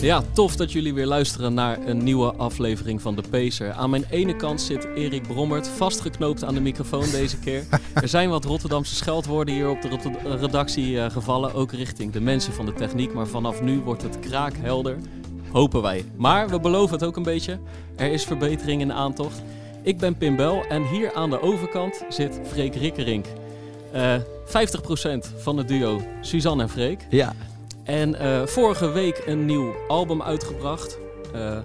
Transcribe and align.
Ja, 0.00 0.22
tof 0.32 0.56
dat 0.56 0.72
jullie 0.72 0.94
weer 0.94 1.06
luisteren 1.06 1.54
naar 1.54 1.86
een 1.86 2.04
nieuwe 2.04 2.32
aflevering 2.32 3.02
van 3.02 3.14
De 3.14 3.22
Pacer. 3.30 3.72
Aan 3.72 3.90
mijn 3.90 4.04
ene 4.10 4.36
kant 4.36 4.60
zit 4.60 4.84
Erik 4.94 5.22
Brommert, 5.22 5.68
vastgeknoopt 5.68 6.44
aan 6.44 6.54
de 6.54 6.60
microfoon 6.60 7.10
deze 7.10 7.38
keer. 7.38 7.64
Er 7.94 8.08
zijn 8.08 8.28
wat 8.28 8.44
Rotterdamse 8.44 8.94
scheldwoorden 8.94 9.54
hier 9.54 9.68
op 9.68 9.82
de 9.82 10.36
redactie 10.40 10.90
uh, 10.90 11.10
gevallen, 11.10 11.54
ook 11.54 11.72
richting 11.72 12.12
de 12.12 12.20
mensen 12.20 12.52
van 12.52 12.66
de 12.66 12.72
techniek. 12.72 13.12
Maar 13.12 13.26
vanaf 13.26 13.62
nu 13.62 13.80
wordt 13.80 14.02
het 14.02 14.18
kraakhelder, 14.18 14.96
hopen 15.52 15.82
wij. 15.82 16.04
Maar 16.16 16.48
we 16.48 16.60
beloven 16.60 16.94
het 16.94 17.04
ook 17.04 17.16
een 17.16 17.22
beetje. 17.22 17.58
Er 17.96 18.12
is 18.12 18.24
verbetering 18.24 18.80
in 18.80 18.88
de 18.88 18.94
aantocht. 18.94 19.42
Ik 19.82 19.98
ben 19.98 20.16
Pim 20.16 20.36
Bel 20.36 20.64
en 20.68 20.86
hier 20.86 21.14
aan 21.14 21.30
de 21.30 21.42
overkant 21.42 22.04
zit 22.08 22.40
Freek 22.44 22.74
Rikkerink. 22.74 23.26
Uh, 23.94 24.14
50% 24.16 24.20
van 25.36 25.56
het 25.56 25.68
duo 25.68 26.00
Suzanne 26.20 26.62
en 26.62 26.68
Freek. 26.68 27.06
Ja, 27.10 27.34
en 27.84 28.14
uh, 28.14 28.46
vorige 28.46 28.90
week 28.90 29.22
een 29.26 29.44
nieuw 29.44 29.74
album 29.88 30.22
uitgebracht. 30.22 30.98
Uh, 31.34 31.58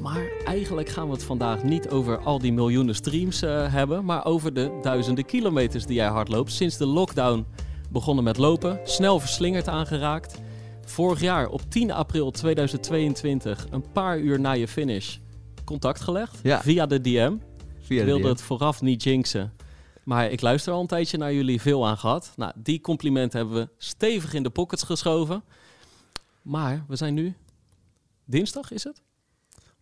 maar 0.00 0.30
eigenlijk 0.44 0.88
gaan 0.88 1.06
we 1.06 1.12
het 1.12 1.24
vandaag 1.24 1.62
niet 1.62 1.88
over 1.88 2.18
al 2.18 2.38
die 2.38 2.52
miljoenen 2.52 2.94
streams 2.94 3.42
uh, 3.42 3.72
hebben, 3.72 4.04
maar 4.04 4.24
over 4.24 4.54
de 4.54 4.78
duizenden 4.82 5.24
kilometers 5.24 5.86
die 5.86 5.94
jij 5.94 6.06
hardloopt. 6.06 6.52
Sinds 6.52 6.76
de 6.76 6.86
lockdown 6.86 7.46
begonnen 7.90 8.24
met 8.24 8.36
lopen, 8.36 8.80
snel 8.84 9.20
verslingerd 9.20 9.68
aangeraakt. 9.68 10.40
Vorig 10.84 11.20
jaar 11.20 11.48
op 11.48 11.60
10 11.68 11.90
april 11.92 12.30
2022, 12.30 13.66
een 13.70 13.84
paar 13.92 14.18
uur 14.18 14.40
na 14.40 14.52
je 14.52 14.68
finish, 14.68 15.16
contact 15.64 16.00
gelegd 16.00 16.38
ja. 16.42 16.60
via 16.60 16.86
de 16.86 17.00
DM. 17.00 17.32
Via 17.80 18.00
Ik 18.00 18.06
wilde 18.06 18.28
het 18.28 18.42
vooraf 18.42 18.82
niet 18.82 19.02
jinxen. 19.02 19.52
Maar 20.04 20.30
ik 20.30 20.40
luister 20.40 20.72
al 20.72 20.80
een 20.80 20.86
tijdje 20.86 21.18
naar 21.18 21.32
jullie, 21.32 21.60
veel 21.60 21.86
aan 21.86 21.98
gehad. 21.98 22.32
Nou, 22.36 22.52
die 22.56 22.80
complimenten 22.80 23.38
hebben 23.38 23.56
we 23.56 23.68
stevig 23.78 24.34
in 24.34 24.42
de 24.42 24.50
pockets 24.50 24.82
geschoven. 24.82 25.44
Maar 26.42 26.84
we 26.88 26.96
zijn 26.96 27.14
nu 27.14 27.34
dinsdag, 28.24 28.70
is 28.70 28.84
het? 28.84 29.02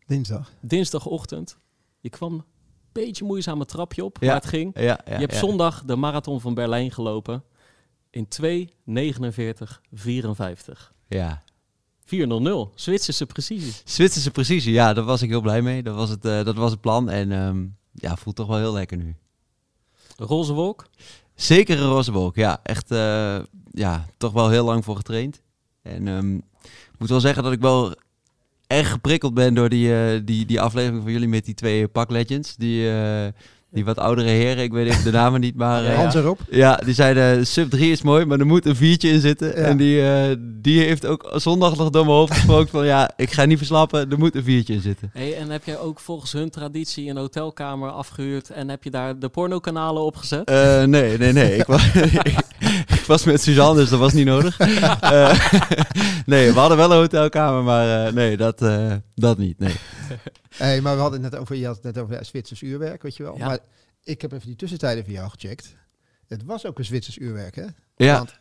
Dinsdag. 0.07 0.53
Dinsdagochtend. 0.61 1.59
Je 2.01 2.09
kwam 2.09 2.33
een 2.35 2.45
beetje 2.93 3.25
moeizaam 3.25 3.59
het 3.59 3.69
trapje 3.69 4.05
op, 4.05 4.17
Ja. 4.21 4.27
maar 4.27 4.37
het 4.37 4.47
ging. 4.47 4.75
Ja, 4.75 4.83
ja, 4.83 5.01
je 5.05 5.13
hebt 5.13 5.35
zondag 5.35 5.85
de 5.85 5.97
marathon 5.97 6.41
van 6.41 6.55
Berlijn 6.55 6.91
gelopen 6.91 7.43
in 8.11 8.29
2.49.54. 8.29 10.93
Ja. 11.09 11.43
4.00, 12.05 12.73
Zwitserse 12.75 13.27
precisie. 13.27 13.73
Zwitserse 13.85 14.31
precisie, 14.31 14.73
ja, 14.73 14.93
daar 14.93 15.05
was 15.05 15.23
ik 15.23 15.29
heel 15.29 15.41
blij 15.41 15.63
mee. 15.63 15.83
Dat 15.83 15.95
was 15.95 16.11
het, 16.11 16.25
eh, 16.25 16.45
dat 16.45 16.57
was 16.57 16.71
het 16.71 16.81
plan 16.81 17.11
en 17.11 17.33
ehm, 17.33 17.67
ja, 17.93 18.17
voelt 18.17 18.37
toch 18.37 18.47
wel 18.47 18.59
heel 18.59 18.73
lekker 18.73 18.97
nu. 18.97 19.17
Roze 20.17 20.53
wolk. 20.53 20.87
Zeker 21.35 21.81
een 21.81 21.89
roze 21.89 22.13
wolk, 22.13 22.37
ja. 22.37 22.61
Echt, 22.63 22.91
eh, 22.91 23.39
ja, 23.71 24.07
toch 24.17 24.33
wel 24.33 24.49
heel 24.49 24.65
lang 24.65 24.85
voor 24.85 24.97
getraind. 24.97 25.43
En 25.83 26.09
ehm, 26.09 26.35
ik 26.65 26.99
moet 26.99 27.09
wel 27.09 27.21
zeggen 27.21 27.43
dat 27.43 27.53
ik 27.53 27.61
wel 27.61 27.95
erg 28.67 28.91
geprikkeld 28.91 29.35
ben 29.35 29.55
door 29.55 29.69
die, 29.69 29.95
eh, 29.95 30.21
die, 30.25 30.47
die 30.47 30.61
aflevering 30.61 31.03
van 31.03 31.13
jullie 31.13 31.29
met 31.29 31.45
die 31.45 31.55
twee 31.55 31.89
pak 31.89 32.11
legends. 32.11 32.57
Die, 32.57 32.91
eh, 32.91 33.29
die 33.71 33.85
wat 33.85 33.99
oudere 33.99 34.29
heren, 34.29 34.63
ik 34.65 34.73
weet 34.73 34.87
even 34.87 35.05
de 35.05 35.11
namen 35.11 35.41
niet, 35.41 35.55
maar... 35.57 35.85
eh, 35.85 35.97
Hans 35.97 36.15
erop. 36.15 36.39
Ja, 36.51 36.77
die 36.85 36.95
zeiden 36.95 37.47
sub 37.47 37.71
3 37.71 37.91
is 37.91 38.03
mooi, 38.03 38.25
maar 38.25 38.39
er 38.39 38.47
moet 38.47 38.67
een 38.67 38.77
viertje 38.77 39.09
in 39.11 39.21
zitten. 39.21 39.49
Ja. 39.49 39.53
En 39.55 39.77
die, 39.77 40.03
eh, 40.11 40.37
die 40.41 40.81
heeft 40.81 41.07
ook 41.07 41.31
zondag 41.35 41.77
nog 41.77 41.91
door 41.91 42.05
mijn 42.05 42.17
hoofd 42.17 42.33
gesproken 42.35 42.69
van 42.69 42.87
ja, 42.87 43.11
ik 43.17 43.33
ga 43.33 43.45
niet 43.45 43.59
verslappen, 43.59 44.11
er 44.11 44.19
moet 44.19 44.35
een 44.35 44.45
viertje 44.45 44.75
in 44.75 44.81
zitten. 44.81 45.11
Hey, 45.13 45.37
en 45.37 45.51
heb 45.51 45.65
jij 45.65 45.79
ook 45.79 46.01
volgens 46.01 46.33
hun 46.33 46.51
traditie 46.51 47.11
een 47.11 47.17
hotelkamer 47.17 47.91
afgehuurd 47.91 48.51
en 48.51 48.69
heb 48.69 48.85
je 48.85 48.91
daar 48.91 49.19
de 49.19 49.29
pornokanalen 49.29 50.03
op 50.03 50.17
gezet? 50.17 50.49
Eh, 50.49 50.83
nee, 50.85 51.19
nee, 51.19 51.33
nee. 51.33 51.57
Ik 51.57 51.67
was, 51.67 51.85
ik 52.99 53.05
was 53.07 53.25
met 53.25 53.43
Suzanne, 53.43 53.81
dus 53.81 53.89
dat 53.91 53.99
was 53.99 54.13
niet 54.13 54.27
nodig. 54.27 54.57
Eh, 55.01 55.41
nee, 56.27 56.53
we 56.53 56.59
hadden 56.59 56.77
wel 56.77 56.91
een 56.93 56.97
hotelkamer, 56.99 57.63
maar 57.63 58.07
eh, 58.07 58.13
nee, 58.13 58.37
dat, 58.37 58.63
eh, 58.63 58.93
dat 59.15 59.39
niet. 59.39 59.59
Nee. 59.59 59.75
Hey, 60.59 60.81
maar 60.81 60.95
we 60.95 61.01
hadden 61.01 61.23
het 61.23 61.33
net 61.33 61.41
over, 61.41 61.57
je 61.57 61.67
had 61.67 61.75
het 61.75 61.85
net 61.85 61.99
over 61.99 62.25
Zwitsers 62.25 62.63
uurwerk, 62.63 63.03
weet 63.03 63.17
je 63.17 63.23
wel. 63.23 63.39
Ja. 63.39 63.47
Maar 63.47 63.59
ik 64.03 64.21
heb 64.23 64.33
even 64.33 64.47
die 64.47 64.57
tussentijden 64.57 65.05
voor 65.05 65.13
jou 65.13 65.31
gecheckt. 65.31 65.77
Het 66.27 66.45
was 66.45 66.67
ook 66.67 66.79
een 66.79 66.85
Zwitsers 66.85 67.19
uurwerk, 67.19 67.55
hè? 67.55 67.67
Ja, 67.97 68.17
Want 68.17 68.39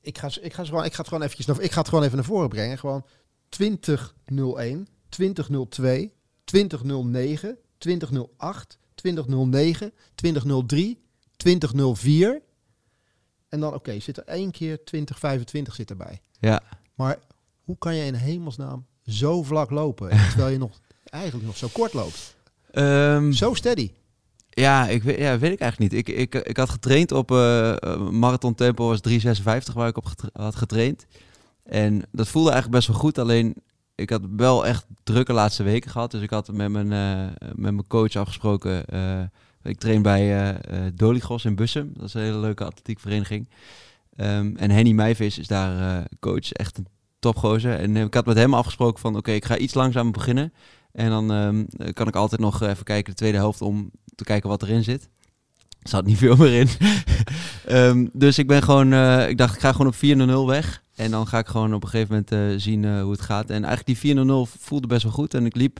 ik 0.00 0.18
ga, 0.18 0.30
ik, 0.40 0.52
ga 0.52 0.64
gewoon, 0.64 0.84
ik 0.84 0.92
ga 0.92 0.98
het 0.98 1.08
gewoon 1.08 1.22
eventjes 1.22 1.46
naar, 1.46 1.60
ik 1.60 1.72
ga 1.72 1.78
het 1.78 1.88
gewoon 1.88 2.04
even 2.04 2.16
naar 2.16 2.24
voren 2.24 2.48
brengen. 2.48 2.78
Gewoon 2.78 3.06
2001, 3.48 4.88
2002, 5.08 6.12
2009, 6.44 7.58
2008, 7.78 8.78
2009, 8.94 9.92
2003, 10.14 11.02
2004. 11.36 12.42
En 13.48 13.60
dan, 13.60 13.74
oké, 13.74 14.00
zit 14.00 14.16
er 14.16 14.24
één 14.24 14.50
keer 14.50 14.84
2025 14.84 15.74
zit 15.74 15.90
erbij. 15.90 16.20
ja. 16.40 16.62
Maar 16.94 17.18
hoe 17.62 17.78
kan 17.78 17.94
je 17.94 18.04
in 18.04 18.14
hemelsnaam 18.14 18.86
zo 19.02 19.42
vlak 19.42 19.70
lopen, 19.70 20.08
terwijl 20.28 20.48
je 20.52 20.58
nog 20.58 20.80
eigenlijk 21.10 21.46
nog 21.46 21.56
zo 21.56 21.68
kort 21.72 21.92
loopt? 21.92 22.36
Ehm, 22.70 23.32
Zo 23.32 23.54
steady. 23.54 23.90
Ja, 24.50 24.88
ik 24.88 25.02
weet, 25.02 25.18
ja, 25.18 25.38
weet 25.38 25.52
ik 25.52 25.60
eigenlijk 25.60 25.92
niet. 25.92 26.06
Ik, 26.08 26.16
ik, 26.16 26.34
ik 26.34 26.56
had 26.56 26.68
getraind 26.70 27.12
op 27.12 27.30
eh, 27.30 27.96
marathon 28.10 28.54
tempo 28.54 28.86
was 28.86 29.00
3,56 29.08 29.72
waar 29.74 29.88
ik 29.88 29.96
op 29.96 30.04
getra- 30.04 30.28
had 30.32 30.56
getraind. 30.56 31.06
En 31.64 32.02
dat 32.12 32.28
voelde 32.28 32.50
eigenlijk 32.50 32.78
best 32.78 32.88
wel 32.88 33.00
goed. 33.00 33.18
Alleen 33.18 33.54
ik 33.94 34.10
had 34.10 34.20
wel 34.36 34.66
echt 34.66 34.86
drukke 35.04 35.32
laatste 35.32 35.62
weken 35.62 35.90
gehad. 35.90 36.10
Dus 36.10 36.22
ik 36.22 36.30
had 36.30 36.52
met 36.52 36.70
mijn, 36.70 36.92
eh, 36.92 37.26
met 37.40 37.72
mijn 37.72 37.86
coach 37.86 38.16
afgesproken. 38.16 38.84
ik 39.62 39.78
train 39.78 40.02
bij 40.02 40.56
Doligos 40.94 41.44
in 41.44 41.54
Bussum. 41.54 41.90
Dat 41.94 42.06
is 42.06 42.14
een 42.14 42.20
hele 42.22 42.38
leuke 42.38 42.64
atletiekvereniging. 42.64 43.48
Ehm, 44.16 44.56
en 44.56 44.70
Henny 44.70 44.92
Meijvis 44.92 45.38
is 45.38 45.46
daar 45.46 46.06
coach. 46.20 46.52
Echt 46.52 46.78
een 46.78 46.86
topgozer. 47.18 47.78
En 47.78 47.96
ik 47.96 48.14
had 48.14 48.26
met 48.26 48.36
hem 48.36 48.54
afgesproken 48.54 49.00
van 49.00 49.16
oké, 49.16 49.30
ik 49.32 49.44
ga 49.44 49.56
iets 49.56 49.74
langzamer 49.74 50.12
beginnen. 50.12 50.52
En 50.92 51.10
dan 51.10 51.32
ehm, 51.32 51.64
kan 51.92 52.08
ik 52.08 52.16
altijd 52.16 52.40
nog 52.40 52.62
even 52.62 52.84
kijken 52.84 53.10
de 53.10 53.18
tweede 53.18 53.36
helft 53.38 53.60
om 53.62 53.90
te 54.14 54.24
kijken 54.24 54.48
wat 54.48 54.62
erin 54.62 54.84
zit. 54.84 55.08
Er 55.82 55.88
zat 55.88 56.04
niet 56.04 56.18
veel 56.18 56.36
meer 56.36 56.60
in. 56.60 56.68
Ehm, 57.66 58.06
dus 58.12 58.38
ik 58.38 58.46
ben 58.46 58.62
gewoon, 58.62 58.92
eh, 58.92 59.28
ik 59.28 59.38
dacht 59.38 59.54
ik 59.54 59.60
ga 59.60 59.72
gewoon 59.72 59.86
op 59.86 59.94
4-0 59.94 60.46
weg. 60.46 60.82
En 60.96 61.10
dan 61.10 61.26
ga 61.26 61.38
ik 61.38 61.46
gewoon 61.46 61.74
op 61.74 61.82
een 61.82 61.88
gegeven 61.88 62.08
moment 62.28 62.32
eh, 62.52 62.60
zien 62.62 62.84
eh, 62.84 63.02
hoe 63.02 63.12
het 63.12 63.20
gaat. 63.20 63.50
En 63.50 63.64
eigenlijk 63.64 64.00
die 64.00 64.14
4-0 64.16 64.48
voelde 64.58 64.86
best 64.86 65.02
wel 65.02 65.12
goed. 65.12 65.34
En 65.34 65.46
ik 65.46 65.56
liep 65.56 65.78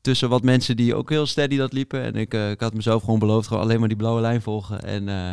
tussen 0.00 0.28
wat 0.28 0.42
mensen 0.42 0.76
die 0.76 0.94
ook 0.94 1.10
heel 1.10 1.26
steady 1.26 1.56
dat 1.56 1.72
liepen. 1.72 2.02
En 2.02 2.14
ik, 2.14 2.34
eh, 2.34 2.50
ik 2.50 2.60
had 2.60 2.74
mezelf 2.74 3.02
gewoon 3.02 3.18
beloofd, 3.18 3.48
gewoon 3.48 3.62
alleen 3.62 3.78
maar 3.78 3.88
die 3.88 3.96
blauwe 3.96 4.20
lijn 4.20 4.42
volgen. 4.42 4.82
En, 4.82 5.08
eh, 5.08 5.32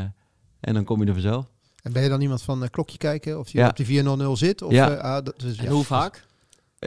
en 0.59 0.74
dan 0.74 0.84
kom 0.84 1.02
je 1.02 1.06
er 1.08 1.14
vanzelf. 1.14 1.46
En 1.81 1.94
ben 1.94 2.04
je 2.04 2.09
dan 2.09 2.22
iemand 2.22 2.42
van 2.42 2.70
klokje 2.70 2.98
kijken 2.98 3.40
of 3.40 3.50
je 3.50 3.58
Ja. 3.58 3.68
op 3.70 3.75
die 3.78 3.86
400 3.86 4.38
zit? 4.38 4.62
Of, 4.62 4.72
Ja. 4.72 5.22
dat, 5.22 5.40
dus, 5.40 5.58
En 5.58 5.64
ja. 5.64 5.72
hoe 5.72 5.84
vaak? 5.84 6.25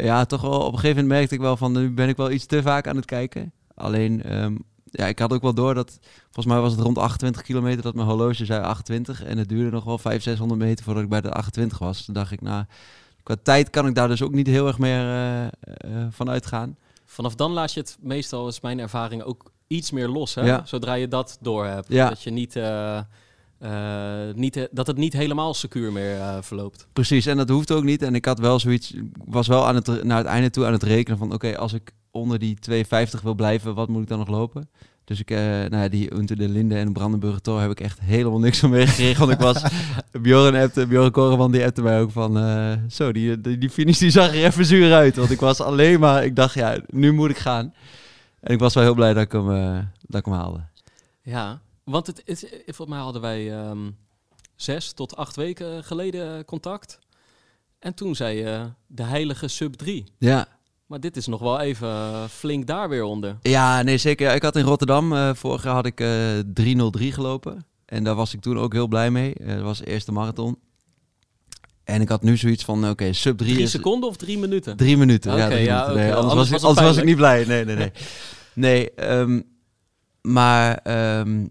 Ja, 0.03 0.25
toch 0.25 0.41
wel. 0.41 0.61
Op 0.61 0.73
een 0.73 0.79
gegeven 0.79 1.03
moment 1.03 1.09
merkte 1.09 1.35
ik 1.35 1.41
wel 1.41 1.57
van, 1.57 1.73
nu 1.73 1.91
ben 1.91 2.09
ik 2.09 2.17
wel 2.17 2.31
iets 2.31 2.47
te 2.47 2.63
vaak 2.63 2.87
aan 2.87 2.97
het 2.97 3.05
kijken. 3.05 3.53
Alleen, 3.75 4.23
ehm, 4.23 4.57
ja, 4.91 5.07
ik 5.07 5.19
had 5.19 5.33
ook 5.33 5.43
wel 5.43 5.55
door 5.55 5.75
dat, 5.75 5.99
volgens 6.25 6.47
mij 6.47 6.61
was 6.61 6.73
het 6.73 6.81
rond 6.81 6.99
28 6.99 7.43
kilometer 7.43 7.83
dat 7.83 7.95
mijn 7.95 8.07
horloge 8.07 8.45
zei 8.45 8.63
28. 8.63 9.25
En 9.25 9.39
het 9.39 9.49
duurde 9.49 9.71
nog 9.71 9.85
wel 9.85 9.99
500, 9.99 10.23
600 10.23 10.61
meter 10.61 10.85
voordat 10.85 11.03
ik 11.03 11.09
bij 11.09 11.21
de 11.21 11.31
28 11.31 11.79
was. 11.79 12.05
Toen 12.05 12.15
dacht 12.15 12.33
ik, 12.33 12.41
nou, 12.41 12.65
qua 13.23 13.37
tijd 13.43 13.71
kan 13.71 13.87
ik 13.87 13.95
daar 13.95 14.09
dus 14.09 14.23
ook 14.23 14.33
niet 14.33 14.47
heel 14.47 14.67
erg 14.67 14.79
meer 14.79 15.03
eh, 15.61 16.07
van 16.11 16.31
uitgaan. 16.31 16.77
Vanaf 17.05 17.35
dan 17.35 17.53
laat 17.53 17.73
je 17.73 17.81
het 17.81 17.97
meestal, 18.01 18.49
is 18.49 18.61
mijn 18.61 18.79
ervaring, 18.79 19.23
ook 19.23 19.51
iets 19.67 19.91
meer 19.91 20.09
los. 20.09 20.35
Hè? 20.35 20.43
Ja. 20.43 20.63
Zodra 20.65 20.95
je 20.95 21.09
dat 21.09 21.39
door 21.41 21.67
hebt. 21.67 21.89
Ja. 21.89 22.09
Dat, 22.09 22.23
je 22.23 22.31
niet, 22.31 22.57
eh, 22.57 23.01
eh, 23.59 24.35
niet, 24.35 24.69
dat 24.71 24.87
het 24.87 24.97
niet 24.97 25.13
helemaal 25.13 25.55
secuur 25.55 25.93
meer 25.93 26.17
eh, 26.17 26.37
verloopt. 26.41 26.87
Precies, 26.93 27.27
en 27.27 27.37
dat 27.37 27.49
hoeft 27.49 27.73
ook 27.73 27.85
niet. 27.85 28.03
En 28.03 28.15
ik 28.15 28.25
had 28.25 28.39
wel 28.39 28.59
zoiets, 28.59 28.93
ik 28.93 29.05
was 29.25 29.47
wel 29.47 29.67
aan 29.67 29.75
het, 29.75 30.05
naar 30.05 30.19
het 30.19 30.27
einde 30.27 30.51
toe 30.51 30.67
aan 30.67 30.73
het 30.73 30.83
rekenen 30.83 31.19
van, 31.19 31.33
oké, 31.33 31.57
als 31.57 31.73
ik 31.73 31.91
onder 32.11 32.39
die 32.39 32.59
250 32.59 33.21
wil 33.21 33.35
blijven, 33.35 33.75
wat 33.75 33.89
moet 33.89 34.03
ik 34.03 34.09
dan 34.09 34.19
nog 34.19 34.29
lopen? 34.29 34.71
Dus 35.05 35.21
ik, 35.21 35.31
eh, 35.31 35.39
nou 35.39 35.77
ja, 35.77 35.89
die 35.89 36.15
Unter 36.15 36.37
de 36.37 36.49
Linde 36.49 36.75
en 36.75 36.93
Brandenburger 36.93 37.41
Tor 37.41 37.61
heb 37.61 37.71
ik 37.71 37.81
echt 37.81 38.01
helemaal 38.01 38.39
niks 38.39 38.59
van 38.59 38.71
meegekregen. 38.71 39.19
Want 39.27 39.33
ik 39.33 39.39
was, 39.39 39.63
Bjorn 40.23 40.55
appte, 40.55 40.87
Bjorn 40.87 41.11
Koreman 41.11 41.53
die 41.53 41.65
appte 41.65 41.83
mij 41.83 42.01
ook 42.01 42.11
van, 42.11 42.37
zo, 42.91 43.13
die, 43.13 43.41
die, 43.41 43.59
die 43.59 43.71
finish 43.71 43.99
die 43.99 44.11
zag 44.11 44.29
er 44.29 44.45
even 44.45 44.65
zuur 44.65 44.93
uit. 44.93 45.17
Want 45.17 45.31
ik 45.31 45.41
was 45.41 45.61
alleen 45.61 46.01
maar, 46.01 46.25
ik 46.25 46.37
dacht, 46.37 46.55
ja, 46.55 46.79
nu 46.87 47.13
moet 47.13 47.31
ik 47.31 47.39
gaan. 47.39 47.75
En 48.41 48.53
ik 48.53 48.59
was 48.59 48.75
wel 48.75 48.83
heel 48.83 48.95
blij 48.95 49.15
dat 49.15 49.23
ik 49.23 49.33
hem, 49.33 49.47
dat 50.07 50.21
ik 50.21 50.25
hem 50.25 50.35
haalde. 50.35 50.61
Ja, 51.23 51.61
want 51.89 52.07
het, 52.07 52.23
het, 52.25 52.49
volgens 52.65 52.89
mij 52.89 52.99
hadden 52.99 53.23
wij 53.23 53.53
ehm, 53.53 53.91
zes 54.55 54.93
tot 54.93 55.17
acht 55.17 55.37
weken 55.37 55.85
geleden 55.85 56.45
contact. 56.45 56.99
En 57.79 57.95
toen 57.95 58.15
zei 58.15 58.37
je 58.39 58.73
de 58.87 59.03
heilige 59.03 59.49
sub 59.49 59.75
3. 59.75 60.05
Ja, 60.19 60.49
Maar 60.87 61.01
dit 61.01 61.17
is 61.17 61.27
nog 61.27 61.41
wel 61.41 61.61
even 61.61 61.89
eh, 61.89 62.25
flink 62.25 62.67
daar 62.67 62.89
weer 62.89 63.03
onder. 63.03 63.37
Ja, 63.43 63.83
nee, 63.83 63.99
zeker. 63.99 64.35
Ik 64.35 64.43
had 64.43 64.57
in 64.57 64.65
Rotterdam, 64.65 65.13
eh, 65.13 65.35
vorig 65.35 65.63
jaar 65.65 65.75
had 65.75 65.87
ik 65.87 66.01
eh 66.01 66.39
303 66.55 67.13
gelopen. 67.13 67.67
En 67.85 68.05
daar 68.05 68.15
was 68.15 68.35
ik 68.35 68.41
toen 68.41 68.59
ook 68.59 68.73
heel 68.73 68.89
blij 68.89 69.11
mee. 69.11 69.35
Eh, 69.35 69.55
dat 69.55 69.63
was 69.63 69.79
de 69.79 69.87
eerste 69.87 70.13
marathon. 70.13 70.59
En 71.85 72.01
ik 72.01 72.09
had 72.09 72.23
nu 72.23 72.37
zoiets 72.37 72.65
van, 72.65 72.89
oké, 72.89 73.13
sub 73.13 73.39
3 73.39 73.53
Drie 73.53 73.65
is... 73.65 73.71
seconden 73.71 74.09
of 74.09 74.17
drie 74.17 74.39
minuten? 74.39 74.77
Drie 74.77 74.97
minuten, 74.97 75.37
ja. 75.37 75.49
Drie 75.49 75.65
ja, 75.65 75.81
minuten. 75.81 76.03
Nee, 76.03 76.15
anders, 76.15 76.31
Anders 76.31 76.51
was, 76.51 76.61
ik, 76.61 76.67
anders 76.67 76.87
was 76.87 76.97
ik 76.97 77.05
niet 77.05 77.17
blij. 77.17 77.45
Nee, 77.45 77.65
nee, 77.65 77.77
nee. 77.77 77.93
nee, 78.55 78.95
ehm, 78.95 79.41
maar 80.21 80.77
ehm, 80.77 81.47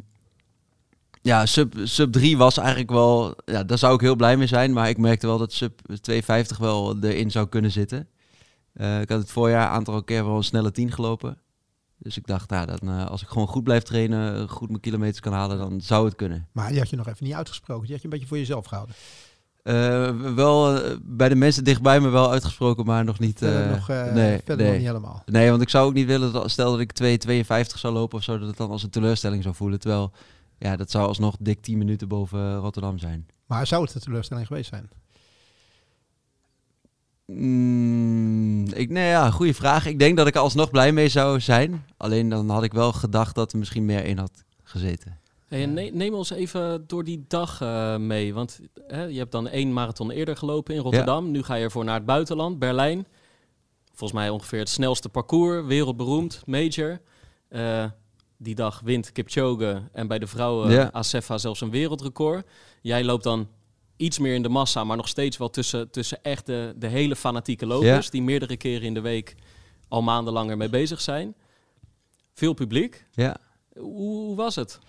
ja, 1.28 1.46
sub, 1.46 1.76
sub 1.84 2.12
3 2.12 2.38
was 2.38 2.58
eigenlijk 2.58 2.90
wel... 2.90 3.36
Ja, 3.46 3.64
daar 3.64 3.78
zou 3.78 3.94
ik 3.94 4.02
heel 4.02 4.16
blij 4.16 4.38
mee 4.38 4.48
zijn. 4.48 4.74
Maar 4.74 4.90
ik 4.90 4.98
merkte 4.98 5.28
wel 5.28 5.38
dat 5.38 5.54
sub 5.54 5.80
250 6.02 6.58
wel 6.58 6.98
erin 7.02 7.32
zou 7.32 7.48
kunnen 7.48 7.72
zitten. 7.72 8.08
Eh, 8.74 9.02
ik 9.02 9.10
had 9.10 9.20
het 9.20 9.32
voorjaar 9.32 9.68
een 9.68 9.74
aantal 9.74 10.04
keer 10.04 10.26
wel 10.26 10.36
een 10.36 10.44
snelle 10.44 10.72
10 10.72 10.92
gelopen. 10.92 11.38
Dus 11.98 12.18
ik 12.18 12.28
dacht, 12.28 12.50
nou, 12.50 12.66
dan, 12.66 12.80
eh, 12.90 13.06
als 13.06 13.22
ik 13.22 13.28
gewoon 13.28 13.48
goed 13.48 13.64
blijf 13.64 13.84
trainen, 13.84 14.50
goed 14.50 14.70
mijn 14.70 14.80
kilometers 14.80 15.20
kan 15.20 15.34
halen, 15.34 15.58
dan 15.58 15.82
zou 15.82 16.06
het 16.06 16.16
kunnen. 16.16 16.48
Maar 16.52 16.70
die 16.70 16.80
had 16.80 16.90
je 16.90 16.96
nog 16.96 17.08
even 17.08 17.26
niet 17.26 17.34
uitgesproken. 17.34 17.84
Die 17.84 17.92
had 17.92 18.02
je 18.02 18.06
een 18.06 18.14
beetje 18.14 18.28
voor 18.28 18.38
jezelf 18.38 18.66
gehouden. 18.66 18.96
Eh, 19.64 20.34
wel 20.36 20.82
bij 21.02 21.30
de 21.30 21.36
mensen 21.36 21.64
dichtbij 21.64 22.00
me 22.00 22.10
wel 22.10 22.32
uitgesproken, 22.32 22.86
maar 22.86 23.04
nog 23.04 23.20
niet. 23.20 23.42
Nog, 23.42 23.88
nee, 23.88 24.38
verder 24.38 24.58
nee. 24.58 24.66
nog 24.66 24.78
niet 24.78 24.88
helemaal. 24.88 25.24
Nee, 25.26 25.50
want 25.50 25.62
ik 25.62 25.70
zou 25.70 25.88
ook 25.88 25.94
niet 25.94 26.08
willen, 26.08 26.34
dat, 26.34 26.52
stel 26.52 26.72
dat 26.72 26.80
ik 26.80 26.94
2,52 26.94 27.80
zou 27.80 27.94
lopen 27.94 28.18
of 28.18 28.24
zo, 28.24 28.40
dat 28.40 28.48
het 28.48 28.58
dan 28.58 28.70
als 28.70 28.84
een 28.84 28.90
teleurstelling 28.90 29.44
zou 29.44 29.56
voelen. 29.56 29.80
Terwijl, 29.80 30.12
ja, 30.58 30.76
dat 30.76 30.92
zou 30.92 31.08
alsnog 31.08 31.36
dik 31.40 31.62
10 31.62 31.78
minuten 31.78 32.08
boven 32.08 32.58
Rotterdam 32.58 32.98
zijn. 32.98 33.28
Maar 33.46 33.68
zou 33.68 33.84
het 33.84 33.96
een 33.96 34.02
teleurstelling 34.02 34.48
geweest 34.48 34.70
zijn? 34.70 34.90
Mm, 37.26 38.68
ik, 38.68 38.90
nee, 38.90 39.10
ja, 39.10 39.32
goede 39.32 39.54
vraag. 39.54 39.86
Ik 39.86 40.00
denk 40.00 40.18
dat 40.18 40.28
ik 40.28 40.36
er 40.36 40.42
alsnog 40.42 40.70
blij 40.72 40.92
mee 40.92 41.10
zou 41.10 41.40
zijn. 41.40 41.86
Alleen 41.98 42.30
dan 42.30 42.50
had 42.50 42.64
ik 42.64 42.74
wel 42.74 42.94
gedacht 42.94 43.36
dat 43.36 43.52
er 43.52 43.58
misschien 43.60 43.86
meer 43.86 44.06
in 44.06 44.18
had 44.18 44.44
gezeten. 44.64 45.20
Hey, 45.48 45.66
ne- 45.66 45.90
neem 45.94 46.14
ons 46.14 46.30
even 46.30 46.88
door 46.88 47.04
die 47.04 47.26
dag 47.28 47.62
eh, 47.62 47.98
mee. 47.98 48.34
Want 48.34 48.60
hè, 48.88 49.04
je 49.04 49.18
hebt 49.18 49.32
dan 49.32 49.48
één 49.48 49.74
marathon 49.74 50.12
eerder 50.12 50.38
gelopen 50.38 50.76
in 50.76 50.82
Rotterdam. 50.82 51.32
Nu 51.32 51.44
ga 51.44 51.56
je 51.56 51.64
ervoor 51.64 51.84
naar 51.84 51.96
het 51.96 52.06
buitenland, 52.06 52.60
Berlijn. 52.60 53.08
Volgens 53.94 54.20
mij 54.20 54.30
ongeveer 54.30 54.60
het 54.60 54.70
snelste 54.70 55.10
parcours, 55.10 55.66
wereldberoemd, 55.66 56.42
major. 56.46 57.02
Eh, 57.48 57.86
die 58.38 58.56
dag 58.56 58.82
wint 58.84 59.12
Kipchoge 59.12 59.82
en 59.92 60.08
bij 60.08 60.20
de 60.20 60.28
vrouwen 60.28 60.72
Ja. 60.72 60.90
Asefa 60.92 61.38
zelfs 61.38 61.62
een 61.62 61.70
wereldrecord. 61.70 62.48
Jij 62.82 63.04
loopt 63.04 63.24
dan 63.24 63.48
iets 63.98 64.20
meer 64.20 64.34
in 64.34 64.44
de 64.44 64.50
massa, 64.50 64.84
maar 64.84 64.98
nog 64.98 65.08
steeds 65.08 65.38
wel 65.38 65.50
tussen, 65.50 65.92
tussen 65.92 66.20
echt 66.22 66.46
de, 66.46 66.74
de 66.78 66.88
hele 66.88 67.16
fanatieke 67.16 67.66
lopers... 67.66 68.06
Ja. 68.06 68.12
die 68.12 68.22
meerdere 68.22 68.58
keren 68.58 68.88
in 68.88 68.94
de 68.94 69.02
week 69.02 69.36
al 69.88 70.02
maanden 70.02 70.50
ermee 70.50 70.70
bezig 70.70 71.02
zijn. 71.02 71.36
Veel 72.34 72.54
publiek. 72.54 73.06
Ja. 73.12 73.38
Hoe, 73.74 74.26
hoe 74.26 74.36
was 74.36 74.56
het? 74.56 74.80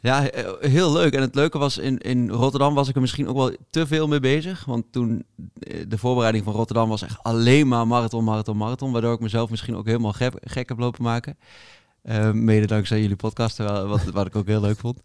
Ja, 0.00 0.30
eh, 0.30 0.70
heel 0.70 0.92
leuk. 0.92 1.14
En 1.14 1.20
het 1.20 1.34
leuke 1.34 1.58
was, 1.58 1.78
in, 1.78 1.98
in 1.98 2.30
Rotterdam 2.30 2.74
was 2.74 2.88
ik 2.88 2.94
er 2.94 3.00
misschien 3.00 3.28
ook 3.28 3.36
wel 3.36 3.52
te 3.70 3.86
veel 3.86 4.08
mee 4.08 4.20
bezig. 4.20 4.64
Want 4.64 4.92
toen, 4.92 5.24
eh, 5.58 5.84
de 5.88 5.98
voorbereiding 5.98 6.44
van 6.44 6.52
Rotterdam 6.52 6.88
was 6.88 7.02
echt 7.02 7.22
alleen 7.22 7.68
maar 7.68 7.86
marathon, 7.86 8.24
marathon, 8.24 8.56
marathon. 8.56 8.92
Waardoor 8.92 9.12
ik 9.12 9.20
mezelf 9.20 9.50
misschien 9.50 9.76
ook 9.76 9.86
helemaal 9.86 10.12
gek, 10.12 10.32
gek 10.40 10.68
heb 10.68 10.78
lopen 10.78 11.02
maken. 11.02 11.38
Eh, 12.02 12.30
mede 12.30 12.66
dankzij 12.66 13.00
jullie 13.00 13.16
podcast, 13.16 13.56
terwijl- 13.56 13.86
wat, 13.86 14.04
wat 14.04 14.26
ik 14.26 14.36
ook 14.36 14.46
heel 14.46 14.60
leuk 14.60 14.78
vond. 14.78 15.00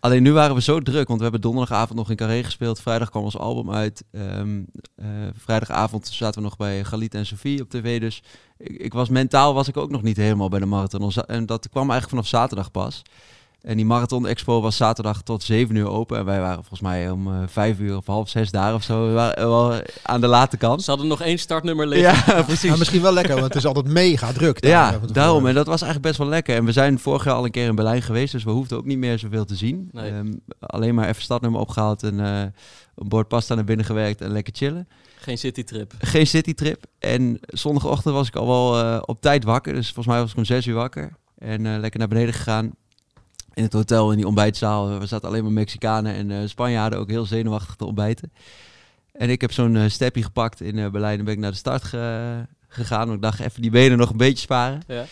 Alleen 0.00 0.22
nu 0.22 0.32
waren 0.32 0.54
we 0.54 0.62
zo 0.62 0.80
druk, 0.80 1.06
want 1.06 1.16
we 1.18 1.22
hebben 1.22 1.40
donderdagavond 1.40 1.98
nog 1.98 2.10
in 2.10 2.16
Carré 2.16 2.42
gespeeld. 2.42 2.80
Vrijdag 2.80 3.10
kwam 3.10 3.22
ons 3.24 3.38
album 3.38 3.70
uit. 3.74 4.04
Ehm, 4.12 4.62
eh, 4.96 5.06
vrijdagavond 5.34 6.06
zaten 6.08 6.42
we 6.42 6.48
nog 6.48 6.56
bij 6.56 6.84
Galit 6.84 7.14
en 7.14 7.26
Sofie 7.26 7.60
op 7.62 7.70
tv. 7.70 8.00
Dus 8.00 8.22
ik, 8.58 8.76
ik 8.78 8.92
was 8.92 9.08
mentaal 9.08 9.54
was 9.54 9.68
ik 9.68 9.76
ook 9.76 9.90
nog 9.90 10.02
niet 10.02 10.16
helemaal 10.16 10.48
bij 10.48 10.60
de 10.60 10.66
marathon. 10.66 11.12
En 11.26 11.46
dat 11.46 11.68
kwam 11.68 11.90
eigenlijk 11.90 12.08
vanaf 12.10 12.26
zaterdag 12.26 12.70
pas. 12.70 13.02
En 13.64 13.76
die 13.76 13.86
Marathon 13.86 14.26
Expo 14.26 14.60
was 14.60 14.76
zaterdag 14.76 15.22
tot 15.22 15.42
7 15.42 15.74
uur 15.76 15.88
open. 15.88 16.18
En 16.18 16.24
wij 16.24 16.40
waren 16.40 16.54
volgens 16.54 16.80
mij 16.80 17.10
om 17.10 17.26
eh 17.26 17.42
5 17.46 17.78
uur 17.78 17.96
of 17.96 18.06
half 18.06 18.28
zes 18.28 18.50
daar 18.50 18.74
of 18.74 18.82
zo. 18.82 19.06
We 19.06 19.12
waren 19.12 19.48
wel 19.48 19.80
aan 20.02 20.20
de 20.20 20.26
late 20.26 20.56
kant. 20.56 20.82
Ze 20.82 20.90
hadden 20.90 21.08
nog 21.08 21.20
één 21.20 21.38
startnummer 21.38 21.86
liggen. 21.86 22.34
Ja, 22.34 22.42
precies. 22.42 22.68
Maar 22.68 22.78
misschien 22.78 23.02
wel 23.02 23.12
lekker, 23.12 23.34
want 23.34 23.46
het 23.46 23.56
is 23.56 23.66
altijd 23.66 23.86
mega 23.86 24.32
druk. 24.32 24.62
daar, 24.62 24.70
Ja, 24.70 25.00
daarom. 25.12 25.46
En 25.46 25.54
dat 25.54 25.66
was 25.66 25.82
eigenlijk 25.82 26.02
best 26.02 26.18
wel 26.18 26.28
lekker. 26.28 26.56
En 26.56 26.64
we 26.64 26.72
zijn 26.72 26.98
vorig 26.98 27.24
jaar 27.24 27.34
al 27.34 27.44
een 27.44 27.50
keer 27.50 27.68
in 27.68 27.74
Berlijn 27.74 28.02
geweest, 28.02 28.32
dus 28.32 28.44
we 28.44 28.50
hoefden 28.50 28.78
ook 28.78 28.84
niet 28.84 28.98
meer 28.98 29.18
zoveel 29.18 29.44
te 29.44 29.56
zien. 29.56 29.88
Nee. 29.92 30.10
Ehm, 30.10 30.32
alleen 30.60 30.94
maar 30.94 31.08
even 31.08 31.22
startnummer 31.22 31.60
opgehaald 31.60 32.02
en 32.02 32.20
eh 32.20 32.42
een 32.94 33.08
bord 33.08 33.28
pasta 33.28 33.54
naar 33.54 33.64
binnen 33.64 33.86
gewerkt 33.86 34.20
en 34.20 34.32
lekker 34.32 34.54
chillen. 34.56 34.88
Geen 35.16 35.38
citytrip. 35.38 35.92
Geen 35.98 36.26
citytrip. 36.26 36.84
En 36.98 37.38
zondagochtend 37.46 38.14
was 38.14 38.28
ik 38.28 38.36
al 38.36 38.46
wel 38.46 38.80
eh, 38.80 39.02
op 39.04 39.20
tijd 39.20 39.44
wakker. 39.44 39.74
Dus 39.74 39.86
volgens 39.86 40.06
mij 40.06 40.18
was 40.18 40.30
ik 40.30 40.36
om 40.36 40.44
zes 40.44 40.66
uur 40.66 40.74
wakker. 40.74 41.16
En 41.38 41.66
eh, 41.66 41.78
lekker 41.78 41.98
naar 41.98 42.08
beneden 42.08 42.34
gegaan. 42.34 42.72
In 43.54 43.62
het 43.62 43.72
hotel, 43.72 44.10
in 44.10 44.16
die 44.16 44.26
ontbijtzaal. 44.26 44.98
We 44.98 45.06
zaten 45.06 45.28
alleen 45.28 45.42
maar 45.42 45.52
Mexicanen 45.52 46.14
en 46.14 46.30
eh, 46.30 46.38
Spanjaarden 46.48 46.98
ook 46.98 47.08
heel 47.08 47.26
zenuwachtig 47.26 47.74
te 47.74 47.84
ontbijten. 47.84 48.32
En 49.12 49.30
ik 49.30 49.40
heb 49.40 49.52
zo'n 49.52 49.76
eh 49.76 49.88
stepje 49.88 50.22
gepakt 50.22 50.60
in 50.60 50.78
eh, 50.78 50.90
Berlijn. 50.90 51.18
En 51.18 51.24
ben 51.24 51.34
ik 51.34 51.40
naar 51.40 51.50
de 51.50 51.56
start 51.56 51.84
ge- 51.84 52.46
gegaan. 52.68 53.04
Want 53.04 53.14
ik 53.14 53.22
dacht 53.22 53.40
even 53.40 53.62
die 53.62 53.70
benen 53.70 53.98
nog 53.98 54.10
een 54.10 54.16
beetje 54.16 54.38
sparen. 54.42 54.82
Ja. 54.86 55.04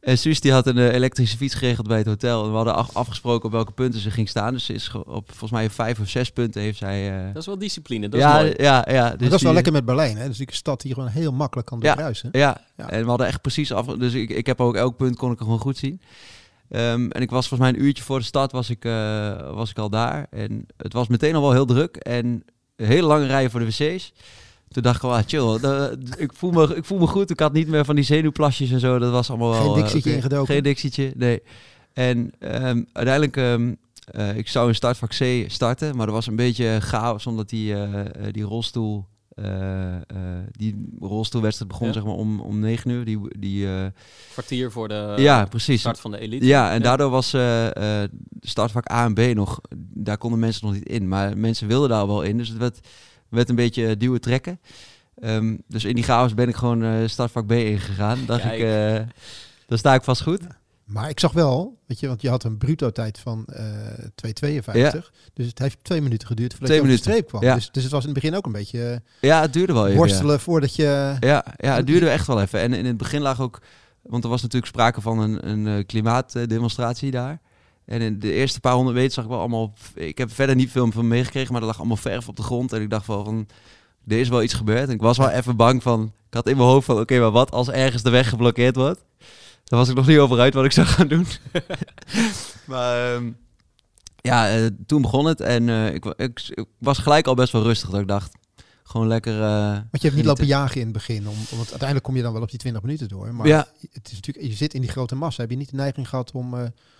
En 0.00 0.18
Suus 0.18 0.40
die 0.40 0.52
had 0.52 0.66
een 0.66 0.78
elektrische 0.90 1.36
fiets 1.36 1.54
geregeld 1.54 1.86
bij 1.88 1.98
het 1.98 2.06
hotel. 2.06 2.44
En 2.44 2.50
we 2.50 2.56
hadden 2.56 2.74
af- 2.74 2.94
afgesproken 2.96 3.46
op 3.46 3.52
welke 3.52 3.72
punten 3.72 4.00
ze 4.00 4.10
ging 4.10 4.28
staan. 4.28 4.52
Dus 4.52 4.64
ze 4.64 4.72
is 4.72 4.92
op 4.94 5.28
volgens 5.28 5.50
mij 5.50 5.70
vijf 5.70 6.00
of 6.00 6.08
zes 6.08 6.30
punten 6.30 6.60
heeft 6.62 6.78
zij... 6.78 7.18
eh, 7.18 7.26
Dat 7.32 7.36
is 7.42 7.46
wel 7.46 7.58
discipline. 7.58 8.08
Dat 8.08 8.20
ja, 8.20 8.36
is 8.38 8.42
mooi. 8.42 8.54
ja, 8.56 8.84
ja. 8.90 9.02
Maar 9.02 9.16
Dus 9.16 9.18
dat 9.18 9.20
is 9.20 9.30
wel 9.30 9.38
die- 9.38 9.52
lekker 9.52 9.72
met 9.72 9.84
Berlijn. 9.84 10.16
Hè? 10.16 10.26
Dus 10.28 10.36
die 10.36 10.48
stad 10.54 10.80
die 10.80 10.94
gewoon 10.94 11.08
heel 11.08 11.32
makkelijk 11.32 11.66
kan 11.68 11.78
Ja. 11.80 11.86
doorkruisen. 11.86 12.28
Ja, 12.32 12.60
Ja. 12.76 12.90
en 12.90 13.02
we 13.02 13.08
hadden 13.08 13.26
echt 13.26 13.40
precies 13.40 13.72
af. 13.72 13.86
Dus 13.86 14.12
ik, 14.14 14.30
ik 14.30 14.46
heb 14.46 14.60
ook 14.60 14.74
elk 14.76 14.96
punt 14.96 15.16
kon 15.16 15.32
ik 15.32 15.38
er 15.38 15.44
gewoon 15.44 15.60
goed 15.60 15.76
zien. 15.76 16.00
Ehm, 16.70 17.10
en 17.10 17.22
ik 17.22 17.30
was 17.30 17.48
volgens 17.48 17.70
mij 17.70 17.78
een 17.78 17.86
uurtje 17.86 18.04
voor 18.04 18.18
de 18.18 18.24
start 18.24 18.52
was 18.52 18.70
ik, 18.70 18.84
eh, 18.84 19.52
was 19.54 19.70
ik 19.70 19.78
al 19.78 19.90
daar. 19.90 20.26
En 20.30 20.66
het 20.76 20.92
was 20.92 21.08
meteen 21.08 21.34
al 21.34 21.40
wel 21.40 21.52
heel 21.52 21.66
druk. 21.66 21.96
En 21.96 22.44
een 22.76 22.86
hele 22.86 23.06
lange 23.06 23.26
rijen 23.26 23.50
voor 23.50 23.60
de 23.60 23.66
wc's. 23.66 24.12
Toen 24.68 24.82
dacht 24.82 24.96
ik 24.96 25.02
wel, 25.02 25.14
ah, 25.14 25.22
chill. 25.26 25.58
ik, 26.16 26.32
voel 26.34 26.50
me, 26.50 26.76
ik 26.76 26.84
voel 26.84 26.98
me 26.98 27.06
goed. 27.06 27.30
Ik 27.30 27.40
had 27.40 27.52
niet 27.52 27.68
meer 27.68 27.84
van 27.84 27.94
die 27.94 28.04
zenuwplasjes 28.04 28.70
en 28.70 28.80
zo. 28.80 28.98
Dat 28.98 29.12
was 29.12 29.28
allemaal 29.28 29.50
wel... 29.50 29.60
Geen 29.60 29.68
eh, 29.68 29.74
Dixietje 29.74 30.08
oké. 30.08 30.16
ingedoken? 30.16 30.54
Geen 30.54 30.62
dixietje, 30.62 31.12
nee. 31.16 31.42
En 31.92 32.32
ehm, 32.38 32.82
uiteindelijk... 32.92 33.36
eh, 34.04 34.36
ik 34.36 34.48
zou 34.48 34.68
in 34.68 34.74
startvak 34.74 35.10
C 35.18 35.44
starten. 35.46 35.96
Maar 35.96 36.06
er 36.06 36.12
was 36.12 36.26
een 36.26 36.36
beetje 36.36 36.80
chaos. 36.80 37.26
Omdat 37.26 37.48
die, 37.48 37.74
die 38.30 38.42
rolstoel... 38.44 39.06
eh, 39.42 39.94
eh, 39.94 40.00
die 40.50 40.88
rolstoelwedstrijd 41.00 41.70
begon 41.70 41.86
Ja. 41.86 41.92
zeg 41.92 42.04
maar 42.04 42.14
om, 42.14 42.40
om 42.40 42.58
9 42.58 42.90
uur. 42.90 43.04
Die, 43.04 43.38
die, 43.38 43.66
eh, 43.66 43.86
Kwartier 44.32 44.70
voor 44.72 44.88
de 44.88 45.14
ja, 45.16 45.44
precies. 45.44 45.80
start 45.80 46.00
van 46.00 46.10
de 46.10 46.18
elite. 46.18 46.46
Ja, 46.46 46.72
en 46.72 46.82
daardoor 46.82 47.10
was 47.10 47.28
startvak 48.40 48.90
A 48.90 49.04
en 49.04 49.14
B 49.14 49.34
nog, 49.34 49.60
daar 49.94 50.18
konden 50.18 50.38
mensen 50.38 50.66
nog 50.66 50.74
niet 50.74 50.88
in. 50.88 51.08
Maar 51.08 51.38
mensen 51.38 51.68
wilden 51.68 51.88
daar 51.88 52.06
wel 52.06 52.22
in, 52.22 52.36
dus 52.36 52.48
het 52.48 52.58
werd, 52.58 52.88
werd 53.28 53.48
een 53.48 53.54
beetje 53.56 53.96
duwen 53.96 54.20
trekken. 54.20 54.60
Ehm, 55.20 55.56
dus 55.68 55.84
in 55.84 55.94
die 55.94 56.04
chaos 56.04 56.34
ben 56.34 56.48
ik 56.48 56.56
gewoon 56.56 57.08
startvak 57.08 57.46
B 57.46 57.52
ingegaan. 57.52 58.18
Dacht 58.26 58.44
ik, 58.44 58.50
Kijk. 58.58 59.06
dan 59.66 59.78
sta 59.78 59.94
ik 59.94 60.02
vast 60.02 60.22
goed. 60.22 60.40
Maar 60.88 61.08
ik 61.08 61.20
zag 61.20 61.32
wel, 61.32 61.78
weet 61.86 62.00
je, 62.00 62.06
want 62.06 62.22
je 62.22 62.28
had 62.28 62.44
een 62.44 62.58
bruto 62.58 62.90
tijd 62.90 63.18
van 63.18 63.44
eh 63.46 63.64
2,52. 64.96 65.10
Dus 65.34 65.46
het 65.46 65.58
heeft 65.58 65.78
twee 65.82 66.00
minuten 66.00 66.28
geduurd 66.28 66.50
voordat 66.54 66.68
Twee 66.68 66.80
je 66.80 66.86
over 66.86 66.96
de 66.96 67.02
minuten, 67.04 67.10
streep 67.12 67.26
kwam. 67.28 67.42
ja. 67.42 67.54
Dus, 67.54 67.70
dus 67.70 67.82
het 67.82 67.92
was 67.92 68.04
in 68.04 68.10
het 68.10 68.18
begin 68.20 68.36
ook 68.36 68.46
een 68.46 68.52
beetje 68.52 69.02
eh, 69.20 69.30
Ja, 69.30 69.40
het 69.40 69.52
duurde 69.52 69.72
wel 69.72 69.82
even. 69.82 69.94
ja. 69.94 70.00
worstelen 70.00 70.40
voordat 70.40 70.74
je... 70.74 71.16
Ja, 71.20 71.44
ja, 71.56 71.74
het 71.74 71.86
duurde 71.86 72.08
echt 72.08 72.26
wel 72.26 72.40
even. 72.40 72.60
En 72.60 72.72
in 72.72 72.84
het 72.86 72.96
begin 72.96 73.20
lag 73.20 73.40
ook, 73.40 73.60
want 74.02 74.24
er 74.24 74.30
was 74.30 74.42
natuurlijk 74.42 74.72
sprake 74.72 75.00
van 75.00 75.18
een, 75.18 75.48
een 75.48 75.66
eh, 75.66 75.86
klimaatdemonstratie 75.86 77.10
daar. 77.10 77.40
En 77.84 78.00
in 78.00 78.18
de 78.18 78.32
eerste 78.32 78.60
paar 78.60 78.74
honderd 78.74 78.96
meter 78.96 79.12
zag 79.12 79.24
ik 79.24 79.30
wel 79.30 79.38
allemaal, 79.40 79.72
ik 79.94 80.18
heb 80.18 80.32
verder 80.32 80.54
niet 80.56 80.70
veel 80.70 80.92
van 80.92 81.08
meegekregen, 81.08 81.52
maar 81.52 81.60
er 81.60 81.66
lag 81.66 81.78
allemaal 81.78 81.96
verf 81.96 82.28
op 82.28 82.36
de 82.36 82.42
grond. 82.42 82.72
En 82.72 82.82
ik 82.82 82.90
dacht 82.90 83.06
wel 83.06 83.24
van, 83.24 83.48
er 84.06 84.18
is 84.18 84.28
wel 84.28 84.42
iets 84.42 84.54
gebeurd. 84.54 84.88
En 84.88 84.94
ik 84.94 85.00
was 85.00 85.16
wel 85.18 85.30
even 85.30 85.56
bang 85.56 85.82
van, 85.82 86.12
ik 86.28 86.34
had 86.34 86.48
in 86.48 86.56
mijn 86.56 86.68
hoofd 86.68 86.86
van, 86.86 87.00
oké, 87.00 87.18
maar 87.18 87.30
wat 87.30 87.50
als 87.50 87.70
ergens 87.70 88.02
de 88.02 88.10
weg 88.10 88.28
geblokkeerd 88.28 88.76
wordt? 88.76 89.04
Daar 89.68 89.78
was 89.78 89.88
ik 89.88 89.94
nog 89.94 90.06
niet 90.06 90.18
over 90.18 90.38
uit 90.40 90.54
wat 90.54 90.64
ik 90.64 90.72
zou 90.72 90.86
gaan 90.86 91.08
doen. 91.08 91.26
maar 92.66 93.14
ehm, 93.14 93.30
ja, 94.20 94.48
eh, 94.48 94.66
toen 94.86 95.02
begon 95.02 95.24
het 95.26 95.40
en 95.40 95.68
eh, 95.68 95.94
ik, 95.94 96.04
ik, 96.04 96.42
ik 96.54 96.64
was 96.78 96.98
gelijk 96.98 97.26
al 97.26 97.34
best 97.34 97.52
wel 97.52 97.62
rustig. 97.62 97.90
Dat 97.90 98.00
ik 98.00 98.08
dacht, 98.08 98.32
gewoon 98.82 99.06
lekker... 99.06 99.42
eh, 99.42 99.70
Want 99.72 99.88
je 99.90 99.98
hebt 100.02 100.14
niet 100.16 100.24
lopen 100.24 100.46
jagen 100.46 100.76
in 100.76 100.82
het 100.86 100.92
begin. 100.92 101.28
Om, 101.28 101.34
want 101.50 101.58
uiteindelijk 101.68 102.02
kom 102.02 102.16
je 102.16 102.22
dan 102.22 102.32
wel 102.32 102.42
op 102.42 102.50
die 102.50 102.58
20 102.58 102.82
minuten 102.82 103.08
door. 103.08 103.34
Maar 103.34 103.46
Ja. 103.46 103.68
het 103.92 104.06
is 104.08 104.14
natuurlijk, 104.14 104.46
je 104.46 104.52
zit 104.52 104.74
in 104.74 104.80
die 104.80 104.90
grote 104.90 105.14
massa. 105.14 105.40
Heb 105.40 105.50
je 105.50 105.56
niet 105.56 105.70
de 105.70 105.76
neiging 105.76 106.08
gehad 106.08 106.32
om... 106.32 106.54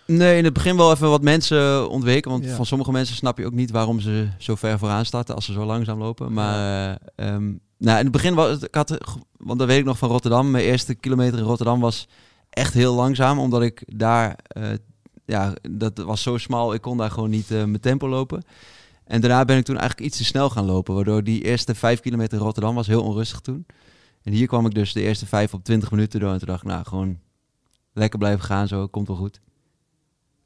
Nee, 0.07 0.39
in 0.39 0.45
het 0.45 0.53
begin 0.53 0.77
wel 0.77 0.93
even 0.93 1.11
wat 1.11 1.23
mensen 1.23 1.91
ontweken. 1.91 2.31
Want 2.31 2.45
Ja. 2.45 2.55
van 2.55 2.67
sommige 2.67 2.93
mensen 2.93 3.17
snap 3.17 3.39
je 3.39 3.47
ook 3.47 3.53
niet 3.53 3.71
waarom 3.71 4.01
ze 4.01 4.29
zo 4.39 4.55
ver 4.55 4.79
vooraan 4.79 5.05
starten 5.07 5.35
als 5.35 5.45
ze 5.45 5.53
zo 5.53 5.65
langzaam 5.65 5.99
lopen. 5.99 6.33
Maar 6.33 6.91
eh, 6.91 7.27
ehm, 7.27 7.45
nou, 7.79 7.99
in 7.99 8.03
het 8.05 8.13
begin 8.13 8.35
was 8.35 8.51
het, 8.51 8.63
ik 8.63 8.75
had, 8.75 8.99
want 9.37 9.59
dat 9.59 9.69
weet 9.69 9.79
ik 9.79 9.85
nog 9.85 9.99
van 9.99 10.09
Rotterdam. 10.09 10.51
Mijn 10.51 10.65
eerste 10.65 10.95
kilometer 10.95 11.39
in 11.39 11.45
Rotterdam 11.45 11.81
was 11.81 12.09
echt 12.59 12.75
heel 12.75 12.95
langzaam, 12.95 13.38
omdat 13.38 13.62
ik 13.62 13.83
daar, 13.87 14.38
eh, 14.47 14.71
ja, 15.25 15.55
dat 15.71 15.99
was 15.99 16.23
zo 16.23 16.38
smal, 16.38 16.75
ik 16.75 16.81
kon 16.81 16.97
daar 16.97 17.11
gewoon 17.11 17.31
niet 17.31 17.50
eh, 17.50 17.65
mijn 17.65 17.81
tempo 17.81 18.09
lopen. 18.09 18.43
En 19.05 19.21
daarna 19.21 19.45
ben 19.45 19.57
ik 19.57 19.65
toen 19.65 19.77
eigenlijk 19.77 20.09
iets 20.09 20.19
te 20.19 20.25
snel 20.25 20.50
gaan 20.50 20.65
lopen, 20.65 20.95
waardoor 20.95 21.25
die 21.25 21.43
eerste 21.43 21.75
vijf 21.75 22.00
kilometer 22.00 22.38
Rotterdam 22.38 22.75
was 22.75 22.87
heel 22.87 23.03
onrustig 23.03 23.41
toen. 23.41 23.67
En 24.23 24.33
hier 24.33 24.47
kwam 24.47 24.67
ik 24.67 24.75
dus 24.75 24.93
de 24.93 25.00
eerste 25.00 25.27
vijf 25.27 25.55
op 25.55 25.65
20 25.65 25.91
minuten 25.91 26.21
door. 26.21 26.33
En 26.33 26.38
toen 26.38 26.49
dacht 26.49 26.62
ik, 26.62 26.69
nou, 26.69 26.85
gewoon 26.85 27.19
lekker 27.93 28.19
blijven 28.19 28.45
gaan 28.45 28.69
zo, 28.69 28.87
komt 28.87 29.09
wel 29.09 29.17
goed. 29.17 29.41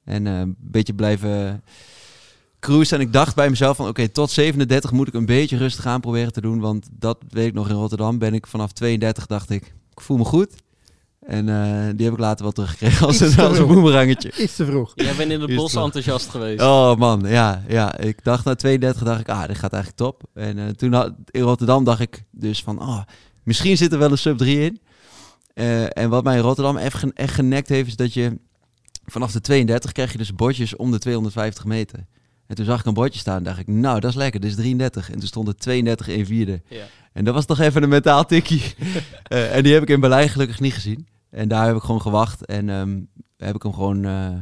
En 0.05 0.27
eh, 0.27 0.39
een 0.39 0.57
beetje 0.59 0.95
blijven 0.95 1.65
cruisen. 2.61 2.99
En 2.99 3.07
ik 3.07 3.13
dacht 3.13 3.35
bij 3.35 3.51
mezelf 3.51 3.77
van, 3.77 3.89
oké, 3.89 4.09
tot 4.09 4.31
37 4.31 4.93
moet 4.93 5.09
ik 5.09 5.15
een 5.15 5.27
beetje 5.27 5.57
rustig 5.57 5.87
aan 5.87 6.01
proberen 6.01 6.33
te 6.33 6.41
doen. 6.41 6.61
Want 6.61 6.89
dat 6.93 7.19
weet 7.29 7.47
ik 7.47 7.55
nog 7.55 7.69
in 7.69 7.75
Rotterdam. 7.75 8.19
Ben 8.19 8.35
ik 8.35 8.47
vanaf 8.47 8.73
32, 8.73 9.27
dacht 9.27 9.51
ik, 9.51 9.75
ik 9.91 10.01
voel 10.01 10.17
me 10.17 10.25
goed. 10.25 10.55
En 11.27 11.49
eh, 11.49 11.89
die 11.97 12.05
heb 12.05 12.15
ik 12.15 12.21
later 12.21 12.43
wel 12.43 12.53
teruggekregen 12.53 13.07
als, 13.07 13.21
een, 13.21 13.39
als 13.39 13.59
een 13.59 13.67
boemerangetje. 13.67 14.33
Iets 14.43 14.57
te 14.57 14.67
vroeg. 14.67 14.93
Jij 14.95 15.15
bent 15.15 15.31
in 15.31 15.41
het 15.41 15.51
Is 15.51 15.57
bos 15.57 15.75
enthousiast 15.75 16.29
geweest. 16.29 16.61
Oh 16.61 16.97
man, 16.97 17.23
ja, 17.27 17.63
ja. 17.69 17.99
Ik 17.99 18.25
dacht 18.25 18.45
na 18.45 18.55
32 18.55 19.03
dacht 19.03 19.21
ik, 19.21 19.29
ah, 19.29 19.47
dit 19.47 19.59
gaat 19.59 19.73
eigenlijk 19.73 20.03
top. 20.03 20.23
En 20.35 20.59
eh, 20.59 20.69
toen 20.69 20.93
had, 20.93 21.13
in 21.31 21.43
Rotterdam 21.43 21.85
dacht 21.85 22.01
ik 22.01 22.25
dus 22.31 22.63
van, 22.63 22.81
oh, 22.81 23.01
misschien 23.43 23.77
zit 23.77 23.93
er 23.93 23.99
wel 23.99 24.11
een 24.11 24.19
sub 24.19 24.39
3 24.39 24.61
in. 24.61 24.81
Eh, 25.55 25.99
en 25.99 26.11
wat 26.11 26.25
mij 26.25 26.37
in 26.37 26.43
Rotterdam 26.43 26.77
echt, 26.77 27.13
echt 27.13 27.35
genekt 27.35 27.69
heeft, 27.69 27.89
is 27.89 27.97
dat 27.97 28.15
je 28.15 28.39
vanaf 29.05 29.33
de 29.33 29.41
32 29.41 29.93
krijg 29.93 30.13
je 30.13 30.19
dus 30.19 30.35
bordjes 30.35 30.77
om 30.77 30.91
de 30.91 30.99
250 30.99 31.65
meter. 31.65 32.07
En 32.47 32.57
toen 32.57 32.65
zag 32.65 32.81
ik 32.81 32.87
een 32.87 32.95
bordje 32.95 33.21
staan 33.21 33.37
en 33.37 33.43
dacht 33.43 33.59
ik, 33.59 33.67
nou, 33.67 34.01
dat 34.01 34.11
is 34.11 34.17
lekker, 34.17 34.41
dit 34.41 34.51
is 34.51 34.57
33. 34.57 35.11
En 35.11 35.19
toen 35.19 35.29
stond 35.29 35.47
het 35.47 35.61
32 35.61 36.09
1 36.09 36.27
vierde. 36.27 36.63
Ja. 36.69 36.85
En 37.13 37.25
dat 37.25 37.35
was 37.35 37.45
toch 37.45 37.61
even 37.61 37.83
een 37.83 37.89
mentaal 37.89 38.25
tikkie. 38.25 38.63
Eh, 39.23 39.57
en 39.57 39.63
die 39.63 39.73
heb 39.73 39.83
ik 39.83 39.89
in 39.89 40.01
Berlijn 40.01 40.29
gelukkig 40.29 40.61
niet 40.61 40.73
gezien. 40.73 41.07
En 41.33 41.49
daar 41.49 41.67
heb 41.67 41.77
ik 41.77 41.83
gewoon 41.83 42.01
gewacht 42.01 42.45
en 42.47 42.69
ehm, 42.69 43.01
heb 43.37 43.55
ik 43.55 43.63
hem 43.63 43.73
gewoon 43.73 44.05
eh 44.05 44.35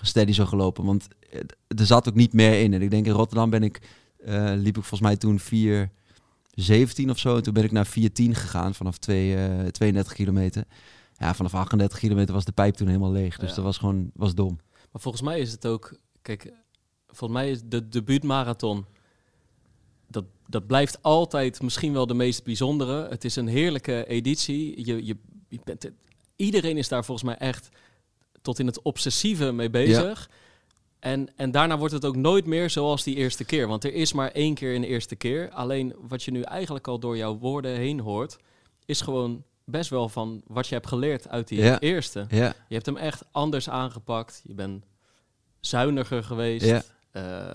steady 0.00 0.32
zo 0.32 0.46
gelopen. 0.46 0.84
Want 0.84 1.08
eh, 1.30 1.40
er 1.66 1.86
zat 1.86 2.08
ook 2.08 2.14
niet 2.14 2.32
meer 2.32 2.60
in. 2.62 2.72
En 2.74 2.82
ik 2.82 2.90
denk 2.90 3.06
in 3.06 3.12
Rotterdam 3.12 3.50
ben 3.50 3.62
ik, 3.62 3.80
eh, 4.18 4.52
liep 4.54 4.76
ik 4.76 4.84
volgens 4.84 5.00
mij 5.00 5.16
toen 5.16 5.38
4,17 5.40 7.10
of 7.10 7.18
zo. 7.18 7.36
En 7.36 7.42
toen 7.42 7.52
ben 7.54 7.64
ik 7.64 7.72
naar 7.72 7.86
4,10 7.86 8.34
gegaan 8.34 8.74
vanaf 8.74 8.98
twee, 8.98 9.36
eh, 9.36 9.66
32 9.66 10.12
kilometer. 10.12 10.64
Ja, 11.16 11.34
vanaf 11.34 11.54
38 11.54 11.98
kilometer 11.98 12.34
was 12.34 12.44
de 12.44 12.52
pijp 12.52 12.74
toen 12.74 12.86
helemaal 12.86 13.12
leeg. 13.12 13.38
Dus 13.38 13.48
Ja. 13.48 13.54
dat 13.54 13.64
was 13.64 13.78
gewoon 13.78 14.10
was 14.14 14.34
dom. 14.34 14.58
Maar 14.92 15.00
volgens 15.02 15.22
mij 15.22 15.40
is 15.40 15.52
het 15.52 15.66
ook, 15.66 15.98
kijk, 16.22 16.52
volgens 17.06 17.40
mij 17.40 17.50
is 17.50 17.60
de 17.64 17.88
debuutmarathon, 17.88 18.84
dat, 20.06 20.24
dat 20.46 20.66
blijft 20.66 21.02
altijd 21.02 21.62
misschien 21.62 21.92
wel 21.92 22.06
de 22.06 22.14
meest 22.14 22.44
bijzondere. 22.44 23.08
Het 23.08 23.24
is 23.24 23.36
een 23.36 23.46
heerlijke 23.48 24.06
editie. 24.06 24.84
Je, 24.86 25.04
je, 25.06 25.16
je 25.48 25.60
bent, 25.64 25.82
het- 25.82 25.92
iedereen 26.38 26.76
is 26.76 26.88
daar 26.88 27.04
volgens 27.04 27.26
mij 27.26 27.36
echt 27.48 27.68
tot 28.42 28.58
in 28.58 28.66
het 28.66 28.82
obsessieve 28.82 29.52
mee 29.52 29.70
bezig. 29.70 30.30
En, 30.98 31.28
en 31.36 31.50
daarna 31.50 31.78
wordt 31.78 31.94
het 31.94 32.04
ook 32.04 32.16
nooit 32.16 32.46
meer 32.46 32.70
zoals 32.70 33.02
die 33.02 33.16
eerste 33.16 33.44
keer. 33.44 33.68
Want 33.68 33.84
er 33.84 33.94
is 33.94 34.12
maar 34.12 34.30
één 34.30 34.54
keer 34.54 34.74
een 34.74 34.84
eerste 34.84 35.16
keer. 35.16 35.50
Alleen 35.50 35.94
wat 36.08 36.22
je 36.22 36.30
nu 36.30 36.40
eigenlijk 36.42 36.88
al 36.88 36.98
door 36.98 37.16
jouw 37.16 37.38
woorden 37.38 37.76
heen 37.76 38.00
hoort, 38.00 38.36
is 38.84 39.00
gewoon 39.00 39.44
best 39.64 39.90
wel 39.90 40.08
van 40.08 40.42
wat 40.46 40.66
je 40.68 40.74
hebt 40.74 40.86
geleerd 40.86 41.28
uit 41.28 41.48
die 41.48 41.58
Ja. 41.60 41.80
eerste. 41.80 42.26
Ja, 42.30 42.54
Je 42.68 42.74
hebt 42.74 42.86
hem 42.86 42.96
echt 42.96 43.24
anders 43.30 43.68
aangepakt. 43.70 44.40
Je 44.44 44.54
bent 44.54 44.84
zuiniger 45.60 46.24
geweest. 46.24 46.66
Ja. 46.66 46.82
Eh, 47.10 47.52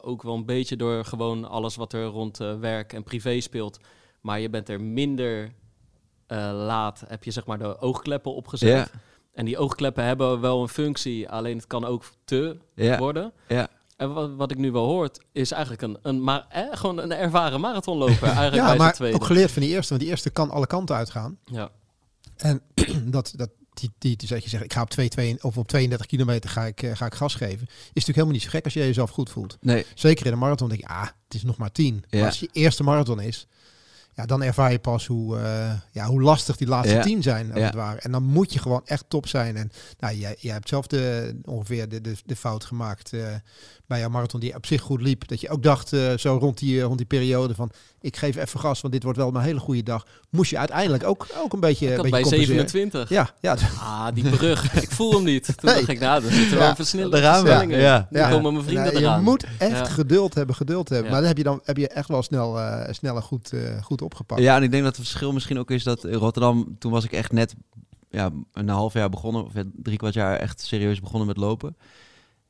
ook 0.00 0.22
wel 0.22 0.34
een 0.34 0.44
beetje 0.46 0.76
door 0.76 1.04
gewoon 1.04 1.48
alles 1.48 1.76
wat 1.76 1.92
er 1.92 2.04
rond 2.04 2.40
eh, 2.40 2.58
werk 2.58 2.92
en 2.92 3.02
privé 3.02 3.40
speelt. 3.40 3.78
Maar 4.20 4.40
je 4.40 4.50
bent 4.50 4.68
er 4.68 4.80
minder 4.80 5.52
laat. 6.36 7.02
Heb 7.08 7.24
je 7.24 7.30
zeg 7.30 7.46
maar 7.46 7.58
de 7.58 7.78
oogkleppen 7.80 8.34
opgezet. 8.34 8.68
ja, 8.68 8.86
En 9.32 9.44
die 9.44 9.58
oogkleppen 9.58 10.04
hebben 10.04 10.40
wel 10.40 10.62
een 10.62 10.68
functie. 10.68 11.28
Alleen 11.28 11.56
het 11.56 11.66
kan 11.66 11.84
ook 11.84 12.04
te 12.24 12.56
ja, 12.74 12.98
worden. 12.98 13.32
ja. 13.48 13.68
En 13.96 14.12
wat, 14.12 14.30
wat 14.34 14.50
ik 14.50 14.58
nu 14.58 14.72
wel 14.72 14.84
hoort, 14.86 15.20
is 15.32 15.50
eigenlijk 15.50 15.82
een, 15.82 15.98
een, 16.02 16.22
maar, 16.24 16.46
eh, 16.48 16.62
gewoon 16.70 16.98
een 16.98 17.12
ervaren 17.12 17.60
marathonloper. 17.60 18.22
Eigenlijk 18.38 18.50
bij 18.50 18.60
Ja, 18.60 18.66
zijn 18.66 18.78
maar 18.78 18.92
tweede. 18.92 19.16
ook 19.16 19.24
geleerd 19.24 19.50
van 19.50 19.62
die 19.62 19.70
eerste. 19.70 19.88
Want 19.88 20.00
die 20.00 20.10
eerste 20.10 20.30
kan 20.30 20.50
alle 20.50 20.66
kanten 20.66 20.96
uitgaan. 20.96 21.38
Ja. 21.44 21.70
En 22.36 22.60
dat, 23.10 23.32
dat, 23.36 23.50
die, 23.74 23.90
die, 23.98 24.16
die, 24.16 24.28
dat 24.28 24.42
je 24.42 24.48
zegt, 24.48 24.64
ik 24.64 24.72
ga 24.72 24.82
op, 24.82 24.90
2, 24.90 25.08
2, 25.08 25.36
of 25.44 25.58
op 25.58 25.68
32 25.68 26.06
kilometer 26.06 26.50
ga 26.50 26.64
ik, 26.64 26.82
eh, 26.82 26.96
ga 26.96 27.06
ik 27.06 27.14
gas 27.14 27.34
geven. 27.34 27.66
Is 27.66 27.72
natuurlijk 27.76 28.06
helemaal 28.06 28.32
niet 28.32 28.42
zo 28.42 28.48
gek 28.48 28.64
als 28.64 28.72
je 28.74 28.80
jezelf 28.80 29.10
goed 29.10 29.30
voelt. 29.30 29.56
Nee, 29.60 29.86
Zeker 29.94 30.26
in 30.26 30.32
een 30.32 30.38
marathon 30.38 30.68
denk 30.68 30.80
je, 30.80 30.86
ah, 30.86 31.02
het 31.24 31.34
is 31.34 31.42
nog 31.42 31.56
maar 31.56 31.72
10. 31.72 32.04
Ja. 32.08 32.18
Maar 32.18 32.26
als 32.28 32.40
je 32.40 32.48
eerste 32.52 32.82
marathon 32.82 33.20
is, 33.20 33.46
ja, 34.14 34.26
dan 34.26 34.42
ervaar 34.42 34.72
je 34.72 34.78
pas 34.78 35.06
hoe, 35.06 35.38
eh, 35.38 35.72
ja, 35.90 36.06
hoe 36.06 36.22
lastig 36.22 36.56
die 36.56 36.66
laatste 36.68 36.94
Ja. 36.94 37.02
10 37.02 37.22
zijn, 37.22 37.50
als 37.50 37.58
Ja. 37.60 37.66
het 37.66 37.74
ware. 37.74 38.00
En 38.00 38.12
dan 38.12 38.22
moet 38.22 38.52
je 38.52 38.58
gewoon 38.58 38.82
echt 38.84 39.04
top 39.08 39.26
zijn. 39.26 39.56
En 39.56 39.70
nou, 39.98 40.14
jij, 40.16 40.36
jij 40.38 40.52
hebt 40.52 40.68
zelf 40.68 40.86
de, 40.86 41.34
ongeveer 41.44 41.88
de, 41.88 42.00
de, 42.00 42.14
de 42.24 42.36
fout 42.36 42.64
gemaakt 42.64 43.12
eh, 43.12 43.34
bij 43.90 44.00
jouw 44.00 44.08
marathon 44.08 44.40
die 44.40 44.54
op 44.54 44.66
zich 44.66 44.80
goed 44.80 45.00
liep. 45.02 45.28
Dat 45.28 45.40
je 45.40 45.48
ook 45.48 45.62
dacht, 45.62 45.92
eh, 45.92 46.16
zo 46.16 46.36
rond 46.40 46.58
die, 46.58 46.78
eh, 46.78 46.84
rond 46.84 46.96
die 46.98 47.06
periode 47.06 47.54
van, 47.54 47.70
ik 48.00 48.16
geef 48.16 48.36
even 48.36 48.60
gas, 48.60 48.80
want 48.80 48.92
dit 48.94 49.02
wordt 49.02 49.18
wel 49.18 49.28
een 49.34 49.40
hele 49.40 49.58
goede 49.58 49.82
dag. 49.82 50.06
Moest 50.30 50.50
je 50.50 50.58
uiteindelijk 50.58 51.04
ook, 51.04 51.26
ook 51.36 51.52
een 51.52 51.60
beetje, 51.60 51.86
Ik 51.86 51.90
een 51.90 51.96
had 51.96 52.10
beetje 52.10 52.20
bij 52.20 52.30
compenseren. 52.30 52.68
27. 52.68 53.08
Ja, 53.08 53.30
ja, 53.40 53.56
Ah, 53.80 54.06
die 54.14 54.28
brug. 54.30 54.72
ik 54.82 54.90
voel 54.90 55.12
hem 55.12 55.24
niet. 55.24 55.44
Toen 55.44 55.54
Nee. 55.60 55.74
dacht 55.74 55.88
ik, 55.88 56.00
nou, 56.00 56.22
dan 56.22 56.30
zitten 56.30 56.56
we 56.58 56.62
Ja. 56.64 56.74
versnellingen. 56.74 57.78
Ja. 57.78 58.06
Nu 58.10 58.18
Ja. 58.18 58.30
komen 58.30 58.52
mijn 58.52 58.64
vrienden 58.64 58.84
Nou, 58.92 58.96
eraan. 59.04 59.18
Je 59.18 59.24
moet 59.24 59.44
echt 59.58 59.70
Ja. 59.70 59.84
geduld 59.84 60.34
hebben, 60.34 60.54
geduld 60.56 60.88
hebben. 60.88 61.06
Ja. 61.06 61.10
Maar 61.12 61.20
dan 61.20 61.28
heb 61.28 61.38
je 61.38 61.44
dan 61.44 61.60
heb 61.64 61.76
je 61.76 61.88
echt 61.88 62.08
wel 62.08 62.22
snel, 62.22 62.58
eh, 62.58 62.92
sneller 62.92 63.22
goed, 63.22 63.52
eh, 63.52 63.82
goed 63.82 64.02
opgepakt. 64.02 64.40
Ja, 64.40 64.56
en 64.56 64.62
ik 64.62 64.70
denk 64.70 64.82
dat 64.84 64.96
het 64.96 65.06
verschil 65.06 65.32
misschien 65.32 65.58
ook 65.58 65.70
is 65.70 65.82
dat 65.84 66.04
in 66.04 66.14
Rotterdam, 66.14 66.76
toen 66.78 66.92
was 66.92 67.04
ik 67.04 67.12
echt 67.12 67.32
net 67.32 67.54
ja, 68.10 68.30
een 68.52 68.68
half 68.68 68.92
jaar 68.92 69.08
begonnen, 69.08 69.44
of 69.44 69.52
drie 69.82 69.96
kwart 69.96 70.14
jaar 70.14 70.36
echt 70.36 70.60
serieus 70.60 71.00
begonnen 71.00 71.26
met 71.26 71.36
lopen. 71.36 71.76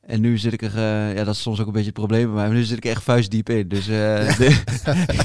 En 0.01 0.21
nu 0.21 0.37
zit 0.37 0.53
ik 0.53 0.61
er, 0.61 0.75
eh, 0.77 1.15
ja, 1.15 1.23
dat 1.23 1.35
is 1.35 1.41
soms 1.41 1.59
ook 1.59 1.65
een 1.67 1.71
beetje 1.71 1.87
het 1.87 1.97
probleem 1.97 2.25
bij 2.25 2.33
mij, 2.35 2.45
maar 2.47 2.55
nu 2.55 2.63
zit 2.63 2.77
ik 2.77 2.85
echt 2.85 3.03
vuistdiep 3.03 3.49
in. 3.49 3.67
Dus 3.67 3.87
eh, 3.87 4.37
de- 4.37 4.61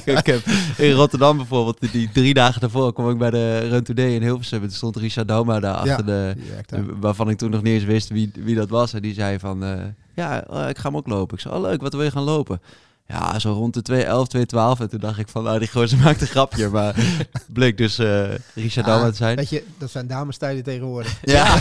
ik 0.04 0.26
heb 0.26 0.42
in 0.76 0.90
Rotterdam 0.92 1.36
bijvoorbeeld, 1.36 1.80
die, 1.80 1.90
die 1.90 2.10
drie 2.12 2.34
dagen 2.34 2.60
daarvoor 2.60 2.92
kwam 2.92 3.10
ik 3.10 3.18
bij 3.18 3.30
de 3.30 3.58
Run 3.58 3.82
Today 3.82 4.14
in 4.14 4.22
Hilversum. 4.22 4.58
En 4.62 4.66
toen 4.68 4.76
stond 4.76 4.96
Richard 4.96 5.28
Dauma 5.28 5.60
daar 5.60 5.74
achter 5.74 5.90
Ja. 5.90 6.02
de, 6.02 6.84
waarvan 7.00 7.28
ik 7.30 7.38
toen 7.38 7.50
nog 7.50 7.62
niet 7.62 7.72
eens 7.74 7.84
wist 7.84 8.08
wie, 8.08 8.30
wie 8.34 8.54
dat 8.54 8.68
was. 8.68 8.92
En 8.94 9.02
die 9.02 9.14
zei 9.14 9.38
van, 9.38 9.64
eh, 9.64 9.78
ja, 10.14 10.40
ik 10.68 10.78
ga 10.78 10.88
hem 10.88 10.96
ook 10.96 11.06
lopen. 11.06 11.36
Ik 11.36 11.42
zei, 11.42 11.54
oh 11.54 11.60
leuk, 11.60 11.80
wat 11.80 11.92
wil 11.92 12.02
je 12.02 12.10
gaan 12.10 12.22
lopen? 12.22 12.60
Ja, 13.08 13.38
zo 13.38 13.52
rond 13.52 13.86
de 13.86 14.04
2.11, 14.04 14.06
2.12. 14.76 14.80
En 14.80 14.88
toen 14.88 15.00
dacht 15.00 15.18
ik 15.18 15.28
van, 15.28 15.42
nou, 15.44 15.58
die 15.58 15.68
gozer 15.68 15.98
maakt 16.04 16.20
een 16.20 16.26
grapje. 16.26 16.68
Maar 16.68 16.94
bleek 17.52 17.76
dus 17.78 17.98
eh 17.98 18.22
Richard 18.54 18.86
Dauma 18.86 19.10
te 19.10 19.16
zijn. 19.16 19.36
Weet 19.36 19.48
je, 19.48 19.64
dat 19.78 19.90
zijn 19.90 20.06
damestijden 20.06 20.62
tegenwoordig. 20.62 21.16
Ja, 21.24 21.56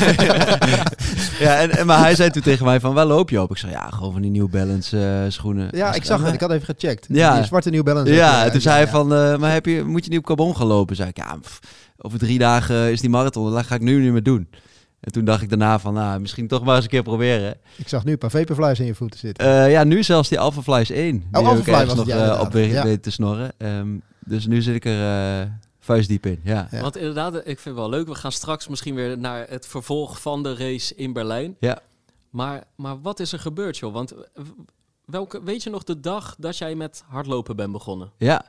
ja 1.39 1.55
en, 1.59 1.71
en, 1.71 1.85
maar 1.85 1.99
hij 1.99 2.15
zei 2.15 2.29
toen 2.29 2.41
tegen 2.41 2.65
mij 2.65 2.79
van, 2.79 2.93
waar 2.93 3.05
loop 3.05 3.29
je 3.29 3.41
op? 3.41 3.51
Ik 3.51 3.57
zei, 3.57 3.71
ja, 3.71 3.89
gewoon 3.89 4.11
van 4.11 4.21
die 4.21 4.31
New 4.31 4.49
Balance 4.49 5.05
eh, 5.23 5.31
schoenen. 5.31 5.67
Ja, 5.71 5.93
ik 5.93 6.03
zag 6.05 6.15
het. 6.17 6.25
"Maar- 6.25 6.33
Ik 6.33 6.39
had 6.41 6.51
even 6.51 6.75
gecheckt. 6.75 7.05
Ja. 7.09 7.35
Die 7.35 7.45
zwarte 7.45 7.69
New 7.69 7.83
Balance. 7.83 8.13
Ja, 8.13 8.39
en 8.43 8.45
toen 8.45 8.53
ja, 8.53 8.59
zei 8.59 8.75
hij 8.75 8.85
ja. 8.85 8.91
van, 8.91 9.13
eh, 9.13 9.37
maar 9.37 9.51
heb 9.53 9.65
je, 9.65 9.83
moet 9.83 10.03
je 10.03 10.09
niet 10.09 10.19
op 10.19 10.25
carbon 10.25 10.55
gaan 10.55 10.67
lopen? 10.67 10.95
Zei 10.95 11.09
ik, 11.09 11.17
ja, 11.17 11.37
pff, 11.41 11.59
over 11.97 12.19
drie 12.19 12.39
dagen 12.39 12.91
is 12.91 13.01
die 13.01 13.09
marathon. 13.09 13.51
Dat 13.53 13.65
ga 13.65 13.75
ik 13.75 13.81
nu 13.81 14.01
niet 14.01 14.11
meer 14.11 14.23
doen. 14.23 14.47
En 15.05 15.11
toen 15.11 15.25
dacht 15.25 15.41
ik 15.41 15.49
daarna 15.49 15.79
van, 15.79 15.93
nou, 15.93 16.19
misschien 16.19 16.47
toch 16.47 16.63
maar 16.63 16.75
eens 16.75 16.83
een 16.83 16.89
keer 16.89 17.03
proberen. 17.03 17.57
Ik 17.75 17.87
zag 17.87 18.03
nu 18.05 18.11
een 18.11 18.17
paar 18.17 18.29
vaporflies 18.31 18.79
in 18.79 18.85
je 18.85 18.95
voeten 18.95 19.19
zitten. 19.19 19.45
Eh, 19.45 19.71
ja, 19.71 19.83
nu 19.83 20.03
zelfs 20.03 20.29
die 20.29 20.39
Alpha 20.39 20.61
Flies 20.61 20.89
1. 20.89 21.11
Die 21.11 21.27
heb 21.31 21.41
ik 21.41 21.47
Alpha 21.47 21.63
Fly 21.63 21.73
ergens 21.73 21.87
was 21.93 22.05
nog 22.05 22.07
ja, 22.07 22.33
eh, 22.35 22.41
op 22.41 22.53
Ja. 22.53 22.83
weten 22.83 23.01
te 23.01 23.11
snorren. 23.11 23.53
Ehm, 23.57 23.97
dus 24.19 24.47
nu 24.47 24.61
zit 24.61 24.75
ik 24.75 24.85
er 24.85 25.41
eh, 25.41 25.47
vuistdiep 25.79 26.25
in, 26.25 26.39
ja. 26.43 26.67
Ja. 26.71 26.81
Want 26.81 26.97
inderdaad, 26.97 27.35
ik 27.35 27.43
vind 27.43 27.63
het 27.63 27.75
wel 27.75 27.89
leuk. 27.89 28.07
We 28.07 28.15
gaan 28.15 28.31
straks 28.31 28.67
misschien 28.67 28.95
weer 28.95 29.17
naar 29.17 29.45
het 29.49 29.67
vervolg 29.67 30.21
van 30.21 30.43
de 30.43 30.55
race 30.55 30.95
in 30.95 31.13
Berlijn. 31.13 31.55
Ja. 31.59 31.79
Maar, 32.29 32.63
maar 32.75 33.01
wat 33.01 33.19
is 33.19 33.31
er 33.31 33.39
gebeurd, 33.39 33.77
joh? 33.77 33.93
Want 33.93 34.13
welke, 35.05 35.43
weet 35.43 35.63
je 35.63 35.69
nog 35.69 35.83
de 35.83 35.99
dag 35.99 36.35
dat 36.39 36.57
jij 36.57 36.75
met 36.75 37.03
hardlopen 37.07 37.55
bent 37.55 37.71
begonnen? 37.71 38.11
Ja, 38.17 38.45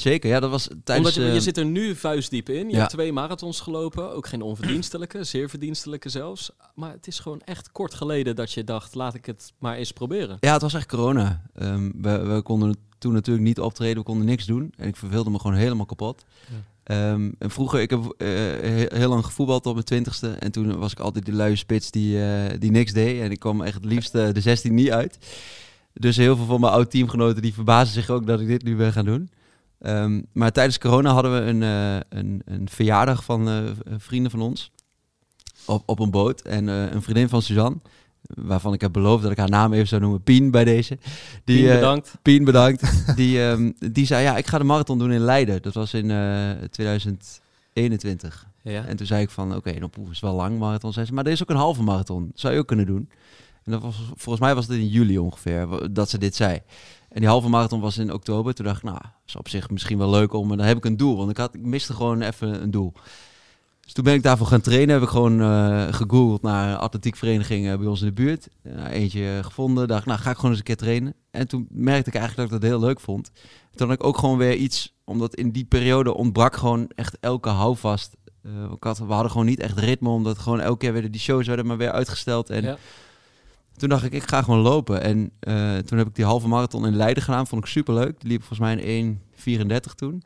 zeker. 0.00 0.30
Ja, 0.30 0.40
dat 0.40 0.50
was 0.50 0.68
tijdens... 0.84 1.08
Omdat 1.08 1.14
je, 1.14 1.32
je 1.32 1.38
eh, 1.38 1.44
zit 1.44 1.56
er 1.56 1.64
nu 1.64 1.94
vuistdiep 1.94 2.48
in. 2.48 2.66
Je 2.66 2.72
ja. 2.72 2.78
hebt 2.78 2.90
twee 2.90 3.12
marathons 3.12 3.60
gelopen. 3.60 4.12
Ook 4.12 4.26
geen 4.26 4.42
onverdienstelijke, 4.42 5.24
zeer 5.34 5.48
verdienstelijke 5.48 6.08
zelfs. 6.08 6.50
Maar 6.74 6.92
het 6.92 7.06
is 7.06 7.18
gewoon 7.18 7.40
echt 7.44 7.72
kort 7.72 7.94
geleden 7.94 8.36
dat 8.36 8.52
je 8.52 8.64
dacht, 8.64 8.94
laat 8.94 9.14
ik 9.14 9.26
het 9.26 9.52
maar 9.58 9.76
eens 9.76 9.92
proberen. 9.92 10.36
Ja, 10.40 10.52
het 10.52 10.62
was 10.62 10.74
echt 10.74 10.86
corona. 10.86 11.42
Ehm, 11.54 11.90
we, 12.00 12.18
we 12.18 12.42
konden 12.42 12.76
toen 12.98 13.12
natuurlijk 13.12 13.46
niet 13.46 13.60
optreden, 13.60 13.96
we 13.96 14.02
konden 14.02 14.26
niks 14.26 14.46
doen. 14.46 14.72
En 14.76 14.88
ik 14.88 14.96
verveelde 14.96 15.30
me 15.30 15.38
gewoon 15.38 15.56
helemaal 15.56 15.86
kapot. 15.86 16.24
Ehm, 16.82 17.30
en 17.38 17.50
vroeger, 17.50 17.80
ik 17.80 17.90
heb 17.90 18.14
eh, 18.18 18.28
he- 18.28 18.86
heel 18.94 19.08
lang 19.08 19.24
gevoetbald 19.24 19.62
tot 19.62 19.72
mijn 19.72 19.84
twintigste. 19.84 20.28
En 20.30 20.52
toen 20.52 20.78
was 20.78 20.92
ik 20.92 20.98
altijd 21.00 21.24
die 21.24 21.34
luie 21.34 21.56
spits 21.56 21.90
die, 21.90 22.22
eh, 22.22 22.58
die 22.58 22.70
niks 22.70 22.92
deed. 22.92 23.20
En 23.20 23.30
ik 23.30 23.38
kwam 23.38 23.62
echt 23.62 23.74
het 23.74 23.84
liefst 23.84 24.12
de 24.12 24.40
16 24.40 24.74
niet 24.74 24.90
uit. 24.90 25.18
Dus 25.92 26.16
heel 26.16 26.36
veel 26.36 26.44
van 26.44 26.60
mijn 26.60 26.72
oud 26.72 26.90
teamgenoten 26.90 27.42
die 27.42 27.54
verbazen 27.54 27.94
zich 27.94 28.10
ook 28.10 28.26
dat 28.26 28.40
ik 28.40 28.46
dit 28.46 28.62
nu 28.62 28.76
ben 28.76 28.92
gaan 28.92 29.04
doen. 29.04 29.30
Ehm, 29.78 30.22
maar 30.32 30.52
tijdens 30.52 30.78
corona 30.78 31.12
hadden 31.12 31.32
we 31.32 31.40
een, 31.40 31.62
eh, 31.62 32.18
een, 32.18 32.42
een 32.44 32.68
verjaardag 32.68 33.24
van 33.24 33.48
eh, 33.48 33.58
vrienden 33.98 34.30
van 34.30 34.40
ons. 34.40 34.70
Op, 35.66 35.82
op 35.86 35.98
een 35.98 36.10
boot. 36.10 36.40
En 36.40 36.68
eh, 36.68 36.92
een 36.92 37.02
vriendin 37.02 37.28
van 37.28 37.42
Suzanne, 37.42 37.78
waarvan 38.22 38.72
ik 38.72 38.80
heb 38.80 38.92
beloofd 38.92 39.22
dat 39.22 39.32
ik 39.32 39.38
haar 39.38 39.50
naam 39.50 39.72
even 39.72 39.88
zou 39.88 40.00
noemen, 40.00 40.22
Pien 40.22 40.50
bij 40.50 40.64
deze. 40.64 40.98
Die, 41.44 41.62
Pien, 41.62 41.74
bedankt. 41.74 42.18
Pien, 42.22 42.44
bedankt. 42.44 43.02
die, 43.16 43.42
ehm, 43.42 43.72
die 43.92 44.06
zei, 44.06 44.22
ja, 44.22 44.36
ik 44.36 44.46
ga 44.46 44.58
de 44.58 44.64
marathon 44.64 44.98
doen 44.98 45.12
in 45.12 45.20
Leiden. 45.20 45.62
Dat 45.62 45.74
was 45.74 45.94
in 45.94 46.10
eh 46.10 46.50
2021. 46.70 48.46
Ja. 48.62 48.84
En 48.84 48.96
toen 48.96 49.06
zei 49.06 49.22
ik 49.22 49.30
van, 49.30 49.56
oké, 49.56 49.72
nou 49.72 49.88
poeh, 49.88 50.10
is 50.10 50.20
wel 50.20 50.34
lang 50.34 50.58
marathon. 50.58 50.92
Zei 50.92 51.06
ze, 51.06 51.12
maar 51.12 51.26
er 51.26 51.32
is 51.32 51.42
ook 51.42 51.50
een 51.50 51.56
halve 51.56 51.82
marathon. 51.82 52.30
Zou 52.34 52.52
je 52.52 52.58
ook 52.58 52.66
kunnen 52.66 52.86
doen. 52.86 53.08
En 53.66 53.72
dat 53.72 53.82
was, 53.82 53.96
volgens 54.14 54.40
mij 54.40 54.54
was 54.54 54.66
het 54.66 54.76
in 54.76 54.88
juli 54.88 55.18
ongeveer 55.18 55.92
dat 55.92 56.10
ze 56.10 56.18
dit 56.18 56.36
zei. 56.36 56.60
En 57.08 57.20
die 57.20 57.28
halve 57.28 57.48
marathon 57.48 57.80
was 57.80 57.98
in 57.98 58.12
oktober. 58.12 58.54
Toen 58.54 58.64
dacht 58.64 58.76
ik, 58.76 58.82
nou, 58.82 58.98
is 59.26 59.36
op 59.36 59.48
zich 59.48 59.70
misschien 59.70 59.98
wel 59.98 60.10
leuk 60.10 60.32
om. 60.32 60.50
En 60.50 60.56
dan 60.56 60.66
heb 60.66 60.76
ik 60.76 60.84
een 60.84 60.96
doel. 60.96 61.16
Want 61.16 61.30
ik, 61.30 61.36
had, 61.36 61.54
ik 61.54 61.60
miste 61.60 61.94
gewoon 61.94 62.22
even 62.22 62.62
een 62.62 62.70
doel. 62.70 62.92
Dus 63.80 63.92
toen 63.92 64.04
ben 64.04 64.14
ik 64.14 64.22
daarvoor 64.22 64.46
gaan 64.46 64.60
trainen. 64.60 64.94
Heb 64.94 65.02
ik 65.02 65.08
gewoon 65.08 65.40
eh, 65.40 65.86
gegoogeld 65.94 66.42
naar 66.42 66.70
een 66.70 66.76
atletiekvereniging 66.76 67.68
eh, 67.68 67.78
bij 67.78 67.86
ons 67.86 68.00
in 68.00 68.06
de 68.06 68.12
buurt. 68.12 68.48
Nou, 68.62 68.88
eentje 68.88 69.40
gevonden. 69.42 69.88
Dacht, 69.88 70.06
nou, 70.06 70.18
ga 70.18 70.30
ik 70.30 70.36
gewoon 70.36 70.50
eens 70.50 70.58
een 70.58 70.66
keer 70.66 70.76
trainen. 70.76 71.14
En 71.30 71.48
toen 71.48 71.66
merkte 71.70 72.10
ik 72.10 72.16
eigenlijk 72.16 72.50
dat 72.50 72.58
ik 72.58 72.62
dat 72.62 72.78
heel 72.78 72.88
leuk 72.88 73.00
vond. 73.00 73.30
Toen 73.74 73.88
had 73.88 73.98
ik 73.98 74.04
ook 74.04 74.18
gewoon 74.18 74.38
weer 74.38 74.54
iets, 74.54 74.94
omdat 75.04 75.34
in 75.34 75.50
die 75.50 75.64
periode 75.64 76.14
ontbrak 76.14 76.56
gewoon 76.56 76.90
echt 76.94 77.16
elke 77.20 77.48
houvast. 77.48 78.16
Had, 78.78 78.98
we 78.98 79.12
hadden 79.12 79.30
gewoon 79.30 79.46
niet 79.46 79.60
echt 79.60 79.78
ritme, 79.78 80.08
omdat 80.08 80.38
gewoon 80.38 80.60
elke 80.60 80.78
keer 80.78 80.92
werden 80.92 81.12
die 81.12 81.20
shows 81.20 81.46
werden 81.46 81.66
maar 81.66 81.76
weer 81.76 81.92
uitgesteld. 81.92 82.50
En 82.50 82.62
Ja. 82.62 82.76
Toen 83.76 83.88
dacht 83.88 84.04
ik, 84.04 84.12
ik 84.12 84.28
ga 84.28 84.42
gewoon 84.42 84.60
lopen. 84.60 85.02
En 85.02 85.30
eh, 85.40 85.76
toen 85.76 85.98
heb 85.98 86.06
ik 86.06 86.14
die 86.14 86.24
halve 86.24 86.48
marathon 86.48 86.86
in 86.86 86.96
Leiden 86.96 87.22
gedaan, 87.22 87.46
vond 87.46 87.64
ik 87.64 87.70
super 87.70 87.94
leuk. 87.94 88.20
Die 88.20 88.28
liep 88.28 88.38
volgens 88.38 88.58
mij 88.58 88.76
in 88.76 89.20
1,34 89.70 89.94
toen. 89.94 90.22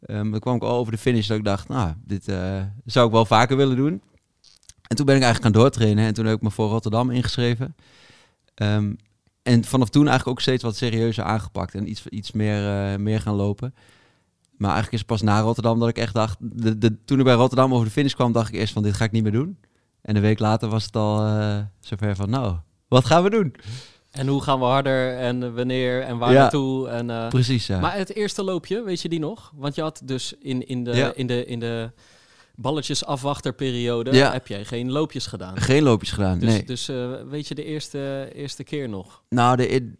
Ehm 0.00 0.30
dan 0.30 0.40
kwam 0.40 0.56
ik 0.56 0.62
al 0.62 0.76
over 0.76 0.92
de 0.92 0.98
finish 0.98 1.26
dat 1.26 1.38
ik 1.38 1.44
dacht, 1.44 1.68
nou, 1.68 1.92
dit 2.04 2.28
eh, 2.28 2.62
zou 2.84 3.06
ik 3.06 3.12
wel 3.12 3.24
vaker 3.24 3.56
willen 3.56 3.76
doen. 3.76 4.02
En 4.88 4.96
toen 4.96 5.06
ben 5.06 5.16
ik 5.16 5.22
eigenlijk 5.22 5.54
gaan 5.54 5.62
doortrainen 5.62 6.04
en 6.04 6.14
toen 6.14 6.26
heb 6.26 6.36
ik 6.36 6.42
me 6.42 6.50
voor 6.50 6.68
Rotterdam 6.68 7.10
ingeschreven. 7.10 7.76
Ehm, 8.54 8.94
en 9.42 9.64
vanaf 9.64 9.88
toen 9.88 10.08
eigenlijk 10.08 10.38
ook 10.38 10.42
steeds 10.42 10.62
wat 10.62 10.76
serieuzer 10.76 11.24
aangepakt 11.24 11.74
en 11.74 11.88
iets, 11.88 12.06
iets 12.06 12.32
meer, 12.32 12.68
eh, 12.68 12.98
meer 12.98 13.20
gaan 13.20 13.34
lopen. 13.34 13.74
Maar 14.56 14.70
eigenlijk 14.72 15.02
is 15.02 15.08
pas 15.08 15.22
na 15.22 15.40
Rotterdam 15.40 15.78
dat 15.78 15.88
ik 15.88 15.98
echt 15.98 16.14
dacht... 16.14 16.36
De, 16.40 16.78
de, 16.78 17.04
toen 17.04 17.18
ik 17.18 17.24
bij 17.24 17.34
Rotterdam 17.34 17.74
over 17.74 17.86
de 17.86 17.92
finish 17.92 18.12
kwam, 18.12 18.32
dacht 18.32 18.48
ik 18.48 18.54
eerst 18.54 18.72
van 18.72 18.82
dit 18.82 18.94
ga 18.94 19.04
ik 19.04 19.12
niet 19.12 19.22
meer 19.22 19.32
doen. 19.32 19.58
En 20.02 20.16
een 20.16 20.22
week 20.22 20.38
later 20.38 20.68
was 20.68 20.84
het 20.84 20.96
al 20.96 21.18
zover 21.80 22.16
van 22.16 22.30
nou, 22.30 22.56
wat 22.94 23.04
gaan 23.04 23.22
we 23.22 23.30
doen? 23.30 23.54
En 24.10 24.26
hoe 24.26 24.42
gaan 24.42 24.58
we 24.58 24.64
harder 24.64 25.16
en 25.16 25.54
wanneer 25.54 26.02
en 26.02 26.18
waar 26.18 26.32
Ja. 26.32 26.40
naartoe? 26.40 26.88
En, 26.88 27.10
eh, 27.10 27.28
Precies, 27.28 27.66
ja. 27.66 27.80
Maar 27.80 27.96
het 27.96 28.14
eerste 28.14 28.42
loopje, 28.44 28.82
weet 28.82 29.00
je 29.00 29.08
die 29.08 29.18
nog? 29.18 29.52
Want 29.54 29.74
je 29.74 29.82
had 29.82 30.00
dus 30.04 30.34
in, 30.40 30.66
in, 30.66 30.84
de, 30.84 30.90
Ja. 30.96 31.12
in, 31.14 31.26
de, 31.26 31.44
in 31.46 31.60
de 31.60 31.90
balletjes 32.56 33.04
afwachterperiode 33.04 34.12
Ja. 34.12 34.32
heb 34.32 34.46
jij 34.46 34.64
geen 34.64 34.90
loopjes 34.92 35.26
gedaan. 35.26 35.56
Geen 35.60 35.82
loopjes 35.82 36.10
gedaan, 36.10 36.38
Dus, 36.38 36.48
nee. 36.48 36.64
dus 36.64 36.88
eh, 36.88 37.10
weet 37.28 37.48
je 37.48 37.54
de 37.54 37.64
eerste, 37.64 38.30
eerste 38.34 38.64
keer 38.64 38.88
nog? 38.88 39.22
Nou, 39.28 39.56
de, 39.56 39.92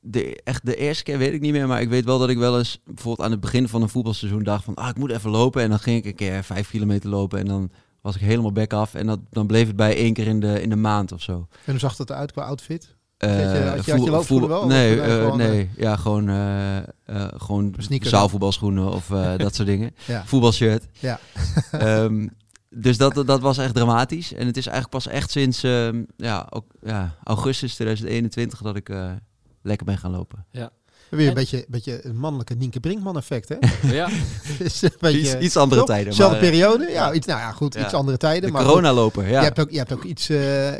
de, 0.00 0.40
echt 0.44 0.66
de 0.66 0.76
eerste 0.76 1.02
keer 1.02 1.18
weet 1.18 1.32
ik 1.32 1.40
niet 1.40 1.52
meer, 1.52 1.66
maar 1.66 1.80
ik 1.80 1.88
weet 1.88 2.04
wel 2.04 2.18
dat 2.18 2.28
ik 2.30 2.38
wel 2.38 2.58
eens 2.58 2.80
bijvoorbeeld 2.84 3.26
aan 3.26 3.32
het 3.32 3.40
begin 3.40 3.68
van 3.68 3.82
een 3.82 3.88
voetbalseizoen 3.88 4.42
dacht 4.42 4.64
van, 4.64 4.74
ah, 4.74 4.88
ik 4.88 4.96
moet 4.98 5.10
even 5.10 5.30
lopen. 5.30 5.62
En 5.62 5.68
dan 5.70 5.78
ging 5.78 5.96
ik 5.98 6.04
een 6.04 6.14
keer 6.14 6.44
vijf 6.44 6.70
kilometer 6.70 7.10
lopen 7.10 7.38
en 7.38 7.46
dan 7.46 7.70
was 8.02 8.14
ik 8.14 8.20
helemaal 8.20 8.52
back 8.52 8.72
af. 8.72 8.94
En 8.94 9.06
dat, 9.06 9.18
dan 9.30 9.46
bleef 9.46 9.66
het 9.66 9.76
bij 9.76 9.96
één 9.96 10.12
keer 10.14 10.26
in 10.26 10.40
de, 10.40 10.62
in 10.62 10.68
de 10.68 10.76
maand 10.76 11.12
of 11.12 11.22
zo. 11.22 11.32
En 11.64 11.70
hoe 11.70 11.78
zag 11.78 11.96
dat 11.96 12.10
eruit 12.10 12.32
qua 12.32 12.42
outfit? 12.42 12.96
Eh, 13.16 13.30
Had 13.30 13.38
je- 13.38 13.44
had 13.46 13.84
je- 13.84 13.92
had 13.92 14.04
je 14.04 14.10
loopschoenen 14.10 14.48
wel? 14.48 14.66
Nee, 14.66 15.00
eh, 15.00 15.14
gewoon, 15.14 15.36
nee. 15.38 15.70
ja, 15.76 15.96
gewoon, 15.96 16.28
eh, 16.28 16.76
eh, 16.78 16.84
gewoon 17.36 17.74
Sneakers 17.78 18.10
zaalvoetbalschoenen 18.10 18.90
of 18.92 19.10
eh, 19.10 19.36
dat 19.36 19.54
soort 19.54 19.68
dingen. 19.68 19.94
Ja. 20.06 20.22
Voetbalshirt. 20.26 20.86
Ja. 20.98 21.18
Ehm, 21.70 22.28
dus 22.70 22.96
dat, 22.98 23.22
dat 23.26 23.40
was 23.40 23.58
echt 23.58 23.74
dramatisch. 23.74 24.32
En 24.34 24.46
het 24.46 24.56
is 24.56 24.66
eigenlijk 24.66 25.04
pas 25.04 25.12
echt 25.14 25.30
sinds 25.30 25.62
ehm, 25.62 26.02
ja, 26.16 26.46
ook, 26.50 26.64
ja, 26.82 27.14
augustus 27.24 27.74
2021 27.74 28.62
dat 28.62 28.76
ik 28.76 28.88
eh, 28.88 29.10
lekker 29.62 29.86
ben 29.86 29.98
gaan 29.98 30.10
lopen. 30.10 30.46
Weer 31.10 31.20
een 31.20 31.28
En- 31.28 31.34
beetje, 31.34 31.64
beetje 31.68 32.04
een 32.06 32.16
mannelijke 32.16 32.54
Nienke 32.54 32.80
Brinkman 32.80 33.16
effect, 33.16 33.48
hè? 33.48 33.56
Ja, 33.94 34.08
een 34.58 34.90
beetje, 35.00 35.18
Iets, 35.20 35.34
iets 35.38 35.56
andere 35.56 35.80
toch? 35.80 35.88
tijden. 35.90 36.12
Zelfde 36.12 36.34
maar, 36.36 36.44
eh, 36.44 36.50
periode? 36.50 36.90
Ja, 36.92 37.12
iets, 37.12 37.26
nou 37.26 37.40
ja, 37.40 37.52
goed, 37.52 37.74
ja. 37.74 37.84
iets 37.84 37.94
andere 37.94 38.16
tijden. 38.16 38.42
de 38.46 38.50
maar 38.52 38.64
coronaloper, 38.64 39.22
goed, 39.22 39.30
ja. 39.32 39.38
Je 39.38 39.44
hebt 39.44 39.60
ook, 39.60 39.70
je 39.70 39.78
hebt 39.78 39.92
ook 39.92 40.04
iets, 40.04 40.28
eh, 40.28 40.38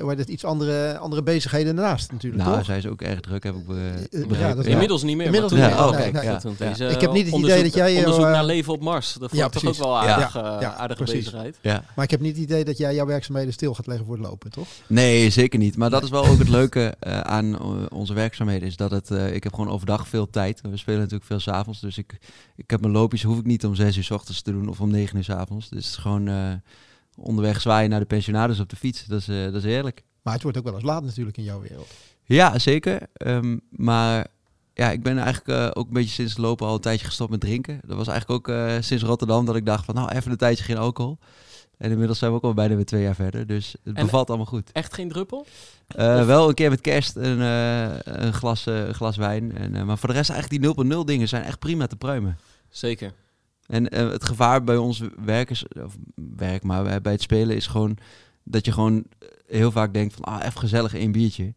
heet 0.08 0.18
het, 0.18 0.28
iets 0.28 0.44
andere, 0.44 0.98
andere 0.98 1.22
bezigheden 1.22 1.76
daarnaast 1.76 2.12
natuurlijk, 2.12 2.42
nou, 2.42 2.56
toch? 2.56 2.64
zij 2.64 2.76
is 2.78 2.86
ook 2.86 3.02
erg 3.02 3.20
druk, 3.20 3.42
heb 3.44 3.54
ik 3.54 3.66
be- 3.66 3.74
ja, 4.10 4.26
begrepen. 4.26 4.56
dat- 4.56 4.64
Ja. 4.64 4.70
inmiddels 4.70 5.02
niet 5.02 5.16
meer. 5.16 5.24
Inmiddels 5.26 5.52
niet 5.52 5.60
meer. 5.62 5.70
Oh, 5.78 5.90
Nee, 5.90 6.00
kijk, 6.00 6.12
nee, 6.12 6.22
ja, 6.24 6.36
toen 6.38 6.54
ja. 6.58 6.68
deze, 6.68 6.84
Ik 6.84 7.00
heb 7.00 7.12
niet 7.12 7.26
het 7.26 7.34
idee 7.36 7.62
dat 7.62 7.74
jij, 7.74 7.92
eh, 7.92 7.98
Onderzoek 7.98 8.24
naar 8.24 8.44
leven 8.44 8.72
op 8.72 8.80
Mars. 8.80 9.12
Dat 9.12 9.30
vond 9.30 9.52
toch 9.52 9.64
ook 9.66 9.76
wel 9.76 10.02
Ja. 10.02 10.14
aardig, 10.14 10.34
Ja, 10.34 10.74
aardige 10.74 11.02
precies. 11.02 11.24
bezigheid. 11.24 11.58
Ja. 11.60 11.84
Maar 11.94 12.04
ik 12.04 12.10
heb 12.10 12.20
niet 12.20 12.34
het 12.34 12.44
idee 12.44 12.64
dat 12.64 12.78
jij 12.78 12.94
jouw 12.94 13.06
werkzaamheden 13.06 13.52
stil 13.52 13.74
gaat 13.74 13.86
leggen 13.86 14.06
voor 14.06 14.16
het 14.16 14.24
lopen, 14.26 14.50
toch? 14.50 14.66
Nee, 14.86 15.30
zeker 15.30 15.58
niet. 15.58 15.76
Maar 15.76 15.90
dat 15.90 16.02
is 16.02 16.10
wel 16.10 16.26
ook 16.26 16.38
het 16.38 16.48
leuke 16.48 16.94
eh, 17.00 17.20
aan 17.20 17.58
onze 17.90 18.14
werkzaamheden. 18.14 18.68
Is 18.68 18.76
dat 18.76 18.90
het, 18.90 19.10
eh, 19.10 19.34
ik 19.34 19.42
heb 19.42 19.54
gewoon 19.54 19.70
overdag 19.70 20.08
veel 20.08 20.19
tijd. 20.26 20.60
We 20.60 20.76
spelen 20.76 20.98
natuurlijk 20.98 21.26
veel 21.26 21.40
s'avonds. 21.40 21.80
Dus 21.80 21.98
ik, 21.98 22.18
ik 22.56 22.70
heb 22.70 22.80
mijn 22.80 22.92
loopjes, 22.92 23.22
hoef 23.22 23.38
ik 23.38 23.44
niet 23.44 23.64
om 23.64 23.74
zes 23.74 23.96
uur 23.96 24.04
s 24.04 24.10
ochtends 24.10 24.42
te 24.42 24.52
doen 24.52 24.68
of 24.68 24.80
om 24.80 24.90
negen 24.90 25.16
uur 25.16 25.24
s 25.24 25.30
avonds. 25.30 25.68
Dus 25.68 25.84
het 25.84 25.94
is 25.94 25.96
gewoon 25.96 26.28
eh, 26.28 26.52
onderweg 27.16 27.60
zwaaien 27.60 27.90
naar 27.90 28.00
de 28.00 28.06
pensionados 28.06 28.60
op 28.60 28.68
de 28.68 28.76
fiets. 28.76 29.06
Dat 29.06 29.20
is, 29.20 29.28
eh, 29.28 29.44
dat 29.44 29.54
is 29.54 29.64
heerlijk. 29.64 30.04
Maar 30.22 30.34
het 30.34 30.42
wordt 30.42 30.58
ook 30.58 30.64
wel 30.64 30.74
eens 30.74 30.82
laat 30.82 31.02
natuurlijk 31.02 31.36
in 31.36 31.44
jouw 31.44 31.60
wereld. 31.60 31.88
Ja, 32.24 32.58
zeker. 32.58 33.02
Ehm, 33.12 33.58
maar 33.70 34.26
ja, 34.74 34.90
ik 34.90 35.02
ben 35.02 35.18
eigenlijk 35.18 35.48
eh, 35.48 35.70
ook 35.72 35.86
een 35.86 35.92
beetje 35.92 36.10
sinds 36.10 36.36
lopen 36.36 36.66
al 36.66 36.74
een 36.74 36.80
tijdje 36.80 37.06
gestopt 37.06 37.30
met 37.30 37.40
drinken. 37.40 37.80
Dat 37.86 37.96
was 37.96 38.08
eigenlijk 38.08 38.48
ook 38.48 38.56
sinds 38.82 39.04
Rotterdam 39.04 39.44
dat 39.44 39.56
ik 39.56 39.66
dacht 39.66 39.84
van 39.84 39.94
nou 39.94 40.10
even 40.10 40.30
een 40.30 40.36
tijdje 40.36 40.64
geen 40.64 40.76
alcohol. 40.76 41.18
En 41.80 41.90
inmiddels 41.90 42.18
zijn 42.18 42.30
we 42.30 42.36
ook 42.36 42.42
al 42.42 42.54
bijna 42.54 42.74
weer 42.74 42.84
twee 42.84 43.02
jaar 43.02 43.14
verder. 43.14 43.46
Dus 43.46 43.74
het 43.84 43.96
En- 43.96 44.04
bevalt 44.04 44.28
allemaal 44.28 44.46
goed. 44.46 44.72
Echt 44.72 44.94
geen 44.94 45.08
druppel? 45.08 45.46
Eh, 45.86 46.26
wel 46.26 46.48
een 46.48 46.54
keer 46.54 46.70
met 46.70 46.80
kerst 46.80 47.16
een, 47.16 47.40
eh, 47.40 47.98
een, 48.04 48.32
glas, 48.32 48.66
eh, 48.66 48.86
een 48.86 48.94
glas 48.94 49.16
wijn. 49.16 49.56
En, 49.56 49.86
maar 49.86 49.98
voor 49.98 50.08
de 50.08 50.14
rest 50.14 50.30
eigenlijk 50.30 50.62
die 50.62 50.70
0.0 50.94 51.04
dingen 51.04 51.28
zijn 51.28 51.42
echt 51.44 51.58
prima 51.58 51.86
te 51.86 51.96
pruimen. 51.96 52.38
Zeker. 52.68 53.12
En 53.66 53.94
het 53.94 54.24
gevaar 54.24 54.64
bij 54.64 54.76
ons 54.76 55.02
werkers, 55.24 55.64
of 55.84 55.96
werk 56.36 56.62
maar 56.62 56.82
bij- 56.82 57.00
bij 57.00 57.12
het 57.12 57.22
spelen 57.22 57.56
is 57.56 57.66
gewoon 57.66 57.96
dat 58.44 58.64
je 58.64 58.72
gewoon 58.72 59.04
heel 59.46 59.70
vaak 59.70 59.92
denkt 59.94 60.14
van 60.14 60.24
ah, 60.24 60.44
even 60.46 60.60
gezellig 60.60 60.94
één 60.94 61.12
biertje. 61.12 61.54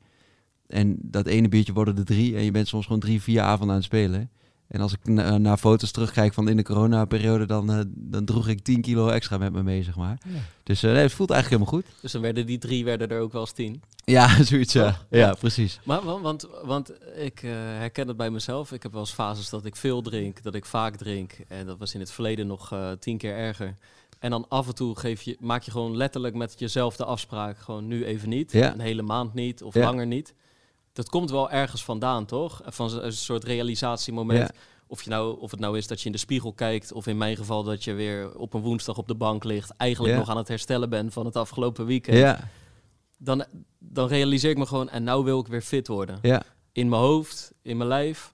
En 0.67 0.97
dat 1.01 1.25
ene 1.27 1.49
biertje 1.49 1.73
worden 1.73 1.97
er 1.97 2.05
drie 2.05 2.35
en 2.35 2.43
je 2.43 2.51
bent 2.51 2.67
soms 2.67 2.85
gewoon 2.85 3.01
drie, 3.01 3.21
vier 3.21 3.41
avonden 3.41 3.69
aan 3.69 3.75
het 3.75 3.83
spelen. 3.83 4.29
En 4.73 4.81
als 4.81 4.93
ik 4.93 4.99
na- 5.03 5.37
naar 5.37 5.57
foto's 5.57 5.91
terugkijk 5.91 6.33
van 6.33 6.47
in 6.49 6.57
de 6.57 6.63
corona-periode, 6.63 7.45
dan, 7.45 7.71
eh, 7.71 7.79
dan 7.87 8.25
droeg 8.25 8.47
ik 8.47 8.63
10 8.63 8.81
kilo 8.81 9.07
extra 9.07 9.37
met 9.37 9.53
me 9.53 9.63
mee, 9.63 9.83
zeg 9.83 9.95
maar. 9.95 10.17
Ja. 10.27 10.39
Dus 10.63 10.83
eh, 10.83 10.91
nee, 10.91 11.01
het 11.01 11.11
voelt 11.13 11.29
eigenlijk 11.29 11.61
helemaal 11.63 11.81
goed. 11.89 12.01
Dus 12.01 12.11
dan 12.11 12.21
werden 12.21 12.45
die 12.45 12.57
drie 12.57 12.83
werden 12.85 13.09
er 13.09 13.19
ook 13.21 13.31
wel 13.31 13.41
eens 13.41 13.51
tien. 13.51 13.81
Ja, 14.05 14.27
zoiets, 14.43 14.73
ja. 14.73 14.85
Toch? 14.85 15.05
Ja, 15.09 15.33
precies. 15.33 15.79
Maar 15.83 16.03
wa- 16.03 16.19
want, 16.19 16.47
want 16.63 16.91
ik 17.15 17.43
eh, 17.43 17.49
herken 17.53 18.07
het 18.07 18.17
bij 18.17 18.29
mezelf. 18.29 18.71
Ik 18.71 18.83
heb 18.83 18.91
wel 18.91 19.01
eens 19.01 19.11
fases 19.11 19.49
dat 19.49 19.65
ik 19.65 19.75
veel 19.75 20.01
drink, 20.01 20.43
dat 20.43 20.55
ik 20.55 20.65
vaak 20.65 20.95
drink. 20.95 21.31
En 21.47 21.65
dat 21.65 21.77
was 21.77 21.93
in 21.93 21.99
het 21.99 22.11
verleden 22.11 22.47
nog 22.47 22.75
tien 22.99 23.17
keer 23.17 23.35
erger. 23.35 23.75
En 24.19 24.29
dan 24.29 24.45
af 24.49 24.67
en 24.67 24.75
toe 24.75 24.99
geef 24.99 25.21
je, 25.21 25.37
maak 25.39 25.63
je 25.63 25.71
gewoon 25.71 25.97
letterlijk 25.97 26.35
met 26.35 26.55
jezelf 26.57 26.95
de 26.95 27.05
afspraak. 27.05 27.57
Gewoon 27.57 27.87
nu 27.87 28.05
even 28.05 28.29
niet. 28.29 28.51
Ja. 28.51 28.73
Een 28.73 28.79
hele 28.79 29.01
maand 29.01 29.33
niet 29.33 29.63
of 29.63 29.73
Ja. 29.73 29.83
langer 29.85 30.07
niet. 30.07 30.33
Dat 30.93 31.09
komt 31.09 31.31
wel 31.31 31.49
ergens 31.51 31.83
vandaan, 31.83 32.25
toch? 32.25 32.61
Van 32.65 33.03
een 33.03 33.13
soort 33.13 33.43
realisatiemoment. 33.43 34.39
Ja. 34.39 34.61
Of, 34.87 35.03
je 35.03 35.09
nou, 35.09 35.39
of 35.39 35.51
het 35.51 35.59
nou 35.59 35.77
is 35.77 35.87
dat 35.87 35.99
je 35.99 36.05
in 36.05 36.11
de 36.11 36.17
spiegel 36.17 36.53
kijkt. 36.53 36.91
Of 36.93 37.07
in 37.07 37.17
mijn 37.17 37.35
geval 37.35 37.63
dat 37.63 37.83
je 37.83 37.93
weer 37.93 38.37
op 38.37 38.53
een 38.53 38.61
woensdag 38.61 38.97
op 38.97 39.07
de 39.07 39.15
bank 39.15 39.43
ligt. 39.43 39.73
Eigenlijk 39.77 40.13
Ja. 40.13 40.19
nog 40.19 40.29
aan 40.29 40.37
het 40.37 40.47
herstellen 40.47 40.89
bent 40.89 41.13
van 41.13 41.25
het 41.25 41.35
afgelopen 41.35 41.85
weekend. 41.85 42.17
Ja, 42.17 42.49
Dan, 43.17 43.45
dan 43.79 44.07
realiseer 44.07 44.49
ik 44.49 44.57
me 44.57 44.65
gewoon, 44.65 44.89
en 44.89 45.03
nou 45.03 45.23
wil 45.23 45.39
ik 45.39 45.47
weer 45.47 45.61
fit 45.61 45.87
worden 45.87 46.19
ja. 46.21 46.43
in 46.71 46.89
mijn 46.89 47.01
hoofd, 47.01 47.51
in 47.61 47.77
mijn 47.77 47.89
lijf. 47.89 48.32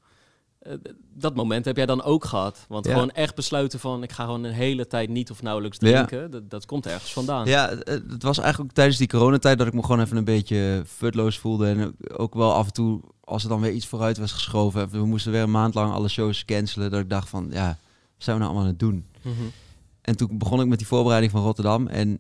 Eh, 0.70 0.76
dat 1.14 1.36
moment 1.36 1.66
heb 1.66 1.76
jij 1.76 1.86
dan 1.86 2.04
ook 2.04 2.26
gehad. 2.26 2.66
Want 2.68 2.86
Ja. 2.86 2.94
gewoon 2.94 3.12
echt 3.12 3.36
besluiten 3.36 3.80
van... 3.80 4.04
ik 4.04 4.12
ga 4.12 4.24
gewoon 4.24 4.44
een 4.44 4.54
hele 4.54 4.88
tijd 4.88 5.10
niet 5.10 5.32
of 5.32 5.42
nauwelijks 5.42 5.78
Ja. 5.80 6.06
drinken. 6.06 6.32
Dat, 6.32 6.50
dat 6.50 6.66
komt 6.66 6.86
ergens 6.86 7.14
vandaan. 7.14 7.46
Ja, 7.48 7.70
het, 7.70 7.88
het 8.10 8.24
was 8.24 8.38
eigenlijk 8.38 8.70
ook 8.70 8.76
tijdens 8.76 8.98
die 8.98 9.08
coronatijd 9.08 9.58
dat 9.58 9.68
ik 9.68 9.74
me 9.74 9.82
gewoon 9.84 10.02
even 10.02 10.18
een 10.18 10.24
beetje 10.24 10.84
futloos 10.88 11.38
voelde. 11.38 11.68
En 11.68 11.96
ook- 12.18 12.34
wel 12.34 12.54
af 12.54 12.66
en 12.68 12.74
toe, 12.74 13.02
als 13.24 13.44
er 13.44 13.50
dan 13.50 13.62
weer 13.62 13.72
iets 13.72 13.88
vooruit 13.88 14.18
was 14.18 14.32
geschoven. 14.32 14.82
en 14.82 14.90
We 14.90 15.06
moesten 15.06 15.32
weer 15.32 15.42
een 15.42 15.52
maand 15.52 15.74
lang 15.74 15.94
alle 15.94 16.08
shows 16.08 16.46
cancelen. 16.46 16.92
Dat 16.92 17.00
ik 17.00 17.10
dacht 17.10 17.30
van, 17.30 17.48
ja, 17.52 17.68
wat 17.68 17.78
zijn 18.18 18.36
we 18.38 18.42
nou 18.44 18.54
allemaal 18.56 18.62
aan 18.62 18.68
het 18.78 18.80
doen? 18.80 19.06
Mhm. 19.22 19.34
En 20.02 20.18
toen 20.18 20.38
begon 20.38 20.62
ik 20.62 20.68
met 20.68 20.78
die 20.78 20.88
voorbereiding 20.88 21.32
van 21.32 21.42
Rotterdam. 21.44 21.88
En 21.88 22.20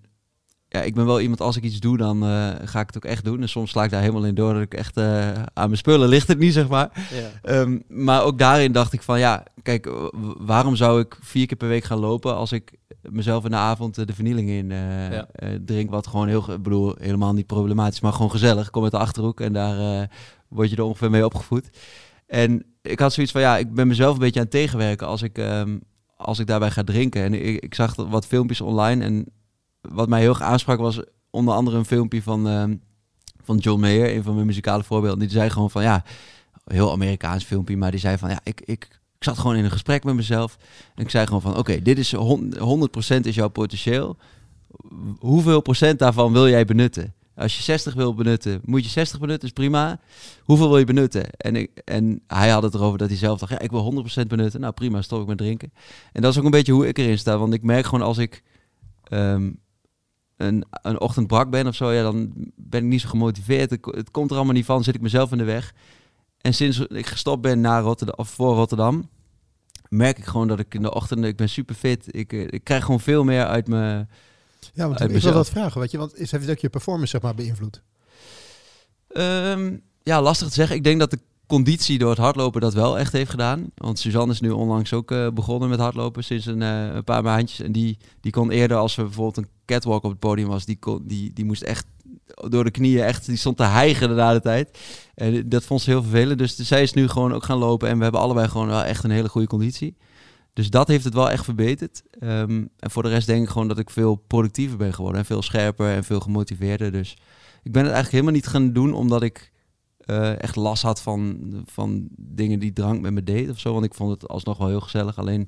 ja, 0.69 0.82
ik 0.82 0.93
ben 0.95 1.05
wel 1.05 1.21
iemand, 1.21 1.41
als 1.41 1.58
ik 1.58 1.63
iets 1.63 1.79
doe, 1.79 1.97
dan 1.97 2.23
eh, 2.23 2.49
ga 2.63 2.79
ik 2.79 2.88
het 2.88 2.95
ook 2.95 3.05
echt 3.05 3.23
doen. 3.23 3.41
En 3.41 3.49
soms 3.49 3.69
sla 3.71 3.84
ik 3.84 3.89
daar 3.89 4.01
helemaal 4.01 4.25
in 4.25 4.36
door 4.36 4.53
dat 4.53 4.62
ik 4.62 4.73
echt 4.73 4.97
eh, 4.97 5.29
aan 5.32 5.65
mijn 5.65 5.77
spullen 5.77 6.10
ligt 6.10 6.27
het 6.27 6.39
niet, 6.39 6.53
zeg 6.53 6.67
maar. 6.67 7.08
Ja. 7.12 7.29
Ehm, 7.51 7.79
maar 7.88 8.23
ook 8.23 8.38
daarin 8.38 8.71
dacht 8.71 8.93
ik 8.93 9.01
van 9.01 9.19
ja, 9.19 9.43
kijk, 9.62 9.89
waarom 10.38 10.75
zou 10.75 10.99
ik 11.01 11.17
vier 11.21 11.45
keer 11.47 11.58
per 11.58 11.67
week 11.67 11.84
gaan 11.84 11.99
lopen 11.99 12.36
als 12.36 12.51
ik 12.51 12.71
mezelf 13.01 13.43
in 13.43 13.51
de 13.51 13.58
avond 13.58 13.97
eh, 13.97 14.05
de 14.05 14.13
vernieling 14.13 14.49
in 14.49 14.69
Ja. 14.69 15.27
drink, 15.65 15.89
wat 15.89 16.08
gewoon 16.08 16.27
heel, 16.27 16.51
ik 16.51 16.62
bedoel, 16.63 16.95
helemaal 16.99 17.34
niet 17.34 17.47
problematisch, 17.47 17.99
maar 17.99 18.13
gewoon 18.13 18.32
gezellig. 18.32 18.69
Kom 18.69 18.84
uit 18.84 18.91
de 18.91 18.97
achterhoek 18.97 19.41
en 19.41 19.53
daar 19.53 20.10
word 20.47 20.69
je 20.69 20.75
er 20.75 20.84
ongeveer 20.84 21.10
mee 21.10 21.25
opgevoed. 21.25 21.69
En 22.27 22.65
ik 22.82 22.99
had 22.99 23.13
zoiets 23.13 23.32
van 23.32 23.41
ja, 23.41 23.58
ik 23.58 23.73
ben 23.73 23.88
mezelf 23.88 24.13
een 24.13 24.19
beetje 24.19 24.39
aan 24.39 24.45
het 24.45 24.53
tegenwerken 24.55 25.08
als 25.08 25.21
ik, 25.21 25.38
ehm, 25.38 25.77
als 26.17 26.39
ik 26.39 26.47
daarbij 26.47 26.71
ga 26.71 26.84
drinken. 26.84 27.23
En 27.23 27.34
ik, 27.34 27.63
ik 27.63 27.75
zag 27.75 27.95
wat 27.95 28.25
filmpjes 28.25 28.62
online 28.62 29.03
en 29.03 29.25
wat 29.82 30.10
mij 30.10 30.20
heel 30.20 30.30
erg 30.30 30.42
aansprak 30.42 30.80
was 30.80 31.02
onder 31.30 31.54
andere 31.54 31.78
een 31.78 31.86
filmpje 31.86 32.22
van, 32.22 32.48
ehm, 32.48 32.76
van 33.44 33.58
John 33.58 33.80
Mayer, 33.80 34.15
een 34.15 34.24
van 34.24 34.34
mijn 34.34 34.46
muzikale 34.46 34.84
voorbeelden. 34.84 35.20
Die 35.20 35.30
zei 35.30 35.50
gewoon 35.50 35.72
van 35.72 35.84
ja, 35.84 36.04
heel 36.63 36.92
Amerikaans 36.92 37.44
filmpje, 37.44 37.78
maar 37.78 37.92
die 37.92 38.00
zei 38.00 38.18
van 38.18 38.30
ja, 38.30 38.39
ik, 38.44 38.62
ik, 38.62 39.00
ik 39.18 39.24
zat 39.24 39.38
gewoon 39.38 39.56
in 39.56 39.63
een 39.63 39.72
gesprek 39.72 40.04
met 40.04 40.15
mezelf. 40.15 40.58
En 40.96 41.04
ik 41.04 41.10
zei 41.10 41.26
gewoon 41.26 41.42
van 41.42 41.58
oké, 41.58 41.82
dit 41.82 41.98
is 41.98 42.13
hon- 42.13 42.54
100% 42.58 43.26
is 43.26 43.36
jouw 43.36 43.48
potentieel. 43.50 44.18
Hoeveel 45.20 45.62
procent 45.62 46.00
daarvan 46.00 46.32
wil 46.32 46.50
jij 46.50 46.65
benutten? 46.65 47.13
Als 47.36 47.58
je 47.58 47.63
60 47.63 47.94
wil 47.94 48.13
benutten, 48.13 48.62
moet 48.63 48.84
je 48.84 48.89
60 48.89 49.20
benutten, 49.20 49.48
is 49.48 49.54
prima. 49.54 50.00
Hoeveel 50.44 50.68
wil 50.68 50.78
je 50.78 50.86
benutten? 50.86 51.30
En, 51.30 51.56
ik, 51.56 51.82
en 51.86 52.22
hij 52.28 52.50
had 52.50 52.63
het 52.63 52.74
erover 52.74 52.98
dat 52.98 53.08
hij 53.10 53.18
zelf 53.18 53.39
dacht, 53.39 53.52
ja, 53.52 53.60
ik 53.60 53.72
wil 53.72 54.06
100% 54.24 54.28
benutten. 54.28 54.60
Nou 54.60 54.74
prima, 54.74 55.02
stop 55.02 55.22
ik 55.22 55.28
met 55.28 55.38
drinken. 55.38 55.74
En 56.12 56.22
dat 56.22 56.32
is 56.32 56.38
ook 56.38 56.46
een 56.46 56.52
beetje 56.52 56.72
hoe 56.72 56.88
ik 56.88 56.98
erin 56.98 57.18
sta. 57.18 57.38
Want 57.38 57.54
ik 57.54 57.63
merk 57.63 57.86
gewoon 57.86 58.06
als 58.06 58.18
ik 58.18 58.44
ehm, 59.04 59.52
een, 60.39 60.65
een 60.71 60.99
ochtend 60.99 61.28
brak 61.28 61.49
ben 61.49 61.67
of 61.67 61.75
zo, 61.75 61.91
ja, 61.91 62.02
dan 62.02 62.34
ben 62.56 62.84
ik 62.84 62.89
niet 62.89 63.02
zo 63.02 63.10
gemotiveerd. 63.10 63.69
Het, 63.69 63.86
het 63.86 64.12
komt 64.12 64.30
er 64.30 64.36
allemaal 64.36 64.54
niet 64.54 64.65
van, 64.65 64.84
zit 64.84 64.95
ik 64.95 65.02
mezelf 65.02 65.32
in 65.32 65.38
de 65.38 65.43
weg. 65.43 65.73
En 66.41 66.54
sinds 66.54 66.80
ik 66.80 67.06
gestopt 67.06 67.41
ben 67.41 67.62
naar 67.62 67.82
Rotterdam, 67.82 68.15
of 68.17 68.30
voor 68.30 68.56
Rotterdam, 68.56 69.10
merk 69.89 70.17
ik 70.17 70.25
gewoon 70.25 70.47
dat 70.47 70.60
ik 70.60 70.73
in 70.73 70.82
de 70.82 70.93
ochtend, 70.93 71.25
ik 71.25 71.36
ben 71.36 71.49
super 71.49 71.75
fit. 71.75 72.15
Ik, 72.15 72.34
eh, 72.34 72.47
ik 72.49 72.63
krijg 72.63 72.84
gewoon 72.84 72.99
veel 72.99 73.23
meer 73.23 73.45
uit 73.45 73.67
mijn... 73.67 74.10
Ja, 74.73 74.88
want 74.88 75.02
ik 75.02 75.21
wil 75.21 75.34
dat 75.34 75.49
vragen, 75.49 75.82
weet 75.82 75.91
je. 75.91 75.97
Want 75.97 76.17
is, 76.17 76.32
heeft 76.32 76.43
het 76.43 76.56
ook 76.56 76.62
je 76.62 76.69
performance 76.69 77.12
zeg 77.12 77.21
maar 77.21 77.36
beïnvloed? 77.36 77.82
Ehm, 79.08 79.78
ja, 80.04 80.21
lastig 80.21 80.47
te 80.47 80.54
zeggen. 80.54 80.75
Ik 80.75 80.84
denk 80.84 80.99
dat 80.99 81.12
de 81.12 81.19
conditie 81.47 81.97
door 81.97 82.10
het 82.10 82.19
hardlopen 82.19 82.62
dat 82.62 82.73
wel 82.73 82.99
echt 82.99 83.12
heeft 83.12 83.30
gedaan. 83.30 83.71
Want 83.75 83.99
Suzanne 83.99 84.34
is 84.34 84.39
nu 84.39 84.49
onlangs 84.49 84.93
ook 84.93 85.12
eh, 85.12 85.30
begonnen 85.30 85.69
met 85.69 85.80
hardlopen 85.80 86.23
sinds 86.23 86.45
een, 86.45 86.62
eh, 86.62 86.93
een 86.93 87.04
paar 87.04 87.23
maandjes. 87.23 87.60
En 87.60 87.71
die, 87.71 87.97
die 88.21 88.32
kon 88.32 88.52
eerder, 88.52 88.78
als 88.78 88.97
er 88.97 89.04
bijvoorbeeld 89.04 89.38
een 89.38 89.52
catwalk 89.73 90.03
op 90.03 90.10
het 90.10 90.19
podium 90.19 90.47
was, 90.47 90.65
die, 90.65 90.79
kon, 90.79 91.01
die, 91.03 91.34
die 91.34 91.45
moest 91.45 91.62
echt 91.62 91.86
door 92.47 92.63
de 92.63 92.71
knieën 92.71 93.03
echt, 93.03 93.25
die 93.25 93.38
stond 93.38 93.58
te 93.58 93.63
hijgen 93.63 94.10
de 94.10 94.39
tijd. 94.41 94.79
En 95.15 95.49
dat 95.49 95.63
vond 95.63 95.82
ze 95.82 95.89
heel 95.89 96.01
vervelend. 96.01 96.39
Dus 96.39 96.55
zij 96.55 96.82
is 96.82 96.93
nu 96.93 97.08
gewoon 97.08 97.34
ook 97.34 97.43
gaan 97.43 97.58
lopen 97.58 97.89
en 97.89 97.97
we 97.97 98.03
hebben 98.03 98.21
allebei 98.21 98.47
gewoon 98.47 98.67
wel 98.67 98.84
echt 98.84 99.03
een 99.03 99.12
hele 99.12 99.29
goede 99.29 99.47
conditie. 99.47 99.97
Dus 100.53 100.69
dat 100.69 100.88
heeft 100.88 101.03
het 101.03 101.13
wel 101.13 101.29
echt 101.29 101.43
verbeterd. 101.43 102.03
Ehm, 102.19 102.65
en 102.79 102.91
voor 102.91 103.03
de 103.03 103.10
rest 103.10 103.27
denk 103.27 103.43
ik 103.43 103.49
gewoon 103.49 103.67
dat 103.67 103.79
ik 103.79 103.89
veel 103.89 104.15
productiever 104.15 104.77
ben 104.77 104.93
geworden. 104.93 105.19
En 105.19 105.25
veel 105.25 105.41
scherper 105.41 105.95
en 105.95 106.03
veel 106.03 106.19
gemotiveerder. 106.19 106.91
Dus 106.91 107.17
ik 107.63 107.71
ben 107.71 107.84
het 107.84 107.93
eigenlijk 107.93 108.12
helemaal 108.12 108.34
niet 108.34 108.47
gaan 108.47 108.73
doen 108.73 108.93
omdat 108.93 109.23
ik 109.23 109.51
eh, 109.99 110.41
echt 110.41 110.55
last 110.55 110.84
had 110.84 111.01
van, 111.01 111.51
van 111.65 112.08
dingen 112.17 112.60
die 112.60 112.73
drank 112.73 113.01
met 113.01 113.13
me 113.13 113.23
deed 113.23 113.49
of 113.49 113.60
zo. 113.60 113.73
Want 113.73 113.86
ik 113.86 113.93
vond 113.93 114.12
het 114.12 114.29
alsnog 114.29 114.58
wel 114.58 114.67
heel 114.67 114.82
gezellig. 114.82 115.17
Alleen 115.17 115.41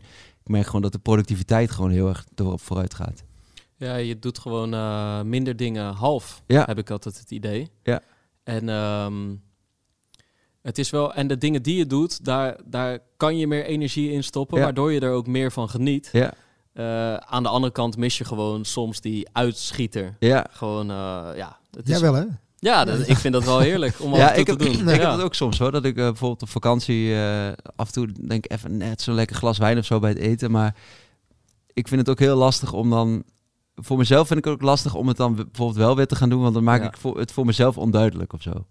ik 0.43 0.47
merk 0.47 0.65
gewoon 0.65 0.81
dat 0.81 0.91
de 0.91 0.99
productiviteit 0.99 1.71
gewoon 1.71 1.91
heel 1.91 2.07
erg 2.07 2.25
erop 2.35 2.61
vooruit 2.61 2.93
gaat. 2.93 3.23
Ja, 3.87 3.95
je 3.95 4.19
doet 4.19 4.39
gewoon 4.39 4.73
eh, 4.73 5.21
minder 5.21 5.55
dingen 5.55 5.93
half, 5.93 6.43
Ja. 6.47 6.63
heb 6.65 6.77
ik 6.77 6.89
altijd 6.89 7.19
het 7.19 7.31
idee. 7.31 7.69
Ja. 7.83 8.01
En 8.43 8.69
ehm, 8.69 9.35
het 10.61 10.77
is 10.77 10.89
wel, 10.89 11.13
en 11.13 11.27
de 11.27 11.37
dingen 11.37 11.61
die 11.63 11.75
je 11.77 11.85
doet, 11.85 12.25
daar, 12.25 12.57
daar 12.65 12.99
kan 13.17 13.37
je 13.37 13.47
meer 13.47 13.65
energie 13.65 14.11
in 14.11 14.23
stoppen, 14.23 14.57
Ja. 14.57 14.63
waardoor 14.63 14.91
je 14.91 14.99
er 14.99 15.11
ook 15.11 15.27
meer 15.27 15.51
van 15.51 15.69
geniet. 15.69 16.09
Ja, 16.11 16.33
Eh, 16.73 17.15
aan 17.15 17.43
de 17.43 17.49
andere 17.49 17.73
kant 17.73 17.97
mis 17.97 18.17
je 18.17 18.25
gewoon 18.25 18.65
soms 18.65 19.01
die 19.01 19.27
uitschieter. 19.31 20.15
ja. 20.19 20.45
Gewoon, 20.51 20.89
eh, 20.91 21.27
ja. 21.35 21.59
Het 21.71 21.89
is, 21.89 21.99
Jij 21.99 22.11
wel, 22.11 22.13
hè? 22.13 22.25
Ja, 22.57 22.85
dat, 22.85 23.07
ik 23.09 23.17
vind 23.17 23.33
dat 23.33 23.43
wel 23.43 23.59
heerlijk 23.59 23.99
om 24.01 24.11
af 24.13 24.19
ja 24.19 24.27
en 24.27 24.31
toe 24.33 24.41
ik, 24.41 24.47
heb, 24.47 24.57
te 24.57 24.63
doen. 24.65 24.73
ik 24.81 24.87
heb 24.93 25.01
ja. 25.01 25.15
dat 25.15 25.25
ook 25.25 25.35
soms 25.35 25.59
hoor. 25.59 25.71
Dat 25.71 25.85
ik 25.85 25.95
bijvoorbeeld 25.95 26.41
op 26.41 26.49
vakantie 26.49 27.13
eh, 27.15 27.47
af 27.75 27.87
en 27.87 27.93
toe 27.93 28.07
denk 28.27 28.51
even 28.51 28.77
net 28.77 29.01
zo'n 29.01 29.13
lekker 29.15 29.35
glas 29.35 29.57
wijn 29.57 29.77
of 29.77 29.85
zo 29.85 29.99
bij 29.99 30.09
het 30.09 30.19
eten. 30.19 30.51
Maar 30.51 30.75
ik 31.73 31.87
vind 31.87 31.99
het 32.01 32.09
ook 32.09 32.19
heel 32.19 32.35
lastig 32.37 32.73
om 32.73 32.89
dan... 32.89 33.23
Voor 33.75 33.97
mezelf 33.97 34.27
vind 34.27 34.39
ik 34.39 34.45
het 34.45 34.53
ook 34.53 34.61
lastig 34.61 34.95
om 34.95 35.07
het 35.07 35.17
dan 35.17 35.35
bijvoorbeeld 35.35 35.77
wel 35.77 35.95
weer 35.95 36.07
te 36.07 36.15
gaan 36.15 36.29
doen. 36.29 36.41
Want 36.41 36.53
dan 36.53 36.63
maak 36.63 36.81
Ja. 36.81 36.87
ik 36.87 36.97
voor, 36.97 37.19
het 37.19 37.31
voor 37.31 37.45
mezelf 37.45 37.77
onduidelijk 37.77 38.33
of 38.33 38.41
zo. 38.41 38.65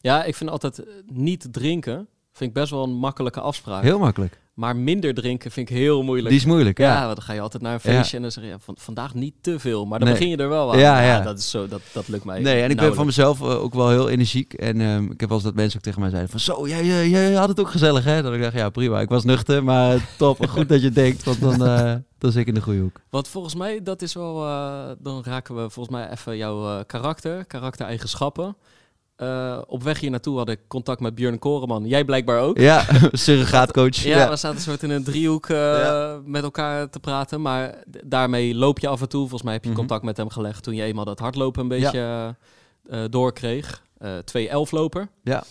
ja, 0.00 0.24
ik 0.24 0.34
vind 0.34 0.50
altijd 0.50 0.78
eh, 0.78 0.86
niet 1.06 1.48
drinken, 1.52 2.08
vind 2.32 2.50
ik 2.50 2.52
best 2.52 2.70
wel 2.70 2.82
een 2.84 2.96
makkelijke 2.96 3.40
afspraak. 3.40 3.82
Heel 3.82 3.98
makkelijk. 3.98 4.40
Maar 4.58 4.76
minder 4.76 5.14
drinken 5.14 5.50
vind 5.50 5.70
ik 5.70 5.76
heel 5.76 6.02
moeilijk. 6.02 6.28
Die 6.28 6.38
is 6.38 6.44
moeilijk, 6.44 6.78
Ja, 6.78 6.94
ja. 6.94 7.04
want 7.04 7.16
dan 7.16 7.24
ga 7.24 7.32
je 7.32 7.40
altijd 7.40 7.62
naar 7.62 7.72
een 7.72 7.80
feestje 7.80 8.16
en 8.16 8.22
dan 8.22 8.32
zeg 8.32 8.44
je 8.44 8.50
ja, 8.50 8.56
van, 8.58 8.74
vandaag 8.78 9.14
niet 9.14 9.34
te 9.40 9.58
veel. 9.58 9.86
Maar 9.86 9.98
dan 9.98 10.08
Nee. 10.08 10.16
begin 10.18 10.30
je 10.32 10.36
er 10.36 10.48
wel 10.48 10.72
aan. 10.72 10.78
Ja, 10.78 11.00
ja. 11.02 11.20
dat, 11.20 11.38
is 11.38 11.50
zo, 11.50 11.68
dat, 11.68 11.80
dat 11.92 12.08
lukt 12.08 12.24
mij 12.24 12.40
Nee, 12.40 12.62
en 12.62 12.70
ik 12.70 12.76
ben 12.76 12.94
van 12.94 13.06
mezelf 13.06 13.40
eh, 13.40 13.62
ook 13.62 13.74
wel 13.74 13.90
heel 13.90 14.08
energiek. 14.08 14.52
En 14.52 14.80
ehm, 14.80 15.04
ik 15.04 15.20
heb 15.20 15.28
wel 15.28 15.38
eens 15.38 15.46
dat 15.46 15.54
mensen 15.54 15.78
ook 15.78 15.84
tegen 15.84 16.00
mij 16.00 16.10
zeiden 16.10 16.30
van... 16.30 16.40
Zo, 16.40 16.68
jij, 16.68 16.84
jij, 16.84 17.08
jij 17.08 17.32
had 17.32 17.48
het 17.48 17.60
ook 17.60 17.70
gezellig, 17.70 18.04
hè? 18.04 18.22
Dat 18.22 18.34
ik 18.34 18.42
dacht, 18.42 18.54
ja, 18.54 18.70
prima. 18.70 19.00
Ik 19.00 19.08
was 19.08 19.24
nuchter, 19.24 19.64
maar 19.64 20.08
top. 20.18 20.46
Goed 20.48 20.68
dat 20.68 20.82
je 20.82 20.90
denkt, 20.90 21.24
want 21.24 21.40
dan, 21.40 21.66
eh, 21.66 21.94
dan 22.18 22.32
zit 22.32 22.40
ik 22.40 22.46
in 22.48 22.54
de 22.54 22.60
goede 22.62 22.80
hoek. 22.80 23.00
Want 23.10 23.28
volgens 23.28 23.54
mij, 23.54 23.82
dat 23.82 24.02
is 24.02 24.14
wel... 24.14 24.44
eh, 24.44 24.90
dan 24.98 25.22
raken 25.24 25.54
we 25.54 25.70
volgens 25.70 25.96
mij 25.96 26.10
even 26.10 26.36
jouw 26.36 26.84
karakter, 26.84 27.44
karaktereigenschappen. 27.44 28.56
Eh, 29.18 29.58
op 29.66 29.82
weg 29.82 30.00
hier 30.00 30.10
naartoe 30.10 30.36
had 30.38 30.48
ik 30.48 30.60
contact 30.68 31.00
met 31.00 31.14
Björn 31.14 31.38
Koreman. 31.38 31.86
Jij 31.86 32.04
blijkbaar 32.04 32.40
ook. 32.40 32.58
Ja, 32.58 32.84
surrogaatcoach. 33.12 33.96
Ja, 33.96 34.16
Ja, 34.18 34.28
we 34.28 34.36
zaten 34.36 34.60
soort 34.60 34.82
in 34.82 34.90
een 34.90 35.04
driehoek 35.04 35.48
eh, 35.48 35.56
Ja. 35.56 36.20
met 36.24 36.42
elkaar 36.42 36.90
te 36.90 37.00
praten. 37.00 37.40
Maar 37.42 37.82
daarmee 38.04 38.54
loop 38.54 38.78
je 38.78 38.88
af 38.88 39.00
en 39.00 39.08
toe. 39.08 39.20
Volgens 39.20 39.42
mij 39.42 39.52
heb 39.52 39.62
je 39.64 39.70
Mhm. 39.70 39.78
contact 39.78 40.02
met 40.04 40.16
hem 40.16 40.28
gelegd 40.30 40.62
toen 40.62 40.74
je 40.74 40.82
eenmaal 40.82 41.04
dat 41.04 41.18
hardlopen 41.18 41.62
een 41.62 41.68
beetje 41.68 42.34
eh, 42.88 43.04
eh, 43.04 43.10
doorkreeg. 43.10 43.82
Eh 43.98 44.18
twee 44.18 44.48
elfloper. 44.48 45.08
Ja. 45.22 45.44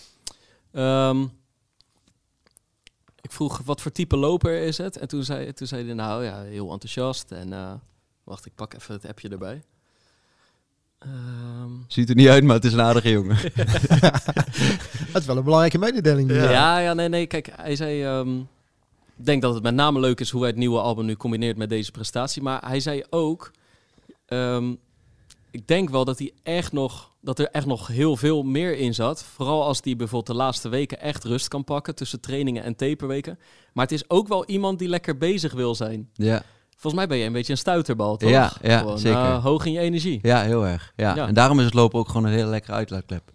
Ik 3.22 3.32
vroeg 3.32 3.62
wat 3.66 3.82
voor 3.82 3.92
type 3.92 4.18
loper 4.18 4.62
is 4.62 4.78
het? 4.78 4.98
En 4.98 5.08
toen 5.08 5.24
zei, 5.24 5.54
toen 5.54 5.68
zei 5.68 5.86
hij 5.86 5.94
nou 5.94 6.24
ja, 6.24 6.42
heel 6.42 6.72
enthousiast. 6.72 7.32
En 7.32 7.82
wacht, 8.24 8.46
ik 8.46 8.56
pak 8.56 8.74
even 8.74 8.94
het 8.94 9.06
appje 9.08 9.30
erbij. 9.30 9.64
Ehm, 11.00 11.72
Ziet 11.88 12.10
er 12.10 12.16
niet 12.16 12.28
uit, 12.28 12.44
maar 12.44 12.56
het 12.56 12.66
is 12.66 12.74
een 12.74 12.82
aardige 12.82 13.10
jongen. 13.10 13.38
Het 15.14 15.22
is 15.22 15.26
wel 15.26 15.38
een 15.38 15.44
belangrijke 15.44 15.78
mededeling. 15.78 16.32
Ja. 16.32 16.80
ja, 16.80 16.94
nee, 16.94 17.10
nee. 17.10 17.28
Kijk, 17.28 17.50
hij 17.56 17.76
zei... 17.76 18.04
ehm, 18.04 18.38
ik 19.18 19.26
denk 19.26 19.42
dat 19.42 19.54
het 19.54 19.64
met 19.64 19.74
name 19.76 20.00
leuk 20.00 20.20
is 20.20 20.30
hoe 20.30 20.42
hij 20.42 20.50
het 20.50 20.60
nieuwe 20.60 20.80
album 20.80 21.06
nu 21.06 21.16
combineert 21.16 21.58
met 21.58 21.70
deze 21.70 21.92
prestatie. 21.92 22.42
Maar 22.42 22.68
hij 22.68 22.80
zei 22.80 23.04
ook... 23.10 23.52
ehm, 24.26 24.74
ik 25.52 25.68
denk 25.68 25.90
wel 25.90 26.06
dat, 26.06 26.20
hij 26.20 26.32
echt 26.44 26.72
nog, 26.72 27.12
dat 27.22 27.40
er 27.40 27.48
echt 27.48 27.66
nog 27.66 27.88
heel 27.88 28.18
veel 28.18 28.44
meer 28.44 28.78
in 28.78 28.94
zat. 28.94 29.24
Vooral 29.24 29.64
als 29.64 29.80
hij 29.84 29.96
bijvoorbeeld 29.96 30.38
de 30.38 30.44
laatste 30.44 30.70
weken 30.70 31.00
echt 31.00 31.24
rust 31.24 31.48
kan 31.48 31.64
pakken 31.64 31.96
tussen 31.96 32.20
trainingen 32.20 32.64
en 32.64 32.76
taperweken. 32.76 33.40
Maar 33.74 33.84
het 33.84 33.94
is 33.94 34.10
ook 34.10 34.28
wel 34.28 34.46
iemand 34.46 34.80
die 34.80 34.88
lekker 34.88 35.18
bezig 35.18 35.54
wil 35.54 35.76
zijn. 35.76 36.10
Ja, 36.14 36.44
Volgens 36.80 36.94
mij 36.94 37.08
ben 37.08 37.18
je 37.18 37.26
een 37.26 37.34
beetje 37.34 37.52
een 37.52 37.58
stuiterbal, 37.58 38.18
toch? 38.18 38.30
Ja, 38.30 38.54
ja, 38.62 38.78
Gewoon, 38.80 39.00
zeker. 39.00 39.20
eh, 39.20 39.44
hoog 39.44 39.66
in 39.66 39.72
je 39.72 39.80
energie. 39.80 40.20
ja 40.22 40.42
heel 40.42 40.66
erg. 40.66 40.94
Ja. 40.96 41.16
Ja. 41.16 41.28
En 41.28 41.34
daarom 41.34 41.60
is 41.60 41.66
het 41.66 41.74
lopen 41.74 42.00
ook 42.00 42.08
gewoon 42.08 42.24
een 42.26 42.32
hele 42.32 42.50
lekkere 42.50 42.74
uitlaatklep. 42.74 43.32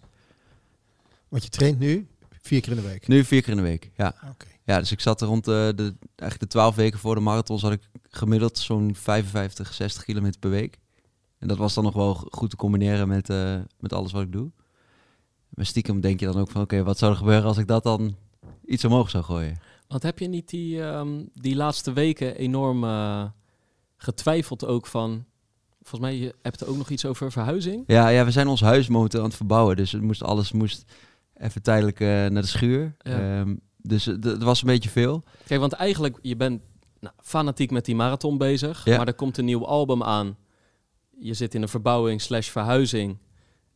Want 1.29 1.43
je 1.45 1.49
traint 1.49 1.79
nu 1.79 2.07
vier 2.43 2.61
keer 2.61 2.71
in 2.71 2.77
de 2.83 2.89
week. 2.89 3.09
Nu 3.09 3.25
vier 3.25 3.41
keer 3.43 3.51
in 3.51 3.57
de 3.57 3.63
week, 3.63 3.91
ja. 3.97 4.15
Oké. 4.31 4.47
Ja, 4.65 4.79
dus 4.79 4.93
ik 4.93 5.01
zat 5.01 5.21
er 5.21 5.27
rond 5.27 5.45
de, 5.45 5.73
de, 5.77 5.83
eigenlijk 6.17 6.41
de 6.41 6.47
12 6.47 6.75
weken 6.75 6.99
voor 6.99 7.15
de 7.15 7.21
marathon 7.21 7.59
zat 7.59 7.73
ik 7.73 7.81
gemiddeld 8.11 8.59
zo'n 8.59 8.95
55, 8.95 9.73
60 9.75 10.05
kilometer 10.05 10.41
per 10.41 10.51
week. 10.51 10.79
En 11.39 11.49
dat 11.49 11.57
was 11.57 11.75
dan 11.75 11.85
nog 11.85 11.95
wel 11.95 12.15
goed 12.31 12.51
te 12.51 12.57
combineren 12.57 13.09
met, 13.09 13.31
eh, 13.31 13.55
met 13.81 13.93
alles 13.93 14.13
wat 14.13 14.23
ik 14.23 14.33
doe. 14.33 14.51
Maar 15.49 15.67
stiekem 15.67 16.01
denk 16.01 16.21
je 16.21 16.27
dan 16.27 16.39
ook 16.39 16.51
van, 16.51 16.63
oké, 16.63 16.83
wat 16.83 16.99
zou 16.99 17.13
er 17.13 17.19
gebeuren 17.19 17.45
als 17.45 17.59
ik 17.59 17.67
dat 17.67 17.83
dan 17.83 18.17
iets 18.67 18.85
omhoog 18.85 19.11
zou 19.11 19.25
gooien? 19.25 19.59
Want 19.93 20.05
heb 20.05 20.19
je 20.19 20.29
niet 20.29 20.49
die, 20.49 20.83
ehm, 20.83 21.23
die 21.35 21.57
laatste 21.57 21.93
weken 21.93 22.37
enorm 22.37 22.85
eh, 22.85 23.25
getwijfeld 23.97 24.67
ook 24.67 24.87
van... 24.87 25.25
Volgens 25.83 26.01
mij 26.11 26.19
je 26.19 26.35
hebt 26.43 26.61
er 26.61 26.69
ook 26.69 26.77
nog 26.77 26.91
iets 26.91 27.05
over 27.05 27.33
verhuizing. 27.33 27.85
Ja, 27.87 28.09
ja, 28.09 28.25
we 28.25 28.31
zijn 28.31 28.47
ons 28.47 28.61
huis 28.61 28.89
momenteel 28.89 29.21
aan 29.21 29.27
het 29.27 29.37
verbouwen, 29.37 29.77
dus 29.77 29.93
het 29.93 30.03
moest, 30.03 30.23
alles 30.23 30.53
moest 30.53 30.93
even 31.37 31.63
tijdelijk 31.63 32.01
eh, 32.01 32.09
naar 32.09 32.43
de 32.43 32.47
schuur. 32.47 32.97
Ja. 32.99 33.41
Ehm, 33.41 33.55
dus 33.77 34.05
het 34.05 34.25
het 34.25 34.43
was 34.43 34.61
een 34.61 34.67
beetje 34.67 34.91
veel. 34.91 35.23
Kijk, 35.47 35.61
want 35.61 35.73
eigenlijk, 35.73 36.19
je 36.23 36.37
bent 36.37 36.61
nou, 37.01 37.15
fanatiek 37.23 37.71
met 37.71 37.85
die 37.85 37.95
marathon 37.95 38.39
bezig. 38.39 38.85
Ja. 38.85 38.97
Maar 38.97 39.07
er 39.07 39.15
komt 39.15 39.39
een 39.39 39.45
nieuw 39.45 39.67
album 39.67 40.03
aan. 40.03 40.37
Je 41.19 41.35
zit 41.35 41.55
in 41.55 41.63
een 41.63 41.69
verbouwing 41.69 42.21
slash 42.21 42.49
verhuizing. 42.49 43.19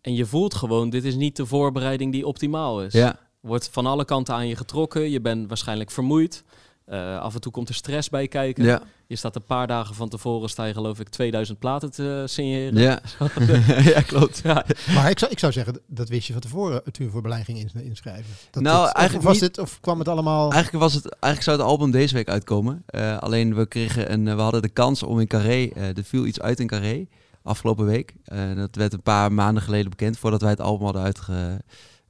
En 0.00 0.14
je 0.14 0.26
voelt 0.26 0.54
gewoon, 0.54 0.90
dit 0.90 1.04
is 1.04 1.14
niet 1.14 1.36
de 1.36 1.46
voorbereiding 1.46 2.12
die 2.12 2.26
optimaal 2.26 2.82
is. 2.82 2.92
Ja, 2.92 3.25
Wordt 3.46 3.68
van 3.72 3.86
alle 3.86 4.04
kanten 4.04 4.34
aan 4.34 4.48
je 4.48 4.56
getrokken. 4.56 5.10
Je 5.10 5.20
bent 5.20 5.48
waarschijnlijk 5.48 5.90
vermoeid. 5.90 6.44
Eh, 6.84 7.18
af 7.20 7.34
en 7.34 7.40
toe 7.40 7.52
komt 7.52 7.68
er 7.68 7.74
stress 7.74 8.08
bij 8.08 8.28
kijken. 8.28 8.64
ja, 8.64 8.82
Je 9.06 9.16
staat 9.16 9.36
een 9.36 9.44
paar 9.44 9.66
dagen 9.66 9.94
van 9.94 10.08
tevoren, 10.08 10.48
sta 10.48 10.64
je 10.64 10.72
geloof 10.72 11.00
ik 11.00 11.08
2000 11.08 11.58
platen 11.58 11.90
te 11.90 12.22
signeren. 12.26 12.80
ja. 12.80 13.00
ja, 13.94 14.00
klopt. 14.00 14.40
Ja. 14.44 14.64
Maar 14.94 15.10
ik 15.10 15.18
zou, 15.18 15.30
ik 15.30 15.38
zou 15.38 15.52
zeggen, 15.52 15.80
dat 15.86 16.08
wist 16.08 16.26
je 16.26 16.32
van 16.32 16.42
tevoren 16.42 16.82
toen 16.92 17.04
je 17.06 17.10
voor 17.12 17.20
Berlijn 17.22 17.44
ging 17.44 17.58
ins- 17.58 17.72
inschrijven. 17.74 18.34
Dat 18.50 18.62
Nou, 18.62 18.84
dit- 18.86 18.94
eigenlijk 18.94 19.26
was 19.28 19.40
niet. 19.40 19.42
het, 19.56 19.58
of 19.58 19.80
kwam 19.80 19.98
het 19.98 20.08
allemaal... 20.08 20.52
Eigenlijk, 20.52 20.82
was 20.82 20.94
het, 20.94 21.04
eigenlijk 21.08 21.42
zou 21.42 21.56
het 21.56 21.66
album 21.66 21.90
deze 21.90 22.14
week 22.14 22.28
uitkomen. 22.28 22.82
Eh, 22.86 23.18
alleen 23.18 23.54
we, 23.54 23.66
kregen 23.66 24.12
een, 24.12 24.28
eh, 24.28 24.34
we 24.34 24.40
hadden 24.40 24.62
de 24.62 24.68
kans 24.68 25.02
om 25.02 25.20
in 25.20 25.26
Carré, 25.26 25.68
eh 25.74 25.96
er 25.96 26.04
viel 26.04 26.26
iets 26.26 26.40
uit 26.40 26.60
in 26.60 26.66
Carré 26.66 27.06
afgelopen 27.42 27.84
week. 27.86 28.14
Eh, 28.24 28.54
dat 28.56 28.74
werd 28.74 28.92
een 28.92 29.02
paar 29.02 29.32
maanden 29.32 29.62
geleden 29.62 29.90
bekend, 29.90 30.18
voordat 30.18 30.40
wij 30.40 30.50
het 30.50 30.60
album 30.60 30.84
hadden 30.84 31.02
uitge, 31.02 31.60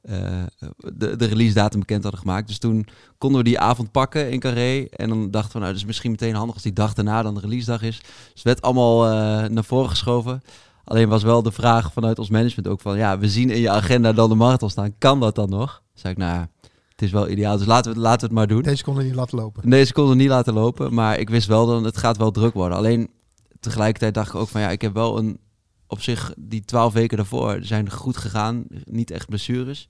eh, 0.06 0.42
de, 0.94 1.16
de 1.16 1.24
release 1.24 1.54
datum 1.54 1.80
bekend 1.80 2.02
hadden 2.02 2.20
gemaakt. 2.20 2.46
Dus 2.46 2.58
toen 2.58 2.86
konden 3.18 3.38
we 3.38 3.44
die 3.44 3.58
avond 3.58 3.90
pakken 3.90 4.30
in 4.30 4.40
Carré. 4.40 4.86
En 4.90 5.08
dan 5.08 5.30
dachten 5.30 5.52
we, 5.52 5.58
nou, 5.58 5.74
is 5.74 5.84
misschien 5.84 6.10
meteen 6.10 6.34
handig 6.34 6.54
als 6.54 6.62
die 6.62 6.72
dag 6.72 6.94
daarna 6.94 7.22
dan 7.22 7.34
de 7.34 7.40
release 7.40 7.66
dag 7.66 7.82
is. 7.82 7.98
Dus 7.98 8.08
het 8.34 8.42
werd 8.42 8.62
allemaal 8.62 9.04
eh, 9.04 9.48
naar 9.48 9.64
voren 9.64 9.90
geschoven. 9.90 10.42
Alleen 10.84 11.08
was 11.08 11.22
wel 11.22 11.42
de 11.42 11.52
vraag 11.52 11.92
vanuit 11.92 12.18
ons 12.18 12.30
management 12.30 12.68
ook 12.68 12.80
van, 12.80 12.96
ja, 12.96 13.18
we 13.18 13.28
zien 13.28 13.50
in 13.50 13.60
je 13.60 13.70
agenda 13.70 14.12
dan 14.12 14.28
de 14.28 14.34
marathon 14.34 14.70
staan. 14.70 14.98
Kan 14.98 15.20
dat 15.20 15.34
dan 15.34 15.48
nog? 15.48 15.82
Zei 15.94 16.12
ik, 16.12 16.18
nou, 16.18 16.46
het 16.88 17.02
is 17.02 17.10
wel 17.10 17.28
ideaal, 17.28 17.56
dus 17.56 17.66
laten 17.66 17.92
we, 17.92 17.98
laten 17.98 18.20
we 18.20 18.26
het 18.26 18.34
maar 18.34 18.46
doen. 18.46 18.62
Deze 18.62 18.84
konden 18.84 19.04
niet 19.04 19.14
laten 19.14 19.38
lopen. 19.38 19.68
Nee, 19.68 19.84
ze 19.84 19.92
konden 19.92 20.16
niet 20.16 20.28
laten 20.28 20.54
lopen, 20.54 20.94
maar 20.94 21.18
ik 21.18 21.30
wist 21.30 21.46
wel 21.46 21.66
dat 21.66 21.84
het 21.84 21.96
gaat 21.96 22.16
wel 22.16 22.30
druk 22.30 22.54
worden. 22.54 22.78
Alleen 22.78 23.10
tegelijkertijd 23.60 24.14
dacht 24.14 24.28
ik 24.28 24.34
ook 24.34 24.48
van 24.48 24.60
ja, 24.60 24.70
ik 24.70 24.82
heb 24.82 24.94
wel 24.94 25.18
een, 25.18 25.38
op 25.86 26.02
zich, 26.02 26.34
die 26.38 26.64
twaalf 26.64 26.92
weken 26.92 27.16
daarvoor 27.16 27.58
zijn 27.60 27.90
goed 27.90 28.16
gegaan. 28.16 28.64
Niet 28.84 29.10
echt 29.10 29.28
blessures. 29.28 29.88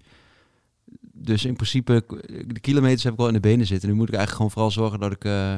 Dus 1.13 1.45
in 1.45 1.55
principe, 1.55 2.05
de 2.47 2.61
kilometers 2.61 3.03
heb 3.03 3.13
ik 3.13 3.19
wel 3.19 3.29
in 3.29 3.35
de 3.35 3.41
benen 3.41 3.67
zitten. 3.67 3.89
Nu 3.89 3.95
moet 3.95 4.09
ik 4.09 4.15
eigenlijk 4.15 4.37
gewoon 4.37 4.51
vooral 4.51 4.71
zorgen 4.71 5.01
dat 5.01 5.13
ik, 5.13 5.25
eh, 5.25 5.57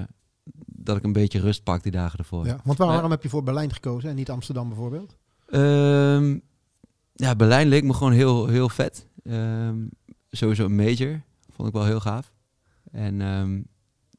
dat 0.67 0.97
ik 0.97 1.05
een 1.05 1.13
beetje 1.13 1.41
rust 1.41 1.63
pak 1.63 1.83
die 1.83 1.93
dagen 1.93 2.19
ervoor. 2.19 2.47
Ja, 2.47 2.61
want 2.65 2.79
waarom, 2.79 3.11
heb 3.11 3.23
je 3.23 3.29
voor 3.29 3.43
Berlijn 3.43 3.73
gekozen 3.73 4.11
en 4.11 4.17
niet 4.17 4.31
Amsterdam 4.31 4.69
bijvoorbeeld? 4.69 5.17
Ehm, 5.47 6.39
ja, 7.15 7.37
Berlijn 7.37 7.69
leek 7.69 7.85
me 7.85 7.93
gewoon 7.93 8.13
heel, 8.13 8.47
heel 8.47 8.69
vet. 8.69 9.07
Ehm, 9.23 9.77
sowieso 10.31 10.65
een 10.65 10.77
major. 10.77 11.23
Vond 11.51 11.69
ik 11.69 11.75
wel 11.75 11.85
heel 11.85 12.01
gaaf. 12.01 12.33
En 12.91 13.21
ehm, 13.21 13.61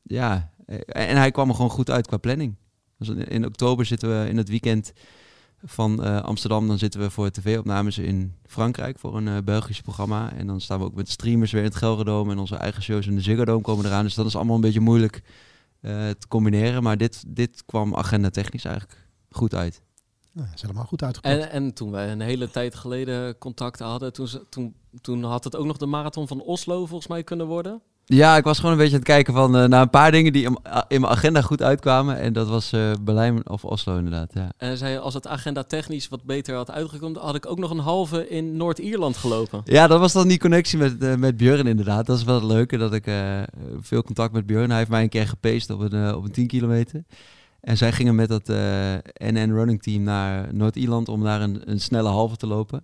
ja, 0.04 0.52
eh, 0.66 1.10
en 1.10 1.18
hij 1.18 1.32
kwam 1.32 1.50
er 1.50 1.56
gewoon 1.56 1.70
goed 1.70 1.90
uit 1.90 2.08
qua 2.08 2.18
planning. 2.18 2.56
Dus 2.98 3.10
in 3.10 3.46
oktober 3.46 3.86
zitten 3.86 4.10
we 4.10 4.30
in 4.30 4.38
het 4.38 4.50
weekend 4.50 4.94
van 5.64 6.04
eh, 6.04 6.22
Amsterdam. 6.22 6.68
Dan 6.68 6.78
zitten 6.78 7.00
we 7.00 7.10
voor 7.10 7.30
tv-opnames 7.30 7.98
in 7.98 8.36
Frankrijk 8.46 9.00
voor 9.00 9.18
een 9.18 9.28
eh, 9.28 9.38
Belgisch 9.44 9.82
programma. 9.82 10.34
En 10.34 10.48
dan 10.48 10.62
staan 10.62 10.80
we 10.80 10.86
ook 10.86 10.96
met 10.96 11.10
streamers 11.10 11.52
weer 11.52 11.62
in 11.62 11.68
het 11.68 11.78
Gelredome. 11.78 12.32
En 12.32 12.40
onze 12.40 12.56
eigen 12.56 12.84
shows 12.84 13.08
in 13.08 13.16
de 13.16 13.22
Ziggo 13.22 13.46
Dome 13.46 13.62
komen 13.62 13.86
eraan. 13.86 14.04
Dus 14.04 14.14
dat 14.14 14.26
is 14.26 14.36
allemaal 14.36 14.56
een 14.56 14.62
beetje 14.62 14.80
moeilijk 14.80 15.22
eh, 15.82 15.92
te 15.92 16.28
combineren. 16.28 16.84
Maar 16.84 16.98
dit, 16.98 17.24
dit 17.28 17.66
kwam 17.66 17.96
agenda 17.96 18.30
technisch 18.30 18.66
eigenlijk 18.66 19.08
goed 19.30 19.56
uit. 19.56 19.82
Nou, 20.32 20.48
dat 20.48 20.56
is 20.56 20.62
helemaal 20.62 20.86
goed 20.86 21.04
uitgekomen. 21.04 21.42
En, 21.42 21.52
en 21.52 21.74
toen 21.74 21.92
wij 21.92 22.12
een 22.12 22.22
hele 22.22 22.50
tijd 22.50 22.76
geleden 22.76 23.38
contact 23.38 23.80
hadden, 23.80 24.14
toen, 24.14 24.28
toen, 24.50 24.76
toen 25.02 25.24
had 25.24 25.44
het 25.44 25.56
ook 25.56 25.66
nog 25.66 25.78
de 25.78 25.86
marathon 25.86 26.28
van 26.28 26.42
Oslo 26.42 26.86
volgens 26.86 27.08
mij 27.08 27.24
kunnen 27.24 27.48
worden. 27.48 27.82
Ja, 28.16 28.38
ik 28.38 28.44
was 28.44 28.58
gewoon 28.58 28.72
een 28.72 28.78
beetje 28.78 28.94
aan 28.94 29.00
het 29.00 29.10
kijken 29.10 29.34
van, 29.34 29.58
eh, 29.58 29.66
naar 29.66 29.82
een 29.82 29.90
paar 29.90 30.12
dingen 30.12 30.34
die 30.34 30.44
in, 30.44 30.58
in 30.88 31.02
mijn 31.02 31.14
agenda 31.14 31.42
goed 31.42 31.62
uitkwamen. 31.62 32.20
En 32.20 32.34
dat 32.34 32.48
was 32.48 32.72
eh, 32.72 32.92
Berlijn 33.02 33.50
of 33.50 33.66
Oslo 33.66 33.98
inderdaad, 33.98 34.32
ja. 34.34 34.52
En 34.58 34.78
zei, 34.78 34.98
als 34.98 35.14
het 35.14 35.28
agenda 35.28 35.64
technisch 35.64 36.08
wat 36.08 36.24
beter 36.24 36.56
had 36.56 36.72
uitgekomen, 36.72 37.22
had 37.22 37.36
ik 37.36 37.46
ook 37.46 37.60
nog 37.60 37.72
een 37.72 37.80
halve 37.80 38.30
in 38.30 38.58
Noord-Ierland 38.58 39.18
gelopen. 39.18 39.62
Ja, 39.64 39.88
dat 39.88 40.00
was 40.00 40.14
dan 40.14 40.28
die 40.28 40.40
connectie 40.40 40.78
met, 40.78 41.04
eh, 41.04 41.16
met 41.16 41.38
Björn 41.38 41.68
inderdaad. 41.68 42.06
Dat 42.06 42.18
is 42.18 42.24
wel 42.24 42.36
het 42.36 42.44
leuke, 42.44 42.78
dat 42.78 42.94
ik 42.94 43.06
veel 43.80 44.04
contact 44.04 44.34
met 44.34 44.46
Björn. 44.46 44.70
Hij 44.70 44.78
heeft 44.78 44.90
mij 44.90 45.04
een 45.04 45.10
keer 45.10 45.28
gepaced 45.28 45.70
op 45.70 45.80
een, 45.80 46.16
op 46.16 46.24
een 46.24 46.32
10 46.32 46.48
kilometer. 46.48 47.04
En 47.62 47.78
zij 47.78 47.92
gingen 47.92 48.16
met 48.16 48.30
dat 48.30 48.48
NN 49.18 49.52
running 49.54 49.82
team 49.82 50.04
naar 50.04 50.54
Noord-Ierland 50.54 51.10
om 51.10 51.24
daar 51.24 51.42
een, 51.42 51.62
een 51.66 51.80
snelle 51.80 52.10
halve 52.10 52.36
te 52.36 52.48
lopen. 52.48 52.84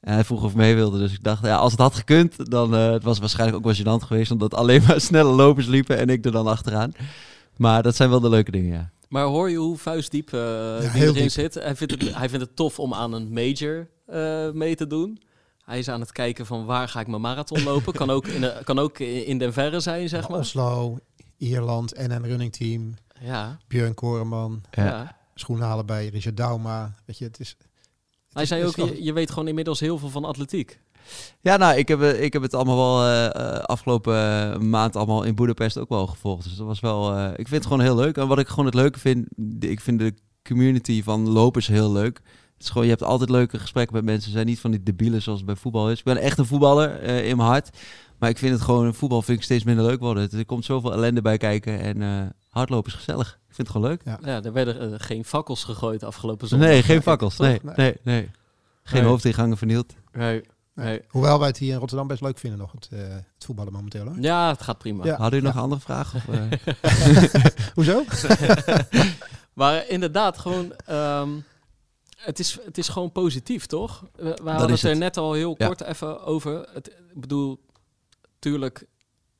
En 0.00 0.12
hij 0.14 0.24
vroeg 0.24 0.42
of 0.42 0.54
mee 0.54 0.74
wilde, 0.74 0.98
dus 0.98 1.12
ik 1.12 1.22
dacht, 1.22 1.44
ja, 1.44 1.56
als 1.56 1.72
het 1.72 1.80
had 1.80 1.94
gekund, 1.94 2.50
dan 2.50 2.74
uh, 2.74 2.90
het 2.90 3.02
was 3.02 3.18
waarschijnlijk 3.18 3.58
ook 3.58 3.74
wel 3.74 3.98
gênant 4.00 4.04
geweest, 4.06 4.30
omdat 4.30 4.54
alleen 4.54 4.82
maar 4.86 5.00
snelle 5.10 5.30
lopers 5.32 5.66
liepen 5.66 5.98
en 5.98 6.08
ik 6.08 6.24
er 6.24 6.32
dan 6.32 6.46
achteraan. 6.46 6.92
Maar 7.56 7.82
dat 7.82 7.96
zijn 7.96 8.10
wel 8.10 8.20
de 8.20 8.28
leuke 8.28 8.50
dingen, 8.50 8.72
ja. 8.72 8.90
Maar 9.08 9.24
hoor 9.24 9.50
je 9.50 9.56
hoe 9.56 9.76
vuistdiep 9.76 10.32
uh, 10.32 10.40
die 10.80 10.88
heel 10.88 11.08
erin 11.10 11.22
diep. 11.22 11.30
zit? 11.30 11.54
Hij 11.54 11.76
vindt, 11.76 11.92
het, 11.92 12.14
hij 12.14 12.28
vindt 12.28 12.44
het 12.44 12.56
tof 12.56 12.78
om 12.78 12.94
aan 12.94 13.12
een 13.12 13.32
major 13.32 13.88
uh, 14.12 14.50
mee 14.50 14.74
te 14.74 14.86
doen. 14.86 15.22
Hij 15.64 15.78
is 15.78 15.88
aan 15.88 16.00
het 16.00 16.12
kijken 16.12 16.46
van 16.46 16.64
waar 16.64 16.88
ga 16.88 17.00
ik 17.00 17.06
mijn 17.06 17.20
marathon 17.20 17.62
lopen. 17.62 17.92
kan, 17.92 18.10
ook 18.10 18.26
in, 18.26 18.52
kan 18.64 18.78
ook 18.78 18.98
in 18.98 19.38
den 19.38 19.52
verre 19.52 19.80
zijn, 19.80 20.08
zeg 20.08 20.28
maar. 20.28 20.38
Oslo, 20.38 20.98
Ierland, 21.36 21.96
NN 22.08 22.24
Running 22.24 22.52
Team, 22.52 22.94
Ja, 23.20 23.58
Björn 23.68 23.94
Koreman, 23.94 24.62
Ja. 24.70 24.84
ja. 24.84 25.16
schoenen 25.34 25.66
halen 25.66 25.86
bij 25.86 26.06
Richard 26.08 26.36
Dauma. 26.36 26.94
Weet 27.04 27.18
je, 27.18 27.24
het 27.24 27.40
is... 27.40 27.56
Hij 28.32 28.46
zei 28.46 28.64
ook, 28.64 28.76
je, 28.76 29.04
je 29.04 29.12
weet 29.12 29.30
gewoon 29.30 29.48
inmiddels 29.48 29.80
heel 29.80 29.98
veel 29.98 30.08
van 30.08 30.24
atletiek. 30.24 30.80
Ja, 31.40 31.56
nou, 31.56 31.76
ik 31.76 31.88
heb, 31.88 32.02
eh, 32.02 32.22
ik 32.22 32.32
heb 32.32 32.42
het 32.42 32.54
allemaal 32.54 32.76
wel 32.76 33.04
eh, 33.06 33.58
afgelopen 33.58 34.68
maand 34.70 34.96
allemaal 34.96 35.22
in 35.22 35.34
Boedapest 35.34 35.78
ook 35.78 35.88
wel 35.88 36.06
gevolgd. 36.06 36.44
Dus 36.44 36.56
dat 36.56 36.66
was 36.66 36.80
wel, 36.80 37.18
ik 37.30 37.48
vind 37.48 37.50
het 37.50 37.66
gewoon 37.66 37.80
heel 37.80 37.96
leuk. 37.96 38.16
En 38.16 38.28
wat 38.28 38.38
ik 38.38 38.48
gewoon 38.48 38.64
het 38.64 38.74
leuke 38.74 38.98
vind, 38.98 39.26
ik 39.60 39.80
vind 39.80 39.98
de 39.98 40.14
community 40.42 41.02
van 41.02 41.28
lopers 41.28 41.66
heel 41.66 41.92
leuk. 41.92 42.20
Het 42.54 42.68
is 42.68 42.68
gewoon, 42.68 42.84
je 42.84 42.92
hebt 42.92 43.04
altijd 43.04 43.30
leuke 43.30 43.58
gesprekken 43.58 43.96
met 43.96 44.04
mensen. 44.04 44.24
Ze 44.24 44.30
zijn 44.30 44.46
niet 44.46 44.60
van 44.60 44.70
die 44.70 44.82
debielen 44.82 45.22
zoals 45.22 45.38
het 45.38 45.46
bij 45.46 45.56
voetbal 45.56 45.90
is. 45.90 45.98
Ik 45.98 46.04
ben 46.04 46.16
echt 46.16 46.38
een 46.38 46.46
voetballer 46.46 47.02
in 47.02 47.36
mijn 47.36 47.48
hart. 47.48 47.70
Maar 48.20 48.30
ik 48.30 48.38
vind 48.38 48.52
het 48.52 48.62
gewoon, 48.62 48.94
voetbal 48.94 49.22
vind 49.22 49.38
ik 49.38 49.44
steeds 49.44 49.64
minder 49.64 49.84
leuk 49.84 50.00
worden. 50.00 50.30
Er 50.32 50.44
komt 50.46 50.64
zoveel 50.64 50.92
ellende 50.92 51.22
bij 51.22 51.36
kijken 51.38 51.80
en 51.80 52.02
eh 52.02 52.22
hardlopen 52.50 52.90
is 52.90 52.96
gezellig. 52.96 53.28
Ik 53.48 53.54
vind 53.54 53.68
het 53.68 53.76
gewoon 53.76 53.88
leuk. 53.90 54.02
Ja, 54.24 54.42
er 54.42 54.52
werden 54.52 54.92
eh, 54.92 54.98
geen 54.98 55.24
fakkels 55.24 55.64
gegooid 55.64 56.02
afgelopen 56.02 56.48
zondag. 56.48 56.68
Nee, 56.68 56.82
geen 56.82 57.02
fakkels. 57.02 57.36
Nee, 57.36 57.60
Nee. 57.62 57.74
nee, 57.76 57.96
nee. 58.02 58.30
Geen 58.82 59.00
Nee. 59.00 59.10
hoofdingangen 59.10 59.56
vernieuwd. 59.56 59.94
Nee. 60.12 60.42
nee. 60.74 61.02
Hoewel 61.08 61.38
wij 61.38 61.48
het 61.48 61.58
hier 61.58 61.72
in 61.72 61.78
Rotterdam 61.78 62.06
best 62.06 62.20
leuk 62.20 62.38
vinden 62.38 62.58
nog, 62.58 62.72
het, 62.72 62.88
eh, 62.92 62.98
het 63.08 63.44
voetballen 63.44 63.72
momenteel. 63.72 64.04
Hoor. 64.04 64.16
Ja, 64.20 64.48
het 64.48 64.62
gaat 64.62 64.78
prima. 64.78 65.04
Ja. 65.04 65.10
Hadden 65.16 65.30
jullie 65.30 65.44
nog 65.46 65.54
een 65.54 65.62
andere 65.62 65.80
vraag? 65.80 66.14
Of, 66.14 66.28
eh? 66.28 67.54
Hoezo? 67.74 68.04
Maar 69.52 69.88
inderdaad, 69.88 70.38
gewoon. 70.38 70.72
ehm, 70.86 71.28
het, 72.16 72.38
is, 72.38 72.58
het 72.64 72.78
is 72.78 72.88
gewoon 72.88 73.12
positief, 73.12 73.66
toch? 73.66 74.04
We, 74.16 74.38
we 74.42 74.50
hadden 74.50 74.70
is 74.70 74.82
het 74.82 74.90
er 74.92 74.96
net 74.98 75.16
al 75.16 75.32
heel 75.32 75.54
Ja. 75.58 75.66
kort 75.66 75.80
even 75.82 76.24
over. 76.24 76.66
Het, 76.72 76.88
ik 77.14 77.20
bedoel, 77.20 77.60
tuurlijk 78.40 78.86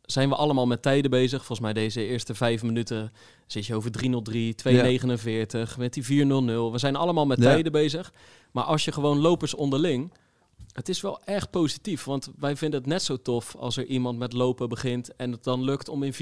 zijn 0.03 0.29
we 0.29 0.35
allemaal 0.35 0.67
met 0.67 0.83
tijden 0.83 1.11
bezig. 1.11 1.39
Volgens 1.39 1.61
mij 1.61 1.73
deze 1.73 2.07
eerste 2.07 2.35
vijf 2.35 2.63
minuten 2.63 3.13
zit 3.47 3.67
je 3.67 3.75
over 3.75 3.91
303, 3.91 4.55
249, 4.55 5.79
met 5.79 5.93
die 5.93 6.05
400. 6.05 6.73
We 6.73 6.79
zijn 6.79 6.97
allemaal 6.97 7.27
met 7.27 7.39
Ja. 7.39 7.45
tijden 7.45 7.73
bezig. 7.73 8.13
Maar 8.53 8.65
als 8.65 8.85
je 8.85 8.93
gewoon 8.93 9.19
lopers 9.19 9.55
onderling... 9.55 10.13
Het 10.71 10.89
is 10.89 11.01
wel 11.01 11.21
erg 11.25 11.51
positief, 11.51 12.05
want 12.05 12.31
wij 12.39 12.57
vinden 12.57 12.81
het 12.81 12.89
net 12.89 13.03
zo 13.03 13.17
tof 13.17 13.57
als 13.57 13.77
er 13.77 13.85
iemand 13.85 14.19
met 14.19 14.33
lopen 14.33 14.69
begint 14.69 15.17
en 15.17 15.33
het 15.33 15.45
dan 15.45 15.63
lukt 15.63 15.89
om 15.89 16.03
in 16.03 16.13
4.30 16.13 16.19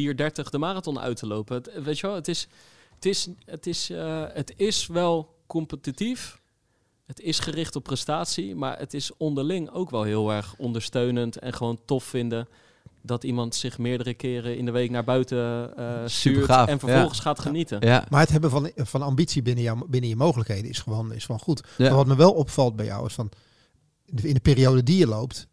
de 0.51 0.59
marathon 0.59 0.99
uit 0.99 1.17
te 1.17 1.27
lopen. 1.27 1.57
Het, 1.57 1.83
weet 1.83 1.99
je 1.99 2.07
wel, 2.07 2.17
het 2.17 2.29
is, 2.29 2.49
het 2.95 3.05
is, 3.05 3.29
het 3.45 3.67
is, 3.67 3.91
eh, 3.91 4.25
het 4.29 4.53
is 4.57 4.87
wel 4.87 5.35
competitief. 5.47 6.41
Het 7.07 7.21
is 7.21 7.39
gericht 7.39 7.77
op 7.77 7.83
prestatie, 7.83 8.55
maar 8.55 8.79
het 8.79 8.95
is 8.95 9.17
onderling 9.17 9.71
ook 9.71 9.91
wel 9.91 10.03
heel 10.03 10.33
erg 10.33 10.55
ondersteunend 10.59 11.39
en 11.39 11.53
gewoon 11.53 11.81
tof 11.85 12.05
vinden 12.05 12.49
dat 13.03 13.25
iemand 13.25 13.55
zich 13.55 13.79
meerdere 13.79 14.15
keren 14.15 14.57
in 14.57 14.65
de 14.65 14.71
week 14.71 14.91
naar 14.91 15.05
buiten 15.05 15.77
eh 15.77 16.03
stuurt 16.05 16.49
en 16.49 16.79
vervolgens 16.79 17.21
gaat 17.21 17.39
genieten. 17.39 17.79
ja. 17.81 18.07
Maar 18.09 18.21
het 18.21 18.31
hebben 18.31 18.51
van, 18.51 18.71
van 18.77 19.03
ambitie 19.03 19.43
binnen, 19.43 19.65
jou, 19.65 19.89
binnen 19.89 20.11
je 20.11 20.17
mogelijkheden 20.17 20.71
is 20.71 20.79
gewoon, 20.79 21.13
is 21.13 21.25
gewoon 21.25 21.41
goed. 21.41 21.63
Ja. 21.77 21.87
Maar 21.89 21.97
wat 21.97 22.07
me 22.07 22.17
wel 22.17 22.33
opvalt 22.33 22.77
bij 22.77 22.87
jou 22.87 23.07
is 23.07 23.15
van, 23.15 23.31
in 24.05 24.35
de 24.35 24.41
periode 24.41 24.83
die 24.83 24.99
je 24.99 25.07
loopt, 25.07 25.49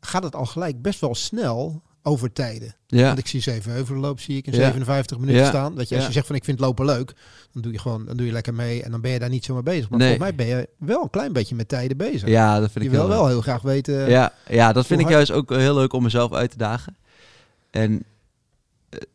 gaat 0.00 0.22
het 0.22 0.34
al 0.34 0.46
gelijk 0.46 0.82
best 0.82 1.00
wel 1.00 1.14
snel 1.14 1.82
over 2.08 2.32
tijden. 2.32 2.74
ja. 2.86 3.06
Want 3.06 3.18
ik 3.18 3.26
zie 3.26 3.40
Zevenheuvelen 3.40 4.00
lopen, 4.00 4.22
zie 4.22 4.36
ik 4.36 4.46
in 4.46 4.52
Ja. 4.52 4.58
57 4.58 5.18
minuten 5.18 5.40
Ja. 5.42 5.48
staan. 5.48 5.74
Dat 5.74 5.88
je 5.88 5.96
als 5.96 6.06
je 6.06 6.12
zegt 6.12 6.26
van 6.26 6.36
ik 6.36 6.44
vind 6.44 6.60
lopen 6.60 6.84
leuk, 6.84 7.12
dan 7.52 7.62
doe 7.62 7.72
je 7.72 7.78
gewoon, 7.78 8.04
dan 8.06 8.16
doe 8.16 8.26
je 8.26 8.32
lekker 8.32 8.54
mee 8.54 8.82
en 8.82 8.90
dan 8.90 9.00
ben 9.00 9.10
je 9.10 9.18
daar 9.18 9.28
niet 9.28 9.44
zo 9.44 9.54
mee 9.54 9.62
bezig. 9.62 9.88
Maar 9.90 9.98
Nee. 9.98 10.08
volgens 10.08 10.36
mij 10.36 10.46
ben 10.46 10.56
je 10.56 10.68
wel 10.78 11.02
een 11.02 11.10
klein 11.10 11.32
beetje 11.32 11.54
met 11.54 11.68
tijden 11.68 11.96
bezig. 11.96 12.28
Ja, 12.28 12.60
dat 12.60 12.70
vind 12.72 12.84
je 12.84 12.90
ik 12.90 12.96
wil 12.96 13.08
wel 13.08 13.18
leuk. 13.20 13.28
heel 13.28 13.40
graag 13.40 13.62
weten. 13.62 14.08
Ja, 14.10 14.32
ja, 14.48 14.72
dat 14.72 14.86
vind 14.86 15.00
ik 15.00 15.08
juist 15.08 15.30
ook 15.32 15.50
heel 15.50 15.74
leuk 15.74 15.92
om 15.92 16.02
mezelf 16.02 16.32
uit 16.32 16.50
te 16.50 16.58
dagen. 16.58 16.96
En 17.70 18.02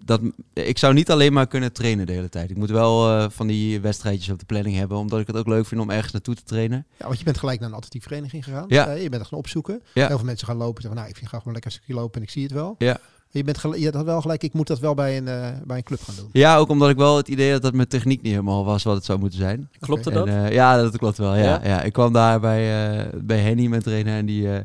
dat, 0.06 0.22
ik 0.54 0.78
zou 0.78 0.94
niet 0.94 1.12
alleen 1.12 1.34
maar 1.34 1.48
kunnen 1.48 1.74
trainen 1.74 2.06
de 2.06 2.12
hele 2.14 2.30
tijd. 2.30 2.50
Ik 2.50 2.58
moet 2.58 2.70
wel 2.70 3.10
eh, 3.10 3.26
van 3.30 3.48
die 3.48 3.80
wedstrijdjes 3.82 4.30
op 4.30 4.40
de 4.40 4.46
planning 4.46 4.76
hebben, 4.76 4.98
omdat 4.98 5.20
ik 5.20 5.28
het 5.28 5.36
ook 5.36 5.48
leuk 5.48 5.66
vind 5.66 5.82
om 5.82 5.90
ergens 5.90 6.12
naartoe 6.14 6.36
te 6.36 6.44
trainen. 6.44 6.86
Ja, 7.00 7.06
want 7.06 7.18
je 7.18 7.24
bent 7.24 7.38
gelijk 7.38 7.60
naar 7.60 7.70
een 7.70 7.76
atletiek 7.76 8.04
vereniging 8.04 8.44
gegaan. 8.44 8.66
Ja. 8.68 8.88
Eh, 8.88 8.96
je 9.04 9.10
bent 9.10 9.22
het 9.22 9.28
gaan 9.30 9.40
opzoeken. 9.40 9.82
Ja. 9.94 10.08
Heel 10.08 10.18
veel 10.18 10.26
mensen 10.26 10.48
gaan 10.48 10.58
lopen. 10.58 10.82
Zeggen, 10.82 11.00
nou, 11.00 11.12
ik 11.12 11.18
vind 11.18 11.30
graag 11.30 11.44
wel 11.44 11.54
lekker 11.54 11.72
een 11.72 11.78
stukje 11.78 12.02
lopen 12.02 12.16
en 12.22 12.28
ik 12.28 12.30
zie 12.34 12.44
het 12.44 12.52
wel. 12.52 12.76
Ja. 12.78 12.98
Je, 13.30 13.44
bent 13.44 13.58
gel- 13.58 13.76
je 13.76 13.90
had 13.92 14.04
wel 14.06 14.22
gelijk, 14.22 14.44
ik 14.44 14.54
moet 14.54 14.68
dat 14.68 14.80
wel 14.80 14.94
bij 14.94 15.18
een, 15.18 15.28
eh, 15.28 15.48
bij 15.66 15.78
een 15.78 15.84
club 15.84 16.02
gaan 16.02 16.16
doen. 16.16 16.30
Ja, 16.32 16.58
ook 16.58 16.70
omdat 16.70 16.90
ik 16.90 16.96
wel 16.98 17.18
het 17.18 17.28
idee 17.28 17.52
had 17.52 17.62
dat 17.62 17.74
mijn 17.74 17.88
techniek 17.88 18.22
niet 18.22 18.32
helemaal 18.32 18.66
was 18.66 18.84
wat 18.84 18.96
het 18.96 19.06
zou 19.06 19.20
moeten 19.20 19.40
zijn. 19.40 19.70
Klopte 19.80 20.10
En, 20.10 20.16
dat? 20.16 20.28
eh, 20.28 20.52
ja, 20.52 20.78
dat 20.82 20.98
klopt 20.98 21.18
wel. 21.18 21.36
Ja, 21.36 21.42
Ja? 21.44 21.60
ja? 21.64 21.82
ik 21.82 21.94
kwam 21.94 22.14
daar 22.14 22.40
bij, 22.40 22.90
eh, 23.00 23.08
bij 23.24 23.40
Henny, 23.40 23.68
mijn 23.68 23.82
trainer, 23.82 24.14
en 24.18 24.26
die, 24.26 24.54
eh, 24.54 24.60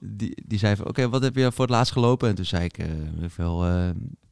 die, 0.00 0.42
die 0.46 0.58
zei 0.58 0.76
van, 0.76 0.88
oké, 0.88 1.08
wat 1.08 1.22
heb 1.22 1.36
je 1.36 1.52
voor 1.52 1.64
het 1.64 1.74
laatst 1.74 1.92
gelopen? 1.92 2.28
En 2.28 2.34
toen 2.34 2.44
zei 2.44 2.64
ik, 2.64 2.78
eh 2.78 2.86
veel, 3.28 3.64
eh 3.64 3.88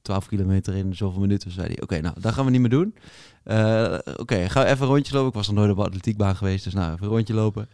12 0.07 0.27
kilometer 0.27 0.75
in 0.75 0.95
zoveel 0.95 1.21
minuten. 1.21 1.51
Zei 1.51 1.66
hij, 1.66 1.83
oké, 1.83 2.01
nou, 2.01 2.21
dat 2.21 2.33
gaan 2.33 2.45
we 2.45 2.51
niet 2.51 2.61
meer 2.61 2.71
doen. 2.71 2.95
Eh, 3.42 3.99
oké, 4.16 4.49
ga 4.49 4.64
even 4.66 4.83
een 4.87 4.92
rondje 4.92 5.14
lopen. 5.14 5.29
Ik 5.29 5.35
was 5.35 5.47
nog 5.47 5.57
nooit 5.57 5.71
op 5.71 5.79
een 5.79 5.85
atletiekbaan 5.85 6.37
geweest, 6.37 6.64
dus 6.64 6.75
nou, 6.75 6.92
even 6.92 7.07
een 7.07 7.12
rondje 7.12 7.35
lopen. 7.35 7.69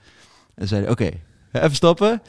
En 0.55 0.69
zei 0.69 0.83
hij, 0.83 0.91
oké, 0.91 1.11
even 1.53 1.75
stoppen. 1.75 2.23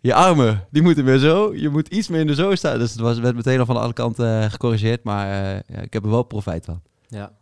Je 0.00 0.14
armen, 0.14 0.66
die 0.70 0.82
moeten 0.82 1.04
weer 1.04 1.18
zo. 1.18 1.54
Je 1.54 1.68
moet 1.68 1.88
iets 1.88 2.08
meer 2.08 2.20
in 2.20 2.26
de 2.26 2.34
zo 2.34 2.54
staan. 2.54 2.78
Dus 2.78 2.90
het 2.90 3.00
was, 3.00 3.18
werd 3.18 3.34
meteen 3.34 3.58
al 3.58 3.66
van 3.66 3.76
alle 3.76 3.92
kanten 3.92 4.42
eh, 4.42 4.50
gecorrigeerd, 4.50 5.02
maar 5.02 5.26
eh, 5.26 5.76
ja, 5.76 5.80
ik 5.82 5.92
heb 5.92 6.04
er 6.04 6.10
wel 6.10 6.22
profijt 6.22 6.64
van. 6.64 6.82
Ja. 7.08 7.32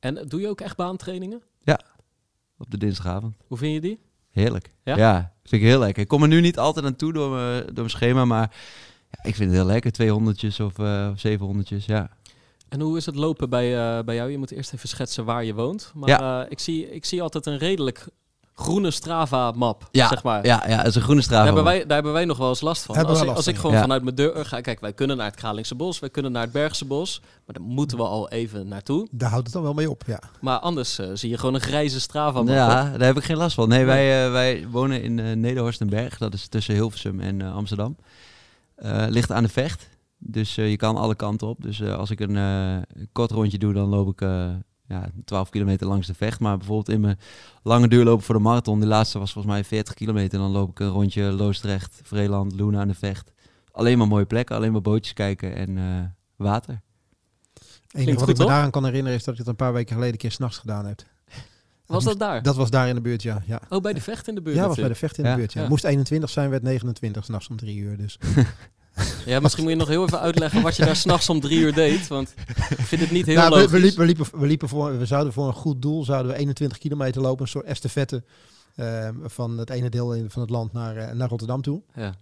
En 0.00 0.24
doe 0.28 0.40
je 0.40 0.48
ook 0.48 0.60
echt 0.60 0.76
baantrainingen? 0.76 1.42
Op 2.58 2.70
de 2.70 2.78
dinsdagavond. 2.78 3.36
Hoe 3.46 3.58
vind 3.58 3.74
je 3.74 3.80
die? 3.80 4.00
Heerlijk. 4.30 4.72
Ja? 4.84 4.96
Ja? 4.96 5.32
vind 5.42 5.62
ik 5.62 5.68
heel 5.68 5.78
lekker. 5.78 6.02
Ik 6.02 6.08
kom 6.08 6.22
er 6.22 6.28
nu 6.28 6.40
niet 6.40 6.58
altijd 6.58 6.84
aan 6.84 6.96
toe 6.96 7.12
door 7.12 7.30
mijn, 7.30 7.64
door 7.64 7.74
mijn 7.74 7.90
schema, 7.90 8.24
maar 8.24 8.54
ja, 9.10 9.18
ik 9.22 9.34
vind 9.34 9.50
het 9.50 9.58
heel 9.58 9.68
lekker. 9.68 9.92
200'tjes 9.92 10.60
of 10.64 10.78
eh 10.78 11.08
700'tjes, 11.26 11.84
ja. 11.86 12.08
En 12.68 12.80
hoe 12.80 12.96
is 12.96 13.06
het 13.06 13.14
lopen 13.14 13.50
bij, 13.50 13.96
eh, 13.98 14.04
bij 14.04 14.14
jou? 14.14 14.30
Je 14.30 14.38
moet 14.38 14.50
eerst 14.50 14.72
even 14.74 14.88
schetsen 14.88 15.24
waar 15.24 15.44
je 15.44 15.54
woont. 15.54 15.90
Maar 15.94 16.08
Ja. 16.08 16.44
eh, 16.44 16.50
ik, 16.50 16.58
zie, 16.58 16.90
ik 16.94 17.04
zie 17.04 17.22
altijd 17.22 17.46
een 17.46 17.58
redelijk 17.58 18.06
groene 18.54 18.90
Strava-map, 18.90 19.88
Ja, 19.90 20.08
zeg 20.08 20.22
maar. 20.22 20.46
ja, 20.46 20.64
ja, 20.68 20.76
het 20.76 20.86
is 20.86 20.94
een 20.94 21.02
groene 21.02 21.20
straat. 21.22 21.36
Daar 21.36 21.46
hebben, 21.46 21.64
wij, 21.64 21.78
daar 21.86 21.92
hebben 21.94 22.12
wij 22.12 22.24
nog 22.24 22.36
wel 22.38 22.48
eens 22.48 22.60
last 22.60 22.82
van. 22.82 22.94
Hebben 22.96 23.12
Als, 23.14 23.22
ik, 23.22 23.26
last 23.28 23.38
als 23.38 23.46
ik 23.54 23.56
gewoon 23.60 23.74
ja. 23.76 23.80
vanuit 23.80 24.02
mijn 24.02 24.14
deur 24.14 24.44
ga... 24.44 24.60
Kijk, 24.60 24.80
wij 24.80 24.92
kunnen 24.92 25.16
naar 25.16 25.26
het 25.26 25.34
Kralingse 25.36 25.74
Bos, 25.74 25.98
wij 25.98 26.10
kunnen 26.10 26.32
naar 26.32 26.42
het 26.42 26.52
Bergse 26.52 26.84
Bos. 26.84 27.20
Maar 27.46 27.54
daar 27.56 27.64
moeten 27.64 27.96
we 27.96 28.02
al 28.02 28.28
even 28.30 28.68
naartoe. 28.68 29.08
Daar 29.10 29.28
houdt 29.30 29.44
het 29.44 29.54
dan 29.54 29.62
wel 29.62 29.74
mee 29.74 29.90
op, 29.90 30.02
ja. 30.06 30.20
Maar 30.40 30.58
anders 30.58 30.98
zie 31.12 31.30
je 31.30 31.38
gewoon 31.38 31.54
een 31.54 31.60
grijze 31.60 32.00
Strava-map. 32.00 32.54
Ja, 32.54 32.90
daar 32.96 33.06
heb 33.06 33.16
ik 33.16 33.24
geen 33.24 33.36
last 33.36 33.54
van. 33.54 33.68
Nee, 33.68 33.84
wij, 33.84 34.30
wij 34.30 34.66
wonen 34.70 35.02
in 35.02 35.18
eh 35.18 35.36
Nederhorstenberg. 35.36 36.18
Dat 36.18 36.34
is 36.34 36.48
tussen 36.48 36.74
Hilversum 36.74 37.20
en 37.20 37.40
eh, 37.40 37.54
Amsterdam. 37.54 37.96
Eh, 38.80 39.06
ligt 39.08 39.32
aan 39.32 39.42
de 39.42 39.48
vecht. 39.48 39.88
Dus 40.18 40.56
eh, 40.56 40.70
je 40.70 40.76
kan 40.76 40.96
alle 40.96 41.14
kanten 41.14 41.48
op. 41.48 41.62
Dus 41.62 41.80
eh, 41.80 41.94
als 41.94 42.10
ik 42.10 42.20
een 42.20 42.36
eh, 42.36 43.04
kort 43.12 43.30
rondje 43.30 43.58
doe, 43.58 43.72
dan 43.72 43.88
loop 43.88 44.08
ik 44.08 44.20
eh, 44.20 44.50
ja, 44.88 45.10
12 45.24 45.48
kilometer 45.48 45.86
langs 45.86 46.06
de 46.06 46.14
vecht. 46.14 46.40
Maar 46.40 46.56
bijvoorbeeld 46.56 46.88
in 46.88 47.00
mijn 47.00 47.18
lange 47.62 47.88
duurlopen 47.88 48.24
voor 48.24 48.34
de 48.34 48.40
marathon, 48.40 48.80
de 48.80 48.86
laatste 48.86 49.18
was 49.18 49.32
volgens 49.32 49.54
mij 49.54 49.64
40 49.64 49.94
kilometer. 49.94 50.38
Dan 50.38 50.50
loop 50.50 50.70
ik 50.70 50.80
een 50.80 50.88
rondje 50.88 51.22
Loosdrecht, 51.22 52.00
Vreeland, 52.04 52.52
Loenen 52.52 52.80
aan 52.80 52.88
de 52.88 52.94
vecht. 52.94 53.32
Alleen 53.72 53.98
maar 53.98 54.08
mooie 54.08 54.24
plekken, 54.24 54.56
alleen 54.56 54.72
maar 54.72 54.80
bootjes 54.80 55.12
kijken 55.14 55.54
en 55.54 55.78
eh, 55.78 55.84
water. 56.36 56.80
Enige 57.90 58.18
wat 58.18 58.28
ik 58.28 58.34
me 58.34 58.40
toch? 58.42 58.50
daaraan 58.50 58.70
kan 58.70 58.84
herinneren 58.84 59.18
is 59.18 59.24
dat 59.24 59.32
ik 59.32 59.40
het 59.40 59.48
een 59.48 59.56
paar 59.56 59.72
weken 59.72 59.92
geleden 59.94 60.12
een 60.12 60.18
keer 60.18 60.30
s'nachts 60.30 60.58
gedaan 60.58 60.86
heb. 60.86 61.02
Was 61.90 62.04
dat 62.04 62.18
daar? 62.18 62.42
Dat 62.42 62.56
was 62.56 62.70
daar 62.70 62.88
in 62.88 62.94
de 62.94 63.00
buurt, 63.00 63.22
ja. 63.22 63.42
Ja, 63.46 63.60
Oh, 63.68 63.80
bij 63.80 63.92
de 63.92 64.00
vecht 64.00 64.28
in 64.28 64.34
de 64.34 64.40
buurt 64.42 64.56
ja 64.56 64.66
was 64.66 64.76
bij 64.76 64.88
de 64.88 64.94
vecht 64.94 65.18
in 65.18 65.24
de 65.24 65.34
buurt, 65.34 65.52
ja. 65.52 65.68
Moest 65.68 65.84
21 65.84 66.30
zijn, 66.30 66.50
werd 66.50 66.62
29 66.62 67.24
s'nachts 67.24 67.48
om 67.48 67.56
drie 67.56 67.76
uur. 67.76 67.96
Dus. 67.96 68.18
Ja, 69.26 69.40
misschien 69.40 69.62
moet 69.62 69.72
je 69.72 69.78
nog 69.78 69.88
heel 69.88 70.04
even 70.04 70.20
uitleggen 70.20 70.62
wat 70.62 70.76
je 70.76 70.84
daar 70.84 70.96
s'nachts 70.96 71.28
om 71.28 71.40
drie 71.40 71.58
uur 71.58 71.72
deed. 71.74 72.08
Want 72.08 72.34
ik 72.70 72.80
vind 72.80 73.00
het 73.00 73.10
niet 73.10 73.26
heel 73.26 73.34
Nou, 73.36 73.48
we, 73.50 73.54
logisch. 73.56 73.70
we, 73.72 73.78
liepen, 73.78 74.00
we, 74.00 74.06
liepen, 74.06 74.40
we, 74.40 74.46
liepen 74.46 74.68
voor, 74.68 74.98
we 74.98 75.06
zouden 75.06 75.32
voor 75.32 75.46
een 75.46 75.52
goed 75.52 75.82
doel 75.82 76.04
zouden 76.04 76.32
we 76.32 76.38
21 76.38 76.78
kilometer 76.78 77.20
lopen. 77.22 77.42
Een 77.42 77.48
soort 77.48 77.64
estafette 77.64 78.24
eh, 78.74 79.08
van 79.22 79.58
het 79.58 79.70
ene 79.70 79.88
deel 79.88 80.14
in- 80.14 80.30
van 80.30 80.40
het 80.42 80.50
land 80.50 80.72
naar, 80.72 80.96
eh, 80.96 81.12
naar 81.14 81.28
Rotterdam 81.28 81.62
toe. 81.62 81.82
Ja. 81.94 82.14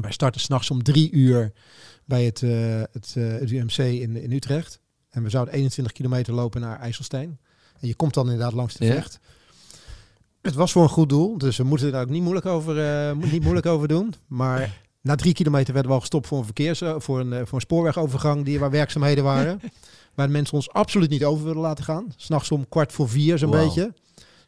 Wij 0.00 0.12
starten 0.12 0.40
s'nachts 0.40 0.70
om 0.70 0.82
drie 0.82 1.10
uur 1.10 1.52
bij 2.04 2.24
het, 2.24 2.42
eh, 2.42 2.50
het, 2.92 3.14
eh, 3.16 3.24
het 3.28 3.50
UMC 3.50 3.76
in, 3.78 4.16
in 4.16 4.32
Utrecht. 4.32 4.80
En 5.10 5.22
we 5.22 5.30
zouden 5.30 5.54
21 5.54 5.92
kilometer 5.92 6.34
lopen 6.34 6.60
naar 6.60 6.78
IJsselstein. 6.80 7.38
En 7.80 7.88
je 7.88 7.94
komt 7.94 8.14
dan 8.14 8.24
inderdaad 8.24 8.52
langs 8.52 8.74
de 8.74 8.84
Ja. 8.84 8.92
vecht. 8.92 9.18
Het 10.42 10.54
was 10.54 10.72
voor 10.72 10.82
een 10.82 10.88
goed 10.88 11.08
doel, 11.08 11.38
dus 11.38 11.56
we 11.56 11.64
moeten 11.64 11.94
er 11.94 12.00
ook 12.00 12.08
niet 12.08 12.22
moeilijk 12.22 12.46
over, 12.46 12.78
eh, 13.08 13.16
niet 13.16 13.42
moeilijk 13.42 13.66
over 13.66 13.88
doen. 13.88 14.14
Maar 14.26 14.80
na 15.00 15.14
drie 15.14 15.32
kilometer 15.32 15.72
werden 15.72 15.90
we 15.90 15.96
al 15.96 16.00
gestopt 16.02 16.26
voor 16.26 16.38
een, 16.38 16.44
verkeers, 16.44 16.80
eh, 16.80 16.94
voor 16.98 17.20
een, 17.20 17.32
eh, 17.32 17.38
voor 17.38 17.54
een 17.54 17.60
spoorwegovergang 17.60 18.44
die, 18.44 18.58
waar 18.58 18.70
werkzaamheden 18.70 19.24
waren. 19.24 19.60
waar 20.14 20.26
de 20.26 20.32
mensen 20.32 20.54
ons 20.54 20.70
absoluut 20.70 21.10
niet 21.10 21.24
over 21.24 21.44
wilden 21.44 21.62
laten 21.62 21.84
gaan. 21.84 22.12
S'nachts 22.16 22.50
om 22.50 22.68
kwart 22.68 22.92
voor 22.92 23.08
vier 23.08 23.38
zo'n 23.38 23.50
beetje. 23.50 23.92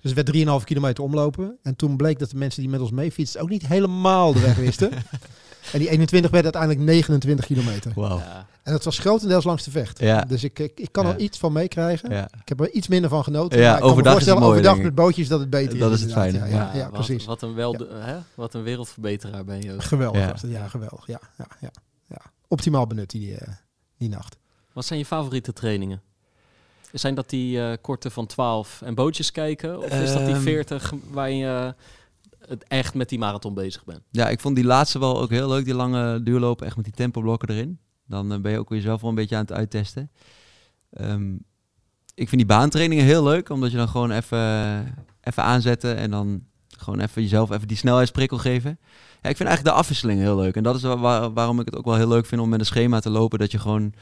Dus 0.00 0.10
het 0.10 0.14
werd 0.14 0.26
3,5 0.26 0.64
kilometer 0.64 1.04
omlopen. 1.04 1.56
En 1.62 1.76
toen 1.76 1.96
bleek 1.96 2.18
dat 2.18 2.30
de 2.30 2.36
mensen 2.36 2.60
die 2.62 2.70
met 2.70 2.80
ons 2.80 2.90
meefietsten 2.90 3.40
ook 3.40 3.48
niet 3.48 3.66
helemaal 3.66 4.32
de 4.32 4.40
weg 4.40 4.56
wisten. 4.56 4.90
en 5.72 5.78
die 5.78 5.88
21 5.90 6.30
werd 6.30 6.44
uiteindelijk 6.44 6.82
29 6.84 7.46
kilometer. 7.46 7.92
Ja. 7.96 8.46
En 8.68 8.74
dat 8.74 8.85
was 8.85 8.98
grotendeels 8.98 9.44
langs 9.44 9.64
de 9.64 9.70
vecht. 9.70 9.98
Ja. 9.98 10.20
Dus 10.22 10.44
ik, 10.44 10.59
ik, 10.59 10.81
ik 10.81 10.92
kan 10.92 11.07
Ja. 11.07 11.12
er 11.12 11.18
iets 11.18 11.38
van 11.38 11.52
meekrijgen. 11.52 12.11
Ja. 12.11 12.24
Ik 12.40 12.48
heb 12.48 12.61
er 12.61 12.70
iets 12.70 12.88
minder 12.88 13.11
van 13.11 13.24
genoten. 13.24 13.59
Ja, 13.59 13.64
maar 13.64 13.72
ik 13.74 13.78
kan 13.81 13.87
me 13.87 13.92
overdag 13.92 14.12
is 14.12 14.18
het 14.18 14.28
voorstellen, 14.28 14.54
mooi, 14.54 14.68
overdag 14.68 14.85
met 14.92 14.94
bootjes 15.04 15.28
dat 15.28 15.40
het 15.40 15.50
beter 15.50 15.78
Dat 15.78 15.90
is. 15.92 15.96
is 15.96 16.02
het 16.02 16.12
fijne, 16.12 16.38
Ja, 16.38 16.44
ja, 16.44 16.52
Ja, 16.57 16.70
ja, 16.74 16.83
wat, 16.83 16.92
precies. 16.92 17.24
Wat 17.24 17.42
een, 17.42 17.54
wel, 17.54 17.72
hè? 17.88 18.16
wat 18.35 18.54
een 18.54 18.62
wereldverbeteraar 18.62 19.44
ben 19.44 19.62
je. 19.62 19.72
ook. 19.72 19.83
Geweldig. 19.83 20.20
Ja. 20.20 20.31
was 20.33 20.42
het. 20.42 20.50
Ja, 20.50 20.68
geweldig. 20.68 21.07
Ja, 21.07 21.20
ja, 21.38 21.46
ja, 21.61 21.70
ja. 22.09 22.20
Optimaal 22.48 22.87
benut 22.87 23.11
die, 23.11 23.37
eh, 23.37 23.48
die 23.98 24.09
nacht. 24.09 24.37
Wat 24.72 24.85
zijn 24.85 24.98
je 24.98 25.04
favoriete 25.07 25.52
trainingen? 25.52 26.02
Zijn 26.92 27.14
dat 27.14 27.31
die 27.31 27.61
eh, 27.62 27.76
korte 27.81 28.11
van 28.11 28.26
12 28.26 28.83
en 28.83 28.94
bootjes 28.94 29.31
kijken? 29.33 29.78
Of 29.78 29.85
is 30.00 30.12
dat 30.12 30.24
die 30.24 30.35
Ehm. 30.35 30.42
40 30.42 30.92
waar 31.11 31.31
je 31.31 31.74
het 32.48 32.64
echt 32.68 32.94
met 32.94 33.09
die 33.09 33.18
marathon 33.18 33.54
bezig 33.54 33.85
bent? 33.85 34.00
Ja, 34.11 34.28
ik 34.28 34.40
vond 34.40 34.57
die 34.57 34.64
laatste 34.64 34.98
wel 34.98 35.20
ook 35.20 35.31
heel 35.31 35.48
leuk, 35.48 35.64
die 35.64 35.74
lange 35.74 36.22
duurlopen, 36.22 36.66
echt 36.66 36.76
met 36.76 36.85
die 36.85 36.94
tempoblokken 36.94 37.48
erin. 37.48 37.78
Dan 38.09 38.33
eh, 38.33 38.38
ben 38.40 38.53
je 38.53 38.59
ook 38.59 38.68
weer 38.68 38.81
zelf 38.81 39.01
wel 39.01 39.11
een 39.11 39.16
beetje 39.16 39.37
aan 39.37 39.42
het 39.42 39.53
uittesten. 39.53 40.11
Ehm, 40.90 41.33
ik 42.14 42.29
vind 42.29 42.37
die 42.37 42.47
baantrainingen 42.47 43.05
heel 43.05 43.23
leuk, 43.25 43.49
omdat 43.49 43.71
je 43.71 43.77
dan 43.77 43.88
gewoon 43.88 44.11
even, 44.11 44.38
even 45.21 45.42
aanzetten 45.42 45.97
en 45.97 46.11
dan 46.11 46.42
gewoon 46.79 47.01
even 47.01 47.23
jezelf 47.23 47.51
even 47.51 47.68
die 47.68 47.77
snelheidsprikkel 47.77 48.38
geven. 48.38 48.79
Ja, 49.23 49.29
ik 49.31 49.37
vind 49.37 49.49
eigenlijk 49.49 49.64
de 49.64 49.83
afwisseling 49.83 50.21
heel 50.21 50.37
leuk. 50.37 50.57
En 50.57 50.62
dat 50.62 50.75
is 50.77 50.83
wa- 50.83 50.99
waar- 50.99 51.33
waarom 51.33 51.61
ik 51.61 51.66
het 51.66 51.77
ook 51.77 51.85
wel 51.85 51.94
heel 51.97 52.09
leuk 52.09 52.27
vind 52.27 52.40
om 52.40 52.49
met 52.49 52.61
een 52.61 52.66
schema 52.66 53.01
te 53.01 53.11
lopen, 53.11 53.38
dat 53.38 53.51
je 53.51 53.59
gewoon 53.59 53.92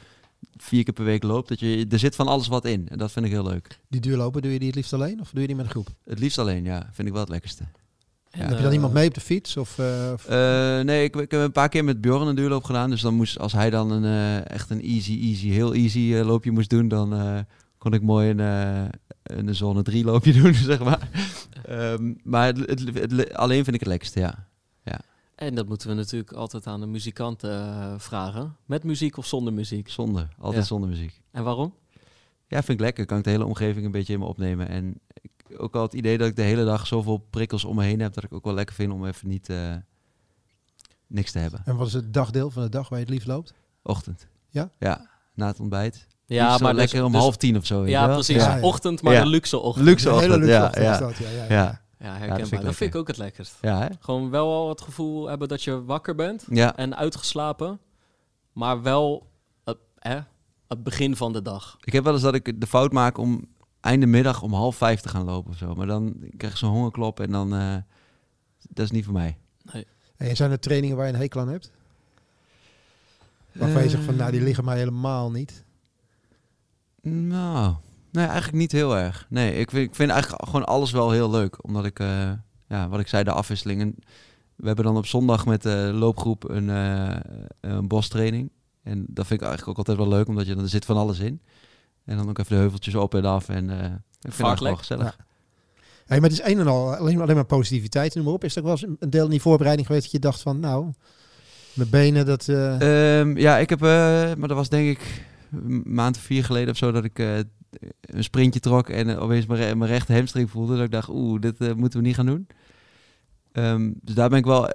vier 0.57 0.83
keer 0.83 0.93
per 0.93 1.03
week 1.05 1.23
loopt. 1.23 1.49
Dat 1.49 1.59
je, 1.59 1.85
er 1.89 1.99
zit 1.99 2.15
van 2.15 2.27
alles 2.27 2.47
wat 2.47 2.65
in. 2.65 2.87
En 2.89 2.97
dat 2.97 3.11
vind 3.11 3.25
ik 3.25 3.31
heel 3.31 3.43
leuk. 3.43 3.79
Die 3.89 4.01
duurlopen, 4.01 4.41
doe 4.41 4.51
je 4.51 4.57
die 4.59 4.67
het 4.67 4.75
liefst 4.77 4.93
alleen 4.93 5.19
of 5.21 5.29
doe 5.31 5.41
je 5.41 5.47
die 5.47 5.55
met 5.55 5.65
een 5.65 5.71
groep? 5.71 5.87
Het 6.05 6.19
liefst 6.19 6.37
alleen, 6.37 6.63
ja. 6.63 6.89
Vind 6.91 7.07
ik 7.07 7.13
wel 7.13 7.21
het 7.23 7.31
lekkerste. 7.31 7.63
En, 8.31 8.39
heb 8.39 8.49
je 8.49 8.55
dan 8.55 8.65
eh, 8.67 8.73
iemand 8.73 8.93
mee 8.93 9.07
op 9.07 9.13
de 9.13 9.21
fiets? 9.21 9.57
Of, 9.57 9.79
eh, 9.79 10.11
of- 10.13 10.25
Eh, 10.25 10.79
nee, 10.79 11.03
ik, 11.03 11.15
ik 11.15 11.31
heb 11.31 11.41
een 11.41 11.51
paar 11.51 11.69
keer 11.69 11.83
met 11.83 12.01
Bjorn 12.01 12.27
een 12.27 12.35
duurloop 12.35 12.63
gedaan. 12.63 12.89
Dus 12.89 13.01
dan 13.01 13.13
moest, 13.13 13.39
als 13.39 13.53
hij 13.53 13.69
dan 13.69 13.91
een, 13.91 14.03
eh, 14.03 14.49
echt 14.51 14.69
een 14.69 14.81
easy, 14.81 15.19
easy, 15.21 15.49
heel 15.49 15.73
easy 15.73 16.13
loopje 16.13 16.51
moest 16.51 16.69
doen, 16.69 16.87
dan 16.87 17.13
eh, 17.13 17.39
kon 17.77 17.93
ik 17.93 18.01
mooi 18.01 18.29
een, 18.29 18.39
eh, 18.39 18.85
een 19.23 19.55
zone 19.55 19.81
3 19.81 20.03
loopje 20.03 20.33
doen, 20.41 20.53
zeg 20.53 20.83
maar. 20.83 21.09
Ehm, 21.65 22.13
maar 22.23 22.45
het, 22.45 22.57
het- 22.57 22.93
het- 23.11 23.33
alleen 23.33 23.63
vind 23.63 23.75
ik 23.75 23.79
het 23.79 23.89
lekkerste, 23.89 24.19
ja. 24.19 24.45
En 25.35 25.55
dat 25.55 25.67
moeten 25.67 25.87
we 25.89 25.93
natuurlijk 25.93 26.31
altijd 26.31 26.67
aan 26.67 26.79
de 26.79 26.85
muzikanten 26.85 27.99
vragen. 27.99 28.55
Met 28.65 28.83
muziek 28.83 29.17
of 29.17 29.25
zonder 29.25 29.53
muziek? 29.53 29.89
Zonder, 29.89 30.27
altijd 30.39 30.61
Ja. 30.61 30.67
zonder 30.67 30.89
muziek. 30.89 31.21
En 31.31 31.43
waarom? 31.43 31.73
Ja, 32.47 32.57
vind 32.63 32.69
ik 32.69 32.79
lekker. 32.79 33.05
Kan 33.05 33.17
ik 33.17 33.23
de 33.23 33.29
hele 33.29 33.45
omgeving 33.45 33.85
een 33.85 33.91
beetje 33.91 34.13
in 34.13 34.19
me 34.19 34.25
opnemen. 34.25 34.67
En 34.67 34.99
ik, 35.21 35.31
ook 35.57 35.75
al 35.75 35.81
het 35.81 35.93
idee 35.93 36.17
dat 36.17 36.27
ik 36.27 36.35
de 36.35 36.41
hele 36.41 36.65
dag 36.65 36.87
zoveel 36.87 37.17
prikkels 37.29 37.63
om 37.65 37.75
me 37.75 37.83
heen 37.83 37.99
heb, 37.99 38.13
dat 38.13 38.23
ik 38.23 38.33
ook 38.33 38.43
wel 38.43 38.53
lekker 38.53 38.75
vind 38.75 38.91
om 38.93 39.05
even 39.05 39.27
niet 39.27 39.49
eh, 39.49 39.75
niks 41.07 41.31
te 41.31 41.39
hebben. 41.39 41.61
en 41.65 41.75
wat 41.75 41.87
is 41.87 41.93
het 41.93 42.13
dagdeel 42.13 42.51
van 42.51 42.63
de 42.63 42.69
dag 42.69 42.89
waar 42.89 42.99
je 42.99 43.05
het 43.05 43.13
liefst 43.13 43.27
loopt? 43.27 43.53
Ochtend. 43.83 44.27
Ja? 44.49 44.69
Ja, 44.79 45.09
na 45.33 45.47
het 45.47 45.59
ontbijt. 45.59 46.07
Ja, 46.25 46.57
maar 46.57 46.73
dus- 46.73 46.81
lekker 46.81 47.03
om 47.03 47.11
dus- 47.11 47.21
half 47.21 47.37
tien 47.37 47.57
of 47.57 47.65
zo. 47.65 47.77
weet 47.77 47.85
je 47.85 47.91
Ja, 47.91 48.05
wel? 48.05 48.15
precies. 48.15 48.35
Ja, 48.35 48.55
ja. 48.55 48.61
Ochtend, 48.61 49.01
maar 49.01 49.13
Ja. 49.13 49.21
een 49.21 49.27
luxe 49.27 49.57
ochtend. 49.59 49.85
Luxe 49.85 50.09
Een 50.09 50.19
hele 50.19 50.25
ochtend, 50.25 50.43
luxe 50.43 50.59
ja, 50.59 50.65
ochtend 50.65 50.85
ja. 50.85 50.99
dat, 50.99 51.17
ja, 51.17 51.29
ja, 51.29 51.43
ja. 51.43 51.49
Ja, 51.53 51.81
Ja, 51.99 52.15
vind 52.17 52.29
herkenbaar. 52.29 52.59
ik 52.59 52.65
dat, 52.65 52.75
vind 52.75 52.93
ik 52.93 52.99
ook 52.99 53.07
het 53.07 53.17
lekkerst. 53.17 53.55
ja, 53.61 53.79
hè? 53.79 53.87
Gewoon 53.99 54.29
wel 54.29 54.53
al 54.53 54.69
het 54.69 54.81
gevoel 54.81 55.27
hebben 55.27 55.47
dat 55.47 55.63
je 55.63 55.83
wakker 55.83 56.15
bent 56.15 56.45
ja. 56.49 56.75
en 56.75 56.95
uitgeslapen. 56.97 57.79
Maar 58.53 58.81
wel 58.81 59.29
het, 59.63 59.77
hè, 59.99 60.19
het 60.67 60.83
begin 60.83 61.15
van 61.15 61.33
de 61.33 61.41
dag. 61.41 61.77
Ik 61.83 61.93
heb 61.93 62.03
wel 62.03 62.13
eens 62.13 62.21
dat 62.21 62.33
ik 62.35 62.61
de 62.61 62.67
fout 62.67 62.91
maak 62.91 63.17
om 63.17 63.47
einde 63.87 64.05
middag 64.05 64.41
om 64.41 64.53
half 64.53 64.75
vijf 64.75 65.01
te 65.01 65.09
gaan 65.09 65.25
lopen 65.25 65.51
of 65.51 65.57
zo. 65.57 65.75
Maar 65.75 65.87
dan 65.87 66.15
krijg 66.37 66.53
ik 66.53 66.59
zo'n 66.59 66.71
hongerklop 66.71 67.19
en 67.19 67.31
dan... 67.31 67.55
eh, 67.55 67.75
dat 68.69 68.85
is 68.85 68.91
niet 68.91 69.05
voor 69.05 69.13
mij. 69.13 69.37
En 70.17 70.35
zijn 70.35 70.51
er 70.51 70.59
trainingen 70.59 70.97
waar 70.97 71.07
je 71.07 71.13
een 71.13 71.19
hekel 71.19 71.41
aan 71.41 71.49
hebt? 71.49 71.71
Waarvan 73.51 73.83
je 73.83 73.89
zegt 73.89 74.03
van, 74.03 74.15
nou, 74.15 74.31
die 74.31 74.41
liggen 74.41 74.65
mij 74.65 74.77
helemaal 74.77 75.31
niet. 75.31 75.63
Nou, 77.01 77.75
nee, 78.11 78.25
eigenlijk 78.25 78.57
niet 78.57 78.71
heel 78.71 78.97
erg. 78.97 79.25
Nee, 79.29 79.53
ik 79.53 79.71
vind, 79.71 79.87
ik 79.87 79.95
vind 79.95 80.11
eigenlijk 80.11 80.45
gewoon 80.45 80.65
alles 80.65 80.91
wel 80.91 81.11
heel 81.11 81.29
leuk. 81.29 81.63
Omdat 81.63 81.85
ik, 81.85 81.99
eh, 81.99 82.31
ja, 82.67 82.89
wat 82.89 82.99
ik 82.99 83.07
zei, 83.07 83.23
de 83.23 83.31
afwisselingen. 83.31 83.95
We 84.55 84.67
hebben 84.67 84.85
dan 84.85 84.97
op 84.97 85.05
zondag 85.05 85.45
met 85.45 85.61
de 85.61 85.91
loopgroep 85.93 86.49
een, 86.49 86.69
eh 86.69 87.19
een 87.61 87.87
bostraining. 87.87 88.49
En 88.83 89.05
dat 89.09 89.27
vind 89.27 89.41
ik 89.41 89.47
eigenlijk 89.47 89.69
ook 89.69 89.87
altijd 89.87 89.97
wel 90.07 90.17
leuk, 90.17 90.27
omdat 90.27 90.47
je, 90.47 90.55
er 90.55 90.69
zit 90.69 90.85
van 90.85 90.97
alles 90.97 91.19
in. 91.19 91.41
En 92.07 92.17
dan 92.17 92.29
ook 92.29 92.37
even 92.39 92.55
de 92.55 92.61
heuveltjes 92.61 92.95
op 92.95 93.15
en 93.15 93.25
af. 93.25 93.49
En 93.49 93.69
eh 93.69 93.91
ik 94.21 94.33
vind 94.33 94.59
het 94.59 94.77
gezellig. 94.77 95.17
Hey, 96.05 96.19
maar 96.19 96.29
het 96.29 96.39
is 96.39 96.45
een 96.45 96.59
en 96.59 96.67
al 96.67 96.95
alleen, 96.95 97.21
alleen 97.21 97.35
maar 97.35 97.45
positiviteit, 97.45 98.15
noem 98.15 98.23
maar 98.23 98.33
op. 98.33 98.43
Is 98.43 98.55
er 98.55 98.61
ook 98.61 98.67
wel 98.67 98.77
eens 98.81 98.95
een 98.99 99.09
deel 99.09 99.23
in 99.23 99.29
die 99.29 99.41
voorbereiding 99.41 99.87
geweest 99.87 100.05
dat 100.05 100.13
je 100.15 100.19
dacht 100.27 100.41
van, 100.41 100.59
nou, 100.59 100.91
mijn 101.73 101.89
benen, 101.89 102.25
dat... 102.25 102.47
eh, 102.47 103.19
Ehm, 103.19 103.37
ja, 103.37 103.57
ik 103.57 103.69
heb, 103.69 103.81
eh, 103.81 103.87
maar 104.37 104.47
dat 104.47 104.57
was 104.57 104.69
denk 104.69 104.89
ik 104.97 105.25
een 105.51 105.81
maand 105.85 106.15
of 106.15 106.21
vier 106.21 106.43
geleden 106.43 106.69
of 106.69 106.77
zo, 106.77 106.91
dat 106.91 107.03
ik 107.03 107.19
een 108.01 108.23
sprintje 108.23 108.59
trok 108.59 108.89
en 108.89 109.17
opeens 109.17 109.45
mijn, 109.45 109.77
mijn 109.77 109.91
rechte 109.91 110.13
hamstring 110.13 110.49
voelde. 110.49 110.75
Dat 110.75 110.85
ik 110.85 110.91
dacht, 110.91 111.09
oeh, 111.09 111.41
dit 111.41 111.75
moeten 111.75 111.99
we 111.99 112.05
niet 112.05 112.15
gaan 112.15 112.25
doen. 112.25 112.47
Ehm, 113.51 113.91
dus 114.01 114.15
daar 114.15 114.29
ben 114.29 114.37
ik 114.37 114.45
wel, 114.45 114.69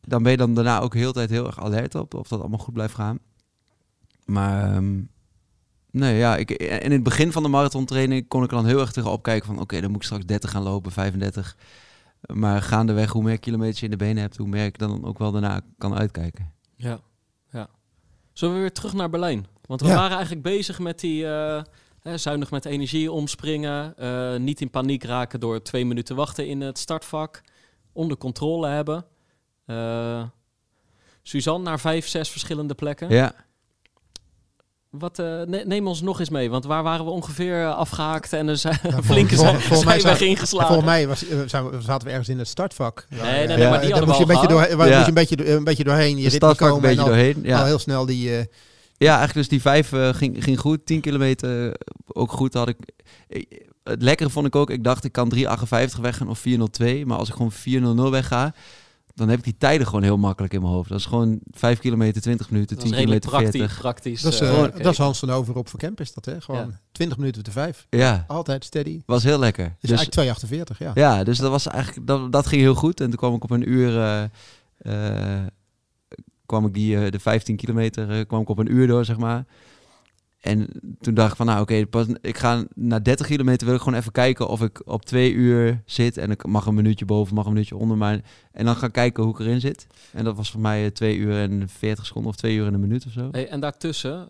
dan 0.00 0.22
ben 0.22 0.30
je 0.32 0.38
dan 0.38 0.54
daarna 0.54 0.80
ook 0.80 0.94
heel 0.94 1.12
tijd 1.12 1.30
heel 1.30 1.46
erg 1.46 1.60
alert 1.60 1.94
op, 1.94 2.14
of 2.14 2.28
dat 2.28 2.40
allemaal 2.40 2.58
goed 2.58 2.74
blijft 2.74 2.94
gaan. 2.94 3.18
Maar, 4.24 4.74
ehm, 4.74 5.00
nee, 5.92 6.16
ja, 6.16 6.36
ik, 6.36 6.50
en 6.50 6.80
in 6.80 6.92
het 6.92 7.02
begin 7.02 7.32
van 7.32 7.42
de 7.42 7.48
marathontraining 7.48 8.28
kon 8.28 8.42
ik 8.42 8.50
er 8.50 8.56
dan 8.56 8.66
heel 8.66 8.80
erg 8.80 8.92
tegenop 8.92 9.22
kijken 9.22 9.46
van, 9.46 9.60
oké, 9.60 9.80
dan 9.80 9.88
moet 9.90 9.98
ik 10.00 10.04
straks 10.06 10.24
30 10.24 10.50
gaan 10.50 10.62
lopen, 10.62 10.92
35. 10.92 11.56
Maar 12.34 12.62
gaandeweg, 12.62 13.10
hoe 13.12 13.22
meer 13.22 13.38
kilometers 13.38 13.78
je 13.78 13.84
in 13.84 13.90
de 13.90 13.96
benen 13.96 14.22
hebt, 14.22 14.36
hoe 14.36 14.48
meer 14.48 14.64
ik 14.64 14.78
dan 14.78 15.04
ook 15.04 15.18
wel 15.18 15.32
daarna 15.32 15.60
kan 15.78 15.94
uitkijken. 15.98 16.52
Ja, 16.76 16.98
ja. 17.50 17.68
Zullen 18.32 18.54
we 18.54 18.60
weer 18.60 18.72
terug 18.72 18.92
naar 18.92 19.10
Berlijn? 19.10 19.46
Want 19.66 19.80
we 19.80 19.86
Ja. 19.86 19.94
waren 19.94 20.12
eigenlijk 20.16 20.42
bezig 20.42 20.78
met 20.78 21.00
die 21.00 21.26
eh, 21.26 21.62
hè, 22.00 22.18
zuinig 22.18 22.50
met 22.50 22.64
energie 22.64 23.12
omspringen. 23.12 23.96
eh, 23.96 24.36
niet 24.36 24.60
in 24.60 24.70
paniek 24.70 25.04
raken 25.04 25.40
door 25.40 25.62
twee 25.62 25.84
minuten 25.86 26.16
wachten 26.16 26.46
in 26.46 26.60
het 26.60 26.78
startvak. 26.78 27.40
Onder 27.92 28.16
controle 28.16 28.68
hebben. 28.68 29.04
Eh, 29.66 30.22
Suzanne 31.22 31.64
naar 31.64 31.80
vijf, 31.80 32.06
zes 32.08 32.30
verschillende 32.30 32.74
plekken. 32.74 33.08
Ja. 33.10 33.32
Wat, 34.90 35.18
eh, 35.18 35.26
ne- 35.46 35.62
neem 35.66 35.86
ons 35.86 36.00
nog 36.02 36.20
eens 36.20 36.28
mee, 36.30 36.50
want 36.50 36.64
waar 36.64 36.82
waren 36.82 37.04
we 37.04 37.10
ongeveer 37.10 37.60
eh, 37.62 37.76
afgehaakt 37.76 38.32
en 38.32 38.48
er 38.48 38.56
zijn 38.66 38.78
vol- 38.82 39.02
flinke 39.02 39.34
vol- 39.34 39.44
zijn, 39.44 39.60
volgens 39.60 39.84
mij 39.84 39.94
zijn 39.98 40.08
weg 40.08 40.18
zijn- 40.18 40.30
ingeslagen. 40.30 40.66
Volgens 40.68 40.88
mij 40.88 41.08
was, 41.08 41.26
eh, 41.28 41.38
zijn 41.46 41.70
we- 41.70 41.80
zaten 41.82 42.04
we 42.06 42.10
ergens 42.10 42.28
in 42.28 42.38
het 42.38 42.48
startvak. 42.48 43.06
Nee, 43.08 43.20
nee, 43.20 43.30
eh, 43.42 43.48
maar 43.48 43.56
daar 43.70 43.80
die 43.80 43.90
hadden 43.90 44.08
moest 44.08 44.18
je 44.20 44.26
we 44.26 44.32
een 44.32 44.40
beetje 44.40 44.54
al 44.54 44.66
door, 44.68 44.76
waar 44.76 44.86
Ja. 44.88 44.92
moest 44.94 45.02
je 45.02 45.08
een 45.08 45.14
beetje, 45.36 45.54
een 45.54 45.64
beetje 45.64 45.84
doorheen. 45.84 46.18
Je 46.18 46.30
stad 46.30 46.50
een 46.50 46.56
komen 46.56 46.74
en 46.76 46.80
beetje 46.82 47.00
al- 47.00 47.06
doorheen. 47.06 47.34
al 47.36 47.42
Ja. 47.42 47.64
heel 47.64 47.78
snel 47.78 48.06
die... 48.06 48.36
eh, 48.36 48.44
Ja, 48.96 49.08
eigenlijk 49.16 49.34
dus 49.34 49.48
die 49.48 49.60
vijf 49.60 49.92
eh, 49.92 50.08
ging, 50.14 50.44
ging 50.44 50.58
goed. 50.60 50.86
10 50.86 51.00
kilometer 51.00 51.66
eh, 51.68 51.74
ook 52.06 52.32
goed. 52.32 52.54
Had 52.54 52.68
ik, 52.68 52.76
ik- 53.28 53.66
het 53.84 54.02
lekkere 54.02 54.30
vond 54.30 54.46
ik 54.46 54.56
ook, 54.56 54.70
ik 54.70 54.84
dacht 54.84 55.04
ik 55.04 55.12
kan 55.12 55.28
3,58 55.28 56.00
weggaan 56.00 56.28
of 56.28 56.38
4,02. 56.38 57.04
Maar 57.06 57.18
als 57.18 57.28
ik 57.28 57.34
gewoon 57.34 57.52
4,00 57.52 58.10
wegga, 58.10 58.54
dan 59.14 59.28
heb 59.28 59.38
ik 59.38 59.44
die 59.44 59.56
tijden 59.58 59.86
gewoon 59.86 60.02
heel 60.02 60.16
makkelijk 60.18 60.52
in 60.52 60.60
mijn 60.60 60.72
hoofd. 60.72 60.88
Dat 60.88 60.98
is 60.98 61.04
gewoon 61.06 61.40
5 61.50 61.78
kilometer 61.78 62.22
20 62.22 62.50
minuten, 62.50 62.76
dat 62.76 62.84
10 62.84 62.94
is 62.94 62.98
redelijk 63.00 63.22
kilometer 63.24 63.50
praktisch. 63.50 63.60
40. 63.76 63.80
praktisch 63.80 64.22
dat, 64.22 64.32
is, 64.32 64.40
eh, 64.40 64.48
eh, 64.48 64.54
gekeken. 64.58 64.82
dat 64.82 64.92
is 64.92 64.98
Hans 64.98 65.18
van 65.18 65.30
Over 65.30 65.56
op 65.56 65.68
Verkemp 65.68 66.00
is 66.00 66.12
dat, 66.14 66.24
hè? 66.24 66.40
Gewoon 66.40 66.60
Ja. 66.60 66.80
20 66.92 67.18
minuten 67.18 67.42
te 67.42 67.50
5. 67.50 67.86
Ja, 67.90 68.24
Altijd 68.28 68.64
steady. 68.64 69.00
was 69.06 69.22
heel 69.22 69.38
lekker. 69.38 69.64
Dus, 69.80 69.90
Dus, 69.90 69.98
eigenlijk 69.98 70.38
2,48, 70.74 70.78
ja. 70.78 70.90
ja, 70.94 71.24
dus 71.24 71.38
dat 71.38 71.50
was 71.50 71.66
eigenlijk, 71.66 72.06
dat, 72.06 72.32
dat 72.32 72.46
ging 72.46 72.60
heel 72.62 72.74
goed. 72.74 73.00
En 73.00 73.06
toen 73.06 73.16
kwam 73.18 73.34
ik 73.34 73.44
op 73.44 73.50
een 73.50 73.70
uur, 73.70 73.96
eh, 73.98 74.22
eh, 74.78 75.46
kwam 76.46 76.66
ik 76.66 76.74
die, 76.74 77.04
eh, 77.04 77.10
de 77.10 77.18
15 77.18 77.56
kilometer, 77.56 78.10
eh, 78.10 78.26
kwam 78.26 78.40
ik 78.40 78.48
op 78.48 78.58
een 78.58 78.72
uur 78.72 78.86
door, 78.86 79.04
zeg 79.04 79.16
maar. 79.18 79.44
En 80.40 80.68
toen 81.00 81.14
dacht 81.14 81.30
ik 81.30 81.36
van, 81.36 81.46
nou 81.46 81.60
oké, 81.60 81.84
ik 82.20 82.38
ga 82.38 82.64
na 82.74 82.98
30 83.00 83.26
kilometer 83.26 83.66
wil 83.66 83.76
ik 83.76 83.82
gewoon 83.82 83.98
even 83.98 84.12
kijken 84.12 84.48
of 84.48 84.62
ik 84.62 84.82
op 84.84 85.04
twee 85.04 85.32
uur 85.32 85.82
zit. 85.84 86.16
En 86.16 86.30
ik 86.30 86.46
mag 86.46 86.66
een 86.66 86.74
minuutje 86.74 87.04
boven, 87.04 87.34
mag 87.34 87.44
een 87.44 87.52
minuutje 87.52 87.76
onder. 87.76 87.96
Maar, 87.96 88.20
en 88.52 88.64
dan 88.64 88.76
gaan 88.76 88.90
kijken 88.90 89.22
hoe 89.22 89.32
ik 89.32 89.38
erin 89.38 89.60
zit. 89.60 89.86
En 90.12 90.24
dat 90.24 90.36
was 90.36 90.50
voor 90.50 90.60
mij 90.60 90.84
eh, 90.84 90.90
twee 90.90 91.16
uur 91.16 91.40
en 91.40 91.68
40 91.68 92.06
seconden 92.06 92.30
of 92.30 92.36
twee 92.36 92.56
uur 92.56 92.66
en 92.66 92.74
een 92.74 92.80
minuut 92.80 93.06
of 93.06 93.12
zo. 93.12 93.28
Hey, 93.30 93.48
en 93.48 93.60
daartussen, 93.60 94.28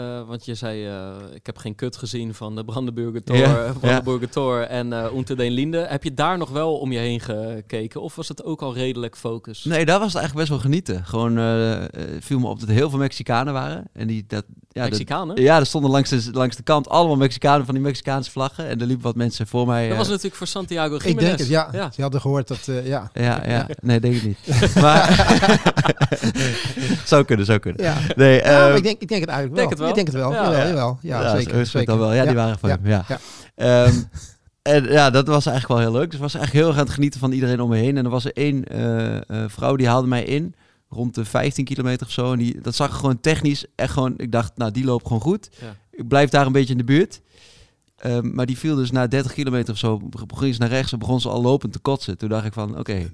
eh, 0.00 0.28
want 0.28 0.44
je 0.44 0.54
zei, 0.54 0.86
eh, 0.86 1.10
ik 1.34 1.46
heb 1.46 1.56
geen 1.58 1.74
kut 1.74 1.96
gezien 1.96 2.34
van 2.34 2.56
de 2.56 2.64
Brandenburger 2.64 3.24
Tor, 3.24 3.36
eh, 3.36 3.70
Brandenburger 3.80 4.28
Tor 4.30 4.60
en 4.62 4.92
eh 4.92 5.16
Unter 5.16 5.36
den 5.36 5.50
Linden. 5.50 5.88
Heb 5.88 6.04
je 6.04 6.14
daar 6.14 6.38
nog 6.38 6.50
wel 6.50 6.78
om 6.78 6.92
je 6.92 6.98
heen 6.98 7.20
gekeken 7.20 8.00
of 8.02 8.14
was 8.16 8.28
het 8.28 8.44
ook 8.44 8.62
al 8.62 8.74
redelijk 8.74 9.16
focus? 9.16 9.64
Nee, 9.64 9.84
daar 9.84 9.98
was 9.98 10.12
het 10.12 10.16
eigenlijk 10.22 10.48
best 10.48 10.48
wel 10.48 10.70
genieten. 10.70 11.04
Gewoon 11.04 11.38
eh, 11.38 11.82
eh, 11.82 11.88
viel 12.20 12.38
me 12.38 12.46
op 12.46 12.60
dat 12.60 12.68
er 12.68 12.74
heel 12.74 12.90
veel 12.90 12.98
Mexicanen 12.98 13.52
waren. 13.52 13.84
En 13.92 14.06
die, 14.06 14.24
dat, 14.26 14.44
ja, 14.72 14.80
dat, 14.80 14.90
Mexicanen? 14.90 15.42
ja, 15.42 15.58
er 15.58 15.66
stonden 15.66 15.90
langs 15.90 16.10
de, 16.10 16.28
langs 16.32 16.56
de 16.56 16.62
kant 16.62 16.88
allemaal 16.88 17.16
Mexicanen 17.16 17.64
van 17.64 17.74
die 17.74 17.82
Mexicaanse 17.82 18.30
vlaggen. 18.30 18.68
En 18.68 18.80
er 18.80 18.86
liepen 18.86 19.04
wat 19.04 19.14
mensen 19.14 19.46
voor 19.46 19.66
mij. 19.66 19.82
Dat 19.82 19.92
eh, 19.92 19.98
was 19.98 20.08
natuurlijk 20.08 20.34
voor 20.36 20.46
Santiago 20.46 20.94
Ik 20.94 21.02
Jiménez. 21.02 21.26
denk 21.26 21.38
het, 21.38 21.48
ja. 21.48 21.68
ja. 21.72 21.90
Ze 21.90 22.02
hadden 22.02 22.20
gehoord 22.20 22.48
dat, 22.48 22.68
eh, 22.68 22.86
ja. 22.86 23.10
Ja, 23.14 23.42
ja. 23.46 23.66
Nee, 23.80 24.00
denk 24.00 24.14
ik 24.14 24.24
niet. 24.24 24.74
maar 24.74 25.08
zou 27.04 27.24
kunnen, 27.24 27.46
zou 27.46 27.58
kunnen. 27.58 27.82
Ja, 27.82 27.96
Nee, 28.16 28.36
ja 28.36 28.42
eh, 28.42 28.52
maar 28.52 28.76
ik 28.76 28.82
denk, 28.82 29.00
ik 29.00 29.08
denk 29.08 29.20
het 29.20 29.30
eigenlijk 29.30 29.60
wel. 29.60 29.68
denk 29.68 29.70
het 29.70 29.78
wel. 29.78 29.88
Ik 29.90 29.94
denk 29.94 30.06
het 30.06 30.16
wel. 30.16 30.32
Ja. 30.32 30.42
Jawel, 30.42 30.58
Ja. 30.60 30.66
jawel. 30.68 30.98
Ja, 31.02 31.22
ja, 31.22 31.40
zeker. 31.64 31.84
dan 31.84 31.98
wel. 31.98 32.12
Ja, 32.12 32.24
die 32.24 32.34
waren 32.34 32.58
van 32.58 32.70
hem. 32.70 32.80
Ja. 32.86 33.04
Ehm, 33.54 33.94
en 34.62 34.84
ja, 34.84 35.10
dat 35.10 35.26
was 35.26 35.46
eigenlijk 35.46 35.80
wel 35.80 35.90
heel 35.90 35.98
leuk. 36.00 36.06
Dus 36.10 36.14
ik 36.14 36.20
was 36.20 36.34
eigenlijk 36.34 36.64
heel 36.64 36.68
erg 36.72 36.80
aan 36.80 36.86
het 36.86 36.94
genieten 36.94 37.20
van 37.20 37.32
iedereen 37.32 37.60
om 37.60 37.68
me 37.68 37.76
heen. 37.76 37.96
En 37.96 38.04
er 38.04 38.10
was 38.10 38.24
er 38.24 38.32
één 38.32 38.64
eh, 38.64 39.16
eh, 39.16 39.22
vrouw 39.48 39.76
die 39.76 39.88
haalde 39.88 40.08
mij 40.08 40.24
in. 40.24 40.54
Rond 40.88 41.14
de 41.14 41.24
15 41.24 41.64
kilometer 41.64 42.06
of 42.06 42.12
zo. 42.12 42.32
En 42.32 42.38
die, 42.38 42.60
dat 42.60 42.74
zag 42.74 42.96
gewoon 42.96 43.20
technisch 43.20 43.64
echt 43.74 43.92
gewoon... 43.92 44.14
Ik 44.16 44.32
dacht, 44.32 44.52
nou, 44.56 44.70
die 44.70 44.84
loopt 44.84 45.06
gewoon 45.06 45.22
goed. 45.22 45.48
Ja. 45.60 45.74
Ik 45.90 46.08
blijf 46.08 46.30
daar 46.30 46.46
een 46.46 46.52
beetje 46.52 46.72
in 46.72 46.78
de 46.78 46.84
buurt. 46.84 47.20
Ehm, 48.00 48.34
maar 48.34 48.46
die 48.46 48.58
viel 48.58 48.76
dus 48.76 48.90
na 48.90 49.06
30 49.06 49.32
kilometer 49.32 49.72
of 49.72 49.78
zo. 49.78 50.00
Ging 50.34 50.54
ze 50.54 50.60
naar 50.60 50.68
rechts 50.68 50.92
en 50.92 50.98
begon 50.98 51.20
ze 51.20 51.28
al 51.28 51.42
lopend 51.42 51.72
te 51.72 51.78
kotsen. 51.78 52.18
Toen 52.18 52.28
dacht 52.28 52.44
ik 52.44 52.52
van, 52.52 52.78
oké, 52.78 53.10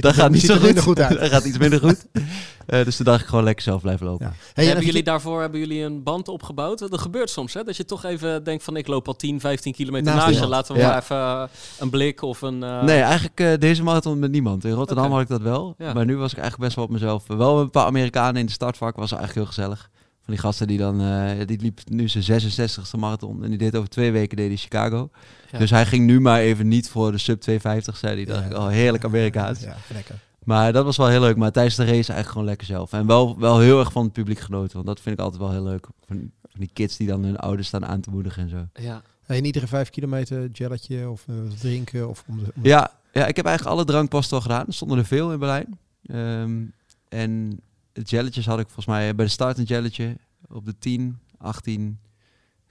dat 0.00 0.14
gaat 0.14 0.30
niet 0.30 0.42
zo 0.42 0.54
goed. 0.54 0.62
minder 0.62 0.82
goed 0.82 0.98
uit. 1.00 1.18
dat 1.20 1.28
gaat 1.30 1.44
iets 1.44 1.58
minder 1.58 1.80
goed. 1.80 2.06
Eh, 2.66 2.84
dus 2.84 2.96
toen 2.96 3.04
dacht 3.04 3.20
ik 3.20 3.26
gewoon 3.26 3.44
lekker 3.44 3.64
zelf 3.64 3.82
blijven 3.82 4.06
lopen. 4.06 4.26
Ja. 4.26 4.32
Hey, 4.52 4.64
en 4.64 4.66
hebben 4.70 4.86
jullie 4.86 5.02
daarvoor 5.02 5.40
hebben 5.40 5.60
jullie 5.60 5.82
een 5.82 6.02
band 6.02 6.28
opgebouwd? 6.28 6.78
Dat 6.78 7.00
gebeurt 7.00 7.30
soms, 7.30 7.54
hè? 7.54 7.62
Dat 7.64 7.76
je 7.76 7.84
toch 7.84 8.04
even 8.04 8.44
denkt 8.44 8.64
van 8.64 8.76
ik 8.76 8.86
loop 8.86 9.06
al 9.06 9.16
10, 9.16 9.40
15 9.40 9.72
kilometer 9.72 10.04
Naast 10.04 10.16
naast, 10.16 10.28
je. 10.28 10.34
iemand. 10.34 10.50
Laten 10.52 10.74
we 10.74 10.80
Ja. 10.80 10.88
maar 10.88 11.02
even 11.02 11.16
eh, 11.16 11.42
een 11.78 11.90
blik 11.90 12.22
of 12.22 12.42
een... 12.42 12.62
eh, 12.62 12.82
Nee, 12.82 13.00
eigenlijk 13.00 13.40
eh, 13.40 13.52
deze 13.58 13.82
marathon 13.82 14.18
met 14.18 14.30
niemand. 14.30 14.64
In 14.64 14.70
Rotterdam 14.72 15.12
had 15.12 15.20
ik 15.20 15.28
dat 15.28 15.40
wel. 15.42 15.74
Ja. 15.78 15.92
Maar 15.92 16.04
nu 16.04 16.16
was 16.16 16.32
ik 16.32 16.38
eigenlijk 16.38 16.64
best 16.64 16.76
wel 16.76 16.84
op 16.84 16.90
mezelf. 16.90 17.24
Wel 17.26 17.54
met 17.54 17.64
een 17.64 17.70
paar 17.70 17.86
Amerikanen 17.86 18.40
in 18.40 18.46
de 18.46 18.52
startvak. 18.52 18.96
Was 18.96 19.12
eigenlijk 19.12 19.34
heel 19.40 19.46
gezellig. 19.54 19.90
Van 20.24 20.34
die 20.34 20.38
gasten 20.42 20.66
die 20.66 20.78
dan... 20.78 21.00
eh, 21.00 21.46
die 21.46 21.60
liep 21.60 21.80
nu 21.88 22.08
zijn 22.08 22.40
66ste 22.42 22.98
marathon. 22.98 23.42
En 23.44 23.48
die 23.48 23.58
deed 23.58 23.76
over 23.76 23.88
twee 23.88 24.12
weken 24.12 24.36
deed 24.36 24.48
hij 24.48 24.56
Chicago. 24.56 25.10
Ja. 25.52 25.58
Dus 25.58 25.70
hij 25.70 25.86
ging 25.86 26.06
nu 26.06 26.20
maar 26.20 26.40
even 26.40 26.68
niet 26.68 26.88
voor 26.88 27.12
de 27.12 27.18
sub 27.18 27.40
250, 27.40 27.96
zei 27.96 28.14
hij. 28.14 28.24
dacht 28.34 28.50
ik, 28.50 28.56
oh, 28.56 28.68
heerlijk 28.68 29.04
Amerikaans. 29.04 29.60
Ja, 29.60 29.76
lekker. 29.92 30.14
Maar 30.44 30.72
dat 30.72 30.84
was 30.84 30.96
wel 30.96 31.08
heel 31.08 31.20
leuk. 31.20 31.36
Maar 31.36 31.52
tijdens 31.52 31.76
de 31.76 31.82
race 31.82 31.94
eigenlijk 31.94 32.28
gewoon 32.28 32.46
lekker 32.46 32.66
zelf. 32.66 32.92
En 32.92 33.06
wel, 33.06 33.38
wel 33.38 33.58
heel 33.58 33.78
erg 33.78 33.92
van 33.92 34.04
het 34.04 34.12
publiek 34.12 34.38
genoten. 34.38 34.74
Want 34.74 34.86
dat 34.86 35.00
vind 35.00 35.18
ik 35.18 35.24
altijd 35.24 35.42
wel 35.42 35.50
heel 35.52 35.62
leuk. 35.64 35.86
Van, 36.06 36.16
van 36.50 36.60
die 36.60 36.70
kids 36.72 36.96
die 36.96 37.06
dan 37.06 37.24
hun 37.24 37.36
ouders 37.36 37.68
staan 37.68 37.86
aan 37.86 38.00
te 38.00 38.10
moedigen 38.10 38.42
en 38.42 38.48
zo. 38.48 38.66
ja. 38.82 39.02
In 39.26 39.44
iedere 39.44 39.66
vijf 39.66 39.90
kilometer 39.90 40.48
gelletje 40.52 41.10
of 41.10 41.24
eh, 41.28 41.34
drinken 41.60 42.08
of 42.08 42.24
om 42.28 42.38
de, 42.38 42.52
om 42.56 42.62
de- 42.62 42.68
Ja, 42.68 42.90
ja, 43.12 43.26
ik 43.26 43.36
heb 43.36 43.46
eigenlijk 43.46 43.76
alle 43.76 43.84
drankposten 43.86 44.36
al 44.36 44.42
gedaan. 44.42 44.66
Er 44.66 44.72
stonden 44.72 44.98
er 44.98 45.04
veel 45.04 45.32
in 45.32 45.38
Berlijn. 45.38 45.78
Ehm, 46.06 46.60
en 47.08 47.60
jelletjes 48.08 48.46
had 48.46 48.58
ik 48.58 48.64
volgens 48.66 48.86
mij 48.86 49.14
bij 49.14 49.24
de 49.24 49.30
start 49.30 49.58
een 49.58 49.64
jelletje 49.64 50.16
op 50.48 50.64
de 50.64 50.78
10, 50.78 51.18
18. 51.38 51.98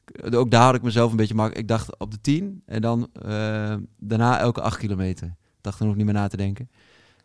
K- 0.06 0.36
Ook 0.36 0.52
daar 0.52 0.64
had 0.64 0.76
ik 0.76 0.82
mezelf 0.82 1.12
een 1.12 1.18
beetje 1.18 1.34
makkelijk. 1.36 1.62
Ik 1.62 1.68
dacht 1.68 1.98
op 2.00 2.12
de 2.12 2.22
10 2.22 2.62
en 2.66 2.82
dan 2.82 3.10
eh, 3.14 3.76
daarna 3.98 4.40
elke 4.40 4.62
8 4.62 4.78
kilometer. 4.78 5.28
Ik 5.28 5.62
dacht 5.62 5.80
er 5.80 5.86
nog 5.86 5.96
niet 5.96 6.06
meer 6.06 6.14
na 6.14 6.28
te 6.28 6.38
denken. 6.38 6.70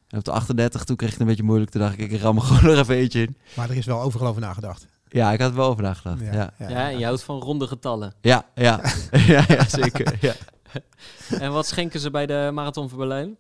En 0.08 0.18
op 0.18 0.24
de 0.24 0.30
38, 0.30 0.84
toen 0.84 0.96
kreeg 0.96 1.08
ik 1.08 1.14
het 1.14 1.22
een 1.22 1.28
beetje 1.28 1.42
moeilijk. 1.48 1.70
Toen 1.70 1.80
dacht 1.80 1.98
ik, 1.98 2.10
ik 2.12 2.20
ram 2.20 2.36
er 2.36 2.42
gewoon 2.46 2.64
nog 2.64 2.78
even 2.82 2.94
eentje 2.94 3.20
in. 3.22 3.36
Maar 3.56 3.70
er 3.70 3.76
is 3.76 3.86
wel 3.86 4.00
overal 4.00 4.28
over 4.28 4.40
nagedacht. 4.40 4.86
Ja, 5.08 5.32
ik 5.32 5.40
had 5.40 5.50
er 5.50 5.56
wel 5.56 5.68
over 5.68 5.82
nagedacht. 5.82 6.20
Ja, 6.20 6.32
ja, 6.32 6.52
Ja, 6.68 6.90
en 6.90 6.98
je 6.98 7.04
houdt 7.04 7.22
van 7.22 7.40
ronde 7.40 7.66
getallen. 7.66 8.14
ja. 8.20 8.46
ja. 8.54 8.80
ja, 9.48 9.68
zeker. 9.68 10.16
Ja. 10.20 10.34
en 11.38 11.52
wat 11.52 11.66
schenken 11.66 12.00
ze 12.00 12.10
bij 12.10 12.26
de 12.26 12.50
Marathon 12.52 12.88
van 12.88 12.98
Berlijn? 12.98 13.36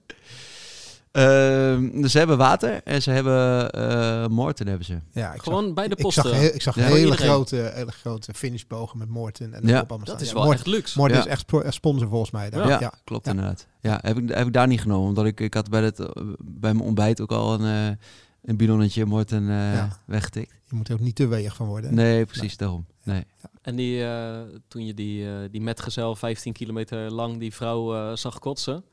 Ehm, 1.14 2.00
dus 2.00 2.12
ze 2.12 2.18
hebben 2.18 2.36
water 2.38 2.80
en 2.84 3.02
ze 3.02 3.10
hebben 3.10 3.70
eh 3.70 4.26
Morten 4.26 4.66
hebben 4.66 4.86
ze. 4.86 4.98
Ja, 5.12 5.32
ik 5.34 5.42
Gewoon 5.42 5.64
zag, 5.64 5.74
bij 5.74 5.88
de 5.88 5.94
ik 5.96 6.02
posten. 6.02 6.22
zag, 6.22 6.32
heel- 6.32 6.54
ik 6.54 6.62
zag 6.62 6.74
Ja. 6.76 6.82
hele, 6.82 7.16
grote, 7.16 7.70
hele 7.74 7.92
grote 7.92 8.34
finishbogen 8.34 8.98
met 8.98 9.08
Morten. 9.08 9.54
En 9.54 9.66
Ja. 9.66 9.82
Dat 9.82 10.00
staan. 10.02 10.20
is 10.20 10.28
Ja, 10.28 10.34
wel 10.34 10.44
Mort- 10.44 10.56
echt 10.56 10.66
luxe. 10.66 10.98
Morten 10.98 11.16
Ja. 11.16 11.22
is 11.24 11.28
echt 11.30 11.40
spo- 11.40 11.60
echt 11.60 11.74
sponsor 11.74 12.08
volgens 12.08 12.30
mij. 12.30 12.50
Daar. 12.50 12.62
Ja. 12.62 12.68
Ja. 12.68 12.80
Ja, 12.80 12.92
klopt 13.04 13.24
Ja. 13.24 13.30
inderdaad. 13.30 13.66
Ja, 13.80 13.98
heb 14.02 14.18
ik, 14.18 14.28
heb 14.28 14.46
ik 14.46 14.52
daar 14.52 14.66
niet 14.66 14.80
genomen. 14.80 15.08
Omdat 15.08 15.24
ik, 15.26 15.40
ik 15.40 15.54
had 15.54 15.70
bij, 15.70 15.82
het, 15.82 15.96
bij 16.38 16.72
mijn 16.74 16.80
ontbijt 16.86 17.20
ook 17.20 17.30
al 17.32 17.54
een, 17.60 17.88
eh, 17.90 17.96
een 18.44 18.56
bidonnetje 18.56 19.04
Morten 19.04 19.42
eh 19.50 19.72
Ja. 19.74 19.88
weggetikt. 20.06 20.52
Je 20.68 20.74
moet 20.76 20.88
er 20.88 20.94
ook 20.94 21.00
niet 21.00 21.16
te 21.16 21.26
weeg 21.26 21.56
van 21.56 21.66
worden. 21.66 21.94
Nee, 21.94 22.24
precies 22.24 22.56
daarom. 22.56 22.86
Nee. 23.02 23.24
En 23.62 23.76
die, 23.76 24.04
eh, 24.04 24.40
toen 24.68 24.86
je 24.86 24.94
die, 24.94 25.26
eh, 25.28 25.34
die 25.50 25.60
metgezel 25.60 26.16
15 26.16 26.52
kilometer 26.52 27.10
lang 27.10 27.38
die 27.38 27.54
vrouw 27.54 27.94
eh, 27.94 28.16
zag 28.16 28.38
kotsen. 28.38 28.84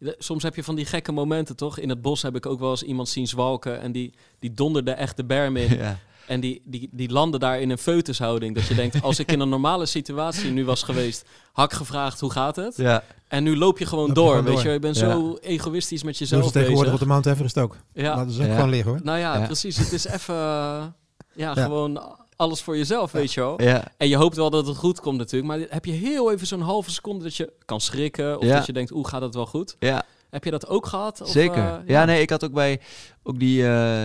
Soms 0.00 0.42
heb 0.42 0.54
je 0.54 0.64
van 0.64 0.74
die 0.74 0.84
gekke 0.86 1.12
momenten, 1.12 1.56
toch? 1.56 1.78
In 1.78 1.88
het 1.88 2.02
bos 2.02 2.22
heb 2.22 2.36
ik 2.36 2.46
ook 2.46 2.60
wel 2.60 2.70
eens 2.70 2.82
iemand 2.82 3.08
zien 3.08 3.26
zwalken 3.26 3.80
en 3.80 3.92
die, 3.92 4.14
die 4.38 4.52
donderde 4.54 4.90
echt 4.90 5.16
de 5.16 5.24
berm 5.24 5.56
in. 5.56 5.76
Ja. 5.84 5.98
En 6.26 6.40
die, 6.40 6.62
die, 6.64 6.88
die 6.92 7.10
landde 7.12 7.38
daar 7.38 7.60
in 7.60 7.70
een 7.70 7.78
foetushouding. 7.78 8.54
Dat 8.54 8.66
je 8.66 8.74
denkt, 8.74 9.02
als 9.02 9.18
ik 9.18 9.32
in 9.32 9.40
een 9.40 9.48
normale 9.48 9.86
situatie 9.86 10.50
nu 10.50 10.64
was 10.64 10.82
geweest, 10.82 11.24
had 11.52 11.64
ik 11.72 11.76
gevraagd 11.76 12.20
hoe 12.20 12.30
gaat 12.30 12.56
het? 12.56 12.76
Ja. 12.76 13.02
En 13.28 13.42
nu 13.42 13.56
loop 13.56 13.78
je 13.78 13.86
gewoon 13.86 14.06
Loop 14.06 14.14
je 14.16 14.22
door, 14.22 14.28
gewoon 14.30 14.44
weet 14.44 14.54
door. 14.54 14.64
je. 14.64 14.70
Je 14.72 14.78
bent 14.78 14.96
Ja. 14.98 15.10
zo 15.10 15.36
egoïstisch 15.40 16.02
met 16.02 16.18
jezelf 16.18 16.44
ze 16.44 16.50
tegenwoordig 16.52 16.92
op 16.92 16.98
de 16.98 17.06
Mount 17.06 17.26
Everest 17.26 17.58
ook. 17.58 17.76
Ja. 17.92 18.14
Laten 18.16 18.32
ze 18.32 18.40
ook 18.42 18.46
Ja. 18.48 18.54
gewoon 18.54 18.70
liggen 18.70 18.90
hoor. 18.90 19.00
Nou 19.02 19.18
ja, 19.18 19.38
Ja. 19.38 19.46
precies. 19.46 19.76
Het 19.76 19.92
is 19.92 20.04
even, 20.06 20.34
eh, 20.34 20.40
ja, 20.40 20.88
Ja. 21.34 21.52
gewoon 21.54 22.16
alles 22.36 22.62
voor 22.62 22.76
jezelf, 22.76 23.12
weet 23.12 23.32
je 23.32 23.40
wel. 23.40 23.62
Ja. 23.62 23.92
En 23.96 24.08
je 24.08 24.16
hoopt 24.16 24.36
wel 24.36 24.50
dat 24.50 24.66
het 24.66 24.76
goed 24.76 25.00
komt 25.00 25.18
natuurlijk. 25.18 25.52
Maar 25.58 25.66
heb 25.70 25.84
je 25.84 25.92
heel 25.92 26.32
even 26.32 26.46
zo'n 26.46 26.60
halve 26.60 26.90
seconde 26.90 27.24
dat 27.24 27.36
je 27.36 27.52
kan 27.64 27.80
schrikken. 27.80 28.38
Of 28.38 28.44
Ja. 28.46 28.56
dat 28.56 28.66
je 28.66 28.72
denkt, 28.72 28.90
hoe 28.90 29.08
gaat 29.08 29.20
het 29.22 29.34
wel 29.34 29.46
goed? 29.46 29.76
ja, 29.78 30.04
Heb 30.30 30.44
je 30.44 30.50
dat 30.50 30.66
ook 30.68 30.86
gehad? 30.86 31.20
Of, 31.20 31.28
zeker. 31.28 31.56
eh, 31.64 31.76
ja. 31.86 32.04
nee, 32.04 32.22
ik 32.22 32.30
had 32.30 32.44
ook 32.44 32.52
bij 32.52 32.80
ook 33.22 33.38
die, 33.38 33.66
eh, 33.66 34.04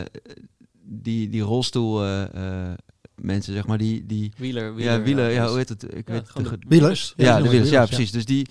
die, 0.84 1.30
die 1.30 1.41
rolstoel 1.41 2.03
eh, 2.03 2.21
eh, 2.69 2.73
mensen, 3.15 3.53
zeg 3.53 3.67
maar, 3.67 3.77
die... 3.77 4.05
die 4.05 4.32
Wieler, 4.38 4.75
wieler. 4.75 4.93
ja, 4.93 5.01
wielen, 5.01 5.32
ja, 5.32 5.39
dus- 5.41 5.49
hoe 5.49 5.57
heet 5.57 5.69
het? 5.69 5.84
Ik 5.84 6.07
ja, 6.07 6.13
weet 6.13 6.34
het 6.34 6.45
de- 6.49 6.57
Wielers? 6.67 7.13
Ja, 7.15 7.41
de 7.41 7.49
wielers, 7.49 7.69
ja, 7.69 7.86
precies. 7.86 8.11
Dus 8.11 8.25
die, 8.25 8.47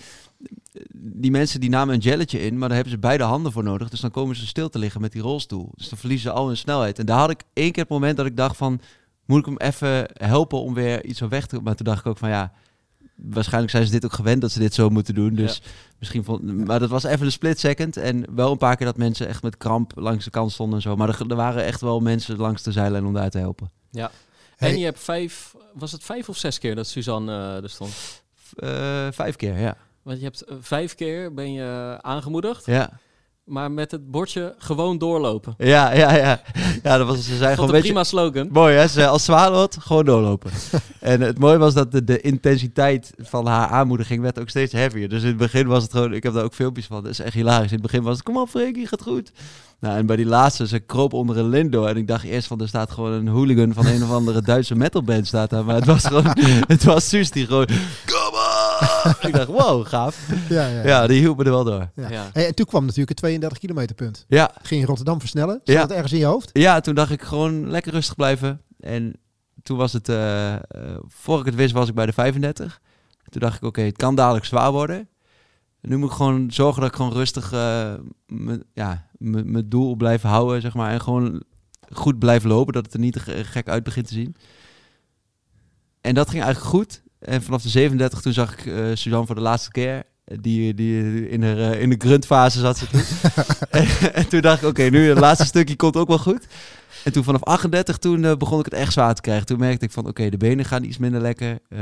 die 0.93 1.31
mensen 1.31 1.59
die 1.59 1.69
namen 1.69 1.93
een 1.93 1.99
jelletje 1.99 2.39
in, 2.41 2.57
maar 2.57 2.67
daar 2.67 2.77
hebben 2.77 2.93
ze 2.93 2.99
beide 2.99 3.23
handen 3.23 3.51
voor 3.51 3.63
nodig. 3.63 3.89
Dus 3.89 3.99
dan 3.99 4.11
komen 4.11 4.35
ze 4.35 4.47
stil 4.47 4.69
te 4.69 4.79
liggen 4.79 5.01
met 5.01 5.11
die 5.11 5.21
rolstoel. 5.21 5.69
Dus 5.75 5.89
dan 5.89 5.97
verliezen 5.99 6.29
ze 6.31 6.35
al 6.37 6.47
hun 6.47 6.57
snelheid. 6.57 6.99
En 6.99 7.05
daar 7.05 7.19
had 7.19 7.29
ik 7.29 7.41
één 7.53 7.71
keer 7.71 7.83
het 7.83 7.91
moment 7.91 8.17
dat 8.17 8.25
ik 8.25 8.37
dacht 8.37 8.57
van, 8.57 8.79
moet 9.29 9.39
ik 9.39 9.45
hem 9.45 9.57
even 9.57 10.09
helpen 10.13 10.61
om 10.61 10.73
weer 10.73 11.05
iets 11.05 11.19
van 11.19 11.29
weg 11.29 11.45
te... 11.45 11.59
Maar 11.61 11.75
toen 11.75 11.85
dacht 11.85 11.99
ik 11.99 12.05
ook 12.05 12.17
van, 12.17 12.29
ja, 12.29 12.51
waarschijnlijk 13.15 13.71
zijn 13.71 13.85
ze 13.85 13.91
dit 13.91 14.05
ook 14.05 14.13
gewend 14.13 14.41
dat 14.41 14.51
ze 14.51 14.59
dit 14.59 14.73
zo 14.73 14.89
moeten 14.89 15.13
doen. 15.13 15.35
Dus 15.35 15.61
misschien 15.99 16.23
vond... 16.23 16.65
Maar 16.65 16.79
dat 16.79 16.89
was 16.89 17.03
even 17.03 17.25
een 17.25 17.31
split 17.31 17.59
second. 17.59 17.97
En 17.97 18.35
wel 18.35 18.51
een 18.51 18.57
paar 18.57 18.75
keer 18.75 18.85
dat 18.85 18.97
mensen 18.97 19.27
echt 19.27 19.43
met 19.43 19.57
kramp 19.57 19.91
langs 19.95 20.25
de 20.25 20.31
kant 20.31 20.51
stonden 20.51 20.75
en 20.75 20.81
zo. 20.81 20.95
Maar 20.95 21.09
er, 21.09 21.29
er 21.29 21.35
waren 21.35 21.63
echt 21.63 21.81
wel 21.81 21.99
mensen 21.99 22.37
langs 22.37 22.63
de 22.63 22.71
zijlijn 22.71 23.05
om 23.05 23.13
daar 23.13 23.29
te 23.29 23.37
helpen. 23.37 23.71
Hey. 24.55 24.69
En 24.69 24.79
je 24.79 24.85
hebt 24.85 24.99
vijf, 24.99 25.55
was 25.73 25.91
het 25.91 26.03
vijf 26.03 26.29
of 26.29 26.37
zes 26.37 26.59
keer 26.59 26.75
dat 26.75 26.87
Suzanne 26.87 27.31
eh, 27.31 27.63
er 27.63 27.69
stond? 27.69 28.23
Eh, 28.55 29.07
vijf 29.11 29.35
keer, 29.35 29.59
ja. 29.59 29.77
Want 30.01 30.17
je 30.17 30.23
hebt 30.23 30.41
eh, 30.41 30.55
vijf 30.61 30.95
keer 30.95 31.33
ben 31.33 31.53
je 31.53 31.97
aangemoedigd. 32.01 32.65
Ja. 32.65 32.99
Maar 33.49 33.71
met 33.71 33.91
het 33.91 34.11
bordje 34.11 34.55
gewoon 34.57 34.97
doorlopen. 34.97 35.53
Ja, 35.57 35.93
ja, 35.93 36.15
ja. 36.15 36.41
Ja, 36.83 36.97
dat 36.97 37.07
was, 37.07 37.25
ze 37.25 37.35
zei 37.35 37.55
Vond 37.55 37.59
gewoon, 37.59 37.75
een 37.75 37.81
prima 37.81 38.03
slogan. 38.03 38.49
Mooi 38.51 38.75
hè, 38.75 38.87
ze 38.87 39.07
als 39.07 39.25
Zwaluwt, 39.25 39.77
gewoon 39.79 40.05
doorlopen. 40.05 40.51
en 40.99 41.21
het 41.21 41.39
mooie 41.39 41.57
was 41.57 41.73
dat 41.73 41.91
de, 41.91 42.03
de 42.03 42.21
intensiteit 42.21 43.13
van 43.17 43.47
haar 43.47 43.67
aanmoediging 43.67 44.21
werd 44.21 44.39
ook 44.39 44.49
steeds 44.49 44.73
heavier. 44.73 45.09
Dus 45.09 45.21
in 45.21 45.27
het 45.27 45.37
begin 45.37 45.67
was 45.67 45.83
het 45.83 45.91
gewoon, 45.91 46.13
ik 46.13 46.23
heb 46.23 46.33
daar 46.33 46.43
ook 46.43 46.53
filmpjes 46.53 46.85
van, 46.85 47.03
dat 47.03 47.11
is 47.11 47.19
echt 47.19 47.33
hilarisch. 47.33 47.71
In 47.71 47.77
het 47.77 47.91
begin 47.91 48.03
was 48.03 48.15
het, 48.15 48.23
kom 48.23 48.37
op 48.37 48.49
Freekie, 48.49 48.87
gaat 48.87 49.01
goed. 49.01 49.31
Nou, 49.79 49.97
en 49.97 50.05
bij 50.05 50.15
die 50.15 50.25
laatste, 50.25 50.67
ze 50.67 50.79
kroop 50.79 51.13
onder 51.13 51.37
een 51.37 51.49
lint 51.49 51.71
door. 51.71 51.87
En 51.87 51.97
ik 51.97 52.07
dacht 52.07 52.23
eerst 52.23 52.47
van, 52.47 52.61
er 52.61 52.67
staat 52.67 52.91
gewoon 52.91 53.11
een 53.11 53.27
hooligan 53.27 53.73
van 53.73 53.85
een 53.85 54.03
of 54.03 54.11
andere 54.11 54.41
Duitse 54.41 54.75
metalband 54.75 55.27
staat 55.27 55.49
daar. 55.49 55.65
Maar 55.65 55.75
het 55.75 55.85
was 55.85 56.05
gewoon, 56.05 56.37
het 56.67 56.83
was 56.83 57.09
Suus 57.09 57.31
die 57.31 57.45
gewoon, 57.45 57.65
kom 58.05 58.33
op! 58.33 58.58
ik 59.27 59.33
dacht, 59.33 59.47
wow, 59.47 59.85
gaaf. 59.87 60.29
Ja, 60.49 60.67
ja. 60.67 60.83
Ja, 60.87 61.07
die 61.07 61.19
hielp 61.19 61.37
me 61.37 61.43
er 61.43 61.49
wel 61.49 61.63
door. 61.63 61.89
Ja. 61.95 62.09
Ja. 62.09 62.29
Hey, 62.33 62.47
en 62.47 62.55
toen 62.55 62.65
kwam 62.65 62.81
natuurlijk 62.81 63.09
het 63.09 63.17
32 63.17 63.57
kilometer 63.59 63.95
punt. 63.95 64.25
Ja, 64.27 64.51
Ging 64.61 64.81
je 64.81 64.87
Rotterdam 64.87 65.19
versnellen? 65.19 65.61
Zat 65.63 65.75
Ja. 65.75 65.81
dat 65.81 65.91
ergens 65.91 66.11
in 66.11 66.19
je 66.19 66.25
hoofd? 66.25 66.49
Ja, 66.53 66.79
toen 66.79 66.95
dacht 66.95 67.11
ik 67.11 67.21
gewoon 67.21 67.69
lekker 67.69 67.91
rustig 67.91 68.15
blijven. 68.15 68.61
En 68.79 69.13
toen 69.63 69.77
was 69.77 69.93
het, 69.93 70.09
eh, 70.09 70.53
eh, 70.53 70.61
voor 71.07 71.39
ik 71.39 71.45
het 71.45 71.55
wist, 71.55 71.73
was 71.73 71.87
ik 71.89 71.95
bij 71.95 72.05
de 72.05 72.13
35. 72.13 72.79
Toen 73.29 73.41
dacht 73.41 73.55
ik, 73.55 73.63
oké, 73.63 73.81
het 73.81 73.97
kan 73.97 74.15
dadelijk 74.15 74.45
zwaar 74.45 74.71
worden. 74.71 75.07
Nu 75.81 75.97
moet 75.97 76.09
ik 76.09 76.15
gewoon 76.15 76.51
zorgen 76.51 76.81
dat 76.81 76.89
ik 76.89 76.95
gewoon 76.95 77.13
rustig 77.13 77.51
eh, 77.53 77.93
ja, 78.73 79.07
me- 79.17 79.43
mijn 79.43 79.69
doel 79.69 79.95
blijf 79.95 80.21
houden, 80.21 80.61
zeg 80.61 80.73
maar. 80.73 80.91
En 80.91 81.01
gewoon 81.01 81.43
goed 81.91 82.19
blijf 82.19 82.43
lopen, 82.43 82.73
dat 82.73 82.85
het 82.85 82.93
er 82.93 82.99
niet 82.99 83.19
gek 83.43 83.69
uit 83.69 83.83
begint 83.83 84.07
te 84.07 84.13
zien. 84.13 84.35
En 86.01 86.13
dat 86.13 86.29
ging 86.29 86.43
eigenlijk 86.43 86.73
goed. 86.75 87.01
En 87.19 87.43
vanaf 87.43 87.61
de 87.61 87.69
37 87.69 88.21
toen 88.21 88.33
zag 88.33 88.53
ik 88.53 88.65
eh 88.65 88.85
Suzanne 88.93 89.25
voor 89.25 89.35
de 89.35 89.41
laatste 89.41 89.71
keer. 89.71 90.03
Die, 90.39 90.73
die 90.73 91.29
in, 91.29 91.43
haar, 91.43 91.57
eh, 91.57 91.81
in 91.81 91.89
de 91.89 91.95
gruntfase 91.97 92.59
zat 92.59 92.77
ze 92.77 92.87
toen. 92.87 93.01
en, 93.81 94.13
en 94.13 94.29
toen 94.29 94.41
dacht 94.41 94.61
ik, 94.61 94.67
oké, 94.67 94.83
nu 94.83 95.09
het 95.09 95.19
laatste 95.19 95.45
stukje 95.45 95.75
komt 95.75 95.95
ook 95.95 96.07
wel 96.07 96.17
goed. 96.19 96.47
En 97.03 97.11
toen 97.11 97.23
vanaf 97.23 97.43
38, 97.43 97.97
toen 97.97 98.25
eh, 98.25 98.35
begon 98.35 98.59
ik 98.59 98.65
het 98.65 98.73
echt 98.73 98.93
zwaar 98.93 99.15
te 99.15 99.21
krijgen. 99.21 99.45
Toen 99.45 99.59
merkte 99.59 99.85
ik 99.85 99.91
van, 99.91 100.07
oké, 100.07 100.29
de 100.29 100.37
benen 100.37 100.65
gaan 100.65 100.83
iets 100.83 100.97
minder 100.97 101.21
lekker. 101.21 101.59
eh, 101.69 101.79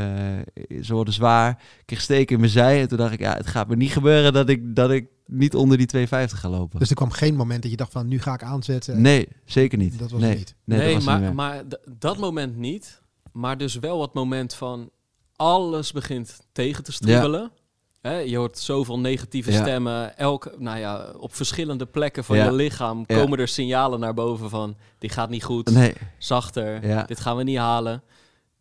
ze 0.83 0.93
worden 0.93 1.13
zwaar. 1.13 1.49
Ik 1.51 1.85
kreeg 1.85 2.01
steken 2.01 2.33
in 2.33 2.39
mijn 2.39 2.51
zij. 2.51 2.81
En 2.81 2.87
toen 2.87 2.97
dacht 2.97 3.13
ik, 3.13 3.19
ja, 3.19 3.33
het 3.33 3.47
gaat 3.47 3.67
me 3.67 3.75
niet 3.75 3.91
gebeuren 3.91 4.33
dat 4.33 4.49
ik, 4.49 4.75
dat 4.75 4.91
ik 4.91 5.07
niet 5.25 5.55
onder 5.55 5.77
die 5.77 5.87
250 5.87 6.39
ga 6.39 6.49
lopen. 6.49 6.79
Dus 6.79 6.89
er 6.89 6.95
kwam 6.95 7.11
geen 7.11 7.35
moment 7.35 7.61
dat 7.61 7.71
je 7.71 7.77
dacht 7.77 7.91
van, 7.91 8.07
nu 8.07 8.19
ga 8.19 8.33
ik 8.33 8.43
aanzetten. 8.43 9.01
nee, 9.01 9.27
zeker 9.45 9.77
niet. 9.77 9.99
Dat 9.99 10.11
was 10.11 10.21
nee. 10.21 10.35
niet. 10.35 10.55
Nee, 10.63 10.79
Nee, 10.79 10.93
dat 10.93 11.03
was 11.03 11.13
het 11.13 11.23
niet 11.23 11.33
maar, 11.33 11.51
maar 11.51 11.63
dat 11.97 12.17
moment 12.17 12.57
niet. 12.57 13.01
Maar 13.31 13.57
dus 13.57 13.75
wel 13.75 14.01
het 14.01 14.13
moment 14.13 14.53
van 14.53 14.89
alles 15.37 15.91
begint 15.91 16.39
tegen 16.51 16.83
te 16.83 16.91
stribbelen. 16.91 17.51
Je 18.25 18.37
hoort 18.37 18.57
zoveel 18.57 18.99
negatieve 18.99 19.51
Ja. 19.51 19.61
stemmen. 19.61 20.17
Elk, 20.17 20.51
nou 20.59 20.79
ja, 20.79 21.11
op 21.17 21.35
verschillende 21.35 21.85
plekken 21.85 22.23
van 22.23 22.37
Ja. 22.37 22.45
je 22.45 22.51
lichaam 22.51 23.05
komen 23.05 23.39
er 23.39 23.47
signalen 23.47 23.99
naar 23.99 24.13
boven 24.13 24.49
van... 24.49 24.77
dit 24.97 25.11
gaat 25.11 25.29
niet 25.29 25.43
goed, 25.43 25.69
Nee, 25.71 25.93
zachter, 26.17 26.87
Ja. 26.87 27.03
dit 27.03 27.19
gaan 27.19 27.37
we 27.37 27.43
niet 27.43 27.57
halen. 27.57 28.03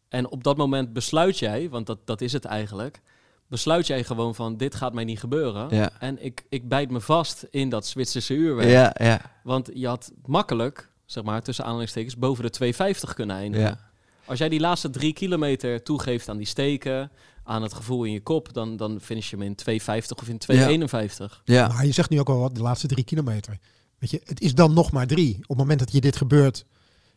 En 0.09 0.29
op 0.29 0.45
dat 0.45 0.57
moment 0.57 0.93
besluit 0.93 1.39
jij, 1.39 1.69
want 1.71 1.87
dat, 1.87 1.99
dat 2.05 2.21
is 2.21 2.33
het 2.33 2.45
eigenlijk... 2.45 3.01
besluit 3.49 3.87
jij 3.87 4.05
gewoon 4.05 4.35
van 4.35 4.57
dit 4.57 4.75
gaat 4.75 4.93
mij 4.93 5.05
niet 5.05 5.21
gebeuren. 5.21 5.67
ja. 5.77 5.91
En 5.99 6.25
ik, 6.25 6.45
ik 6.49 6.69
bijt 6.69 6.91
me 6.91 7.01
vast 7.01 7.47
in 7.51 7.69
dat 7.69 7.87
Zwitserse 7.87 8.35
uurwerk. 8.35 8.71
Ja, 8.71 9.07
ja, 9.07 9.21
Want 9.43 9.71
je 9.75 9.87
had 9.87 10.13
makkelijk, 10.25 10.91
zeg 11.05 11.25
maar, 11.25 11.43
tussen 11.43 11.65
aanhalingstekens, 11.65 12.17
boven 12.17 12.45
de 12.45 12.51
250 12.51 13.15
kunnen 13.15 13.37
eindigen. 13.37 13.79
Als 14.27 14.39
jij 14.39 14.49
die 14.49 14.61
laatste 14.61 14.91
drie 14.91 15.13
kilometer 15.13 15.83
toegeeft 15.83 16.29
aan 16.29 16.37
die 16.37 16.47
steken, 16.47 17.11
aan 17.45 17.63
het 17.63 17.75
gevoel 17.75 18.05
in 18.05 18.13
je 18.13 18.21
kop, 18.21 18.53
dan, 18.53 18.77
dan 18.77 18.99
finish 19.01 19.31
je 19.31 19.37
hem 19.37 19.45
in 19.45 19.55
250 19.55 20.17
of 20.19 20.29
in 20.29 20.39
251. 20.39 21.41
ja. 21.45 21.69
Maar 21.69 21.87
je 21.87 21.93
zegt 21.93 22.11
nu 22.11 22.21
ook 22.21 22.29
al 22.29 22.39
wat, 22.39 22.55
de 22.55 22.63
laatste 22.63 22.87
drie 22.87 23.05
kilometer. 23.05 23.59
Weet 23.99 24.11
je, 24.11 24.21
het 24.25 24.41
is 24.41 24.55
dan 24.55 24.73
nog 24.75 24.93
maar 24.93 25.07
drie. 25.07 25.35
Op 25.37 25.49
het 25.49 25.59
moment 25.59 25.79
dat 25.79 25.93
je 25.93 26.01
dit 26.01 26.17
gebeurt, 26.17 26.65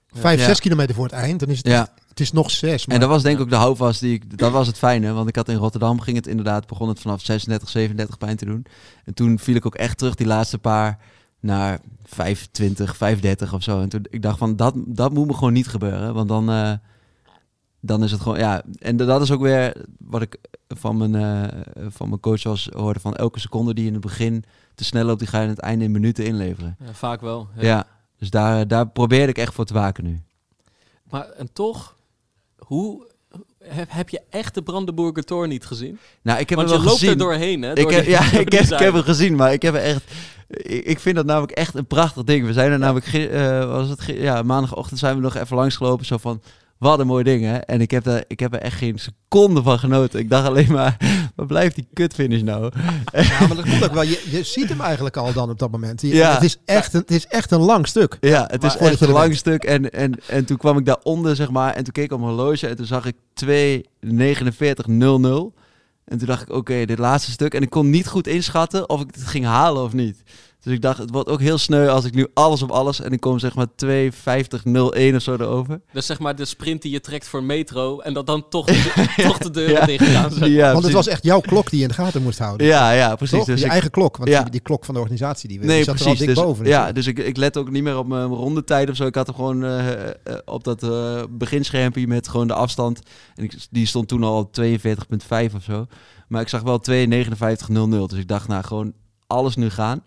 vijf, 0.08 0.40
Ja. 0.40 0.46
zes 0.46 0.60
kilometer 0.60 0.96
voor 0.96 1.04
het 1.04 1.14
eind, 1.14 1.40
dan 1.40 1.50
is 1.50 1.58
het, 1.58 1.68
Ja. 1.68 1.94
het 2.10 2.20
is 2.20 2.32
nog 2.32 2.52
zes. 2.52 2.86
Maar 2.86 2.96
En 2.96 3.02
dat 3.02 3.10
was 3.10 3.24
denk 3.24 3.36
ik 3.36 3.42
ook 3.44 3.50
de 3.50 3.56
houvast 3.56 4.00
die 4.00 4.14
ik... 4.14 4.38
Dat 4.38 4.52
was 4.52 4.68
het 4.68 4.78
fijne, 4.78 5.12
want 5.14 5.30
ik 5.30 5.36
had 5.36 5.50
in 5.50 5.56
Rotterdam 5.56 6.00
ging 6.00 6.18
het 6.18 6.28
inderdaad... 6.28 6.68
begon 6.68 6.88
het 6.88 7.00
vanaf 7.00 7.22
36, 7.22 7.70
37 7.70 8.18
pijn 8.18 8.38
te 8.38 8.46
doen. 8.46 8.66
En 9.06 9.14
toen 9.14 9.40
viel 9.40 9.56
ik 9.56 9.66
ook 9.66 9.76
echt 9.76 9.98
terug 9.98 10.16
die 10.16 10.28
laatste 10.28 10.58
paar 10.58 10.98
naar 11.40 11.80
25, 12.04 12.98
35 12.98 13.54
of 13.54 13.64
zo. 13.64 13.82
En 13.82 13.90
toen 13.90 14.06
ik 14.10 14.22
dacht 14.22 14.38
van, 14.38 14.56
dat, 14.56 14.74
dat 14.78 15.14
moet 15.14 15.28
me 15.28 15.34
gewoon 15.34 15.54
niet 15.54 15.68
gebeuren. 15.68 16.14
Want 16.14 16.28
dan, 16.28 16.50
eh, 16.50 16.72
dan 17.80 18.04
is 18.04 18.12
het 18.12 18.22
gewoon... 18.22 18.38
Ja, 18.40 18.62
en 18.80 18.98
dat 18.98 19.22
is 19.22 19.32
ook 19.32 19.42
weer 19.42 19.86
wat 20.00 20.22
ik 20.22 20.38
van 20.68 20.98
mijn, 20.98 21.16
eh, 21.16 21.60
van 21.90 22.10
mijn 22.10 22.22
coach 22.22 22.44
was, 22.44 22.70
hoorde... 22.76 23.00
van 23.00 23.16
elke 23.16 23.40
seconde 23.40 23.74
die 23.74 23.84
je 23.84 23.88
in 23.90 23.96
het 23.96 24.06
begin 24.06 24.44
te 24.76 24.84
snel 24.84 25.06
loopt... 25.06 25.20
die 25.20 25.28
ga 25.28 25.38
je 25.38 25.44
in 25.44 25.50
het 25.50 25.60
einde 25.60 25.86
in 25.86 25.92
minuten 25.92 26.26
inleveren. 26.26 26.76
Ja, 26.86 26.94
vaak 26.94 27.22
wel. 27.22 27.48
Ja, 27.56 27.62
ja. 27.64 27.88
dus 28.18 28.30
daar, 28.30 28.68
daar 28.68 28.88
probeerde 28.88 29.32
ik 29.32 29.38
echt 29.38 29.54
voor 29.54 29.66
te 29.66 29.74
waken 29.74 30.04
nu. 30.04 30.22
Maar 31.10 31.26
en 31.30 31.50
toch, 31.54 31.96
hoe 32.58 33.08
heb, 33.64 33.88
heb 33.92 34.10
je 34.10 34.22
echt 34.30 34.54
de 34.54 34.62
Brandenburger 34.62 35.24
Tor 35.24 35.48
niet 35.48 35.66
gezien? 35.66 36.00
Nou, 36.22 36.40
ik 36.40 36.50
heb 36.50 36.58
Want 36.58 36.70
hem 36.70 36.78
je 36.80 36.84
wel 36.84 36.94
loopt 36.94 37.04
gezien. 37.04 37.20
er 37.20 37.26
doorheen, 37.26 37.62
hè? 37.62 37.72
Ik 37.78 37.90
heb, 37.90 38.02
die- 38.04 38.10
ja, 38.12 38.32
ik 38.40 38.52
heb, 38.52 38.64
ik 38.64 38.80
heb 38.80 38.94
hem 38.94 39.04
gezien, 39.04 39.36
maar 39.36 39.54
ik 39.54 39.62
heb 39.62 39.74
er 39.74 39.82
echt. 39.82 40.04
Ik, 40.48 40.86
ik 40.86 41.00
vind 41.00 41.16
dat 41.16 41.26
namelijk 41.26 41.52
echt 41.52 41.76
een 41.76 41.86
prachtig 41.86 42.24
ding. 42.24 42.46
We 42.46 42.54
zijn 42.54 42.72
er 42.72 42.80
namelijk 42.80 43.06
gi- 43.06 43.28
eh, 43.28 43.66
was 43.66 43.90
het 43.90 44.04
ja, 44.06 44.42
maandagochtend 44.42 45.00
zijn 45.00 45.16
we 45.16 45.22
nog 45.22 45.36
even 45.36 45.56
langsgelopen. 45.58 46.06
Zo 46.06 46.18
van, 46.18 46.42
wat 46.80 47.00
een 47.00 47.08
mooi 47.08 47.24
ding 47.24 47.44
hè. 47.44 47.58
En 47.58 47.82
ik 47.82 47.92
heb, 47.92 48.06
er, 48.06 48.24
ik 48.28 48.40
heb 48.40 48.54
er 48.54 48.60
echt 48.60 48.78
geen 48.78 49.00
seconde 49.00 49.64
van 49.64 49.80
genoten. 49.80 50.20
Ik 50.20 50.30
dacht 50.30 50.48
alleen 50.48 50.72
maar, 50.72 50.98
waar 51.36 51.46
blijft 51.46 51.76
die 51.76 51.88
kutfinish 51.94 52.42
nou? 52.42 52.72
Ja, 53.12 53.48
maar 53.48 53.56
dat 53.56 53.70
komt 53.70 53.84
ook 53.84 53.94
wel. 53.94 54.04
Je, 54.04 54.28
je 54.32 54.44
ziet 54.44 54.70
hem 54.70 54.82
eigenlijk 54.82 55.18
al 55.18 55.34
dan 55.34 55.50
op 55.50 55.60
dat 55.60 55.72
moment. 55.72 56.02
Je- 56.02 56.08
Ja. 56.08 56.34
Het, 56.34 56.44
is 56.44 56.58
echt 56.66 56.94
een, 56.94 57.00
het 57.00 57.12
is 57.12 57.28
echt 57.28 57.52
een 57.52 57.60
lang 57.62 57.88
stuk. 57.88 58.18
Ja, 58.22 58.48
het 58.52 58.64
is 58.64 58.76
echt 58.76 59.02
een 59.02 59.10
lang 59.10 59.36
stuk. 59.36 59.64
En, 59.64 59.92
en, 59.92 60.14
en 60.28 60.46
toen 60.46 60.58
kwam 60.58 60.78
ik 60.78 60.86
daaronder, 60.86 61.36
zeg 61.36 61.50
maar. 61.50 61.74
En 61.74 61.84
toen 61.84 61.94
keek 61.94 62.04
ik 62.04 62.12
op 62.12 62.20
mijn 62.20 62.32
horloge 62.32 62.68
en 62.68 62.76
toen 62.76 62.86
zag 62.86 63.06
ik 63.06 63.16
2.49.00. 63.46 63.52
En 66.06 66.18
toen 66.18 66.28
dacht 66.28 66.42
ik, 66.42 66.50
oké, 66.52 66.86
dit 66.86 67.00
laatste 67.00 67.32
stuk. 67.32 67.54
En 67.54 67.62
ik 67.62 67.70
kon 67.70 67.90
niet 67.90 68.08
goed 68.08 68.28
inschatten 68.28 68.90
of 68.90 69.02
ik 69.02 69.08
het 69.16 69.24
ging 69.28 69.46
halen 69.46 69.84
of 69.84 69.94
niet. 69.94 70.22
Dus 70.64 70.74
ik 70.74 70.82
dacht, 70.82 70.98
het 70.98 71.10
wordt 71.12 71.30
ook 71.30 71.40
heel 71.42 71.58
sneu 71.58 71.88
als 71.88 72.06
ik 72.06 72.14
nu 72.14 72.28
alles 72.34 72.62
op 72.62 72.70
alles... 72.72 73.02
en 73.02 73.12
ik 73.12 73.20
kom 73.20 73.40
zeg 73.40 73.56
maar 73.56 73.68
2.50.01 73.86 75.16
of 75.16 75.22
zo 75.22 75.34
erover. 75.34 75.82
Dus 75.94 76.06
zeg 76.06 76.20
maar 76.20 76.36
de 76.36 76.46
sprint 76.46 76.82
die 76.82 76.92
je 76.92 77.02
trekt 77.02 77.28
voor 77.28 77.44
metro 77.44 78.00
en 78.00 78.14
dat 78.14 78.28
dan 78.28 78.50
toch 78.50 78.66
de, 78.66 79.14
toch 79.28 79.38
de 79.38 79.50
deuren 79.52 79.74
Ja. 79.80 79.86
dicht 79.86 80.06
gaan. 80.06 80.32
zeg. 80.32 80.48
Ja, 80.50 80.72
Want 80.72 80.84
het 80.84 80.94
was 80.94 81.08
echt 81.08 81.24
jouw 81.24 81.40
klok 81.40 81.70
die 81.70 81.78
je 81.80 81.84
in 81.84 81.90
de 81.90 81.96
gaten 81.96 82.22
moest 82.24 82.40
houden. 82.40 82.68
Ja, 82.68 82.92
ja, 82.92 83.16
precies. 83.16 83.38
Toch? 83.38 83.46
Dus 83.48 83.60
je 83.60 83.66
ik- 83.66 83.72
eigen 83.72 83.92
klok. 83.92 84.18
Want 84.18 84.30
Ja. 84.30 84.42
die, 84.42 84.52
die 84.52 84.60
klok 84.60 84.86
van 84.86 84.94
de 84.94 85.00
organisatie 85.00 85.50
die, 85.50 85.60
die 85.60 85.68
Nee, 85.68 85.84
zat 85.84 85.96
precies. 85.96 86.06
er 86.14 86.20
al 86.20 86.26
dik 86.26 86.36
Dus, 86.36 86.44
boven. 86.44 86.66
ja, 86.66 86.92
dus 86.92 87.08
ik, 87.08 87.20
ik 87.20 87.38
let 87.38 87.58
ook 87.58 87.70
niet 87.72 87.84
meer 87.84 87.98
op 87.98 88.08
mijn 88.08 88.28
rondetijd 88.28 88.90
of 88.90 88.96
zo. 88.96 89.06
Ik 89.06 89.16
had 89.16 89.28
hem 89.28 89.36
gewoon 89.36 89.64
eh, 89.64 90.08
eh, 90.08 90.14
op 90.46 90.64
dat 90.64 90.84
eh 90.84 91.22
beginschermpje 91.30 92.08
met 92.08 92.28
gewoon 92.28 92.48
de 92.48 92.54
afstand. 92.54 93.02
En 93.36 93.44
ik, 93.44 93.54
die 93.70 93.86
stond 93.86 94.08
toen 94.08 94.24
al 94.24 94.38
op 94.38 94.54
42,5 94.54 95.56
of 95.56 95.64
zo. 95.64 95.86
Maar 96.28 96.42
ik 96.42 96.48
zag 96.50 96.62
wel 96.62 96.80
2,59,00. 96.92 98.10
Dus 98.10 98.20
ik 98.20 98.28
dacht, 98.28 98.48
nou, 98.48 98.64
gewoon 98.64 98.94
alles 99.28 99.56
nu 99.56 99.70
gaan. 99.70 100.04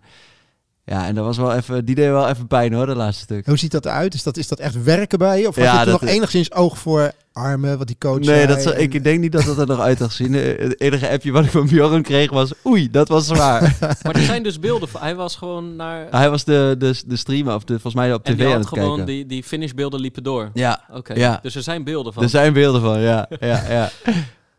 Ja, 0.85 1.05
en 1.07 1.15
dat 1.15 1.25
was 1.25 1.37
wel 1.37 1.53
even, 1.53 1.85
die 1.85 1.95
deed 1.95 2.09
wel 2.09 2.27
even 2.29 2.47
pijn 2.47 2.73
hoor, 2.73 2.85
dat 2.85 2.95
laatste 2.95 3.23
stuk. 3.23 3.45
Hoe 3.45 3.57
ziet 3.57 3.71
dat 3.71 3.85
eruit? 3.85 4.13
Is 4.13 4.23
dat, 4.23 4.37
is 4.37 4.47
dat 4.47 4.59
echt 4.59 4.83
werken 4.83 5.17
bij 5.17 5.39
je? 5.39 5.47
Of 5.47 5.55
had 5.55 5.63
Ja, 5.63 5.71
je 5.71 5.77
toen 5.83 5.91
dat 5.91 6.01
nog 6.01 6.09
is- 6.09 6.15
enigszins 6.15 6.51
oog 6.53 6.77
voor 6.77 7.11
armen, 7.33 7.77
wat 7.77 7.87
die 7.87 7.95
coach 7.99 8.19
Nee, 8.19 8.25
zei? 8.25 8.47
dat 8.47 8.77
ik 8.77 8.93
En- 8.93 9.03
denk 9.03 9.19
niet 9.19 9.31
dat 9.31 9.45
dat 9.45 9.57
er 9.57 9.67
nog 9.67 9.79
uit 9.79 9.99
had 9.99 10.09
gezien. 10.09 10.35
Eh, 10.35 10.59
Het 10.59 10.81
enige 10.81 11.09
appje 11.09 11.31
wat 11.31 11.43
ik 11.45 11.51
van 11.51 11.67
Bjorn 11.67 12.01
kreeg 12.01 12.31
was, 12.31 12.51
oei, 12.65 12.91
dat 12.91 13.07
was 13.07 13.27
zwaar. 13.27 13.77
Maar 14.03 14.15
er 14.15 14.21
zijn 14.21 14.43
dus 14.43 14.59
beelden 14.59 14.89
van. 14.89 15.01
Hij 15.01 15.15
was 15.15 15.35
gewoon 15.35 15.75
naar. 15.75 16.07
Hij 16.11 16.29
was 16.29 16.43
de, 16.43 16.75
de, 16.77 17.01
de 17.05 17.15
streamer, 17.15 17.55
of 17.55 17.63
de, 17.63 17.73
volgens 17.73 17.93
mij 17.95 18.13
op 18.13 18.23
tv 18.23 18.39
aan 18.45 18.47
had 18.51 18.59
het 18.59 18.67
gewoon 18.67 18.87
kijken. 18.87 19.05
die, 19.05 19.25
die 19.25 19.43
finishbeelden 19.43 19.99
liepen 19.99 20.23
door. 20.23 20.49
Ja, 20.53 20.83
Oké. 20.91 21.13
Ja. 21.13 21.39
Dus 21.41 21.55
er 21.55 21.63
zijn 21.63 21.83
beelden 21.83 22.13
van. 22.13 22.23
Er 22.23 22.29
zijn 22.29 22.53
beelden 22.53 22.81
van, 22.81 22.99
ja. 22.99 23.27
ja, 23.39 23.63
ja. 23.69 23.89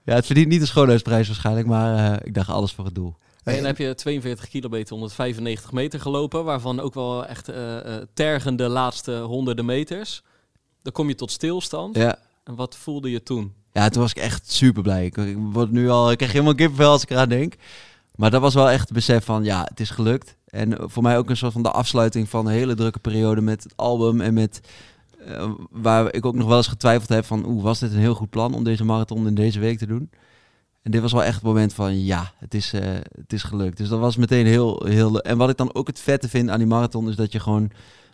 ja 0.05 0.15
het 0.15 0.27
verdient 0.27 0.49
niet 0.49 0.61
de 0.61 0.67
schoonheidsprijs 0.67 1.27
waarschijnlijk, 1.27 1.67
maar 1.67 2.13
eh, 2.13 2.17
ik 2.23 2.35
dacht 2.35 2.49
alles 2.49 2.73
voor 2.73 2.85
het 2.85 2.95
doel. 2.95 3.15
En 3.45 3.57
dan 3.57 3.65
heb 3.65 3.79
je 3.79 3.95
42 3.95 4.49
kilometer, 4.49 4.93
195 4.93 5.73
meter 5.73 6.01
gelopen, 6.01 6.45
waarvan 6.45 6.81
ook 6.81 6.95
wel 6.95 7.27
echt 7.27 7.49
eh, 7.49 7.77
tergende 8.15 8.69
laatste 8.69 9.19
honderden 9.19 9.65
meters. 9.65 10.23
Dan 10.83 10.93
kom 10.93 11.09
je 11.09 11.15
tot 11.15 11.31
stilstand. 11.31 11.97
Ja. 11.97 12.19
En 12.45 12.55
wat 12.55 12.77
voelde 12.77 13.11
je 13.11 13.23
toen? 13.23 13.55
ja, 13.73 13.89
toen 13.89 14.03
was 14.03 14.11
ik 14.11 14.17
echt 14.17 14.53
super 14.53 14.83
blij. 14.83 15.05
Ik, 15.05 15.17
ik 15.17 15.37
word 15.39 15.71
nu 15.71 15.89
al, 15.89 16.11
ik 16.11 16.17
krijg 16.17 16.33
helemaal 16.33 16.55
kippenvel 16.55 16.91
als 16.91 17.03
ik 17.03 17.11
eraan 17.11 17.29
denk. 17.29 17.55
Maar 18.15 18.31
dat 18.31 18.41
was 18.41 18.55
wel 18.55 18.71
echt 18.71 18.81
het 18.81 18.93
besef 18.93 19.25
van, 19.25 19.45
ja, 19.45 19.65
het 19.69 19.81
is 19.81 19.91
gelukt. 19.91 20.37
En 20.47 20.77
voor 20.91 21.03
mij 21.03 21.19
ook 21.19 21.31
een 21.31 21.37
soort 21.37 21.53
van 21.53 21.63
de 21.63 21.71
afsluiting 21.71 22.29
van 22.29 22.47
een 22.47 22.53
hele 22.53 22.75
drukke 22.75 22.99
periode 22.99 23.41
met 23.41 23.63
het 23.63 23.73
album 23.77 24.21
en 24.21 24.35
met... 24.35 24.61
eh, 25.27 25.51
waar 25.71 26.13
ik 26.15 26.27
ook 26.27 26.35
nog 26.35 26.49
wel 26.49 26.57
eens 26.57 26.67
getwijfeld 26.67 27.09
heb 27.09 27.25
van, 27.25 27.47
oeh, 27.47 27.63
was 27.63 27.79
dit 27.79 27.93
een 27.93 27.99
heel 27.99 28.15
goed 28.15 28.31
plan 28.31 28.55
om 28.55 28.65
deze 28.65 28.85
marathon 28.85 29.27
in 29.27 29.35
deze 29.35 29.61
week 29.61 29.79
te 29.79 29.87
doen? 29.87 30.11
En 30.85 30.91
dit 30.91 31.01
was 31.01 31.13
wel 31.13 31.25
echt 31.25 31.35
het 31.35 31.45
moment 31.45 31.75
van, 31.75 32.05
ja, 32.05 32.33
het 32.39 32.55
is, 32.55 32.73
eh, 32.73 32.81
het 33.21 33.33
is 33.33 33.43
gelukt. 33.43 33.77
Dus 33.77 33.89
dat 33.89 33.99
was 33.99 34.17
meteen 34.17 34.47
heel, 34.47 34.85
heel... 34.87 35.21
En 35.21 35.37
wat 35.37 35.51
ik 35.51 35.57
dan 35.57 35.75
ook 35.75 35.87
het 35.87 36.01
vette 36.01 36.29
vind 36.29 36.51
aan 36.51 36.59
die 36.59 36.67
marathon, 36.67 37.09
is 37.09 37.17
dat 37.17 37.33
je 37.33 37.41
gewoon 37.41 37.71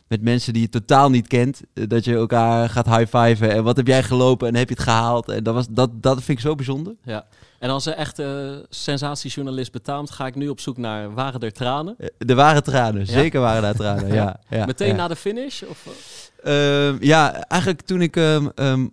met 0.09 0.23
mensen 0.23 0.53
die 0.53 0.63
je 0.63 0.69
totaal 0.69 1.11
niet 1.11 1.27
kent, 1.27 1.61
eh, 1.75 1.85
dat 1.89 2.05
je 2.05 2.15
elkaar 2.15 2.69
gaat 2.69 2.87
high-fiven. 2.87 3.51
En 3.51 3.65
wat 3.65 3.77
heb 3.77 3.87
jij 3.87 4.03
gelopen 4.03 4.49
en 4.49 4.55
heb 4.55 4.69
je 4.69 4.75
het 4.75 4.83
gehaald? 4.83 5.29
En 5.29 5.43
dat, 5.43 5.55
was, 5.55 5.67
dat, 5.71 6.03
dat 6.03 6.23
vind 6.23 6.39
ik 6.39 6.45
zo 6.45 6.55
bijzonder. 6.55 6.95
Ja. 7.05 7.27
En 7.59 7.71
als 7.71 7.87
een 7.87 7.95
echte 7.95 8.67
sensatiejournalist 8.69 9.73
betaamt, 9.73 10.11
ga 10.11 10.27
ik 10.27 10.35
nu 10.35 10.49
op 10.49 10.61
zoek 10.61 10.77
naar 10.77 11.15
waren 11.15 11.41
er 11.41 11.53
tranen? 11.53 11.95
Eh, 11.99 12.09
De 12.19 12.35
ware 12.35 12.63
tranen, 12.63 13.07
zeker 13.07 13.41
waren 13.41 13.63
daar 13.63 13.75
tranen, 13.75 14.13
ja. 14.15 14.41
ja 14.51 14.67
Meteen 14.67 14.89
ja. 14.89 14.95
na 14.95 15.09
de 15.09 15.17
finish? 15.17 15.63
Of, 15.63 15.87
eh? 16.43 16.89
Ehm, 16.89 16.97
ja, 17.01 17.33
eigenlijk 17.35 17.83
toen 17.83 18.03
ik... 18.03 18.17
ehm, 18.17 18.49
ehm, 18.55 18.87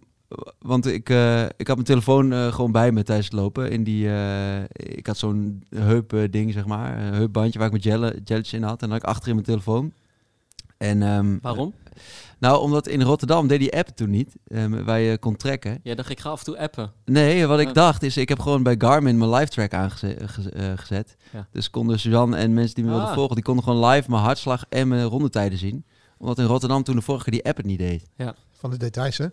want 0.59 0.85
ik, 0.85 1.09
eh, 1.09 1.43
ik 1.43 1.67
had 1.67 1.75
mijn 1.75 1.83
telefoon 1.87 2.33
eh, 2.33 2.53
gewoon 2.53 2.71
bij 2.71 2.91
me 2.91 3.03
tijdens 3.03 3.27
het 3.27 3.35
lopen. 3.39 3.71
In 3.71 3.83
die, 3.83 4.09
eh, 4.09 4.63
ik 4.73 5.07
had 5.07 5.17
zo'n 5.17 5.63
heup 5.75 6.27
ding, 6.29 6.53
zeg 6.53 6.65
maar. 6.65 6.97
Een 6.97 7.13
heupbandje 7.13 7.59
waar 7.59 7.73
ik 7.73 7.83
mijn 7.83 7.99
gel, 7.99 8.09
gelletjes 8.09 8.53
in 8.53 8.63
had. 8.63 8.81
En 8.81 8.89
dan 8.89 8.89
had 8.89 9.01
ik 9.01 9.05
achter 9.09 9.27
in 9.27 9.33
mijn 9.33 9.45
telefoon. 9.47 9.93
En, 10.77 11.03
ehm, 11.03 11.37
waarom? 11.41 11.73
Nou, 12.39 12.61
omdat 12.61 12.87
in 12.87 13.01
Rotterdam 13.01 13.47
deed 13.47 13.59
die 13.59 13.77
app 13.77 13.87
toen 13.87 14.09
niet. 14.09 14.35
ehm, 14.47 14.83
waar 14.83 14.99
je 14.99 15.17
kon 15.17 15.35
trekken. 15.35 15.79
Jij 15.83 15.95
dacht, 15.95 16.09
ik 16.09 16.19
ga 16.19 16.29
af 16.29 16.39
en 16.39 16.45
toe 16.45 16.59
appen. 16.59 16.91
Nee, 17.05 17.47
wat 17.47 17.59
ik 17.59 17.73
dacht 17.73 18.03
is, 18.03 18.17
ik 18.17 18.29
heb 18.29 18.39
gewoon 18.39 18.63
bij 18.63 18.75
Garmin 18.77 19.17
mijn 19.17 19.31
live 19.31 19.49
track 19.49 19.73
aangezet. 19.73 21.15
Ja. 21.31 21.47
Dus 21.51 21.69
konden 21.69 21.99
Suzanne 21.99 22.37
en 22.37 22.53
mensen 22.53 22.75
die 22.75 22.83
me 22.83 22.89
wilden 22.89 23.07
Ah. 23.09 23.13
volgen, 23.15 23.35
die 23.35 23.43
konden 23.43 23.63
gewoon 23.63 23.85
live 23.89 24.09
mijn 24.09 24.21
hartslag 24.23 24.65
en 24.69 24.87
mijn 24.87 25.03
rondetijden 25.03 25.57
zien. 25.57 25.85
Omdat 26.17 26.39
in 26.39 26.45
Rotterdam 26.45 26.83
toen 26.83 26.95
de 26.95 27.01
vorige 27.01 27.23
keer 27.23 27.33
die 27.33 27.45
app 27.45 27.57
het 27.57 27.65
niet 27.65 27.79
deed. 27.79 28.03
Van 28.51 28.69
de 28.69 28.77
details, 28.77 29.17
hè? 29.17 29.27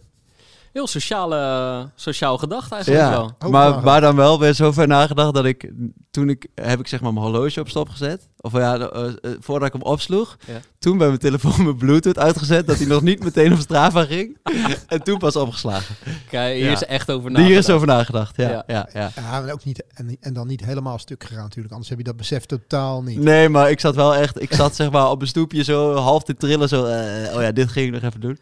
Heel 0.75 0.87
sociale, 0.87 1.91
sociaal 1.95 2.39
gedacht 2.39 2.73
eigenlijk 2.73 3.09
wel. 3.11 3.51
Maar, 3.51 3.71
wel. 3.71 3.81
maar 3.81 4.01
dan 4.01 4.17
wel 4.17 4.39
weer 4.41 4.55
zover 4.55 4.87
nagedacht 4.87 5.35
dat 5.35 5.45
ik, 5.45 5.71
toen 6.11 6.29
ik, 6.29 6.47
heb 6.55 6.79
ik 6.81 6.87
zeg 6.87 7.01
maar 7.01 7.13
mijn 7.13 7.25
horloge 7.27 7.61
op 7.61 7.69
stop 7.69 7.89
gezet. 7.89 8.29
Of 8.41 8.53
ja, 8.53 8.79
de- 8.79 8.91
eh, 9.23 9.31
eh, 9.31 9.37
voordat 9.41 9.67
ik 9.69 9.73
hem 9.73 9.83
opsloeg. 9.83 10.37
Ja. 10.47 10.53
Toen 10.79 10.99
bij 10.99 11.07
mijn 11.07 11.19
telefoon 11.19 11.63
mijn 11.65 11.77
bluetooth 11.77 12.19
uitgezet, 12.19 12.67
dat 12.67 12.77
hij 12.79 12.87
nog 12.87 13.03
niet 13.03 13.25
meteen 13.25 13.53
op 13.53 13.59
Strava 13.59 14.05
ging. 14.05 14.39
en 14.89 15.03
toen 15.03 15.19
pas 15.19 15.37
opgeslagen. 15.37 15.95
Kijk, 16.31 16.55
hier 16.57 16.65
Ja. 16.65 16.73
is 16.73 16.85
echt 16.85 17.11
over 17.11 17.31
nagedacht. 17.31 17.49
Hier 17.53 17.59
is 17.59 17.71
over 17.71 17.87
nagedacht, 17.87 18.37
ja. 18.37 18.49
Ja. 18.51 18.65
ja. 18.67 18.89
ja, 18.93 19.11
Ja, 19.15 19.41
maar 19.41 19.53
ook 19.53 19.65
niet, 19.65 19.85
en, 19.95 20.17
en 20.21 20.33
dan 20.33 20.47
niet 20.47 20.65
helemaal 20.65 20.99
stuk 20.99 21.25
gegaan 21.25 21.43
natuurlijk. 21.43 21.73
Anders 21.73 21.91
heb 21.91 21.99
je 21.99 22.05
dat 22.05 22.17
besef 22.17 22.45
totaal 22.47 23.03
niet. 23.03 23.19
Nee, 23.19 23.49
maar 23.49 23.71
ik 23.71 23.81
zat 23.81 23.95
wel 23.95 24.15
echt, 24.15 24.43
ik 24.43 24.55
zat 24.55 24.75
zeg 24.75 24.91
maar 24.91 25.11
op 25.11 25.21
een 25.21 25.27
stoepje 25.27 25.65
zo 25.65 25.95
half 25.95 26.23
te 26.23 26.37
trillen. 26.37 26.69
Zo, 26.69 26.85
eh, 26.85 27.35
oh 27.37 27.43
ja, 27.43 27.53
dit 27.53 27.71
ging 27.71 27.87
ik 27.87 27.93
nog 27.93 28.03
even 28.11 28.21
doen. 28.21 28.39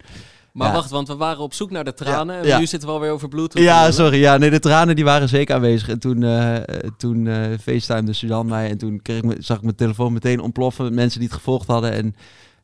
Maar 0.53 0.69
Ja. 0.69 0.75
wacht, 0.75 0.91
want 0.91 1.09
we 1.09 1.17
waren 1.17 1.39
op 1.43 1.55
zoek 1.55 1.71
naar 1.71 1.85
de 1.85 1.95
tranen. 1.95 2.43
En 2.43 2.59
nu 2.59 2.67
zitten 2.67 2.89
we 2.89 2.95
alweer 2.95 3.11
over 3.11 3.29
Bluetooth. 3.29 3.63
Ja, 3.63 3.91
sorry. 3.91 4.19
Ja, 4.21 4.37
nee, 4.37 4.51
de 4.51 4.59
tranen 4.59 4.95
die 4.97 5.05
waren 5.05 5.29
zeker 5.29 5.55
aanwezig. 5.55 5.89
En 5.89 5.99
toen, 5.99 6.23
eh, 6.23 6.57
toen 6.97 7.27
eh 7.27 7.59
facetimede 7.63 8.13
Suzanne 8.13 8.51
mij. 8.51 8.71
En 8.71 8.79
toen 8.79 9.03
kreeg 9.03 9.17
ik, 9.19 9.25
me- 9.25 9.37
zag 9.39 9.57
ik 9.57 9.63
mijn 9.63 9.75
telefoon 9.77 10.13
meteen 10.13 10.41
ontploffen 10.41 10.85
met 10.85 10.95
mensen 10.95 11.21
die 11.21 11.29
het 11.29 11.37
gevolgd 11.39 11.67
hadden. 11.67 11.93
En 11.93 12.15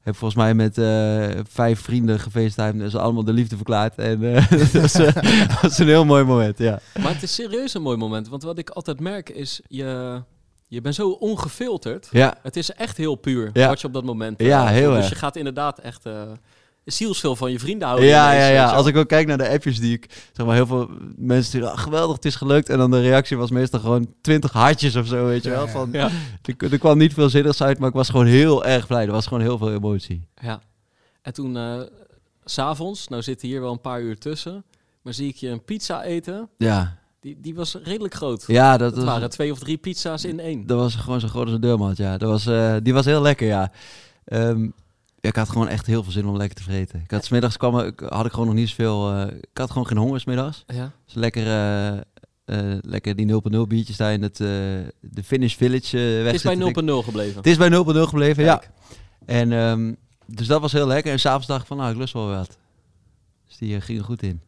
heb 0.02 0.16
volgens 0.16 0.40
mij 0.40 0.54
met 0.54 0.78
eh, 0.78 1.26
vijf 1.48 1.80
vrienden 1.80 2.20
gefacetimed. 2.20 2.82
En 2.82 2.90
ze 2.90 2.98
allemaal 2.98 3.24
de 3.24 3.32
liefde 3.32 3.56
verklaard. 3.56 3.94
En 3.98 4.34
eh, 4.34 4.50
dat, 4.72 4.72
was, 4.82 4.92
dat 5.48 5.60
was 5.62 5.78
een 5.78 5.86
heel 5.86 6.04
mooi 6.04 6.24
moment, 6.24 6.58
ja. 6.58 6.78
Maar 7.02 7.12
het 7.14 7.22
is 7.22 7.34
serieus 7.34 7.74
een 7.74 7.82
mooi 7.82 7.96
moment. 7.96 8.28
Want 8.28 8.42
wat 8.42 8.58
ik 8.58 8.70
altijd 8.70 9.00
merk 9.00 9.28
is, 9.30 9.60
je, 9.68 10.20
je 10.68 10.80
bent 10.80 10.94
zo 10.94 11.08
ongefilterd. 11.10 12.08
Ja, 12.10 12.34
Het 12.42 12.56
is 12.56 12.72
echt 12.72 12.96
heel 12.96 13.14
puur 13.14 13.50
Ja. 13.52 13.68
wat 13.68 13.80
je 13.80 13.86
op 13.86 13.92
dat 13.92 14.04
moment... 14.04 14.42
Ja, 14.42 14.66
heel. 14.66 14.92
Dus 14.92 15.08
je 15.08 15.14
gaat 15.14 15.36
inderdaad 15.36 15.78
echt... 15.78 16.04
zielsveel 16.92 17.36
van 17.36 17.52
je 17.52 17.58
vrienden 17.58 17.86
houden. 17.88 18.08
ja, 18.08 18.32
ja, 18.32 18.48
ja. 18.48 18.70
Als 18.72 18.86
ik 18.86 18.96
ook 18.96 19.08
kijk 19.08 19.26
naar 19.26 19.38
de 19.38 19.48
appjes 19.48 19.80
die 19.80 19.92
ik... 19.96 20.28
Zeg 20.32 20.46
maar, 20.46 20.54
heel 20.54 20.66
veel 20.66 20.88
mensen 21.16 21.44
sturen... 21.44 21.70
"Ah, 21.72 21.78
geweldig, 21.78 22.16
het 22.16 22.24
is 22.24 22.34
gelukt. 22.36 22.68
En 22.68 22.78
dan 22.78 22.90
de 22.90 23.00
reactie 23.00 23.36
was 23.36 23.50
meestal 23.50 23.80
gewoon 23.80 24.14
twintig 24.20 24.52
hartjes 24.52 24.96
of 24.96 25.06
zo, 25.06 25.24
weet 25.26 25.42
je 25.42 25.50
Ja, 25.50 25.56
wel. 25.56 25.68
Van, 25.68 25.88
Ja. 25.92 26.10
er, 26.58 26.72
er 26.72 26.78
kwam 26.78 26.98
niet 26.98 27.14
veel 27.14 27.28
zinnigs 27.28 27.62
uit, 27.62 27.78
maar 27.78 27.88
ik 27.88 27.94
was 27.94 28.08
gewoon 28.08 28.26
heel 28.26 28.64
erg 28.64 28.86
blij. 28.86 29.04
Er 29.06 29.12
was 29.12 29.26
gewoon 29.26 29.42
heel 29.42 29.58
veel 29.58 29.72
emotie. 29.72 30.26
Ja. 30.42 30.60
En 31.22 31.32
toen, 31.32 31.56
eh, 31.56 31.80
s 32.44 32.52
s'avonds, 32.52 33.08
nou 33.08 33.22
zitten 33.22 33.48
hier 33.48 33.60
wel 33.60 33.72
een 33.72 33.80
paar 33.80 34.00
uur 34.00 34.18
tussen, 34.18 34.64
maar 35.02 35.14
zie 35.14 35.28
ik 35.28 35.36
je 35.36 35.48
een 35.48 35.64
pizza 35.64 36.02
eten. 36.02 36.48
Ja, 36.58 36.96
Die, 37.20 37.38
die 37.40 37.54
was 37.54 37.74
redelijk 37.82 38.14
groot. 38.14 38.44
ja 38.46 38.76
dat, 38.76 38.94
Dat 38.94 39.04
was, 39.04 39.12
waren 39.12 39.30
twee 39.30 39.52
of 39.52 39.58
drie 39.58 39.76
pizza's 39.76 40.24
in 40.24 40.40
één. 40.40 40.66
dat 40.66 40.78
was 40.78 40.94
gewoon 40.94 41.20
zo 41.20 41.28
groot 41.28 41.44
als 41.44 41.54
een 41.54 41.60
deurmat, 41.60 41.96
ja. 41.96 42.18
Dat 42.18 42.30
was, 42.30 42.46
eh, 42.46 42.74
die 42.82 42.92
was 42.94 43.04
heel 43.04 43.22
lekker, 43.22 43.46
ja. 43.46 43.72
Ehm, 44.24 44.62
ja, 44.62 44.70
ik 45.20 45.36
had 45.36 45.48
gewoon 45.48 45.68
echt 45.68 45.86
heel 45.86 46.02
veel 46.02 46.12
zin 46.12 46.26
om 46.26 46.36
lekker 46.36 46.56
te 46.56 46.62
vreten. 46.62 47.00
Ik 47.04 47.10
had 47.10 47.24
smiddags 47.24 47.56
kwam, 47.56 47.78
ik- 47.78 48.00
had 48.00 48.26
ik 48.26 48.32
gewoon 48.32 48.46
nog 48.46 48.54
niet 48.56 48.68
zoveel... 48.68 49.12
eh, 49.12 49.26
ik 49.40 49.58
had 49.58 49.70
gewoon 49.70 49.86
geen 49.86 49.96
honger 49.96 50.20
smiddags. 50.20 50.64
Ja. 50.66 50.92
Dus 51.04 51.14
lekker, 51.14 51.46
eh, 51.46 51.96
eh, 51.96 52.78
lekker 52.80 53.16
die 53.16 53.26
0.0 53.26 53.66
biertjes 53.66 53.96
daar 53.96 54.12
in 54.12 54.22
het, 54.22 54.36
de 54.36 55.22
Finish 55.24 55.54
Village 55.54 55.96
weg 55.98 56.24
Het 56.26 56.34
is 56.34 56.42
bij 56.42 56.56
zitten 56.56 56.84
0.0 56.84 57.04
gebleven. 57.04 57.36
Het 57.36 57.46
is 57.46 57.56
bij 57.56 57.68
0.0 57.68 58.08
gebleven, 58.08 58.44
Kijk. 58.44 58.62
ja. 58.62 58.94
En 59.26 59.52
ehm, 59.52 59.94
dus 60.26 60.46
dat 60.46 60.60
was 60.60 60.72
heel 60.72 60.86
lekker. 60.86 61.12
En 61.12 61.20
s'avonds 61.20 61.46
dacht 61.46 61.60
ik 61.60 61.66
van, 61.66 61.76
nou, 61.76 61.90
ik 61.90 61.96
lust 61.96 62.12
wel 62.12 62.28
wat. 62.28 62.58
Dus 63.46 63.56
die 63.56 63.80
ging 63.80 63.98
er 63.98 64.04
goed 64.04 64.22
in. 64.22 64.40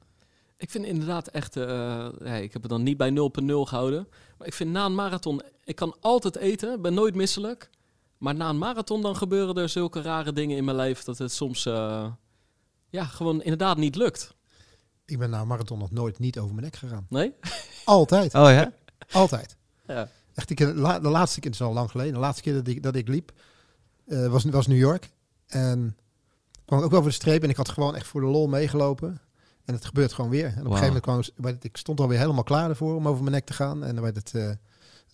Ik 0.56 0.70
vind 0.70 0.84
inderdaad 0.84 1.28
echt, 1.28 1.56
ik 2.42 2.52
heb 2.52 2.62
het 2.62 2.68
dan 2.68 2.82
niet 2.82 2.96
bij 2.96 3.10
0.0 3.10 3.66
gehouden, 3.68 4.08
maar 4.38 4.46
ik 4.46 4.54
vind 4.54 4.70
na 4.70 4.84
een 4.84 4.94
marathon, 4.94 5.42
ik 5.64 5.74
kan 5.76 5.94
altijd 6.00 6.36
eten, 6.36 6.82
ben 6.82 6.94
nooit 6.94 7.14
misselijk. 7.14 7.70
Maar 8.20 8.34
na 8.34 8.48
een 8.48 8.58
marathon 8.58 9.02
dan 9.02 9.16
gebeuren 9.16 9.54
er 9.54 9.68
zulke 9.68 10.02
rare 10.02 10.32
dingen 10.32 10.56
in 10.56 10.64
mijn 10.64 10.76
leven 10.76 11.04
dat 11.04 11.18
het 11.18 11.32
soms, 11.32 11.66
eh, 11.66 12.06
ja, 12.88 13.04
gewoon 13.04 13.42
inderdaad 13.42 13.76
niet 13.76 13.96
lukt. 13.96 14.34
Ik 15.04 15.18
ben 15.18 15.30
na 15.30 15.40
een 15.40 15.46
marathon 15.46 15.78
nog 15.78 15.90
nooit 15.90 16.18
niet 16.18 16.38
over 16.38 16.54
mijn 16.54 16.64
nek 16.64 16.76
gegaan. 16.76 17.06
Nee? 17.08 17.34
Altijd. 17.84 18.34
Oh 18.40 18.50
ja? 18.50 18.72
Altijd. 19.12 19.56
Ja. 19.86 20.08
Echt, 20.34 20.50
ik, 20.50 20.56
de, 20.56 20.74
la- 20.74 20.98
de 21.00 21.08
laatste 21.08 21.40
keer, 21.40 21.50
het 21.50 21.60
is 21.60 21.66
al 21.66 21.72
lang 21.72 21.90
geleden, 21.90 22.12
de 22.12 22.18
laatste 22.18 22.42
keer 22.42 22.54
dat 22.54 22.66
ik, 22.66 22.82
dat 22.82 22.94
ik 22.94 23.08
liep, 23.08 23.32
eh, 24.06 24.26
was, 24.26 24.44
was 24.44 24.66
New 24.66 24.78
York. 24.78 25.10
En 25.46 25.96
kwam 26.64 26.78
ik 26.78 26.84
ook 26.84 26.92
over 26.94 27.08
de 27.08 27.14
streep 27.16 27.42
en 27.42 27.48
ik 27.48 27.56
had 27.56 27.68
gewoon 27.68 27.94
echt 27.94 28.06
voor 28.06 28.20
de 28.20 28.26
lol 28.26 28.48
meegelopen. 28.48 29.20
En 29.64 29.74
het 29.74 29.84
gebeurt 29.84 30.12
gewoon 30.12 30.30
weer. 30.30 30.44
En 30.46 30.50
op 30.66 30.72
een 30.72 30.78
gegeven 30.78 31.02
moment 31.06 31.32
kwam 31.34 31.54
ik 31.60 31.76
stond 31.76 32.00
alweer 32.00 32.18
helemaal 32.18 32.42
klaar 32.42 32.68
ervoor 32.68 32.94
om 32.94 33.08
over 33.08 33.20
mijn 33.22 33.34
nek 33.34 33.46
te 33.46 33.52
gaan. 33.52 33.84
En 33.84 33.94
dan 33.94 34.04
werd 34.04 34.16
het, 34.16 34.34
eh, 34.34 34.50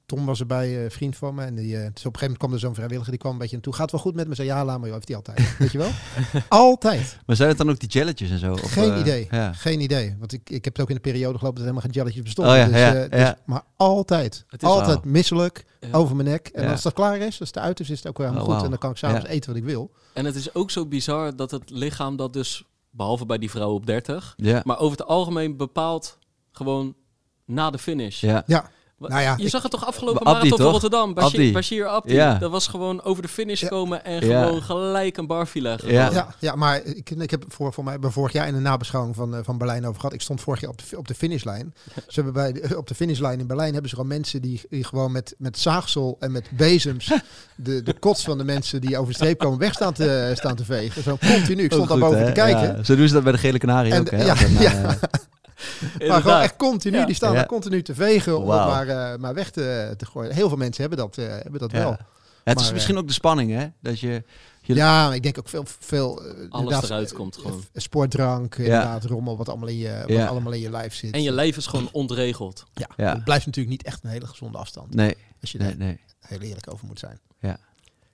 Tom 0.07 0.27
was 0.27 0.41
erbij, 0.41 0.85
een 0.85 0.91
vriend 0.91 1.17
van 1.17 1.35
me. 1.35 1.43
En 1.45 1.55
die, 1.55 1.77
eh, 1.77 1.81
dus 1.81 1.87
op 1.87 1.87
een 1.95 1.95
gegeven 2.03 2.21
moment 2.21 2.39
kwam 2.39 2.53
er 2.53 2.59
zo'n 2.59 2.75
vrijwilliger, 2.75 3.11
die 3.11 3.21
kwam 3.21 3.33
een 3.33 3.39
beetje 3.39 3.55
naartoe. 3.55 3.75
Gaat 3.75 3.91
wel 3.91 4.01
goed 4.01 4.15
met 4.15 4.29
me? 4.29 4.35
Zei 4.35 4.49
ja, 4.49 4.65
laat 4.65 4.77
maar, 4.79 4.87
joh, 4.89 4.95
heeft 4.95 5.09
hij 5.09 5.17
altijd. 5.17 5.57
Weet 5.59 5.73
je 5.73 5.79
wel? 5.79 5.91
altijd. 6.49 7.19
Maar 7.27 7.37
zijn 7.37 7.49
het 7.49 7.59
dan 7.59 7.71
ook 7.71 7.79
die 7.79 7.89
jelletjes 7.89 8.31
en 8.31 8.39
zo? 8.39 8.53
Of, 8.53 8.73
Geen 8.73 8.93
eh, 8.93 9.01
idee. 9.01 9.29
Ja. 9.31 9.53
Geen 9.53 9.81
idee. 9.81 10.17
Want 10.19 10.33
ik, 10.33 10.51
ik 10.51 10.65
heb 10.65 10.73
het 10.73 10.83
ook 10.83 10.89
in 10.89 10.95
de 10.95 11.01
periode 11.01 11.39
gelopen 11.39 11.63
dat 11.65 11.69
er 11.69 11.75
helemaal 11.75 11.83
geen 11.83 11.91
jelletjes 11.93 12.19
Oh 12.21 12.25
bestonden. 12.25 12.57
ja, 12.57 12.67
dus, 12.67 12.77
ja, 12.77 13.05
eh, 13.19 13.27
dus-. 13.27 13.43
Maar 13.47 13.63
altijd. 13.77 14.45
Het 14.49 14.63
is- 14.63 14.69
altijd 14.69 15.05
misselijk. 15.05 15.65
Ja. 15.81 15.89
Over 15.93 16.17
mijn 16.17 16.29
nek. 16.29 16.47
En 16.49 16.63
Ja. 16.65 16.71
als 16.71 16.83
dat 16.83 16.93
klaar 16.93 17.19
is, 17.19 17.41
als 17.41 17.49
het 17.49 17.59
uit 17.59 17.81
is, 17.81 17.91
is 17.91 17.99
het 17.99 18.07
ook 18.09 18.19
weer 18.19 18.27
helemaal 18.27 18.49
Oh, 18.49 18.55
goed. 18.55 18.65
En 18.65 18.71
dan 18.71 18.79
kan 18.79 18.91
ik 18.91 18.97
s'avonds 18.97 19.25
Ja. 19.27 19.31
eten 19.31 19.49
wat 19.51 19.59
ik 19.59 19.65
wil. 19.65 19.91
En 20.15 20.25
het 20.25 20.35
is 20.35 20.55
ook 20.55 20.71
zo 20.71 20.87
bizar 20.87 21.37
dat 21.37 21.51
het 21.51 21.71
lichaam 21.71 22.17
dat 22.17 22.33
dus, 22.33 22.65
behalve 22.91 23.27
bij 23.27 23.39
die 23.39 23.51
vrouw 23.51 23.73
op 23.73 23.87
30, 23.87 24.35
Ja. 24.37 24.61
maar 24.65 24.79
over 24.79 24.99
het 24.99 25.07
algemeen 25.07 25.57
bepaalt 25.57 26.19
gewoon 26.53 26.95
na 27.45 27.71
de 27.71 27.79
finish. 27.79 28.21
ja. 28.21 28.43
Ja, 28.47 28.71
Nou 28.99 29.23
ja, 29.23 29.35
je 29.37 29.45
ik- 29.45 29.51
zag 29.51 29.63
het 29.63 29.71
toch 29.71 29.87
afgelopen 29.87 30.21
Abdi, 30.27 30.33
marathon 30.33 30.59
van? 30.59 30.71
Rotterdam? 30.71 31.15
Bashir, 31.15 31.39
Abdi. 31.39 31.53
Bashir 31.53 31.87
Abdi. 31.87 32.15
Ja. 32.15 32.35
Dat 32.39 32.51
was 32.51 32.67
gewoon 32.67 33.03
over 33.03 33.23
de 33.23 33.29
finish 33.29 33.61
Ja. 33.61 33.69
komen 33.69 34.05
en 34.05 34.27
Ja. 34.27 34.45
gewoon 34.45 34.63
gelijk 34.63 35.17
een 35.17 35.27
barfie 35.27 35.63
leggen. 35.63 35.93
Ja. 35.93 36.11
ja, 36.13 36.35
ja, 36.39 36.55
maar 36.55 36.83
ik, 36.85 37.11
ik 37.11 37.31
heb 37.31 37.45
voor, 37.49 37.73
voor 37.73 37.85
mij 37.85 37.99
bij 37.99 38.11
vorig 38.11 38.33
jaar 38.33 38.47
in 38.49 38.55
de 38.55 38.61
nabeschouwing 38.61 39.15
van, 39.17 39.35
eh, 39.35 39.41
van 39.43 39.59
Berlijn 39.59 39.87
over 39.87 40.01
gehad. 40.01 40.15
Ik 40.15 40.21
stond 40.21 40.41
vorig 40.41 40.61
jaar 40.61 40.71
op 40.71 40.79
de, 40.91 40.97
op 40.99 41.09
de 41.09 41.15
finishlijn. 41.15 41.75
Ze 41.95 42.15
hebben 42.23 42.33
bij 42.33 42.53
de- 42.53 42.77
op 42.77 42.87
de 42.89 42.95
finishlijn 42.95 43.41
in 43.41 43.47
Berlijn 43.47 43.73
hebben 43.73 43.91
ze 43.91 43.97
gewoon 43.97 44.11
mensen 44.11 44.43
die, 44.43 44.61
die 44.71 44.85
gewoon 44.85 45.13
met, 45.13 45.35
met 45.39 45.59
zaagsel 45.59 46.17
en 46.21 46.33
met 46.33 46.49
bezems 46.51 47.13
de, 47.57 47.83
de 47.83 47.99
kots 47.99 48.25
van 48.25 48.39
de 48.39 48.45
mensen 48.45 48.81
die 48.81 48.97
over 48.99 49.09
de 49.13 49.15
streep 49.19 49.39
komen 49.39 49.59
weg 49.59 49.73
staan 49.75 49.93
te, 49.93 50.33
staan 50.35 50.57
te 50.57 50.65
vegen. 50.65 51.03
Zo 51.03 51.17
continu. 51.17 51.63
Ik 51.65 51.73
stond 51.73 51.89
daar 51.89 51.99
boven 51.99 52.27
te 52.27 52.33
kijken. 52.33 52.77
Ja. 52.77 52.83
Zo 52.85 52.97
doen 52.97 53.09
ze 53.09 53.15
dat 53.15 53.23
bij 53.23 53.33
de 53.33 53.39
Gele 53.39 53.59
Kanarie 53.59 53.93
En 53.93 54.01
ook, 54.01 54.11
hè? 54.11 54.25
ja, 54.25 54.35
Maar 56.09 56.21
gewoon 56.23 56.41
echt 56.41 56.57
continu. 56.57 56.97
Ja. 56.99 57.07
Die 57.07 57.15
staan 57.15 57.31
Ja. 57.33 57.37
daar 57.39 57.47
continu 57.47 57.83
te 57.83 57.95
vegen 57.95 58.39
om 58.39 58.47
maar, 58.47 58.89
eh, 58.89 59.19
maar 59.19 59.35
weg 59.35 59.51
te, 59.51 59.95
te 59.97 60.07
gooien. 60.07 60.35
Heel 60.35 60.49
veel 60.49 60.57
mensen 60.57 60.81
hebben 60.81 60.99
dat, 60.99 61.19
eh, 61.19 61.27
hebben 61.27 61.61
dat 61.61 61.71
ja. 61.71 61.79
wel. 61.79 61.91
Ja, 62.45 62.53
het 62.53 62.61
is 62.61 62.73
misschien 62.73 62.97
ook 62.99 63.07
de 63.07 63.13
spanning, 63.13 63.51
hè? 63.53 63.67
Dat 63.81 64.01
je... 64.01 64.23
je 64.63 64.75
Ja, 64.75 65.13
ik 65.15 65.23
denk 65.23 65.39
ook 65.39 65.49
veel, 65.49 65.65
veel 65.79 66.23
eh, 66.25 66.43
inderdaad, 66.43 66.85
eruit 66.85 67.11
eh, 67.11 67.17
komt 67.17 67.37
gewoon. 67.37 67.65
eh, 67.73 67.83
Sportdrank, 67.83 68.55
inderdaad, 68.57 69.05
rommel, 69.05 69.37
wat 69.37 69.49
allemaal 69.49 69.69
in 69.69 69.77
je, 69.79 69.99
wat 70.01 70.09
Ja. 70.09 70.27
allemaal 70.27 70.53
in 70.53 70.61
je 70.61 70.71
lijf 70.71 70.95
zit. 70.95 71.15
En 71.15 71.23
je 71.23 71.33
leven 71.33 71.59
is 71.61 71.67
gewoon 71.67 71.89
ontregeld. 71.93 72.65
ja, 72.75 72.87
Ja. 72.97 73.15
het 73.15 73.25
blijft 73.25 73.47
natuurlijk 73.47 73.77
niet 73.77 73.87
echt 73.87 74.05
een 74.05 74.11
hele 74.11 74.27
gezonde 74.27 74.59
afstand. 74.59 74.95
Nee, 74.95 75.17
Als 75.41 75.53
je 75.53 75.59
nee, 75.59 75.69
daar 75.69 75.77
nee. 75.87 76.01
heel 76.21 76.41
eerlijk 76.41 76.73
over 76.73 76.87
moet 76.87 76.99
zijn. 76.99 77.21
Ja. 77.41 77.59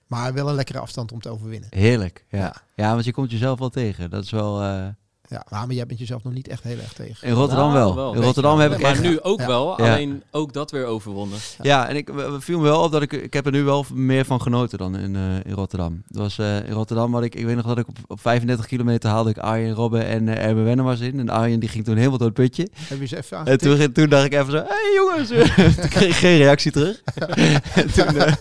Maar 0.07 0.33
wel 0.33 0.49
een 0.49 0.55
lekkere 0.55 0.79
afstand 0.79 1.11
om 1.11 1.21
te 1.21 1.29
overwinnen. 1.29 1.69
Heerlijk, 1.71 2.25
ja. 2.29 2.37
Ja. 2.39 2.55
ja. 2.75 2.93
want 2.93 3.05
je 3.05 3.11
komt 3.13 3.31
jezelf 3.31 3.59
wel 3.59 3.69
tegen. 3.69 4.09
Dat 4.09 4.23
is 4.23 4.31
wel... 4.31 4.61
eh, 4.61 4.87
Ja, 5.29 5.45
maar, 5.49 5.65
maar 5.67 5.75
jij 5.75 5.85
bent 5.85 5.99
jezelf 5.99 6.23
nog 6.23 6.33
niet 6.33 6.47
echt 6.47 6.63
heel 6.63 6.77
erg 6.77 6.93
tegen. 6.93 7.27
in 7.27 7.33
Rotterdam 7.33 7.71
Nou, 7.73 7.83
wel. 7.85 7.95
wel. 7.95 8.13
In 8.13 8.21
Rotterdam 8.21 8.59
heb 8.59 8.71
ik 8.73 8.81
Maar 8.81 8.91
echt... 8.91 9.01
nu 9.01 9.21
ook 9.21 9.39
Ja. 9.39 9.47
wel, 9.47 9.81
Ja. 9.81 9.93
alleen 9.93 10.23
ook 10.31 10.53
dat 10.53 10.71
weer 10.71 10.85
overwonnen. 10.85 11.37
Ja, 11.61 11.87
en 11.89 11.95
ik 11.95 12.09
viel 12.39 12.57
me 12.57 12.63
wel 12.63 12.81
op 12.83 12.91
dat 12.91 13.01
ik, 13.01 13.11
ik 13.13 13.33
heb 13.33 13.45
er 13.45 13.51
nu 13.51 13.63
wel 13.63 13.85
meer 13.93 14.25
van 14.25 14.41
genoten 14.41 14.77
dan 14.77 14.97
in, 14.97 15.15
eh, 15.15 15.21
in 15.45 15.51
Rotterdam. 15.53 16.01
Het 16.07 16.17
was 16.17 16.37
eh, 16.39 16.55
in 16.67 16.71
Rotterdam 16.73 17.13
had 17.13 17.23
ik, 17.23 17.35
ik 17.35 17.45
weet 17.45 17.55
nog 17.55 17.65
dat 17.65 17.77
ik 17.77 17.87
op, 17.87 17.97
op 18.07 18.19
35 18.21 18.65
kilometer 18.65 19.09
haalde 19.09 19.29
ik 19.29 19.37
Arjen 19.37 19.73
Robben 19.73 20.05
en 20.05 20.27
uh, 20.27 20.45
Erben 20.45 20.63
Wennemars 20.63 20.99
in. 20.99 21.19
En 21.19 21.29
Arjen 21.29 21.59
die 21.59 21.69
ging 21.69 21.85
toen 21.85 21.95
helemaal 21.97 22.17
door 22.17 22.27
het 22.27 22.35
putje. 22.37 22.67
Heb 22.73 22.99
je 22.99 23.05
ze 23.05 23.17
even 23.17 23.37
En 23.37 23.45
aangetikt? 23.45 23.79
toen, 23.79 23.91
toen 23.91 24.09
dacht 24.09 24.25
ik 24.25 24.33
even 24.33 24.51
zo, 24.51 24.57
hé 24.57 24.63
hey, 24.67 24.93
jongens, 24.95 25.27
toen 25.81 25.89
kreeg 25.89 26.07
ik 26.09 26.13
geen 26.15 26.37
reactie 26.37 26.71
terug. 26.71 27.01
en 27.75 27.91
toen, 27.93 28.17
eh, 28.17 28.33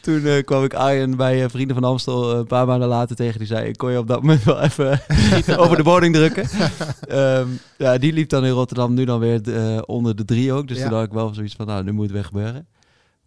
toen 0.00 0.24
eh, 0.26 0.44
kwam 0.44 0.64
ik 0.64 0.74
Arjen 0.74 1.16
bij 1.16 1.42
eh, 1.44 1.50
Vrienden 1.50 1.76
van 1.76 1.84
Amstel 1.84 2.32
eh, 2.32 2.38
een 2.38 2.46
paar 2.46 2.66
maanden 2.66 2.88
later 2.88 3.16
tegen. 3.16 3.38
Die 3.38 3.46
zei, 3.48 3.68
ik 3.68 3.76
kon 3.76 3.90
je 3.92 3.98
op 3.98 4.06
dat 4.08 4.20
moment 4.20 4.44
wel 4.44 4.60
even 4.60 5.00
over 5.58 5.76
de 5.76 5.82
bodem 5.82 6.12
drukken. 6.12 6.27
Ehm, 7.08 7.48
ja, 7.78 7.98
die 7.98 8.12
liep 8.12 8.28
dan 8.28 8.44
in 8.44 8.50
Rotterdam 8.50 8.94
nu 8.94 9.04
dan 9.04 9.20
weer 9.20 9.54
eh, 9.54 9.82
onder 9.86 10.16
de 10.16 10.24
drie 10.24 10.52
ook. 10.52 10.68
Dus 10.68 10.78
Ja. 10.78 10.88
toen 10.88 10.92
had 10.98 11.06
ik 11.06 11.12
wel 11.12 11.34
zoiets 11.34 11.54
van, 11.54 11.66
nou, 11.66 11.84
nu 11.84 11.92
moet 11.92 12.04
het 12.04 12.12
weer 12.12 12.24
gebeuren. 12.24 12.66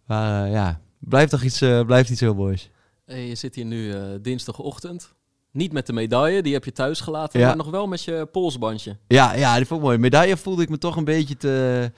Maar 0.06 0.44
eh, 0.46 0.52
ja, 0.52 0.80
blijft 0.98 1.30
toch 1.30 1.42
iets, 1.42 1.60
eh, 1.60 1.80
blijft 1.84 2.10
iets 2.10 2.20
heel 2.20 2.34
moois. 2.34 2.70
Hey, 3.04 3.26
je 3.28 3.34
zit 3.34 3.54
hier 3.54 3.64
nu 3.64 3.92
eh, 3.92 4.00
dinsdagochtend. 4.22 5.12
Niet 5.50 5.72
met 5.72 5.86
de 5.86 5.92
medaille, 5.92 6.42
die 6.42 6.52
heb 6.52 6.64
je 6.64 6.72
thuis 6.72 7.00
gelaten, 7.00 7.40
Ja. 7.40 7.46
maar 7.46 7.56
nog 7.56 7.70
wel 7.70 7.86
met 7.86 8.02
je 8.04 8.28
polsbandje. 8.32 8.96
Ja, 9.08 9.34
ja, 9.34 9.56
die 9.56 9.66
vond 9.66 9.80
ik 9.80 9.86
mooi. 9.86 9.98
Medaille 9.98 10.36
voelde 10.36 10.62
ik 10.62 10.68
me 10.68 10.78
toch 10.78 10.96
een 10.96 11.04
beetje 11.04 11.36
te... 11.36 11.90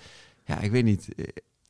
Ja, 0.45 0.61
ik 0.61 0.71
weet 0.71 0.85
niet. 0.85 1.09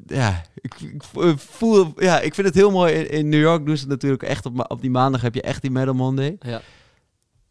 Ja, 0.06 0.42
ik, 0.54 0.74
ik 0.80 1.02
voel... 1.36 1.92
Ja, 1.96 2.20
ik 2.20 2.34
vind 2.34 2.46
het 2.46 2.56
heel 2.56 2.70
mooi. 2.70 2.92
In, 2.94 3.10
in 3.10 3.28
New 3.28 3.40
York 3.40 3.66
doen 3.66 3.74
ze 3.76 3.80
het 3.82 3.90
natuurlijk 3.90 4.22
echt 4.22 4.46
op, 4.46 4.70
op 4.70 4.80
die 4.80 4.90
maandag 4.90 5.20
heb 5.22 5.34
je 5.34 5.42
echt 5.42 5.62
die 5.62 5.70
Medal 5.70 5.94
Monday. 5.94 6.36
Ja. 6.40 6.60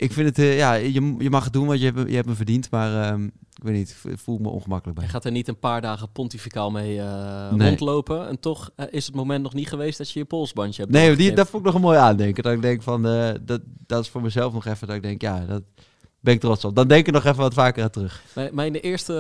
Ik 0.03 0.13
vind 0.13 0.27
het... 0.27 0.39
eh, 0.39 0.57
ja, 0.57 0.73
je, 0.73 1.15
je 1.17 1.29
mag 1.29 1.43
het 1.43 1.53
doen, 1.53 1.67
want 1.67 1.79
je 1.79 1.85
hebt, 1.85 2.09
je 2.09 2.15
hebt 2.15 2.27
me 2.27 2.33
verdiend. 2.35 2.71
Maar 2.71 3.03
ehm, 3.11 3.23
ik 3.25 3.63
weet 3.63 3.75
niet, 3.75 3.95
ik 4.03 4.17
voel 4.19 4.37
me 4.37 4.49
ongemakkelijk 4.49 4.97
bij. 4.97 5.07
Je 5.07 5.13
gaat 5.13 5.25
er 5.25 5.31
niet 5.31 5.47
een 5.47 5.59
paar 5.59 5.81
dagen 5.81 6.11
pontificaal 6.11 6.71
mee 6.71 6.99
eh, 7.01 7.51
Nee. 7.53 7.67
rondlopen. 7.67 8.27
En 8.27 8.39
toch 8.39 8.69
eh, 8.75 8.85
is 8.89 9.05
het 9.05 9.15
moment 9.15 9.43
nog 9.43 9.53
niet 9.53 9.67
geweest 9.69 9.97
dat 9.97 10.11
je 10.11 10.19
je 10.19 10.25
polsbandje 10.25 10.81
hebt 10.81 10.93
Nee, 10.93 11.15
die, 11.15 11.33
dat 11.33 11.49
vond 11.49 11.61
ik 11.61 11.65
nog 11.65 11.75
een 11.75 11.87
mooi 11.87 11.97
aandenken. 11.97 12.43
Dat 12.43 12.53
ik 12.53 12.61
denk 12.61 12.81
van... 12.83 13.01
dat, 13.45 13.61
dat 13.87 14.03
is 14.03 14.09
voor 14.09 14.21
mezelf 14.21 14.53
nog 14.53 14.65
even 14.65 14.87
dat 14.87 14.95
ik 14.95 15.01
denk, 15.03 15.21
ja, 15.21 15.45
dat 15.45 15.63
ben 16.19 16.33
ik 16.33 16.39
trots 16.39 16.65
op. 16.65 16.75
Dan 16.75 16.87
denk 16.87 17.07
ik 17.07 17.13
nog 17.13 17.23
even 17.25 17.37
wat 17.37 17.53
vaker 17.53 17.83
aan 17.83 17.89
terug. 17.89 18.23
Mijn, 18.35 18.55
mijn 18.55 18.75
eerste 18.75 19.13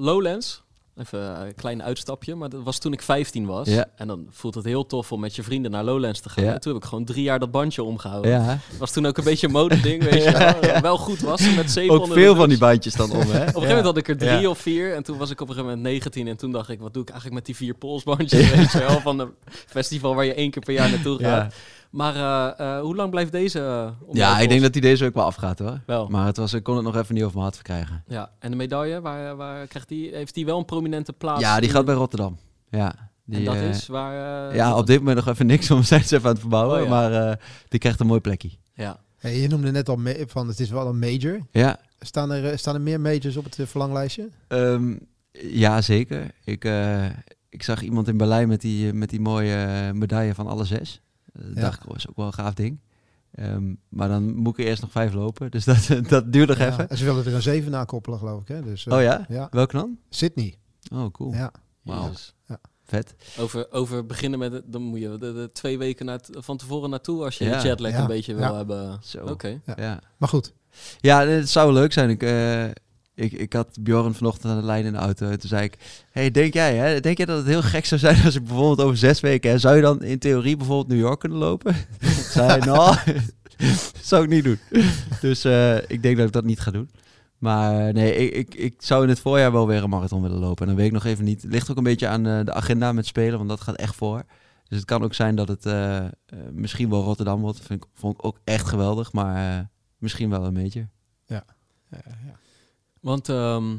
Lowlands, 0.00 0.62
even 1.00 1.46
een 1.46 1.54
klein 1.54 1.82
uitstapje, 1.82 2.34
maar 2.34 2.48
dat 2.48 2.62
was 2.62 2.78
toen 2.78 2.92
ik 2.92 3.02
15 3.02 3.46
was. 3.46 3.68
Ja. 3.68 3.86
En 3.96 4.06
dan 4.06 4.26
voelt 4.30 4.54
het 4.54 4.64
heel 4.64 4.86
tof 4.86 5.12
om 5.12 5.20
met 5.20 5.36
je 5.36 5.42
vrienden 5.42 5.70
naar 5.70 5.84
Lowlands 5.84 6.20
te 6.20 6.28
gaan. 6.28 6.44
Ja. 6.44 6.52
En 6.52 6.60
toen 6.60 6.72
heb 6.72 6.82
ik 6.82 6.88
gewoon 6.88 7.04
drie 7.04 7.22
jaar 7.22 7.38
dat 7.38 7.50
bandje 7.50 7.82
omgehouden. 7.82 8.30
Ja, 8.30 8.58
was 8.78 8.92
toen 8.92 9.06
ook 9.06 9.18
een 9.18 9.24
beetje 9.24 9.46
een 9.46 9.52
modeding, 9.52 10.02
weet 10.02 10.24
je 10.24 10.30
wel. 10.60 10.80
Wel 10.80 10.98
goed 10.98 11.20
was 11.20 11.54
met 11.54 11.70
zeep 11.70 11.90
ook 11.90 12.06
veel 12.12 12.34
van 12.34 12.48
die 12.48 12.58
bandjes 12.58 12.94
dan 12.94 13.10
om, 13.10 13.18
hè? 13.18 13.24
Op 13.26 13.32
een 13.32 13.44
gegeven 13.44 13.60
moment 13.68 13.84
had 13.84 13.96
ik 13.96 14.08
er 14.08 14.16
drie 14.16 14.50
of 14.50 14.58
vier 14.58 14.94
en 14.94 15.02
toen 15.02 15.18
was 15.18 15.30
ik 15.30 15.40
op 15.40 15.48
een 15.48 15.54
gegeven 15.54 15.76
moment 15.76 15.92
19 15.92 16.28
en 16.28 16.36
toen 16.36 16.52
dacht 16.52 16.68
ik, 16.68 16.80
wat 16.80 16.92
doe 16.92 17.02
ik 17.02 17.08
eigenlijk 17.08 17.38
met 17.38 17.46
die 17.46 17.56
vier 17.56 17.74
polsbandjes, 17.74 18.50
weet 18.50 18.72
je 18.72 18.78
wel, 18.78 19.00
van 19.00 19.18
een 19.18 19.30
festival 19.66 20.14
waar 20.14 20.24
je 20.24 20.34
één 20.34 20.50
keer 20.50 20.62
per 20.62 20.74
jaar 20.74 20.90
naartoe 20.90 21.18
gaat. 21.18 21.54
Maar 21.90 22.14
eh, 22.16 22.76
eh, 22.76 22.80
hoe 22.82 22.96
lang 22.96 23.10
blijft 23.10 23.32
deze 23.32 23.92
om 24.04 24.16
Ja, 24.16 24.38
ik 24.38 24.48
denk 24.48 24.60
dat 24.62 24.72
hij 24.72 24.80
deze 24.82 25.04
ook 25.04 25.14
wel 25.14 25.24
afgaat 25.24 25.58
hoor. 25.58 25.80
Wel. 25.86 26.08
Maar 26.08 26.26
het 26.26 26.36
was, 26.36 26.52
ik 26.52 26.62
kon 26.62 26.76
het 26.76 26.84
nog 26.84 26.96
even 26.96 27.14
niet 27.14 27.22
over 27.24 27.34
mijn 27.38 27.44
hart 27.44 27.56
verkrijgen. 27.66 28.04
Ja, 28.06 28.30
en 28.38 28.50
de 28.50 28.56
medaille, 28.56 29.00
waar, 29.00 29.36
waar 29.36 29.66
krijgt 29.66 29.88
die, 29.88 30.14
heeft 30.14 30.34
die 30.34 30.44
wel 30.44 30.58
een 30.58 30.64
prominente 30.64 31.12
plaats? 31.12 31.40
Ja, 31.40 31.58
die 31.58 31.68
in- 31.68 31.74
gaat 31.74 31.84
bij 31.84 31.94
Rotterdam. 31.94 32.38
Ja, 32.70 32.94
die, 33.24 33.38
En 33.38 33.44
dat 33.44 33.54
is 33.54 33.86
waar... 33.86 34.48
eh, 34.50 34.56
ja, 34.56 34.76
op 34.76 34.86
dit 34.86 34.98
moment 34.98 35.16
nog 35.16 35.28
even 35.28 35.46
niks, 35.46 35.70
om 35.70 35.82
zijn 35.92 36.04
ze 36.04 36.14
even 36.16 36.26
aan 36.26 36.32
het 36.32 36.40
verbouwen. 36.40 36.76
Oh, 36.78 36.84
ja. 36.84 36.90
Maar 36.90 37.12
eh, 37.30 37.36
die 37.68 37.78
krijgt 37.80 38.00
een 38.00 38.06
mooi 38.06 38.20
plekje. 38.20 38.50
Ja. 38.74 39.00
Hey, 39.16 39.40
je 39.40 39.48
noemde 39.48 39.70
net 39.70 39.88
al 39.88 39.98
van 40.26 40.48
het 40.48 40.60
is 40.60 40.70
wel 40.70 40.86
een 40.86 40.98
major. 40.98 41.38
Ja, 41.50 41.78
Staan 42.00 42.32
er, 42.32 42.58
staan 42.58 42.74
er 42.74 42.80
meer 42.80 43.00
majors 43.00 43.36
op 43.36 43.44
het 43.44 43.58
verlanglijstje? 43.64 44.28
ehm, 44.48 44.94
ja 45.32 45.80
zeker. 45.80 46.30
Ik, 46.44 46.64
eh, 46.64 47.04
ik 47.48 47.62
zag 47.62 47.82
iemand 47.82 48.08
in 48.08 48.16
Berlijn 48.16 48.48
met 48.48 48.60
die, 48.60 48.92
met 48.92 49.10
die 49.10 49.20
mooie 49.20 49.90
medaille 49.94 50.34
van 50.34 50.46
alle 50.46 50.64
zes. 50.64 51.00
Ja. 51.32 51.60
dacht 51.60 51.82
ik, 51.82 51.88
oh, 51.90 51.96
is 51.96 52.08
ook 52.08 52.16
wel 52.16 52.26
een 52.26 52.32
gaaf 52.32 52.54
ding. 52.54 52.80
Ehm, 53.34 53.74
maar 53.88 54.08
dan 54.08 54.34
moet 54.34 54.52
ik 54.58 54.64
er 54.64 54.70
eerst 54.70 54.82
nog 54.82 54.90
vijf 54.90 55.12
lopen. 55.12 55.50
Dus 55.50 55.64
dat, 55.64 55.88
dat 56.08 56.32
duurt 56.32 56.48
nog 56.48 56.58
Ja, 56.58 56.66
even. 56.66 56.88
En 56.88 56.96
ze 56.96 57.04
willen 57.04 57.24
er 57.26 57.34
een 57.34 57.42
7 57.42 57.70
na 57.70 57.84
koppelen, 57.84 58.18
geloof 58.18 58.40
ik. 58.40 58.48
Hè? 58.48 58.62
Dus, 58.62 58.86
eh, 58.86 58.94
Oh 58.96 59.02
ja? 59.02 59.24
Ja. 59.28 59.48
Welke 59.50 59.76
dan? 59.76 59.98
Sydney. 60.08 60.54
Oh, 60.92 61.10
cool. 61.10 61.32
Ja. 61.32 61.52
Wauw. 61.82 62.02
Jezus. 62.06 62.34
Vet. 62.84 63.14
Over, 63.38 63.72
over 63.72 64.06
beginnen 64.06 64.38
met... 64.38 64.52
het- 64.52 64.64
Dan 64.72 64.82
moet 64.82 65.00
je 65.00 65.08
de, 65.08 65.32
de 65.32 65.50
twee 65.52 65.78
weken 65.78 66.06
na, 66.06 66.18
van 66.30 66.56
tevoren 66.56 66.90
naartoe 66.90 67.24
als 67.24 67.38
je 67.38 67.44
Ja. 67.44 67.60
de 67.60 67.66
jetlag 67.68 67.90
Ja. 67.92 68.00
een 68.00 68.06
beetje 68.06 68.34
wil 68.34 68.42
Ja. 68.44 68.56
hebben. 68.56 68.98
Zo. 69.02 69.26
Oké. 69.26 69.60
Ja. 69.66 69.74
Ja. 69.76 70.00
Maar 70.16 70.28
goed. 70.28 70.52
Ja, 71.00 71.26
het 71.26 71.48
zou 71.48 71.72
leuk 71.72 71.92
zijn. 71.92 72.10
Ik, 72.10 72.22
eh, 72.22 72.64
ik, 73.20 73.32
ik 73.32 73.52
had 73.52 73.76
Bjorn 73.80 74.14
vanochtend 74.14 74.52
aan 74.52 74.60
de 74.60 74.66
lijn 74.66 74.84
in 74.84 74.92
de 74.92 74.98
auto. 74.98 75.28
En 75.28 75.40
toen 75.40 75.48
zei 75.48 75.64
ik, 75.64 76.04
hey, 76.10 76.30
denk 76.30 76.54
jij, 76.54 76.76
hè, 76.76 77.00
denk 77.00 77.16
jij 77.16 77.26
dat 77.26 77.36
het 77.36 77.46
heel 77.46 77.62
gek 77.62 77.84
zou 77.84 78.00
zijn 78.00 78.24
als 78.24 78.34
ik 78.34 78.44
bijvoorbeeld 78.44 78.80
over 78.80 78.96
zes 78.96 79.20
weken, 79.20 79.50
hè, 79.50 79.58
zou 79.58 79.76
je 79.76 79.82
dan 79.82 80.02
in 80.02 80.18
theorie 80.18 80.56
bijvoorbeeld 80.56 80.88
New 80.88 81.06
York 81.06 81.20
kunnen 81.20 81.38
lopen? 81.38 81.74
zei 82.32 82.48
hij, 82.48 82.58
nou, 82.58 82.96
zou 84.10 84.22
ik 84.22 84.28
niet 84.28 84.44
doen. 84.44 84.58
Dus 85.20 85.44
eh, 85.44 85.76
ik 85.76 86.02
denk 86.02 86.16
dat 86.16 86.26
ik 86.26 86.32
dat 86.32 86.44
niet 86.44 86.60
ga 86.60 86.70
doen. 86.70 86.90
Maar 87.38 87.92
nee, 87.92 88.14
ik, 88.14 88.34
ik, 88.34 88.54
ik 88.54 88.74
zou 88.78 89.02
in 89.02 89.08
het 89.08 89.20
voorjaar 89.20 89.52
wel 89.52 89.66
weer 89.66 89.82
een 89.82 89.90
marathon 89.90 90.22
willen 90.22 90.38
lopen. 90.38 90.60
En 90.60 90.66
dan 90.66 90.76
weet 90.76 90.86
ik 90.86 90.92
nog 90.92 91.04
even 91.04 91.24
niet. 91.24 91.42
Het 91.42 91.52
ligt 91.52 91.70
ook 91.70 91.76
een 91.76 91.82
beetje 91.82 92.08
aan 92.08 92.26
eh, 92.26 92.44
de 92.44 92.52
agenda 92.52 92.92
met 92.92 93.06
spelen, 93.06 93.36
want 93.36 93.48
dat 93.48 93.60
gaat 93.60 93.76
echt 93.76 93.94
voor. 93.94 94.24
Dus 94.70 94.78
het 94.78 94.88
kan 94.88 95.02
ook 95.02 95.14
zijn 95.14 95.34
dat 95.34 95.48
het 95.48 95.66
eh, 95.66 95.96
eh, 95.96 96.12
misschien 96.52 96.90
wel 96.90 97.02
Rotterdam 97.02 97.40
wordt. 97.40 97.56
Dat 97.56 97.66
vind 97.66 97.84
ik, 97.84 97.90
vond 97.94 98.14
ik 98.14 98.24
ook 98.24 98.38
echt 98.44 98.68
geweldig, 98.68 99.12
maar 99.12 99.58
eh, 99.58 99.64
misschien 99.98 100.30
wel 100.30 100.44
een 100.44 100.54
beetje. 100.54 100.88
Ja, 101.26 101.44
ja. 101.90 101.98
Want 103.00 103.28
ehm, 103.28 103.76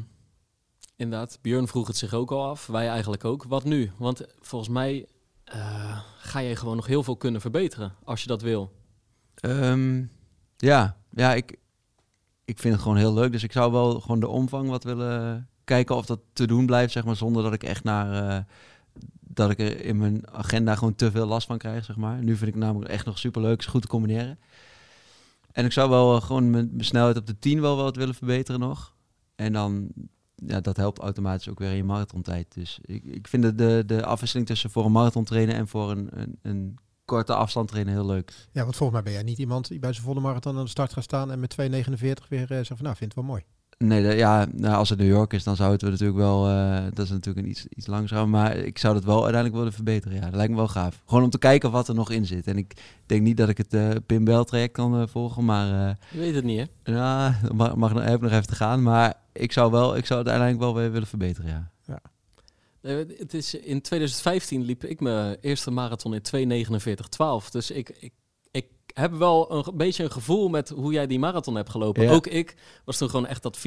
inderdaad, 0.96 1.38
Björn 1.42 1.68
vroeg 1.68 1.86
het 1.86 1.96
zich 1.96 2.14
ook 2.14 2.30
al 2.30 2.44
af. 2.48 2.66
Wij 2.66 2.88
eigenlijk 2.88 3.24
ook. 3.24 3.44
Wat 3.44 3.64
nu? 3.64 3.90
Want 3.96 4.22
volgens 4.40 4.70
mij 4.70 5.06
eh, 5.44 6.00
ga 6.18 6.38
je 6.38 6.56
gewoon 6.56 6.76
nog 6.76 6.86
heel 6.86 7.02
veel 7.02 7.16
kunnen 7.16 7.40
verbeteren 7.40 7.94
als 8.04 8.22
je 8.22 8.28
dat 8.28 8.42
wil. 8.42 8.72
Ehm, 9.34 10.04
ja, 10.56 10.96
ja 11.10 11.34
ik, 11.34 11.58
ik 12.44 12.58
vind 12.58 12.74
het 12.74 12.82
gewoon 12.82 12.98
heel 12.98 13.14
leuk. 13.14 13.32
Dus 13.32 13.42
ik 13.42 13.52
zou 13.52 13.72
wel 13.72 14.00
gewoon 14.00 14.20
de 14.20 14.28
omvang 14.28 14.68
wat 14.68 14.84
willen 14.84 15.48
kijken 15.64 15.96
of 15.96 16.06
dat 16.06 16.20
te 16.32 16.46
doen 16.46 16.66
blijft, 16.66 16.92
zeg 16.92 17.04
maar, 17.04 17.16
zonder 17.16 17.42
dat 17.42 17.52
ik 17.52 17.62
echt 17.62 17.84
naar 17.84 18.28
eh, 18.28 18.44
dat 19.20 19.50
ik 19.50 19.58
er 19.58 19.84
in 19.84 19.98
mijn 19.98 20.30
agenda 20.30 20.74
gewoon 20.74 20.94
te 20.94 21.10
veel 21.10 21.26
last 21.26 21.46
van 21.46 21.58
krijg, 21.58 21.84
zeg 21.84 21.96
maar. 21.96 22.22
Nu 22.22 22.36
vind 22.36 22.48
ik 22.48 22.54
het 22.54 22.64
namelijk 22.64 22.90
echt 22.90 23.06
nog 23.06 23.18
super 23.18 23.42
leuk, 23.42 23.58
is 23.58 23.66
goed 23.66 23.82
te 23.82 23.88
combineren. 23.88 24.38
En 25.52 25.64
ik 25.64 25.72
zou 25.72 25.90
wel 25.90 26.16
eh, 26.16 26.22
gewoon 26.22 26.50
mijn, 26.50 26.68
mijn 26.72 26.84
snelheid 26.84 27.16
op 27.16 27.26
de 27.26 27.38
10 27.38 27.60
wel 27.60 27.76
wat 27.76 27.96
willen 27.96 28.14
verbeteren 28.14 28.60
nog. 28.60 28.91
En 29.42 29.52
dan, 29.52 29.88
ja, 30.34 30.60
dat 30.60 30.76
helpt 30.76 30.98
automatisch 30.98 31.48
ook 31.48 31.58
weer 31.58 31.70
in 31.70 31.76
je 31.76 31.84
marathontijd. 31.84 32.54
Dus 32.54 32.78
ik, 32.82 33.04
ik 33.04 33.28
vind 33.28 33.42
de, 33.42 33.54
de, 33.54 33.82
de 33.86 34.04
afwisseling 34.04 34.46
tussen 34.46 34.70
voor 34.70 34.84
een 34.84 34.92
marathon 34.92 35.24
trainen 35.24 35.54
en 35.54 35.68
voor 35.68 35.90
een, 35.90 36.08
een, 36.10 36.38
een 36.42 36.78
korte 37.04 37.34
afstand 37.34 37.68
trainen 37.68 37.92
heel 37.92 38.06
leuk. 38.06 38.48
ja, 38.52 38.62
want 38.62 38.76
volgens 38.76 38.92
mij 38.92 39.02
ben 39.02 39.12
jij 39.12 39.22
niet 39.22 39.38
iemand 39.38 39.68
die 39.68 39.78
bij 39.78 39.92
zijn 39.92 40.04
volle 40.04 40.20
marathon 40.20 40.56
aan 40.56 40.64
de 40.64 40.70
start 40.70 40.92
gaat 40.92 41.04
staan 41.04 41.30
en 41.30 41.40
met 41.40 41.56
2,49 41.60 42.28
weer 42.28 42.42
eh, 42.42 42.48
zegt 42.48 42.66
van 42.66 42.82
nou, 42.82 42.96
vind 42.96 43.14
het 43.14 43.14
wel 43.14 43.24
mooi. 43.24 43.44
Nee, 43.84 44.02
de- 44.02 44.14
ja, 44.16 44.46
nou, 44.52 44.74
als 44.76 44.88
het 44.88 44.98
New 44.98 45.08
York 45.08 45.32
is, 45.32 45.44
dan 45.44 45.56
zou 45.56 45.72
het 45.72 45.82
we 45.82 45.90
natuurlijk 45.90 46.18
wel. 46.18 46.48
eh, 46.48 46.82
dat 46.94 47.04
is 47.04 47.10
natuurlijk 47.10 47.44
een 47.46 47.50
iets, 47.50 47.66
iets 47.68 47.86
langzamer. 47.86 48.28
Maar 48.28 48.56
ik 48.56 48.78
zou 48.78 48.94
het 48.94 49.04
wel 49.04 49.16
uiteindelijk 49.16 49.54
willen 49.56 49.72
verbeteren. 49.72 50.16
Ja, 50.16 50.24
dat 50.24 50.34
lijkt 50.34 50.50
me 50.50 50.56
wel 50.56 50.68
gaaf. 50.68 51.02
Gewoon 51.06 51.24
om 51.24 51.30
te 51.30 51.38
kijken 51.38 51.70
wat 51.70 51.88
er 51.88 51.94
nog 51.94 52.10
in 52.10 52.26
zit. 52.26 52.46
En 52.46 52.56
ik 52.58 52.74
denk 53.06 53.22
niet 53.22 53.36
dat 53.36 53.48
ik 53.48 53.58
het 53.58 53.74
eh 53.74 53.88
Pim 54.06 54.24
Bell 54.24 54.44
traject 54.44 54.72
kan 54.72 55.00
eh, 55.00 55.06
volgen. 55.06 55.44
Maar 55.44 55.88
eh, 55.88 55.94
Je 56.10 56.18
weet 56.18 56.34
het 56.34 56.44
niet, 56.44 56.68
hè? 56.82 56.92
ja, 56.92 57.38
mag, 57.54 57.74
mag, 57.76 57.92
nog- 57.94 58.04
heb 58.04 58.20
nog 58.20 58.30
even 58.30 58.46
te 58.46 58.54
gaan. 58.54 58.82
Maar 58.82 59.14
ik 59.32 59.52
zou, 59.52 59.70
wel, 59.70 59.96
ik 59.96 60.06
zou 60.06 60.18
het 60.20 60.28
uiteindelijk 60.28 60.58
wel 60.72 60.74
weer 60.82 60.92
willen 60.92 61.08
verbeteren. 61.08 61.50
Ja. 61.50 61.70
Nee, 62.82 63.06
Het 63.18 63.34
is, 63.34 63.54
in 63.54 63.80
2015 63.80 64.62
liep 64.62 64.84
ik 64.84 65.00
mijn 65.00 65.36
eerste 65.40 65.70
marathon 65.70 66.14
in 66.14 66.66
2.49.12. 67.44 67.48
Dus 67.50 67.70
ik, 67.70 67.88
ik 68.00 68.12
heb 68.94 69.12
wel 69.12 69.52
een 69.52 69.76
beetje 69.76 70.04
een 70.04 70.10
gevoel 70.12 70.48
met 70.48 70.68
hoe 70.68 70.92
jij 70.92 71.06
die 71.06 71.18
marathon 71.18 71.54
hebt 71.54 71.70
gelopen. 71.70 72.02
Ja. 72.02 72.12
Ook 72.12 72.26
ik 72.26 72.56
was 72.84 72.96
toen 72.98 73.10
gewoon 73.10 73.26
echt 73.26 73.42
dat 73.42 73.58
4.00. 73.58 73.62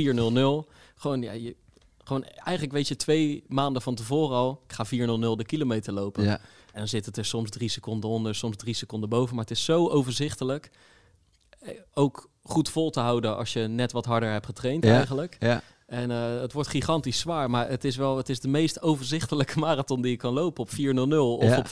Gewoon, 0.95 1.21
ja, 1.21 1.31
je, 1.31 1.55
gewoon, 2.03 2.23
eigenlijk 2.23 2.71
weet 2.73 2.87
je 2.87 2.95
twee 2.95 3.43
maanden 3.47 3.81
van 3.81 3.95
tevoren 3.95 4.35
al, 4.37 4.61
ik 4.67 4.73
ga 4.73 4.85
4.00 4.85 4.91
de 5.37 5.43
kilometer 5.45 5.93
lopen. 5.93 6.23
Ja. 6.23 6.39
En 6.71 6.81
dan 6.81 6.87
zit 6.87 7.05
het 7.05 7.17
er 7.17 7.25
soms 7.25 7.49
drie 7.49 7.69
seconden 7.69 8.09
onder, 8.09 8.35
soms 8.35 8.55
drie 8.55 8.73
seconden 8.73 9.09
boven. 9.09 9.35
Maar 9.35 9.43
het 9.45 9.57
is 9.57 9.63
zo 9.65 9.87
overzichtelijk. 9.87 10.71
Eh, 11.59 11.71
Ook 11.93 12.29
goed 12.43 12.69
vol 12.69 12.89
te 12.89 12.99
houden 12.99 13.37
als 13.37 13.53
je 13.53 13.59
net 13.67 13.91
wat 13.91 14.05
harder 14.05 14.31
hebt 14.31 14.45
getraind 14.45 14.83
Ja. 14.83 14.95
eigenlijk. 14.95 15.35
Ja. 15.39 15.61
En 15.85 16.11
eh, 16.11 16.39
het 16.41 16.53
wordt 16.53 16.69
gigantisch 16.69 17.19
zwaar, 17.19 17.49
maar 17.49 17.69
het 17.69 17.83
is 17.83 17.95
wel 17.95 18.17
het 18.17 18.29
is 18.29 18.39
de 18.39 18.47
meest 18.47 18.81
overzichtelijke 18.81 19.59
marathon 19.67 20.01
die 20.01 20.11
je 20.11 20.17
kan 20.17 20.33
lopen 20.33 20.61
op 20.63 20.69
4.00 20.69 20.75
of 21.17 21.43
Ja. 21.43 21.57
op 21.57 21.67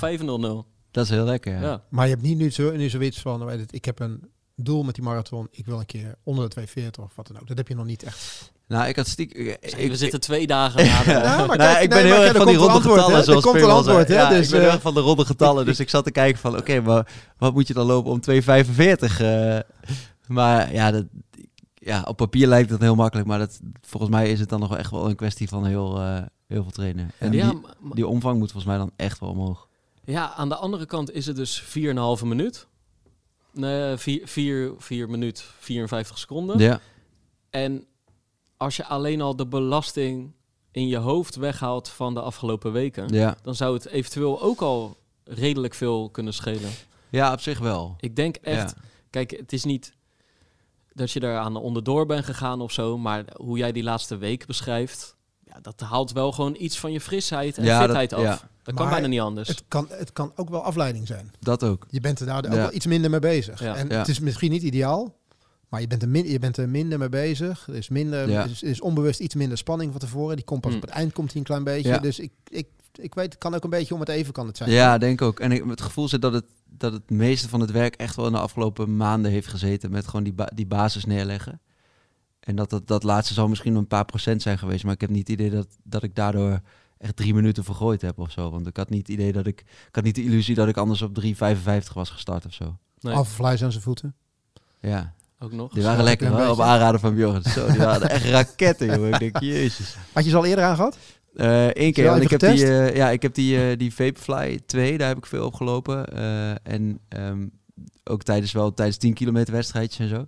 5.00. 0.66 0.73
Dat 0.94 1.04
is 1.04 1.10
heel 1.10 1.26
lekker. 1.26 1.54
Ja. 1.54 1.62
Ja. 1.62 1.82
Maar 1.90 2.06
je 2.06 2.12
hebt 2.12 2.24
niet 2.24 2.38
nu, 2.38 2.50
zo, 2.52 2.72
nu 2.76 2.90
zoiets 2.90 3.20
van, 3.20 3.46
weet 3.46 3.60
het, 3.60 3.74
ik 3.74 3.86
heb 3.86 4.00
een 4.00 4.30
doel 4.56 4.84
met 4.84 4.96
die 4.96 5.04
marathon, 5.04 5.48
ik 5.52 5.66
wil 5.66 5.80
een 5.80 5.86
keer 5.86 6.16
onder 6.24 6.44
de 6.44 6.50
240 6.50 7.04
of 7.04 7.16
wat 7.16 7.28
dan 7.28 7.40
ook. 7.42 7.48
Dat 7.48 7.58
heb 7.58 7.68
je 7.68 7.76
nog 7.76 7.86
niet 7.86 8.04
echt. 8.04 8.52
Nou, 8.68 8.88
ik 8.88 8.96
had 8.96 9.08
stiekem. 9.08 9.46
we 9.90 9.96
zitten 9.96 10.20
twee 10.20 10.48
dagen 10.48 10.86
na 10.86 11.04
de- 11.04 11.12
Ja, 11.12 11.38
maar 11.48 11.58
Nou, 11.58 11.58
kijk, 11.58 11.84
ik 11.84 11.90
ben 11.90 11.98
nee, 11.98 12.06
heel 12.08 12.16
maar 12.16 12.24
erg 12.26 12.34
er 12.34 12.38
van 12.38 12.48
die 12.48 12.56
ronde 12.58 12.74
antwoord, 12.74 12.96
getallen. 13.00 13.18
hè? 13.20 13.24
Zoals 13.24 13.46
Er 13.46 13.52
komt 13.52 13.64
antwoord, 13.64 14.08
hè? 14.08 14.14
Ja, 14.16 14.30
Dus, 14.30 14.46
ik 14.46 14.50
ben 14.52 14.60
heel 14.60 14.68
eh, 14.68 14.74
erg 14.74 14.82
van 14.84 14.94
de 14.94 15.00
ronde 15.00 15.26
getallen. 15.26 15.66
Dus 15.66 15.80
ik 15.80 15.90
zat 15.90 16.04
te 16.04 16.12
kijken 16.12 16.40
van, 16.42 16.58
oké, 16.58 16.82
maar 16.82 17.08
wat 17.38 17.54
moet 17.54 17.68
je 17.68 17.74
dan 17.74 17.86
lopen 17.86 18.12
om 18.12 18.20
2,45? 18.22 19.20
eh 19.22 19.60
maar 20.28 20.74
ja, 20.74 20.92
dat, 20.92 21.06
ja, 21.74 22.02
op 22.08 22.18
papier 22.18 22.48
lijkt 22.48 22.70
het 22.70 22.82
heel 22.82 22.96
makkelijk. 22.96 23.28
Maar 23.28 23.40
dat, 23.40 23.60
volgens 23.82 24.12
mij 24.12 24.32
is 24.32 24.40
het 24.40 24.50
dan 24.50 24.60
nog 24.60 24.70
wel 24.70 24.78
echt 24.78 24.92
wel 24.92 25.10
een 25.10 25.16
kwestie 25.16 25.48
van 25.48 25.66
heel, 25.66 26.00
eh, 26.00 26.22
heel 26.48 26.62
veel 26.64 26.72
trainen. 26.72 27.12
En 27.18 27.32
ja, 27.32 27.50
die, 27.50 27.60
maar- 27.62 27.74
maar- 27.80 27.96
die 27.96 28.08
omvang 28.08 28.38
moet 28.40 28.52
volgens 28.52 28.72
mij 28.72 28.78
dan 28.82 28.92
echt 28.96 29.20
wel 29.20 29.30
omhoog. 29.30 29.68
Ja, 30.04 30.34
aan 30.34 30.50
de 30.50 30.56
andere 30.56 30.86
kant 30.86 31.12
is 31.12 31.26
het 31.26 31.36
dus 31.36 31.64
4,5 31.64 32.26
minuut. 32.26 32.68
Nee, 33.52 33.98
4, 33.98 34.28
4, 34.28 34.74
4 34.78 35.10
minuut, 35.10 35.42
54 35.60 36.18
seconden. 36.18 36.60
Ja, 36.60 36.80
En 37.50 37.86
als 38.58 38.76
je 38.76 38.86
alleen 38.86 39.22
al 39.22 39.36
de 39.36 39.48
belasting 39.48 40.34
in 40.72 40.88
je 40.88 40.98
hoofd 40.98 41.36
weghaalt 41.36 41.90
van 41.90 42.14
de 42.14 42.22
afgelopen 42.22 42.72
weken, 42.72 43.14
ja, 43.14 43.38
dan 43.42 43.56
zou 43.56 43.74
het 43.74 43.86
eventueel 43.86 44.42
ook 44.42 44.62
al 44.62 44.98
redelijk 45.24 45.74
veel 45.74 46.10
kunnen 46.10 46.34
schelen. 46.34 46.70
Ja, 47.10 47.32
op 47.34 47.40
zich 47.40 47.60
wel. 47.60 47.96
Ik 48.00 48.16
denk 48.16 48.36
echt, 48.36 48.74
Ja. 48.76 48.82
kijk, 49.10 49.32
het 49.32 49.54
is 49.54 49.64
niet 49.64 49.94
dat 50.94 51.12
je 51.12 51.20
er 51.20 51.38
aan 51.38 51.56
onderdoor 51.56 52.06
bent 52.06 52.26
gegaan 52.26 52.62
of 52.62 52.72
zo, 52.72 52.98
maar 52.98 53.26
hoe 53.36 53.58
jij 53.58 53.72
die 53.72 53.84
laatste 53.84 54.18
week 54.18 54.46
beschrijft, 54.46 55.16
ja, 55.54 55.60
dat 55.62 55.80
haalt 55.80 56.12
wel 56.12 56.32
gewoon 56.32 56.56
iets 56.60 56.80
van 56.80 56.92
je 56.92 57.02
frisheid 57.02 57.58
en 57.58 57.64
Ja, 57.64 57.78
dat- 57.80 57.86
fitheid 57.88 58.14
af. 58.14 58.22
ja. 58.22 58.40
Dat 58.64 58.76
kan 58.76 58.90
bijna 58.90 59.08
niet 59.08 59.20
anders. 59.20 59.48
Het 59.48 59.64
kan, 59.68 59.88
het 59.90 60.14
kan 60.14 60.32
ook 60.36 60.50
wel 60.50 60.64
afleiding 60.64 61.08
zijn. 61.08 61.32
Dat 61.40 61.64
ook. 61.64 61.86
Je 61.90 62.00
bent 62.00 62.20
er 62.20 62.26
daar 62.26 62.38
ook 62.46 62.52
wel 62.52 62.74
iets 62.74 62.86
minder 62.86 63.10
mee 63.10 63.20
bezig. 63.20 63.60
Ja. 63.60 63.76
En 63.76 63.90
Ja. 63.90 63.98
het 63.98 64.08
is 64.08 64.20
misschien 64.20 64.52
niet 64.52 64.62
ideaal, 64.64 65.16
maar 65.70 65.82
je 65.82 65.88
bent 65.88 66.02
er, 66.02 66.10
min, 66.10 66.30
je 66.30 66.40
bent 66.40 66.58
er 66.58 66.70
minder 66.70 67.00
mee 67.00 67.10
bezig. 67.10 67.68
Er 67.68 67.76
is, 67.76 67.90
minder, 67.90 68.30
Ja. 68.30 68.44
er 68.44 68.50
is, 68.50 68.64
is 68.64 68.82
onbewust 68.82 69.20
iets 69.20 69.36
minder 69.36 69.58
spanning 69.58 69.92
van 69.92 70.00
tevoren. 70.00 70.36
Die 70.36 70.46
komt 70.46 70.62
pas 70.62 70.72
Hmm. 70.72 70.82
op 70.82 70.88
het 70.88 70.96
eind 70.98 71.14
komt 71.14 71.30
hij 71.32 71.38
een 71.40 71.46
klein 71.48 71.64
beetje. 71.64 71.90
Ja. 71.90 71.98
Dus 71.98 72.20
ik, 72.20 72.32
ik, 72.48 72.68
ik 72.94 73.16
weet, 73.16 73.26
het 73.34 73.38
kan 73.38 73.54
ook 73.56 73.64
een 73.64 73.70
beetje 73.70 73.94
om 73.94 74.00
het 74.00 74.10
even 74.10 74.34
kan 74.34 74.48
het 74.48 74.58
zijn. 74.58 74.70
Ja, 74.72 74.98
denk 74.98 75.22
ook. 75.22 75.40
En 75.40 75.52
ik, 75.52 75.64
het 75.68 75.82
gevoel 75.82 76.08
zit 76.08 76.22
dat 76.22 76.34
het, 76.34 76.46
dat 76.70 76.94
het 76.94 77.10
meeste 77.10 77.50
van 77.50 77.60
het 77.60 77.72
werk 77.72 77.96
echt 77.96 78.16
wel 78.16 78.26
in 78.26 78.32
de 78.32 78.40
afgelopen 78.40 78.98
maanden 78.98 79.32
heeft 79.32 79.48
gezeten 79.48 79.92
met 79.92 80.06
gewoon 80.08 80.24
die, 80.24 80.34
ba- 80.34 80.52
die 80.56 80.66
basis 80.68 81.06
neerleggen. 81.06 81.62
En 82.44 82.56
dat, 82.56 82.70
dat 82.70 82.88
dat 82.88 83.04
laatste 83.04 83.34
zal 83.34 83.48
misschien 83.48 83.76
een 83.76 83.88
paar 83.88 84.06
procent 84.06 84.42
zijn 84.42 84.58
geweest, 84.58 84.84
maar 84.84 84.94
ik 84.94 85.02
heb 85.02 85.10
niet 85.10 85.28
het 85.28 85.40
idee 85.40 85.50
dat, 85.50 85.68
dat 85.84 86.04
ik 86.04 86.16
daardoor 86.16 86.62
echt 86.98 87.16
drie 87.16 87.34
minuten 87.34 87.64
vergooid 87.64 88.02
heb 88.02 88.20
of 88.20 88.32
zo. 88.32 88.50
Want 88.50 88.68
ik 88.68 88.78
had 88.78 88.90
niet 88.90 89.08
het 89.08 89.18
idee 89.18 89.32
dat 89.32 89.48
ik, 89.48 89.60
ik 89.60 89.96
had 89.96 90.04
niet 90.04 90.16
de 90.16 90.24
illusie 90.24 90.56
dat 90.56 90.68
ik 90.68 90.78
anders 90.78 91.02
op 91.02 91.24
3,55 91.24 91.34
was 91.94 92.10
gestart 92.10 92.46
of 92.46 92.54
zo. 92.54 92.78
Nee, 93.00 93.16
Afvlees 93.16 93.64
aan 93.64 93.72
zijn 93.72 93.84
voeten. 93.84 94.16
Ja, 94.80 95.14
ook 95.40 95.52
nog. 95.52 95.74
die 95.74 95.84
waren 95.84 95.98
Zo, 95.98 96.04
lekker 96.04 96.36
wel 96.36 96.52
op 96.52 96.60
aanraden 96.60 97.00
van 97.00 97.16
Bjorn. 97.16 97.44
Zo, 97.44 97.68
die 97.68 97.78
waren 97.78 98.10
echt 98.10 98.26
raketten, 98.40 98.88
joh. 98.88 99.08
Ik 99.08 99.20
denk, 99.20 99.40
jezus. 99.40 99.96
Had 100.14 100.24
je 100.24 100.30
ze 100.30 100.36
al 100.36 100.46
eerder 100.46 100.66
aan 100.66 100.76
gehad? 100.76 100.98
Eén 101.34 101.86
je 101.86 101.92
keer. 101.92 102.10
Want 102.10 102.24
ik 102.24 102.30
heb 102.30 102.40
die, 102.40 102.68
eh, 102.68 102.96
ja, 102.96 103.10
ik 103.10 103.22
heb 103.22 103.34
die, 103.34 103.70
eh, 103.70 103.78
die 103.78 103.94
Vaporfly 103.94 104.60
2, 104.66 104.98
daar 104.98 105.08
heb 105.08 105.18
ik 105.18 105.26
veel 105.26 105.46
op 105.46 105.54
gelopen. 105.54 106.08
Eh, 106.08 106.52
en 106.64 107.00
ehm, 107.08 107.48
ook 108.04 108.24
tijdens 108.24 108.52
wel 108.52 108.74
tijdens 108.74 108.98
10 108.98 109.14
kilometer 109.14 109.54
wedstrijdjes 109.54 110.00
en 110.00 110.10
zo. 110.10 110.28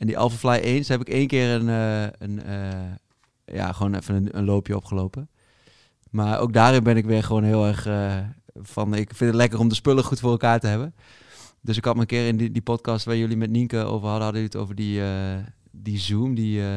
En 0.00 0.06
die 0.06 0.18
Alphafly 0.18 0.60
1 0.62 0.84
heb 0.86 1.00
ik 1.00 1.08
één 1.08 1.26
keer 1.26 1.50
een, 1.54 1.68
eh, 1.68 2.02
een 2.18 2.42
eh, 2.42 3.54
ja, 3.56 3.72
gewoon 3.72 3.94
even 3.94 4.14
een, 4.14 4.28
een 4.32 4.44
loopje 4.44 4.76
opgelopen. 4.76 5.28
Maar 6.10 6.40
ook 6.40 6.52
daarin 6.52 6.82
ben 6.82 6.96
ik 6.96 7.04
weer 7.04 7.22
gewoon 7.22 7.44
heel 7.44 7.66
erg 7.66 7.86
eh, 7.86 8.16
van, 8.62 8.94
ik 8.94 9.08
vind 9.14 9.30
het 9.30 9.34
lekker 9.34 9.58
om 9.58 9.68
de 9.68 9.74
spullen 9.74 10.04
goed 10.04 10.20
voor 10.20 10.30
elkaar 10.30 10.60
te 10.60 10.66
hebben. 10.66 10.94
Dus 11.60 11.76
ik 11.76 11.84
had 11.84 11.94
me 11.94 12.00
een 12.00 12.06
keer 12.06 12.26
in 12.26 12.36
die, 12.36 12.50
die 12.50 12.62
podcast 12.62 13.04
waar 13.04 13.16
jullie 13.16 13.36
met 13.36 13.50
Nienke 13.50 13.76
over 13.76 14.08
hadden, 14.08 14.24
hadden 14.24 14.40
jullie 14.42 14.46
het 14.52 14.56
over 14.56 14.74
die, 14.74 15.02
eh, 15.02 15.08
die 15.70 15.98
Zoom, 15.98 16.34
die, 16.34 16.60
eh, 16.62 16.68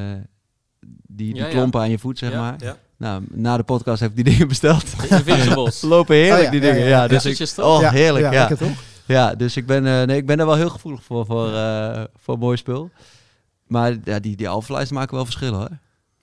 die, 0.80 1.34
die 1.34 1.36
Ja, 1.36 1.46
ja. 1.46 1.52
klompen 1.52 1.80
aan 1.82 1.90
je 1.90 2.00
voet, 2.00 2.18
zeg 2.18 2.32
Ja, 2.32 2.40
maar. 2.40 2.56
ja. 2.58 2.78
Nou, 2.98 3.24
na 3.32 3.58
de 3.58 3.64
podcast 3.64 4.00
heb 4.00 4.10
ik 4.10 4.16
die 4.16 4.34
dingen 4.34 4.48
besteld. 4.48 4.84
Invincibles. 5.10 5.82
Lopen 5.94 6.16
heerlijk, 6.16 6.38
Oh 6.40 6.44
ja, 6.46 6.52
die 6.52 6.60
dingen. 6.60 6.80
ja, 6.80 6.88
Ja, 6.88 7.02
ja. 7.02 7.08
dus 7.08 7.26
ik, 7.26 7.36
toch? 7.48 7.82
oh, 7.82 7.90
heerlijk, 7.92 8.32
ja. 8.34 8.50
Ja, 9.06 9.36
dus 9.36 9.58
ik 9.58 9.66
ben, 9.66 9.86
eh, 9.88 10.04
nee, 10.04 10.18
ik 10.18 10.26
ben 10.26 10.39
er 10.39 10.45
wel 10.45 10.56
heel 10.56 10.70
gevoelig 10.70 11.04
voor, 11.04 11.26
voor, 11.26 11.54
eh, 11.54 12.04
voor 12.16 12.38
mooi 12.38 12.58
spul. 12.58 12.89
Maar 13.68 13.97
ja, 14.04 14.20
die, 14.20 14.36
die 14.36 14.49
Alpha 14.49 14.86
maken 14.89 15.16
wel 15.16 15.26
verschillen, 15.26 15.60
hoor. 15.60 15.78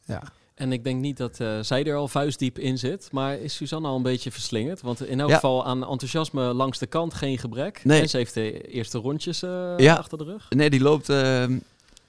Ja. 0.05 0.23
En 0.55 0.73
ik 0.73 0.85
denk 0.85 1.01
niet 1.01 1.17
dat 1.17 1.41
eh, 1.41 1.59
zij 1.61 1.85
er 1.85 1.97
al 1.97 2.09
vuistdiep 2.09 2.59
in 2.59 2.79
zit. 2.79 3.09
Maar 3.13 3.39
is 3.39 3.55
Suzanne 3.55 3.89
al 3.89 3.97
een 3.97 4.03
beetje 4.03 4.31
verslingerd? 4.31 4.81
Want 4.81 5.07
in 5.07 5.21
elk 5.21 5.29
Ja. 5.29 5.35
geval 5.35 5.67
aan 5.67 5.87
enthousiasme 5.87 6.43
langs 6.43 6.79
de 6.79 6.87
kant 6.87 7.15
geen 7.15 7.39
gebrek. 7.39 7.85
Nee. 7.85 8.01
En 8.01 8.09
ze 8.09 8.17
heeft 8.17 8.35
de 8.35 8.61
eerste 8.61 8.99
rondjes 8.99 9.43
eh, 9.43 9.73
Ja. 9.77 9.95
achter 9.95 10.19
de 10.19 10.25
rug. 10.25 10.47
Nee, 10.51 10.71
die 10.71 10.81
loopt, 10.81 11.09
ehm, 11.09 11.59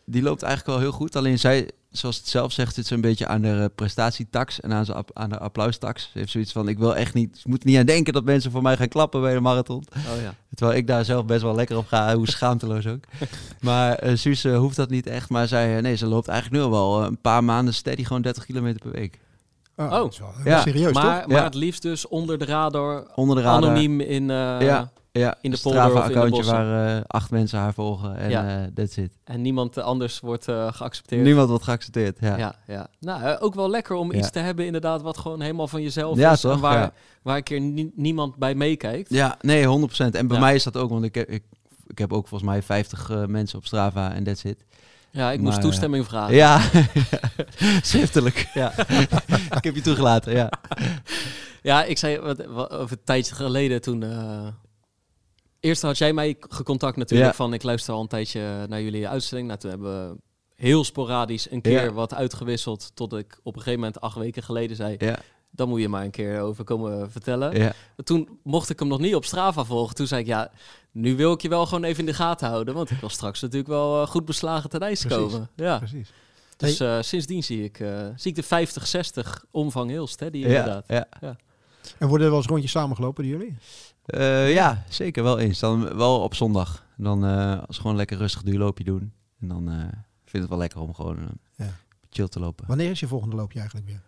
die 0.06 0.22
loopt 0.22 0.44
eigenlijk 0.44 0.74
wel 0.78 0.88
heel 0.90 0.98
goed. 0.98 1.16
Alleen 1.16 1.40
zij, 1.40 1.70
zoals 1.92 2.18
het 2.18 2.28
zelf 2.28 2.52
zegt, 2.52 2.76
zit 2.76 2.86
ze 2.88 2.94
een 2.94 3.02
beetje 3.02 3.28
aan 3.28 3.42
de 3.42 3.72
prestatietax 3.76 4.60
en 4.60 4.74
aan, 4.74 4.86
aan 5.14 5.30
de 5.30 5.38
applaustax. 5.40 6.10
Ze 6.12 6.18
heeft 6.20 6.32
zoiets 6.32 6.52
van, 6.52 6.68
ik 6.68 6.78
wil 6.80 6.96
echt 6.96 7.14
niet, 7.14 7.38
ik 7.38 7.46
moet 7.46 7.64
niet 7.64 7.78
aan 7.78 7.86
denken 7.86 8.14
dat 8.14 8.24
mensen 8.24 8.52
voor 8.52 8.62
mij 8.62 8.78
gaan 8.78 8.88
klappen 8.88 9.22
bij 9.22 9.34
de 9.34 9.40
marathon. 9.40 9.84
Oh 9.96 10.22
ja. 10.22 10.34
Terwijl 10.56 10.78
ik 10.78 10.88
daar 10.88 11.06
zelf 11.06 11.26
best 11.26 11.42
wel 11.42 11.56
lekker 11.56 11.78
op 11.78 11.88
ga, 11.88 12.16
hoe 12.16 12.28
schaamteloos 12.30 12.88
ook. 12.88 13.04
maar 13.62 13.94
eh 13.96 14.16
Suus 14.16 14.44
eh, 14.44 14.58
hoeft 14.58 14.76
dat 14.76 14.90
niet 14.90 15.08
echt. 15.08 15.30
Maar 15.30 15.48
zij, 15.48 15.76
eh, 15.78 15.82
nee, 15.84 15.96
ze 15.96 16.06
loopt 16.06 16.28
eigenlijk 16.28 16.62
nu 16.64 16.70
al 16.70 16.72
wel 16.98 17.04
een 17.06 17.22
paar 17.22 17.44
maanden 17.44 17.74
steady 17.74 18.04
gewoon 18.04 18.22
30 18.22 18.46
kilometer 18.46 18.80
per 18.82 18.92
week. 18.92 19.20
Oh, 19.76 19.92
Oh. 19.92 20.12
wel 20.20 20.32
Ja. 20.44 20.62
serieus 20.62 20.94
maar, 20.94 21.20
toch? 21.20 21.28
maar 21.28 21.38
Ja. 21.38 21.44
het 21.44 21.54
liefst 21.56 21.82
dus 21.82 22.08
onder 22.08 22.38
de 22.40 22.46
radar, 22.46 23.08
Onder 23.16 23.36
de 23.36 23.42
radar. 23.42 23.70
anoniem 23.70 24.00
in... 24.00 24.30
eh, 24.30 24.36
Ja. 24.62 24.92
Ja, 25.14 25.36
in 25.42 25.52
de 25.52 25.58
polder 25.62 25.94
of 25.98 26.08
in 26.10 26.20
de 26.22 26.30
bossen. 26.30 26.56
waar 26.56 26.96
eh, 26.98 27.02
acht 27.08 27.32
mensen 27.32 27.60
haar 27.60 27.74
volgen 27.74 28.16
en 28.18 28.30
Ja. 28.30 28.48
eh 28.64 28.68
that's 28.74 28.98
it. 28.98 29.12
En 29.24 29.42
niemand 29.42 29.78
anders 29.78 30.20
wordt 30.20 30.48
eh, 30.48 30.68
geaccepteerd. 30.74 31.24
Niemand 31.24 31.50
wordt 31.50 31.64
geaccepteerd, 31.64 32.18
ja. 32.20 32.38
Ja, 32.38 32.56
ja. 32.68 32.88
Nou, 33.00 33.38
ook 33.40 33.54
wel 33.56 33.70
lekker 33.70 33.96
om 33.96 34.12
Ja. 34.12 34.18
iets 34.18 34.32
te 34.32 34.40
hebben 34.40 34.66
inderdaad 34.66 35.02
wat 35.02 35.18
gewoon 35.18 35.42
helemaal 35.42 35.68
van 35.68 35.82
jezelf 35.82 36.18
Ja, 36.18 36.32
is. 36.32 36.44
en 36.44 36.60
waar, 36.60 36.92
waar 37.22 37.38
een 37.38 37.44
keer 37.44 37.60
nie- 37.60 37.92
niemand 37.96 38.36
bij 38.36 38.56
meekijkt. 38.56 39.10
Ja, 39.10 39.38
nee, 39.42 39.66
100%. 39.66 40.16
En 40.16 40.28
bij 40.28 40.40
mij 40.40 40.56
is 40.56 40.64
dat 40.64 40.78
ook, 40.78 40.90
want 40.90 41.04
ik 41.04 41.16
heb, 41.16 41.30
ik, 41.30 41.44
ik 41.88 41.98
heb 41.98 42.14
ook 42.14 42.28
volgens 42.28 42.50
mij 42.50 42.62
50 42.62 43.10
eh, 43.10 43.26
mensen 43.26 43.58
op 43.58 43.66
Strava 43.66 44.14
en 44.14 44.24
that's 44.24 44.44
it. 44.44 44.66
Ja, 45.10 45.32
ik 45.32 45.40
moest 45.40 45.62
toestemming 45.62 46.06
vragen. 46.06 46.36
Ja, 46.36 46.62
schriftelijk. 47.82 48.50
Ja. 48.54 48.74
ik 49.58 49.64
heb 49.64 49.76
je 49.76 49.82
toegelaten, 49.82 50.34
ja. 50.34 50.50
Ja, 51.62 51.84
ik 51.84 51.98
zei 51.98 52.20
wat, 52.20 52.46
wat, 52.46 52.72
over 52.72 52.92
een 52.98 53.04
tijdje 53.04 53.36
geleden 53.36 53.82
toen... 53.82 54.04
eerst 55.62 55.82
had 55.82 55.98
jij 55.98 56.14
mij 56.14 56.36
gecontact 56.40 56.96
natuurlijk 56.98 57.30
Ja. 57.32 57.36
van... 57.36 57.54
ik 57.54 57.64
luister 57.64 57.94
al 57.94 58.02
een 58.02 58.08
tijdje 58.08 58.66
naar 58.68 58.82
jullie 58.82 59.08
uitzending. 59.08 59.48
Nou, 59.48 59.60
toen 59.60 59.70
hebben 59.70 60.10
we 60.10 60.16
heel 60.56 60.84
sporadisch 60.84 61.52
een 61.52 61.62
keer 61.62 61.84
Ja. 61.84 61.92
wat 61.92 62.14
uitgewisseld... 62.14 62.92
tot 62.94 63.14
ik 63.14 63.40
op 63.44 63.54
een 63.56 63.62
gegeven 63.62 63.80
moment 63.80 64.02
acht 64.02 64.18
weken 64.18 64.44
geleden 64.44 64.76
zei... 64.76 64.96
Ja, 65.00 65.20
dan 65.52 65.70
moet 65.70 65.82
je 65.82 65.90
maar 65.90 66.04
een 66.04 66.12
keer 66.12 66.40
over 66.42 66.64
komen 66.64 67.12
vertellen. 67.12 67.74
Toen 68.04 68.40
mocht 68.44 68.70
ik 68.70 68.80
hem 68.80 68.88
nog 68.88 69.00
niet 69.00 69.16
op 69.16 69.26
Strava 69.26 69.64
volgen. 69.64 69.96
Toen 69.96 70.08
zei 70.08 70.22
ik, 70.22 70.28
ja, 70.28 70.52
nu 70.92 71.16
wil 71.16 71.32
ik 71.34 71.42
je 71.42 71.50
wel 71.50 71.66
gewoon 71.66 71.84
even 71.84 72.00
in 72.00 72.06
de 72.06 72.14
gaten 72.14 72.48
houden. 72.50 72.74
Want 72.74 72.90
ik 72.92 73.00
wil 73.00 73.10
straks 73.10 73.42
natuurlijk 73.42 73.70
wel 73.70 74.02
eh, 74.02 74.08
goed 74.08 74.26
beslagen 74.26 74.70
ten 74.70 74.80
ijs 74.80 75.02
Precies. 75.06 75.18
komen. 75.32 75.50
Ja. 75.56 75.78
Precies. 75.78 76.12
Dus 76.58 76.80
eh, 76.80 76.98
sindsdien 77.02 77.44
zie 77.44 77.64
ik, 77.64 77.80
eh, 77.80 78.08
zie 78.16 78.30
ik 78.32 78.36
de 78.36 78.44
50, 78.44 78.88
60 78.88 79.46
omvang 79.52 79.90
heel 79.90 80.08
steady 80.08 80.38
inderdaad. 80.38 80.84
Ja, 80.88 81.08
ja. 81.22 81.36
En 81.98 82.08
worden 82.08 82.26
er 82.26 82.32
wel 82.32 82.42
eens 82.42 82.50
rondjes 82.52 82.72
samengelopen 82.72 83.24
door 83.24 83.32
jullie? 83.40 83.58
Eh, 84.06 84.54
ja, 84.54 84.84
zeker 84.90 85.24
wel 85.24 85.40
eens. 85.40 85.60
Dan 85.60 85.96
wel 85.98 86.20
op 86.20 86.36
zondag. 86.36 86.86
Dan 86.98 87.26
eh, 87.26 87.62
als 87.68 87.78
gewoon 87.78 87.96
lekker 87.96 88.18
rustig 88.18 88.42
duurloopje 88.44 88.84
doen. 88.84 89.14
En 89.42 89.48
dan 89.48 89.70
eh 89.70 89.76
vind 90.26 90.44
ik 90.44 90.50
het 90.50 90.50
wel 90.50 90.58
lekker 90.58 90.80
om 90.80 90.94
gewoon 90.94 91.18
Ja. 91.56 91.70
chill 92.10 92.28
te 92.28 92.40
lopen. 92.40 92.68
Wanneer 92.68 92.90
is 92.92 93.00
je 93.00 93.08
volgende 93.08 93.36
loopje 93.36 93.60
eigenlijk 93.60 93.88
weer? 93.90 94.02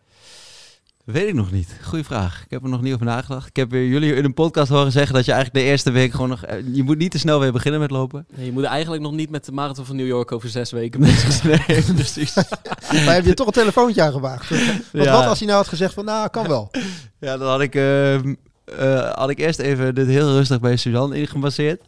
Weet 1.04 1.28
ik 1.28 1.34
nog 1.34 1.52
niet. 1.52 1.80
Goeie 1.84 2.04
vraag. 2.04 2.42
Ik 2.46 2.52
heb 2.52 2.64
er 2.64 2.70
nog 2.70 2.82
niet 2.82 2.94
over 2.94 3.06
nagedacht. 3.06 3.48
Ik 3.48 3.56
heb 3.56 3.72
weer 3.72 3.88
jullie 3.88 4.16
in 4.16 4.24
een 4.26 4.34
podcast 4.34 4.70
horen 4.70 4.92
zeggen 4.92 5.14
dat 5.16 5.26
je 5.26 5.32
eigenlijk 5.32 5.64
de 5.66 5.70
eerste 5.72 5.92
week 5.92 6.12
gewoon 6.12 6.30
nog... 6.30 6.44
eh, 6.46 6.58
je 6.74 6.84
moet 6.84 6.98
niet 6.98 7.12
te 7.12 7.18
snel 7.20 7.40
weer 7.40 7.52
beginnen 7.52 7.80
met 7.80 7.92
lopen. 7.92 8.26
Nee, 8.36 8.46
je 8.46 8.52
moet 8.52 8.64
eigenlijk 8.64 9.02
nog 9.04 9.12
niet 9.12 9.30
met 9.30 9.46
de 9.46 9.52
Marathon 9.52 9.86
van 9.86 9.96
New 9.96 10.08
York 10.08 10.32
over 10.32 10.50
zes 10.50 10.72
weken 10.72 11.00
bezig 11.00 11.32
zijn. 11.32 11.62
Nee, 11.68 11.82
precies. 11.96 12.36
Maar 13.06 13.14
heb 13.14 13.26
je 13.26 13.34
toch 13.34 13.48
een 13.48 13.54
telefoontje 13.54 14.02
aangewaagd? 14.04 14.50
Want 14.50 15.06
Ja. 15.06 15.12
wat 15.14 15.26
als 15.26 15.38
hij 15.40 15.48
nou 15.48 15.60
had 15.60 15.68
gezegd 15.70 15.94
van, 15.94 16.06
nou, 16.06 16.30
kan 16.30 16.48
wel. 16.48 16.72
Ja, 17.20 17.38
dan 17.38 17.48
had 17.50 17.62
ik, 17.62 17.76
ehm, 17.76 18.34
eh, 18.78 19.12
had 19.14 19.30
ik 19.30 19.40
eerst 19.40 19.60
even 19.60 19.96
dit 19.96 20.08
heel 20.08 20.32
rustig 20.32 20.60
bij 20.60 20.76
Suzanne 20.76 21.16
ingebaseerd. 21.18 21.82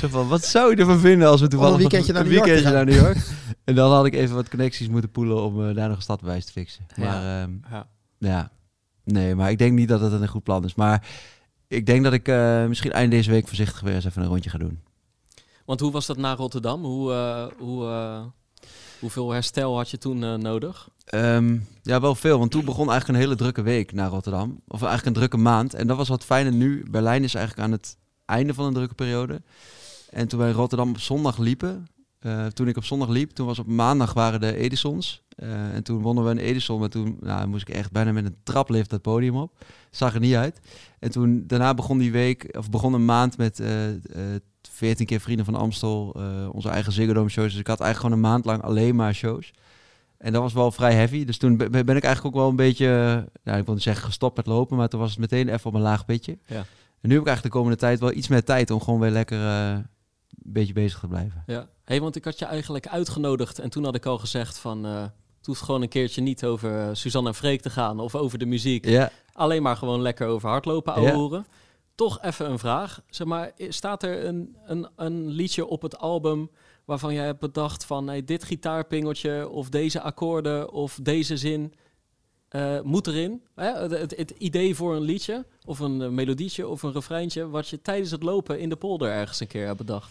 Zo 0.00 0.08
van, 0.08 0.28
wat 0.28 0.44
zou 0.44 0.70
je 0.70 0.76
ervan 0.76 0.98
vinden 0.98 1.28
als 1.28 1.40
we 1.40 1.48
toevallig 1.48 1.74
een 1.74 1.80
weekendje 1.80 2.12
naar 2.12 2.22
een 2.22 2.28
New 2.28 2.36
York 2.36 2.46
weekendje 2.50 2.76
gaan. 2.76 2.86
naar 2.86 2.94
New 2.94 3.04
York. 3.04 3.26
en 3.64 3.74
dan 3.74 3.90
had 3.92 4.06
ik 4.06 4.14
even 4.14 4.34
wat 4.34 4.48
connecties 4.48 4.88
moeten 4.88 5.10
poelen 5.10 5.42
om 5.42 5.68
eh, 5.68 5.74
daar 5.74 5.88
nog 5.88 5.96
een 5.96 6.02
stadbewijs 6.02 6.44
te 6.44 6.52
fixen. 6.52 6.86
Ja. 6.96 7.04
Maar 7.04 7.40
ehm, 7.42 7.50
Ja. 7.70 7.86
ja, 8.18 8.50
nee, 9.12 9.34
maar 9.34 9.50
ik 9.50 9.58
denk 9.58 9.72
niet 9.72 9.88
dat 9.88 10.00
het 10.00 10.12
een 10.12 10.28
goed 10.28 10.42
plan 10.42 10.64
is. 10.64 10.74
Maar 10.74 11.06
ik 11.68 11.86
denk 11.86 12.04
dat 12.04 12.12
ik 12.12 12.28
eh, 12.28 12.66
misschien 12.66 12.92
eind 12.92 13.10
deze 13.10 13.30
week 13.30 13.46
voorzichtig 13.46 13.80
weer 13.80 13.94
eens 13.94 14.04
even 14.04 14.22
een 14.22 14.28
rondje 14.28 14.50
ga 14.50 14.58
doen. 14.58 14.80
Want 15.64 15.80
hoe 15.80 15.92
was 15.92 16.06
dat 16.06 16.16
na 16.16 16.34
Rotterdam? 16.34 16.84
Hoe, 16.84 17.12
eh, 17.12 17.46
hoe, 17.58 17.86
eh, 17.86 18.22
hoeveel 19.00 19.30
herstel 19.30 19.76
had 19.76 19.90
je 19.90 19.98
toen 19.98 20.40
nodig? 20.40 20.88
Ehm, 21.04 21.58
ja, 21.82 22.00
wel 22.00 22.14
veel. 22.14 22.38
Want 22.38 22.50
toen 22.50 22.64
begon 22.64 22.90
eigenlijk 22.90 23.18
een 23.18 23.24
hele 23.24 23.36
drukke 23.36 23.62
week 23.62 23.92
naar 23.92 24.10
Rotterdam. 24.10 24.60
Of 24.66 24.82
eigenlijk 24.82 25.06
een 25.06 25.22
drukke 25.22 25.36
maand. 25.36 25.74
En 25.74 25.86
dat 25.86 25.96
was 25.96 26.08
wat 26.08 26.24
fijner 26.24 26.52
nu. 26.52 26.86
Berlijn 26.90 27.24
is 27.24 27.34
eigenlijk 27.34 27.66
aan 27.66 27.72
het 27.72 27.96
einde 28.24 28.54
van 28.54 28.64
een 28.64 28.74
drukke 28.74 28.94
periode. 28.94 29.42
En 30.10 30.28
toen 30.28 30.38
wij 30.38 30.48
in 30.48 30.54
Rotterdam 30.54 30.88
op 30.88 30.98
zondag 30.98 31.38
liepen. 31.38 31.86
Eh, 32.28 32.46
toen 32.46 32.68
ik 32.68 32.76
op 32.76 32.84
zondag 32.84 33.08
liep, 33.08 33.30
toen 33.30 33.46
was 33.46 33.58
op 33.58 33.66
maandag 33.66 34.12
waren 34.12 34.40
de 34.40 34.56
Edisons. 34.56 35.22
Eh, 35.28 35.74
en 35.74 35.82
toen 35.82 36.02
wonnen 36.02 36.24
we 36.24 36.30
een 36.30 36.38
Edison. 36.38 36.80
Maar 36.80 36.88
toen 36.88 37.16
nou, 37.20 37.46
moest 37.46 37.68
ik 37.68 37.74
echt 37.74 37.92
bijna 37.92 38.12
met 38.12 38.24
een 38.24 38.36
traplift 38.42 38.90
dat 38.90 39.02
podium 39.02 39.36
op. 39.36 39.64
Zag 39.90 40.14
er 40.14 40.20
niet 40.20 40.34
uit. 40.34 40.60
En 40.98 41.10
toen 41.10 41.44
daarna 41.46 41.74
begon 41.74 41.98
die 41.98 42.12
week, 42.12 42.54
of 42.58 42.70
begon 42.70 42.92
een 42.92 43.04
maand 43.04 43.36
met 43.36 43.60
eh 43.60 43.88
eh 43.88 43.96
14 44.70 45.06
keer 45.06 45.20
Vrienden 45.20 45.44
van 45.44 45.54
Amstel. 45.54 46.16
onze 46.52 46.68
eigen 46.68 46.92
Ziggo 46.92 47.12
Dome 47.12 47.28
shows. 47.28 47.50
Dus 47.50 47.60
ik 47.60 47.66
had 47.66 47.80
eigenlijk 47.80 48.14
gewoon 48.14 48.24
een 48.24 48.32
maand 48.32 48.44
lang 48.44 48.62
alleen 48.62 48.96
maar 48.96 49.14
shows. 49.14 49.50
En 50.18 50.32
dat 50.32 50.42
was 50.42 50.52
wel 50.52 50.70
vrij 50.70 50.94
heavy. 50.94 51.24
Dus 51.24 51.38
toen 51.38 51.56
be- 51.56 51.70
ben 51.70 51.96
ik 51.96 52.04
eigenlijk 52.04 52.24
ook 52.24 52.40
wel 52.42 52.50
een 52.50 52.56
beetje, 52.56 52.86
nou, 53.44 53.58
ik 53.58 53.64
wil 53.64 53.74
niet 53.74 53.82
zeggen 53.82 54.04
gestopt 54.04 54.36
met 54.36 54.46
lopen, 54.46 54.76
maar 54.76 54.88
toen 54.88 55.00
was 55.00 55.10
het 55.10 55.18
meteen 55.18 55.48
even 55.48 55.66
op 55.66 55.74
een 55.74 55.80
laag 55.80 56.04
pitje. 56.04 56.38
Ja. 56.46 56.64
En 57.00 57.08
nu 57.08 57.12
heb 57.14 57.20
ik 57.22 57.26
eigenlijk 57.26 57.42
de 57.42 57.60
komende 57.60 57.76
tijd 57.78 58.00
wel 58.00 58.12
iets 58.12 58.28
meer 58.28 58.44
tijd 58.44 58.70
om 58.70 58.80
gewoon 58.80 59.00
weer 59.00 59.10
lekker 59.10 59.38
een 59.40 59.86
beetje 60.28 60.72
bezig 60.72 60.98
te 61.00 61.06
blijven. 61.08 61.42
Ja. 61.46 61.68
Hey, 61.88 62.00
want 62.00 62.16
ik 62.16 62.24
had 62.24 62.38
je 62.38 62.44
eigenlijk 62.44 62.88
uitgenodigd 62.88 63.58
en 63.58 63.70
toen 63.70 63.84
had 63.84 63.94
ik 63.94 64.06
al 64.06 64.18
gezegd 64.18 64.58
van... 64.58 64.86
eh 64.86 65.02
het 65.38 65.46
hoeft 65.46 65.62
gewoon 65.62 65.82
een 65.82 65.88
keertje 65.88 66.20
niet 66.20 66.44
over 66.44 66.80
eh, 66.80 66.88
Suzanne 66.92 67.28
en 67.28 67.34
Freek 67.34 67.60
te 67.60 67.70
gaan 67.70 68.00
of 68.00 68.14
over 68.14 68.38
de 68.38 68.46
muziek. 68.46 68.84
Ja, 68.86 69.10
Alleen 69.32 69.62
maar 69.62 69.76
gewoon 69.76 70.02
lekker 70.02 70.26
over 70.26 70.48
hardlopen 70.48 71.02
Ja. 71.02 71.12
horen. 71.14 71.46
toch 71.94 72.22
even 72.22 72.50
een 72.50 72.58
vraag. 72.58 73.02
Zeg 73.10 73.26
maar, 73.26 73.52
staat 73.68 74.02
er 74.02 74.24
een, 74.24 74.56
een, 74.66 74.88
een 74.96 75.28
liedje 75.28 75.66
op 75.66 75.82
het 75.82 75.98
album 75.98 76.50
waarvan 76.84 77.14
jij 77.14 77.24
hebt 77.24 77.40
bedacht 77.40 77.84
van 77.84 78.04
nee, 78.04 78.24
dit 78.24 78.44
gitaarpingeltje 78.44 79.48
of 79.48 79.68
deze 79.68 80.00
akkoorden 80.00 80.70
of 80.72 80.98
deze 81.02 81.36
zin 81.36 81.74
eh, 82.48 82.80
moet 82.80 83.06
erin? 83.06 83.42
Het, 83.54 84.16
het, 84.16 84.30
idee 84.30 84.74
voor 84.74 84.96
een 84.96 85.02
liedje 85.02 85.46
of 85.64 85.78
een 85.78 86.14
melodietje 86.14 86.68
of 86.68 86.82
een 86.82 86.92
refreintje 86.92 87.48
wat 87.48 87.68
je 87.68 87.82
tijdens 87.82 88.10
het 88.10 88.22
lopen 88.22 88.60
in 88.60 88.68
de 88.68 88.76
polder 88.76 89.10
ergens 89.10 89.40
een 89.40 89.46
keer 89.46 89.66
hebt 89.66 89.78
bedacht. 89.78 90.10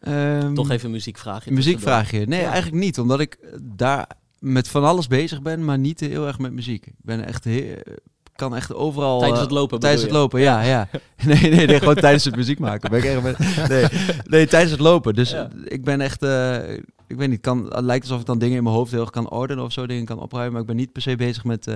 Ehm, 0.00 0.54
Toch 0.54 0.70
even 0.70 0.84
een 0.86 0.90
muziekvraagje. 0.90 1.50
Muziekvraagje. 1.52 2.26
Nee, 2.26 2.40
Ja. 2.40 2.50
eigenlijk 2.50 2.84
niet. 2.84 2.98
Omdat 2.98 3.20
ik 3.20 3.38
daar 3.62 4.06
met 4.38 4.68
van 4.68 4.84
alles 4.84 5.06
bezig 5.06 5.42
ben, 5.42 5.64
maar 5.64 5.78
niet 5.78 6.00
heel 6.00 6.26
erg 6.26 6.38
met 6.38 6.52
muziek. 6.52 6.86
Ik 6.86 6.94
ben 7.02 7.26
echt 7.26 7.44
heel, 7.44 7.76
kan 8.34 8.56
echt 8.56 8.74
overal... 8.74 9.18
Tijdens 9.18 9.40
eh, 9.40 9.46
het 9.46 9.54
lopen 9.54 9.80
Tijdens 9.80 10.02
het 10.02 10.10
lopen, 10.12 10.40
ja, 10.40 10.60
ja. 10.62 10.88
Nee, 11.26 11.50
nee, 11.50 11.66
nee, 11.66 11.78
gewoon 11.78 11.94
tijdens 11.94 12.24
het 12.24 12.36
muziek 12.36 12.58
maken. 12.58 12.90
Ben 12.90 12.98
ik 12.98 13.04
echt 13.04 13.22
met, 13.22 13.68
nee, 13.68 13.84
nee, 14.24 14.46
tijdens 14.46 14.72
het 14.72 14.80
lopen. 14.80 15.14
Dus 15.14 15.30
Ja. 15.30 15.42
eh, 15.50 15.58
ik 15.64 15.84
ben 15.84 16.00
echt, 16.00 16.22
eh, 16.22 16.72
ik 17.06 17.16
weet 17.16 17.28
niet, 17.28 17.40
kan, 17.40 17.64
het 17.64 17.84
lijkt 17.84 18.04
alsof 18.04 18.20
ik 18.20 18.26
dan 18.26 18.38
dingen 18.38 18.56
in 18.56 18.62
mijn 18.62 18.74
hoofd 18.74 18.90
heel 18.90 19.00
erg 19.00 19.10
kan 19.10 19.30
ordenen 19.30 19.64
of 19.64 19.72
zo, 19.72 19.86
dingen 19.86 20.04
kan 20.04 20.18
opruimen. 20.20 20.52
Maar 20.52 20.60
ik 20.60 20.66
ben 20.66 20.76
niet 20.76 20.92
per 20.92 21.02
se 21.02 21.16
bezig 21.16 21.44
met, 21.44 21.66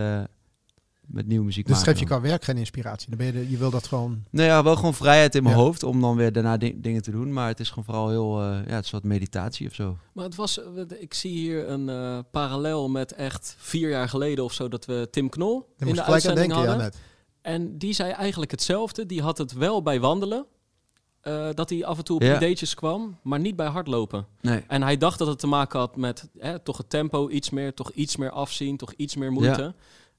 met 1.08 1.26
nieuwe 1.26 1.44
muziek 1.44 1.66
Dus 1.66 1.76
maken. 1.76 1.90
geef 1.92 2.00
je 2.00 2.06
qua 2.06 2.20
werk 2.20 2.44
geen 2.44 2.56
inspiratie. 2.56 3.08
Dan 3.08 3.18
ben 3.18 3.26
je, 3.26 3.32
de- 3.32 3.50
je 3.50 3.56
wil 3.56 3.70
dat 3.70 3.86
gewoon... 3.86 4.24
Nou 4.30 4.48
ja, 4.48 4.62
wel 4.62 4.76
gewoon 4.76 4.94
vrijheid 4.94 5.34
in 5.34 5.42
mijn 5.42 5.56
Ja. 5.56 5.62
hoofd 5.62 5.82
om 5.82 6.00
dan 6.00 6.16
weer 6.16 6.32
daarna 6.32 6.56
ding- 6.56 6.82
dingen 6.82 7.02
te 7.02 7.10
doen. 7.10 7.32
Maar 7.32 7.48
het 7.48 7.60
is 7.60 7.68
gewoon 7.68 7.84
vooral 7.84 8.08
heel, 8.08 8.40
eh, 8.42 8.66
ja, 8.66 8.74
het 8.74 8.84
is 8.84 8.90
soort 8.90 9.04
meditatie 9.04 9.68
of 9.68 9.74
zo. 9.74 9.96
Maar 10.12 10.24
het 10.24 10.34
was, 10.34 10.58
eh, 10.62 10.66
ik 11.00 11.14
zie 11.14 11.32
hier 11.32 11.68
een 11.68 11.88
eh, 11.88 12.18
parallel 12.30 12.88
met 12.88 13.12
echt 13.12 13.54
vier 13.58 13.88
jaar 13.90 14.08
geleden 14.08 14.44
of 14.44 14.52
zo 14.52 14.68
dat 14.68 14.84
we 14.84 15.08
Tim 15.10 15.28
Knol 15.28 15.66
in 15.78 15.94
de 15.94 16.02
uitzending 16.02 16.46
denken, 16.46 16.62
ja, 16.64 16.68
hadden. 16.70 16.84
net. 16.86 16.98
En 17.42 17.78
die 17.78 17.92
zei 17.92 18.10
eigenlijk 18.12 18.50
hetzelfde. 18.50 19.06
Die 19.06 19.22
had 19.22 19.38
het 19.38 19.52
wel 19.52 19.82
bij 19.82 20.00
wandelen. 20.00 20.46
eh, 21.20 21.48
dat 21.54 21.70
hij 21.70 21.84
af 21.84 21.98
en 21.98 22.04
toe 22.04 22.16
op 22.16 22.22
Ja. 22.22 22.36
ideetjes 22.36 22.74
kwam, 22.74 23.18
maar 23.22 23.40
niet 23.40 23.56
bij 23.56 23.66
hardlopen. 23.66 24.26
Nee. 24.40 24.64
En 24.68 24.82
hij 24.82 24.96
dacht 24.96 25.18
dat 25.18 25.28
het 25.28 25.38
te 25.38 25.46
maken 25.46 25.78
had 25.78 25.96
met 25.96 26.28
hè, 26.38 26.58
toch 26.58 26.76
het 26.76 26.90
tempo 26.90 27.28
iets 27.28 27.50
meer, 27.50 27.74
toch 27.74 27.90
iets 27.90 28.16
meer 28.16 28.30
afzien, 28.30 28.76
toch 28.76 28.92
iets 28.92 29.16
meer 29.16 29.32
moeite. 29.32 29.74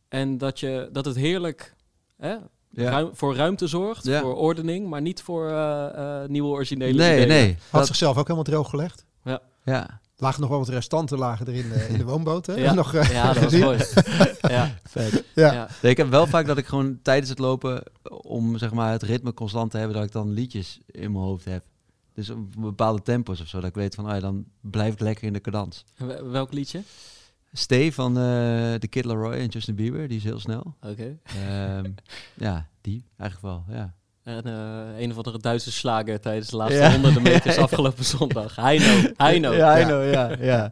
En 0.10 0.38
dat, 0.38 0.60
je, 0.60 0.90
dat 0.92 1.06
het 1.06 1.16
heerlijk 1.16 1.76
hè, 2.18 2.30
Ja. 2.72 2.90
ruim- 2.90 3.10
voor 3.14 3.36
ruimte 3.36 3.68
zorgt, 3.68 4.06
Ja. 4.06 4.22
voor 4.22 4.36
ordening, 4.36 4.88
maar 4.90 5.02
niet 5.02 5.22
voor 5.22 5.50
eh, 5.50 6.22
eh, 6.24 6.30
nieuwe 6.30 6.50
originele 6.50 6.98
Nee, 6.98 7.12
ideeën. 7.14 7.28
nee. 7.28 7.58
Had 7.70 7.80
Dat, 7.80 7.88
zichzelf 7.88 8.12
ook 8.18 8.24
helemaal 8.24 8.44
droog 8.44 8.70
gelegd. 8.70 9.06
ja, 9.64 10.00
Lagen 10.18 10.42
nog 10.42 10.50
wel 10.50 10.60
wat 10.60 10.68
restanten 10.70 11.18
lagen 11.18 11.48
er 11.48 11.54
in 11.54 11.70
de, 11.70 11.86
in 11.90 11.98
de 11.98 12.04
woonboot. 12.04 12.46
Hè? 12.46 12.54
Ja. 12.54 12.74
Nog, 12.82 12.94
eh, 12.94 13.12
Ja, 13.12 13.34
dat 13.34 13.44
was 13.44 13.56
mooi. 13.56 13.78
ja. 14.56 14.76
vet. 14.84 15.24
Ja. 15.36 15.54
Ja. 15.54 15.68
Ik 15.82 15.98
heb 15.98 16.10
wel 16.10 16.28
vaak 16.28 16.46
dat 16.46 16.58
ik 16.58 16.66
gewoon 16.66 17.00
tijdens 17.02 17.30
het 17.30 17.40
lopen, 17.40 17.84
om 18.22 18.58
zeg 18.58 18.74
maar 18.74 18.92
het 18.92 19.04
ritme 19.04 19.34
constant 19.34 19.72
te 19.72 19.78
hebben, 19.78 19.96
dat 19.96 20.06
ik 20.06 20.12
dan 20.12 20.30
liedjes 20.32 20.80
in 20.86 21.12
mijn 21.12 21.24
hoofd 21.24 21.46
heb. 21.46 21.64
Dus 22.14 22.30
op 22.30 22.56
bepaalde 22.58 23.02
tempos 23.02 23.42
of 23.42 23.48
zo, 23.48 23.60
dat 23.60 23.70
ik 23.70 23.76
weet 23.76 23.96
van, 23.96 24.06
ja, 24.06 24.20
dan 24.20 24.46
blijf 24.62 24.94
ik 24.94 25.00
lekker 25.00 25.24
in 25.28 25.34
de 25.34 25.42
cadans. 25.42 25.84
Welk 26.24 26.54
liedje? 26.54 26.82
Stay 27.54 27.92
van 27.92 28.18
eh 28.18 28.24
The 28.74 28.88
Kid 28.90 29.06
Laroi 29.06 29.40
en 29.40 29.48
Justin 29.48 29.76
Bieber, 29.76 30.08
die 30.08 30.18
is 30.18 30.24
heel 30.24 30.40
snel. 30.40 30.76
Oké. 30.82 31.18
Ehm, 31.24 31.92
ja, 32.46 32.68
die 32.82 33.06
eigenlijk 33.18 33.42
wel, 33.68 33.76
ja. 33.76 33.94
En 34.24 34.44
eh, 34.46 35.02
een 35.02 35.12
of 35.12 35.18
andere 35.18 35.40
Duitse 35.40 35.72
slager 35.72 36.20
tijdens 36.20 36.50
de 36.50 36.56
laatste 36.56 36.78
Ja. 36.80 36.92
honderden 36.92 37.22
meters 37.32 37.58
afgelopen 37.58 38.06
zondag. 38.06 38.56
Heino, 38.56 39.10
Heino. 39.18 39.52
Ja, 39.54 39.78
I 39.78 39.82
Ja. 39.82 40.04
ja, 40.04 40.36
ja. 40.40 40.72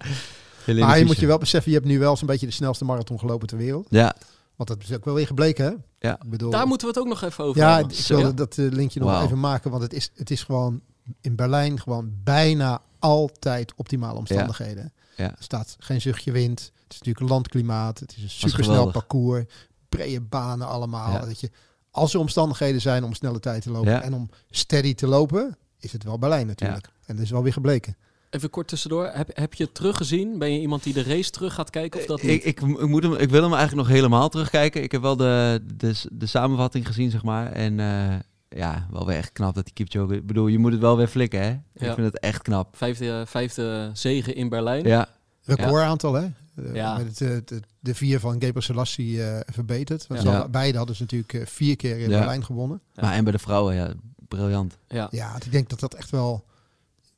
Maar 0.86 0.99
je 0.99 1.05
moet 1.05 1.19
je 1.19 1.28
wel 1.28 1.38
beseffen, 1.38 1.71
je 1.71 1.78
hebt 1.78 1.89
nu 1.89 1.99
wel 1.99 2.17
zo'n 2.17 2.28
beetje 2.28 2.45
de 2.45 2.51
snelste 2.51 2.86
marathon 2.86 3.19
gelopen 3.19 3.47
ter 3.47 3.57
wereld. 3.57 3.88
Ja, 3.89 4.15
Want 4.55 4.69
dat 4.69 4.84
is 4.84 4.93
ook 4.93 5.05
wel 5.05 5.13
weer 5.13 5.28
gebleken, 5.28 5.65
hè? 5.65 5.71
Ja. 6.07 6.13
Ik 6.23 6.30
bedoel, 6.30 6.51
Daar 6.51 6.67
moeten 6.67 6.88
we 6.88 6.93
het 6.93 7.01
ook 7.03 7.09
nog 7.09 7.21
even 7.23 7.43
over 7.43 7.61
ja, 7.61 7.75
hebben. 7.75 7.97
ik 7.97 8.05
wilde 8.07 8.34
dat 8.34 8.57
eh, 8.57 8.65
linkje 8.71 8.99
nog 8.99 9.23
even 9.23 9.39
maken. 9.39 9.71
Want 9.71 9.84
het 9.84 9.93
is, 9.93 10.09
het 10.15 10.32
is 10.32 10.43
gewoon 10.43 10.82
in 11.21 11.36
Berlijn 11.36 11.80
gewoon 11.80 12.11
bijna 12.23 12.82
altijd 12.99 13.73
optimale 13.75 14.17
omstandigheden. 14.17 14.84
Ja. 14.84 15.05
Er 15.18 15.36
staat 15.39 15.76
geen 15.80 16.01
zuchtje 16.01 16.32
wind. 16.32 16.59
Het 16.59 16.93
is 16.93 16.97
natuurlijk 16.97 17.20
een 17.20 17.32
landklimaat. 17.32 17.99
Het 17.99 18.15
is 18.18 18.24
een 18.24 18.30
supersnel 18.30 18.91
parcours. 18.91 19.45
Brede 19.89 20.22
banen 20.22 20.68
allemaal. 20.68 21.11
Ja. 21.11 21.26
Dat 21.26 21.39
je, 21.39 21.49
als 21.91 22.13
er 22.13 22.20
omstandigheden 22.20 22.82
zijn 22.82 23.03
om 23.03 23.13
snelle 23.13 23.39
tijd 23.39 23.61
te 23.61 23.72
lopen 23.72 23.91
Ja. 23.91 24.01
en 24.01 24.13
om 24.13 24.30
steady 24.49 24.93
te 24.93 25.07
lopen, 25.07 25.57
is 25.80 25.91
het 25.91 26.03
wel 26.03 26.20
Berlijn 26.20 26.47
natuurlijk. 26.47 26.89
En 27.05 27.15
dat 27.15 27.26
is 27.26 27.32
wel 27.32 27.43
weer 27.43 27.53
gebleken. 27.53 27.97
Even 28.30 28.49
kort 28.49 28.68
tussendoor. 28.68 29.05
Heb, 29.05 29.30
heb 29.34 29.53
je 29.53 29.63
het 29.63 29.76
teruggezien? 29.76 30.38
Ben 30.38 30.53
je 30.53 30.59
iemand 30.59 30.84
die 30.84 30.93
de 30.93 31.03
race 31.03 31.30
terug 31.32 31.53
gaat 31.53 31.70
kijken 31.70 31.99
of 31.99 32.05
dat 32.05 32.22
niet? 32.22 32.32
ik, 32.32 32.43
ik, 32.43 32.61
ik, 32.61 32.88
moet 32.88 33.03
hem, 33.03 33.13
ik 33.13 33.30
wil 33.30 33.43
hem 33.43 33.53
eigenlijk 33.53 33.88
nog 33.88 33.95
helemaal 33.97 34.30
terugkijken. 34.30 34.84
Ik 34.84 34.91
heb 34.91 35.01
wel 35.01 35.15
de, 35.15 35.63
de, 35.78 35.93
de 36.11 36.26
samenvatting 36.26 36.88
gezien, 36.88 37.11
zeg 37.11 37.24
maar. 37.24 37.51
En 37.51 37.80
eh, 37.80 38.15
ja, 38.49 38.87
wel 38.91 39.05
weer 39.05 39.17
echt 39.17 39.31
knap 39.31 39.55
dat 39.55 39.65
die 39.65 39.73
Kipchoge... 39.73 40.15
Ik 40.15 40.27
bedoel, 40.27 40.47
je 40.47 40.59
moet 40.59 40.71
het 40.71 40.81
wel 40.81 40.97
weer 40.97 41.07
flikken, 41.07 41.41
hè? 41.41 41.47
Ja. 41.47 41.59
Ik 41.73 41.93
vind 41.93 41.97
het 42.13 42.19
echt 42.19 42.41
knap. 42.41 42.75
Vijfde, 42.77 43.23
vijfde 43.27 43.89
zegen 43.93 44.35
in 44.35 44.49
Berlijn. 44.49 44.85
Ja, 44.87 45.07
Recordaantal, 45.43 46.13
hè? 46.13 46.23
Eh, 46.55 46.73
Ja. 46.75 46.97
Met 46.97 47.07
het, 47.07 47.21
eh, 47.21 47.37
de, 47.45 47.61
de 47.79 47.95
vier 47.95 48.19
van 48.19 48.41
Geber 48.41 48.63
Selassie 48.63 49.23
eh, 49.23 49.39
verbeterd. 49.53 50.07
Want 50.07 50.21
Ja. 50.21 50.47
beide 50.47 50.77
hadden 50.77 50.95
ze 50.95 51.01
natuurlijk 51.01 51.33
eh, 51.33 51.45
vier 51.45 51.75
keer 51.75 51.97
in 51.99 52.09
Ja. 52.09 52.17
Berlijn 52.17 52.43
gewonnen. 52.45 52.81
Ja. 52.93 53.01
maar 53.01 53.13
en 53.13 53.23
bij 53.23 53.31
de 53.33 53.39
vrouwen, 53.39 53.75
ja, 53.75 53.93
briljant. 54.27 54.77
Ja. 54.87 55.07
Ja, 55.11 55.35
ik 55.45 55.51
denk 55.51 55.69
dat 55.69 55.79
dat 55.79 55.93
echt 55.93 56.09
wel... 56.09 56.45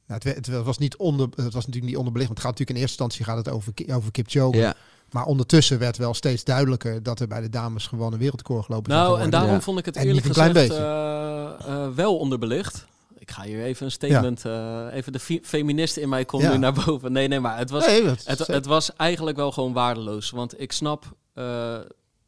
Nou, 0.08 0.22
het, 0.30 0.46
het 0.46 0.64
was 0.64 0.78
niet 0.78 0.96
onder, 0.98 1.26
het 1.36 1.54
was 1.54 1.66
natuurlijk 1.66 1.86
niet 1.86 1.98
onderbelicht. 1.98 2.28
Want 2.34 2.40
het 2.44 2.48
gaat 2.48 2.58
natuurlijk 2.60 2.70
in 2.70 2.76
eerste 2.76 3.04
instantie 3.04 3.26
gaat 3.26 3.38
het 3.46 3.50
over, 3.50 3.74
over 3.96 4.12
Kipchoge. 4.12 4.58
Ja, 4.58 4.76
Maar 5.12 5.26
ondertussen 5.26 5.80
werd 5.80 5.98
wel 5.98 6.14
steeds 6.14 6.44
duidelijker 6.44 7.04
dat 7.04 7.20
er 7.20 7.28
bij 7.28 7.42
de 7.42 7.50
dames 7.50 7.88
gewoon 7.88 8.14
een 8.14 8.20
wereldrecord 8.20 8.66
gelopen 8.66 8.92
zou 8.92 9.08
Nou, 9.10 9.22
en 9.22 9.30
daarom 9.30 9.52
Ja. 9.52 9.62
vond 9.62 9.80
ik 9.80 9.86
het 9.86 9.96
eerlijk 9.96 10.26
gezegd 10.26 10.52
klein 10.52 10.72
eh, 10.72 11.84
eh, 11.84 11.90
wel 11.96 12.18
onderbelicht. 12.18 12.86
Ik 13.18 13.32
ga 13.32 13.44
hier 13.44 13.64
even 13.64 13.86
een 13.86 13.92
statement... 13.92 14.46
eh, 14.46 14.86
even 14.92 15.12
de 15.12 15.20
fe- 15.20 15.40
feminist 15.44 15.98
in 15.98 16.10
mij 16.10 16.26
komt 16.26 16.44
Ja. 16.44 16.52
nu 16.52 16.58
naar 16.58 16.74
boven. 16.86 17.12
Nee, 17.12 17.28
nee, 17.28 17.40
maar 17.40 17.58
het 17.58 17.70
was... 17.70 17.86
Nee, 17.86 18.04
Het, 18.24 18.48
het 18.48 18.66
was 18.66 18.96
eigenlijk 18.96 19.38
wel 19.38 19.52
gewoon 19.52 19.74
waardeloos. 19.74 20.30
Want 20.30 20.62
ik 20.62 20.72
snap 20.72 21.06
eh, 21.34 21.44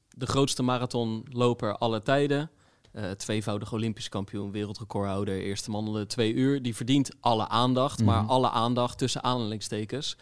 de 0.10 0.26
grootste 0.26 0.64
marathonloper 0.64 1.78
aller 1.78 2.04
tijden. 2.04 2.50
eh, 2.92 3.12
tweevoudig 3.12 3.74
Olympisch 3.74 4.10
kampioen, 4.10 4.52
wereldrecordhouder, 4.52 5.42
eerste 5.42 5.70
man 5.72 5.88
onder 5.88 6.02
de 6.02 6.08
twee 6.08 6.34
uur. 6.34 6.62
Die 6.62 6.76
verdient 6.76 7.10
alle 7.20 7.48
aandacht. 7.48 8.04
Maar 8.04 8.22
Mhm. 8.22 8.32
alle 8.32 8.50
aandacht 8.50 8.98
tussen 8.98 9.24
aanhalingstekens. 9.24 10.18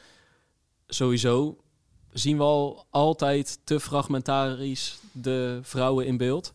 Sowieso 0.88 1.58
zien 2.14 2.38
we 2.38 2.44
al 2.44 2.86
altijd 2.90 3.60
te 3.64 3.80
fragmentarisch 3.80 5.00
de 5.12 5.60
vrouwen 5.62 6.06
in 6.06 6.18
beeld. 6.18 6.52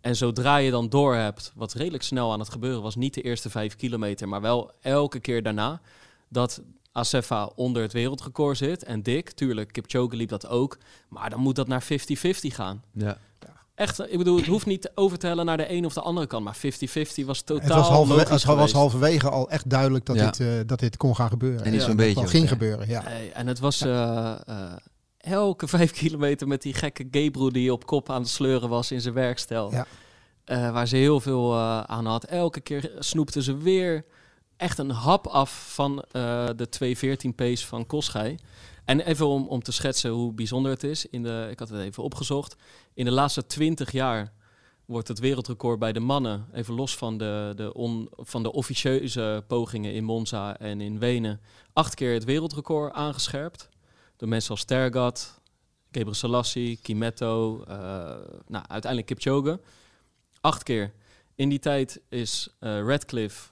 En 0.00 0.16
zodra 0.16 0.56
je 0.56 0.70
dan 0.70 0.88
door 0.88 1.14
hebt, 1.14 1.52
wat 1.54 1.72
redelijk 1.72 2.02
snel 2.02 2.32
aan 2.32 2.40
het 2.40 2.50
gebeuren 2.50 2.82
was, 2.82 2.96
niet 2.96 3.14
de 3.14 3.22
eerste 3.22 3.50
vijf 3.50 3.76
kilometer, 3.76 4.28
maar 4.28 4.40
wel 4.40 4.72
elke 4.80 5.20
keer 5.20 5.42
daarna, 5.42 5.80
dat 6.28 6.62
Asefa 6.92 7.50
onder 7.54 7.82
het 7.82 7.92
wereldrecord 7.92 8.56
zit. 8.56 8.84
En 8.84 9.02
Dick, 9.02 9.30
tuurlijk, 9.30 9.72
Kipchoge 9.72 10.16
liep 10.16 10.28
dat 10.28 10.46
ook. 10.46 10.78
Maar 11.08 11.30
dan 11.30 11.40
moet 11.40 11.56
dat 11.56 11.66
naar 11.68 11.84
50-50 11.84 11.86
gaan. 12.40 12.82
ja. 12.92 13.18
Echt, 13.76 14.00
ik 14.12 14.18
bedoel, 14.18 14.36
het 14.36 14.46
hoeft 14.46 14.66
niet 14.66 14.90
over 14.94 15.18
te 15.18 15.26
hellen 15.26 15.44
naar 15.46 15.56
de 15.56 15.72
een 15.72 15.84
of 15.84 15.92
de 15.92 16.00
andere 16.00 16.26
kant. 16.26 16.44
Maar 16.44 16.56
50-50 16.56 17.24
was 17.24 17.42
totaal 17.42 17.64
het 17.66 17.74
was, 17.74 17.88
halverwege, 17.88 18.28
logisch 18.28 18.42
het 18.44 18.56
was 18.56 18.72
halverwege 18.72 19.30
al 19.30 19.50
echt 19.50 19.70
duidelijk 19.70 20.06
dat, 20.06 20.16
Ja. 20.16 20.24
dit, 20.30 20.40
eh, 20.40 20.48
dat 20.66 20.78
dit 20.78 20.96
kon 20.96 21.16
gaan 21.16 21.28
gebeuren. 21.28 21.64
En 21.64 21.72
Ja, 21.72 21.78
zo'n 21.78 21.88
dat 21.88 21.96
beetje 21.96 22.20
ook, 22.20 22.30
ging 22.30 22.48
gebeuren, 22.48 22.88
ja. 22.88 23.04
En 23.32 23.46
het 23.46 23.58
was 23.58 23.80
eh, 23.80 24.32
eh, 24.46 24.72
elke 25.18 25.68
vijf 25.76 25.92
kilometer 25.92 26.48
met 26.48 26.62
die 26.62 26.74
gekke 26.74 27.02
Gabriel 27.10 27.52
die 27.52 27.72
op 27.72 27.86
kop 27.86 28.10
aan 28.10 28.20
het 28.20 28.30
sleuren 28.30 28.68
was 28.68 28.90
in 28.90 29.00
zijn 29.00 29.14
werkstel. 29.14 29.70
Ja. 29.72 29.86
Eh, 30.44 30.70
waar 30.72 30.86
ze 30.88 30.96
heel 30.96 31.20
veel 31.20 31.58
aan 31.86 32.06
had. 32.06 32.24
Elke 32.24 32.60
keer 32.60 32.90
snoepten 32.98 33.42
ze 33.42 33.56
weer 33.56 34.04
echt 34.56 34.78
een 34.78 34.90
hap 34.90 35.26
af 35.26 35.72
van 35.74 36.04
eh, 36.10 36.46
de 36.56 36.68
2.14 36.68 37.34
pace 37.34 37.66
van 37.66 37.86
Koschei. 37.86 38.36
En 38.86 39.00
even 39.00 39.26
om, 39.26 39.46
om 39.46 39.62
te 39.62 39.72
schetsen 39.72 40.10
hoe 40.10 40.32
bijzonder 40.32 40.70
het 40.70 40.82
is. 40.82 41.06
In 41.06 41.22
de, 41.22 41.48
ik 41.50 41.58
had 41.58 41.68
het 41.68 41.80
even 41.80 42.02
opgezocht. 42.02 42.56
In 42.94 43.04
de 43.04 43.10
laatste 43.10 43.46
20 43.46 43.92
jaar 43.92 44.32
wordt 44.84 45.08
het 45.08 45.18
wereldrecord 45.18 45.78
bij 45.78 45.92
de 45.92 46.00
mannen, 46.00 46.46
even 46.52 46.74
los 46.74 46.96
van 46.96 47.18
de, 47.18 47.52
de, 47.56 47.74
on, 47.74 48.08
van 48.16 48.42
de 48.42 48.52
officieuze 48.52 49.44
pogingen 49.46 49.92
in 49.92 50.04
Monza 50.04 50.58
en 50.58 50.80
in 50.80 50.98
Wenen, 50.98 51.40
acht 51.72 51.94
keer 51.94 52.12
het 52.12 52.24
wereldrecord 52.24 52.92
aangescherpt. 52.92 53.68
Door 54.16 54.28
mensen 54.28 54.50
als 54.50 54.64
Tergat, 54.64 55.40
Gebre 55.90 56.14
Selassie, 56.14 56.78
Kimetto, 56.82 57.62
eh, 57.62 57.76
nou, 58.46 58.64
uiteindelijk 58.68 59.06
Kipchoge. 59.06 59.60
Acht 60.40 60.62
keer. 60.62 60.92
In 61.34 61.48
die 61.48 61.58
tijd 61.58 62.00
is 62.08 62.48
eh 62.58 62.80
Radcliffe 62.80 63.48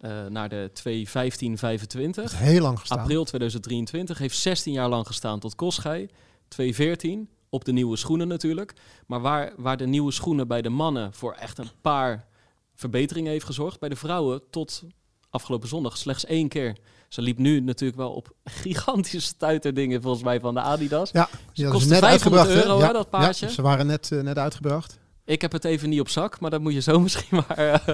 eh, 0.00 0.26
naar 0.26 0.48
de 0.48 0.70
2.15.25. 0.72 2.24
Het 2.24 2.32
is 2.32 2.32
heel 2.32 2.62
lang 2.62 2.78
gestaan. 2.78 2.98
April 2.98 3.24
2023 3.24 4.18
heeft 4.18 4.36
16 4.38 4.72
jaar 4.72 4.88
lang 4.88 5.06
gestaan 5.06 5.40
tot 5.40 5.54
Koschei. 5.54 6.08
214 6.48 7.28
op 7.48 7.64
de 7.64 7.72
nieuwe 7.72 7.96
schoenen 7.96 8.28
natuurlijk. 8.28 8.72
Maar 9.06 9.20
waar, 9.20 9.52
waar 9.56 9.76
de 9.76 9.86
nieuwe 9.86 10.12
schoenen 10.12 10.48
bij 10.48 10.62
de 10.62 10.68
mannen 10.68 11.12
voor 11.12 11.32
echt 11.32 11.58
een 11.58 11.70
paar 11.80 12.26
verbeteringen 12.74 13.30
heeft 13.30 13.44
gezorgd, 13.44 13.80
bij 13.80 13.88
de 13.88 13.96
vrouwen 13.96 14.42
tot 14.50 14.82
afgelopen 15.30 15.68
zondag 15.68 15.96
slechts 15.96 16.24
één 16.24 16.48
keer. 16.48 16.76
Ze 17.08 17.22
liep 17.22 17.38
nu 17.38 17.60
natuurlijk 17.60 17.98
wel 17.98 18.12
op 18.12 18.32
gigantische 18.62 19.20
stuiterdingen 19.20 20.02
volgens 20.02 20.22
mij 20.22 20.40
van 20.40 20.54
de 20.54 20.60
Adidas. 20.60 21.10
Ja, 21.12 21.28
die 21.52 21.64
hadden 21.64 21.72
kostte 21.72 21.94
ze 21.94 22.00
net 22.00 22.10
500 22.10 22.12
uitgebracht. 22.12 22.48
hè? 22.48 22.54
euro, 22.54 22.78
ja, 22.78 22.86
hè, 22.86 22.92
dat 22.92 23.10
paardje? 23.10 23.46
Ja, 23.46 23.52
ze 23.52 23.62
waren 23.62 23.86
net, 23.86 24.12
eh, 24.12 24.20
net 24.20 24.38
uitgebracht. 24.38 24.98
Ik 25.30 25.40
heb 25.40 25.52
het 25.52 25.64
even 25.64 25.88
niet 25.88 26.00
op 26.00 26.08
zak, 26.08 26.40
maar 26.40 26.50
dat 26.50 26.60
moet 26.60 26.72
je 26.72 26.80
zo 26.80 27.00
misschien 27.06 27.44
maar... 27.48 27.56
eh, 27.58 27.86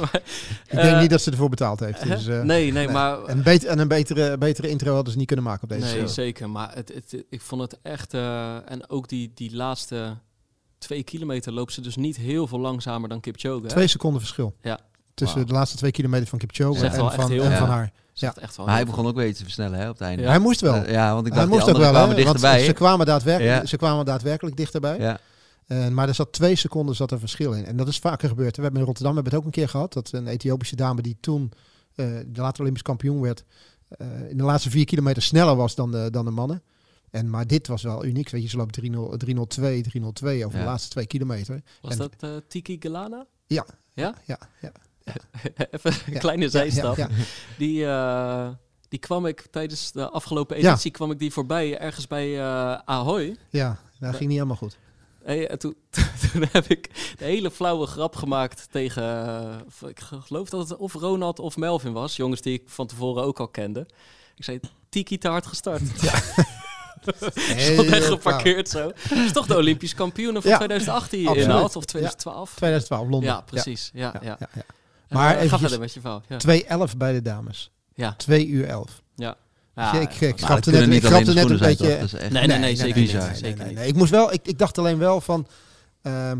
maar, 0.00 0.22
Ik 0.66 0.76
denk 0.76 0.94
eh, 0.94 1.00
niet 1.00 1.10
dat 1.10 1.20
ze 1.22 1.30
ervoor 1.30 1.48
betaald 1.48 1.80
heeft. 1.80 2.02
Dus, 2.02 2.26
eh, 2.26 2.34
nee, 2.34 2.44
nee, 2.44 2.72
nee. 2.72 2.88
maar... 2.88 3.24
En, 3.24 3.42
beter, 3.42 3.68
en 3.68 3.78
een 3.78 3.88
betere, 3.88 4.38
betere 4.38 4.68
intro 4.68 4.94
hadden 4.94 5.12
ze 5.12 5.18
niet 5.18 5.26
kunnen 5.26 5.44
maken 5.44 5.62
op 5.62 5.68
deze 5.68 5.84
nee, 5.84 5.94
show. 5.96 6.08
zeker. 6.08 6.50
Maar 6.50 6.70
het, 6.74 6.92
het, 6.94 7.24
ik 7.30 7.40
vond 7.40 7.60
het 7.62 7.78
echt... 7.82 8.14
eh, 8.14 8.70
en 8.70 8.90
ook 8.90 9.08
die, 9.08 9.32
die 9.34 9.54
laatste 9.56 10.16
twee 10.78 11.02
kilometer 11.02 11.52
loopt 11.52 11.72
ze 11.72 11.80
dus 11.80 11.96
niet 11.96 12.16
heel 12.16 12.46
veel 12.46 12.60
langzamer 12.60 13.08
dan 13.08 13.20
Kipchoge. 13.20 13.62
hè? 13.62 13.68
Twee 13.68 13.86
seconden 13.86 14.20
verschil. 14.20 14.54
Ja. 14.62 14.78
Tussen 15.14 15.46
de 15.46 15.52
laatste 15.52 15.76
twee 15.76 15.90
kilometer 15.90 16.26
van 16.28 16.38
Kipchoge 16.38 16.84
en, 16.84 16.92
van, 16.92 17.10
heel 17.30 17.42
en 17.42 17.48
veel. 17.50 17.56
van 17.56 17.66
Ja. 17.68 17.72
haar. 17.74 17.92
Echt- 18.40 18.56
wel 18.56 18.66
Maar 18.66 18.74
hij 18.74 18.84
begon 18.84 19.06
ook 19.06 19.14
weer 19.14 19.34
te 19.34 19.42
versnellen 19.42 19.78
hè, 19.78 19.88
op 19.88 19.92
het 19.98 20.02
einde. 20.02 20.22
Ja. 20.22 20.28
Hij 20.28 20.38
moest 20.38 20.60
wel. 20.60 20.74
Ja, 20.90 21.14
want 21.14 21.26
ik 21.26 21.32
hij 21.32 21.40
dacht 21.46 21.52
die 21.52 21.60
moest 21.66 21.76
ook 21.76 21.82
wel, 21.82 21.90
kwamen 21.92 22.16
dichterbij. 22.16 22.64
ze 22.64 22.72
kwamen, 22.72 23.06
daadwerkelijk, 23.06 23.60
Ja. 23.60 23.66
ze 23.66 23.76
kwamen 23.76 24.04
daadwerkelijk 24.04 24.56
dichterbij. 24.56 24.98
Ja. 24.98 25.18
Eh, 25.70 25.88
maar 25.88 26.08
er 26.08 26.14
zat 26.14 26.32
twee 26.32 26.56
seconden 26.56 26.94
zat 26.94 27.10
er 27.10 27.18
verschil 27.18 27.52
in. 27.52 27.64
En 27.64 27.76
dat 27.76 27.88
is 27.88 27.98
vaker 27.98 28.28
gebeurd. 28.28 28.56
We 28.56 28.62
hebben 28.62 28.80
in 28.80 28.86
Rotterdam 28.86 29.14
hebben 29.14 29.32
het 29.32 29.40
ook 29.40 29.46
een 29.46 29.54
keer 29.54 29.68
gehad. 29.68 29.92
Dat 29.92 30.12
een 30.12 30.26
Ethiopische 30.26 30.76
dame 30.76 31.02
die 31.02 31.16
toen 31.20 31.52
eh, 31.94 32.06
de 32.26 32.40
later 32.40 32.60
Olympisch 32.60 32.82
kampioen 32.82 33.20
werd... 33.20 33.44
eh, 33.88 34.30
in 34.30 34.36
de 34.36 34.42
laatste 34.44 34.70
vier 34.70 34.84
kilometer 34.84 35.22
sneller 35.22 35.56
was 35.56 35.74
dan 35.74 35.90
de, 35.90 36.08
dan 36.10 36.24
de 36.24 36.30
mannen. 36.30 36.62
En, 37.10 37.30
maar 37.30 37.46
dit 37.46 37.66
was 37.66 37.82
wel 37.82 38.04
uniek. 38.04 38.28
Weet 38.30 38.42
je, 38.42 38.48
ze 38.48 38.56
loopt 38.56 38.72
302, 38.72 39.16
302, 39.18 39.82
302 39.82 40.44
over 40.46 40.58
Ja. 40.58 40.64
de 40.64 40.70
laatste 40.70 40.90
twee 40.90 41.06
kilometer. 41.06 41.62
Was 41.80 41.96
En- 41.96 42.10
dat 42.18 42.42
Tiki 42.48 42.76
Galana? 42.80 43.26
Ja. 43.46 43.66
Ja? 43.94 44.14
Ja, 44.26 44.38
ja. 44.60 44.72
Even 45.70 45.92
een 46.06 46.18
kleine 46.18 46.48
zijstap. 46.48 47.08
Die, 47.58 47.86
die 48.88 48.98
kwam 48.98 49.26
ik 49.26 49.46
tijdens 49.50 49.92
de 49.92 50.08
afgelopen 50.08 50.60
Ja. 50.60 50.70
editie 50.70 50.90
kwam 50.90 51.10
ik 51.10 51.18
die 51.18 51.32
voorbij 51.32 51.78
ergens 51.78 52.06
bij 52.06 52.38
eh 52.40 52.78
Ahoy. 52.84 53.36
Ja, 53.50 53.78
dat 53.98 54.10
ging 54.10 54.20
niet 54.28 54.38
helemaal 54.38 54.56
goed. 54.56 54.78
Hey, 55.24 55.48
en 55.48 55.58
toen, 55.58 55.74
toen 56.32 56.44
heb 56.52 56.66
ik 56.66 56.90
de 57.18 57.24
hele 57.24 57.50
flauwe 57.50 57.86
grap 57.86 58.16
gemaakt 58.16 58.66
tegen, 58.70 59.02
eh, 59.82 59.88
ik 59.88 60.00
geloof 60.26 60.48
dat 60.48 60.68
het 60.68 60.78
of 60.78 60.92
Ronald 60.94 61.38
of 61.38 61.56
Melvin 61.56 61.92
was, 61.92 62.16
jongens 62.16 62.40
die 62.40 62.52
ik 62.54 62.62
van 62.66 62.86
tevoren 62.86 63.22
ook 63.24 63.40
al 63.40 63.48
kende. 63.48 63.86
Ik 64.36 64.44
zei, 64.44 64.60
Tiki 64.88 65.18
te 65.18 65.28
hard 65.28 65.46
gestart. 65.46 65.82
Stond 67.00 67.34
Heel 67.54 67.84
echt 67.84 68.06
geparkeerd 68.06 68.68
zo. 68.68 68.90
Is 69.10 69.32
toch 69.32 69.46
de 69.46 69.56
Olympisch 69.56 69.94
kampioen 69.94 70.32
van 70.42 70.50
Ja, 70.50 70.56
2018 70.56 71.10
die 71.10 71.20
je 71.20 71.26
absoluut. 71.28 71.50
inhaalt, 71.50 71.76
of 71.76 71.84
2012? 71.84 72.54
2012, 72.54 73.08
Londen. 73.08 73.28
Ja, 73.30 73.40
precies. 73.40 73.90
Ja, 73.92 74.00
ja, 74.14 74.20
Ja, 74.22 74.36
ja, 74.40 74.48
ja. 74.54 74.60
Eh, 74.60 75.16
Maar 75.16 75.28
ga 75.30 75.34
eventjes- 75.34 75.60
verder 75.60 75.78
met 75.80 75.94
je 75.94 76.00
verhaal. 76.00 76.22
Ja. 76.28 76.36
2.11 76.88 76.96
bij 76.96 77.12
de 77.12 77.22
dames. 77.22 77.70
Ja. 77.94 78.14
2 78.16 78.46
uur 78.46 78.64
11. 78.66 78.99
Ja. 79.74 79.92
Ik, 79.92 80.10
ik 80.10 80.20
net, 80.20 80.30
ik 80.30 80.38
schrapte 80.38 80.70
de 80.70 80.76
net 81.34 81.50
een 81.50 81.58
beetje... 81.58 81.94
echt... 81.94 82.30
Nee, 82.30 82.46
nee, 82.46 82.58
nee, 82.58 82.76
zeker 82.76 83.00
niet. 83.00 83.40
nee, 83.40 83.54
nee, 83.54 83.74
nee. 83.74 83.88
Ik 83.88 83.94
moest 83.94 84.10
wel, 84.10 84.32
ik, 84.32 84.46
ik 84.46 84.58
dacht 84.58 84.78
alleen 84.78 84.98
wel 84.98 85.20
van, 85.20 85.46
ehm, 86.02 86.38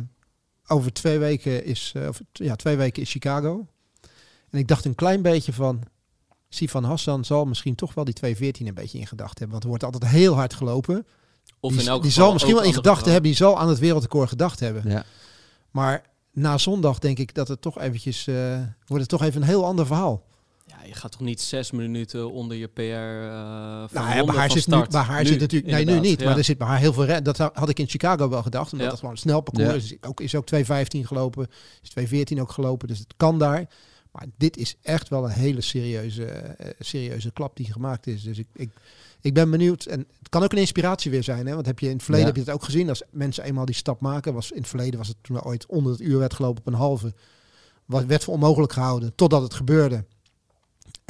over 0.67 0.93
twee 0.93 1.19
weken 1.19 1.65
is, 1.65 1.93
eh, 1.97 2.09
over, 2.09 2.25
ja, 2.33 2.57
twee 2.57 2.77
weken 2.77 3.03
is 3.03 3.11
Chicago. 3.11 3.67
En 4.51 4.59
ik 4.59 4.69
dacht 4.69 4.85
een 4.85 4.95
klein 4.95 5.23
beetje 5.23 5.53
van, 5.53 5.83
Sifan 6.49 6.85
Hassan 6.85 7.25
zal 7.25 7.45
misschien 7.45 7.75
toch 7.75 7.95
wel 7.95 8.05
die 8.05 8.15
214 8.15 8.67
een 8.67 8.75
beetje 8.75 8.99
in 8.99 9.07
gedachten 9.07 9.39
hebben. 9.39 9.51
Want 9.51 9.63
er 9.63 9.69
wordt 9.69 9.85
altijd 9.85 10.13
heel 10.13 10.35
hard 10.35 10.55
gelopen. 10.55 11.07
Of 11.61 11.73
die 11.73 11.81
in 11.81 11.89
elk 11.89 12.03
die 12.03 12.11
geval 12.11 12.25
zal 12.25 12.33
misschien 12.33 12.55
wel 12.55 12.65
in 12.65 12.75
gedachten 12.75 13.13
hebben, 13.13 13.31
die 13.31 13.39
zal 13.39 13.59
aan 13.59 13.69
het 13.69 13.79
wereldrecord 13.79 14.29
gedacht 14.29 14.61
hebben. 14.61 14.91
Ja. 14.91 15.05
Maar 15.71 16.03
na 16.33 16.59
zondag 16.59 16.99
denk 16.99 17.19
ik 17.19 17.35
dat 17.35 17.49
het 17.49 17.61
toch 17.61 17.79
eventjes, 17.79 18.27
eh, 18.27 18.35
wordt 18.87 19.03
het 19.03 19.09
toch 19.09 19.23
even 19.23 19.41
een 19.41 19.49
heel 19.49 19.65
ander 19.65 19.87
verhaal. 19.87 20.25
Ja, 20.81 20.87
je 20.87 20.95
gaat 20.95 21.13
toch 21.13 21.21
niet 21.21 21.41
zes 21.41 21.71
minuten 21.71 22.33
onder 22.33 22.57
je 22.57 22.67
PR 22.67 22.81
uh, 22.81 22.89
van 22.89 24.03
Nou 24.03 24.09
ja, 24.09 24.17
Ronde 24.17 24.25
bij 24.33 24.41
haar, 24.41 24.51
zit, 24.51 24.67
nu, 24.67 24.75
start. 24.75 24.91
bij 24.91 25.01
haar 25.01 25.23
Nu, 25.23 25.29
zit 25.29 25.41
natuurlijk... 25.41 25.73
Nee, 25.73 25.85
nu 25.85 26.01
niet. 26.01 26.21
ja. 26.21 26.27
Maar 26.27 26.37
er 26.39 26.45
zit 26.45 26.59
bij 26.59 26.67
haar 26.67 26.79
heel 26.79 26.93
veel... 26.93 27.05
re- 27.05 27.23
Dat 27.23 27.37
had 27.39 27.69
ik 27.69 27.79
in 27.79 27.89
Chicago 27.89 28.29
wel 28.29 28.43
gedacht. 28.43 28.73
Omdat 28.73 28.81
Ja. 28.87 28.91
het 28.93 29.01
gewoon 29.01 29.15
een 29.15 29.21
snel 29.21 29.41
parcours 29.41 29.85
is. 29.93 29.97
Ook, 30.01 30.21
is 30.21 30.35
ook 30.35 30.47
2.15 30.55 30.63
gelopen. 31.01 31.49
Is 31.83 32.09
2.14 32.35 32.39
ook 32.41 32.53
gelopen. 32.53 32.89
Dus 32.89 32.99
het 32.99 33.15
kan 33.17 33.39
daar. 33.39 33.69
Maar 34.13 34.27
dit 34.37 34.57
is 34.57 34.77
echt 34.83 35.09
wel 35.09 35.25
een 35.25 35.31
hele 35.31 35.61
serieuze, 35.61 36.25
eh, 36.25 36.71
serieuze 36.79 37.31
klap 37.33 37.57
die 37.57 37.73
gemaakt 37.73 38.07
is. 38.07 38.23
Dus 38.23 38.39
ik, 38.39 38.47
ik, 38.55 38.71
ik 39.21 39.35
ben 39.35 39.51
benieuwd. 39.51 39.85
En 39.85 39.99
het 40.19 40.29
kan 40.29 40.43
ook 40.43 40.53
een 40.53 40.59
inspiratie 40.59 41.11
weer 41.11 41.23
zijn. 41.25 41.47
Hè? 41.47 41.55
Want 41.55 41.67
heb 41.67 41.79
je 41.79 41.87
in 41.89 41.93
het 41.93 42.03
verleden 42.03 42.27
heb 42.27 42.37
je 42.37 42.43
het 42.43 42.51
ook 42.51 42.65
gezien. 42.65 42.89
Als 42.89 43.03
mensen 43.11 43.45
eenmaal 43.45 43.65
die 43.65 43.75
stap 43.75 44.01
maken. 44.01 44.35
Was, 44.35 44.51
in 44.51 44.59
het 44.59 44.69
verleden 44.69 44.99
was 44.99 45.09
het 45.09 45.17
toen 45.21 45.43
ooit 45.43 45.67
onder 45.67 45.93
het 45.93 46.01
uur 46.01 46.19
werd 46.19 46.35
gelopen 46.35 46.61
op 46.61 46.67
een 46.67 46.79
halve. 46.79 47.15
Wat 47.85 48.05
werd 48.05 48.25
voor 48.25 48.35
onmogelijk 48.35 48.73
gehouden. 48.73 49.15
Totdat 49.15 49.43
het 49.43 49.55
gebeurde. 49.55 50.05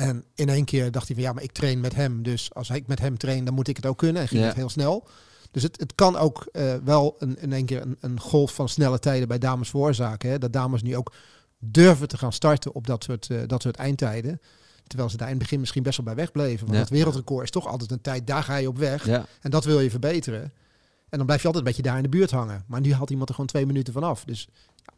En 0.00 0.24
in 0.34 0.48
één 0.48 0.64
keer 0.64 0.90
dacht 0.90 1.06
hij 1.06 1.16
van 1.16 1.24
ja, 1.24 1.32
maar 1.32 1.42
ik 1.42 1.52
train 1.52 1.80
met 1.80 1.94
hem. 1.94 2.22
Dus 2.22 2.54
als 2.54 2.70
ik 2.70 2.86
met 2.86 2.98
hem 2.98 3.18
train, 3.18 3.44
dan 3.44 3.54
moet 3.54 3.68
ik 3.68 3.76
het 3.76 3.86
ook 3.86 3.98
kunnen. 3.98 4.22
En 4.22 4.28
ging 4.28 4.40
Ja. 4.40 4.46
het 4.46 4.56
heel 4.56 4.68
snel. 4.68 5.08
Dus 5.50 5.62
het, 5.62 5.80
het 5.80 5.94
kan 5.94 6.16
ook 6.16 6.46
eh, 6.52 6.74
wel 6.84 7.14
een, 7.18 7.38
in 7.40 7.52
één 7.52 7.64
keer 7.64 7.82
een, 7.82 7.96
een 8.00 8.20
golf 8.20 8.54
van 8.54 8.68
snelle 8.68 8.98
tijden 8.98 9.28
bij 9.28 9.38
dames 9.38 9.70
veroorzaken. 9.70 10.30
Hè? 10.30 10.38
Dat 10.38 10.52
dames 10.52 10.82
nu 10.82 10.96
ook 10.96 11.12
durven 11.58 12.08
te 12.08 12.18
gaan 12.18 12.32
starten 12.32 12.74
op 12.74 12.86
dat 12.86 13.04
soort, 13.04 13.30
eh, 13.30 13.38
dat 13.46 13.62
soort 13.62 13.76
eindtijden. 13.76 14.40
Terwijl 14.86 15.10
ze 15.10 15.16
daar 15.16 15.26
in 15.26 15.34
het 15.34 15.42
begin 15.42 15.60
misschien 15.60 15.82
best 15.82 15.96
wel 15.96 16.06
bij 16.06 16.14
wegbleven. 16.14 16.60
Want 16.60 16.72
Ja. 16.72 16.78
het 16.80 16.90
wereldrecord 16.90 17.44
is 17.44 17.50
toch 17.50 17.66
altijd 17.66 17.90
een 17.90 18.00
tijd, 18.00 18.26
daar 18.26 18.42
ga 18.42 18.56
je 18.56 18.68
op 18.68 18.78
weg. 18.78 19.06
Ja. 19.06 19.26
En 19.40 19.50
dat 19.50 19.64
wil 19.64 19.80
je 19.80 19.90
verbeteren. 19.90 20.42
En 21.08 21.16
dan 21.18 21.26
blijf 21.26 21.40
je 21.40 21.46
altijd 21.46 21.66
een 21.66 21.70
beetje 21.72 21.88
daar 21.88 21.96
in 21.96 22.02
de 22.10 22.16
buurt 22.16 22.30
hangen. 22.30 22.64
Maar 22.66 22.80
nu 22.80 22.92
haalt 22.94 23.10
iemand 23.10 23.28
er 23.28 23.34
gewoon 23.34 23.50
twee 23.50 23.66
minuten 23.66 23.92
vanaf. 23.92 24.24
Dus 24.24 24.48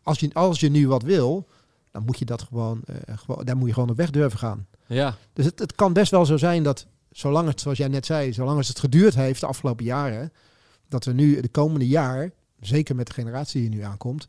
als 0.02 0.18
je, 0.18 0.30
als 0.32 0.60
je 0.60 0.68
nu 0.70 0.88
wat 0.88 1.02
wil, 1.02 1.48
dan 1.90 2.02
moet 2.04 2.18
je 2.18 2.24
dat 2.24 2.42
gewoon, 2.42 2.80
eh, 2.86 2.94
gewoon 3.18 3.44
daar 3.44 3.56
moet 3.56 3.68
je 3.68 3.74
gewoon 3.74 3.90
op 3.90 3.96
weg 3.96 4.10
durven 4.10 4.38
gaan. 4.38 4.66
Ja, 4.92 5.16
Dus 5.32 5.44
het, 5.44 5.58
het 5.58 5.74
kan 5.74 5.92
best 5.92 6.10
wel 6.10 6.26
zo 6.26 6.36
zijn 6.36 6.62
dat, 6.62 6.86
zolang 7.10 7.48
het, 7.48 7.60
zoals 7.60 7.78
jij 7.78 7.88
net 7.88 8.06
zei, 8.06 8.32
zolang 8.32 8.66
het 8.66 8.78
geduurd 8.78 9.14
heeft 9.14 9.40
de 9.40 9.46
afgelopen 9.46 9.84
jaren, 9.84 10.32
dat 10.88 11.04
we 11.04 11.12
nu 11.12 11.40
de 11.40 11.48
komende 11.48 11.88
jaar, 11.88 12.30
zeker 12.60 12.94
met 12.96 13.06
de 13.06 13.12
generatie 13.12 13.60
die 13.60 13.70
nu 13.70 13.80
aankomt, 13.82 14.26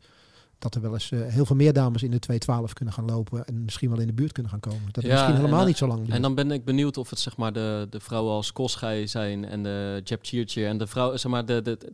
dat 0.58 0.74
er 0.74 0.80
wel 0.80 0.92
eens 0.92 1.10
eh, 1.10 1.20
heel 1.26 1.46
veel 1.46 1.56
meer 1.56 1.72
dames 1.72 2.02
in 2.02 2.10
de 2.10 2.18
212 2.18 2.72
kunnen 2.72 2.94
gaan 2.94 3.04
lopen 3.04 3.44
en 3.46 3.64
misschien 3.64 3.90
wel 3.90 4.00
in 4.00 4.06
de 4.06 4.12
buurt 4.12 4.32
kunnen 4.32 4.50
gaan 4.52 4.60
komen. 4.60 4.88
Dat 4.92 5.04
Ja, 5.04 5.10
misschien 5.12 5.34
helemaal 5.34 5.58
dan- 5.58 5.66
niet 5.66 5.76
zo 5.76 5.86
lang 5.86 6.00
duurt. 6.00 6.12
en 6.12 6.22
dan 6.22 6.34
ben 6.34 6.50
ik 6.50 6.64
benieuwd 6.64 6.96
of 6.96 7.10
het 7.10 7.18
zeg 7.18 7.36
maar 7.36 7.52
de, 7.52 7.86
de 7.90 8.00
vrouwen 8.00 8.32
als 8.32 8.52
Koschij 8.52 9.06
zijn 9.06 9.44
en 9.44 9.62
de 9.62 10.00
Jepchirtje 10.04 10.66
en 10.66 10.78
de 10.78 10.86
vrouwen, 10.86 11.20
zeg 11.20 11.30
maar 11.30 11.46
de, 11.46 11.62
de, 11.62 11.78
de, 11.78 11.92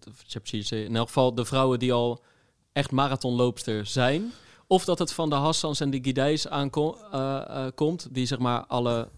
de 0.61 0.85
in 0.85 0.97
elk 0.97 1.07
geval 1.07 1.35
de 1.35 1.45
vrouwen 1.45 1.79
die 1.79 1.93
al 1.93 2.23
echt 2.73 2.91
marathonloopster 2.91 3.87
zijn. 3.87 4.33
Of 4.71 4.85
dat 4.85 4.99
het 4.99 5.13
van 5.13 5.29
de 5.31 5.35
Hassans 5.35 5.81
en 5.81 5.91
de 5.91 5.99
Gidijs 6.03 6.49
aankomt, 6.49 8.09
die 8.11 8.27
zeg 8.27 8.39
maar 8.39 8.65
alle 8.67 9.09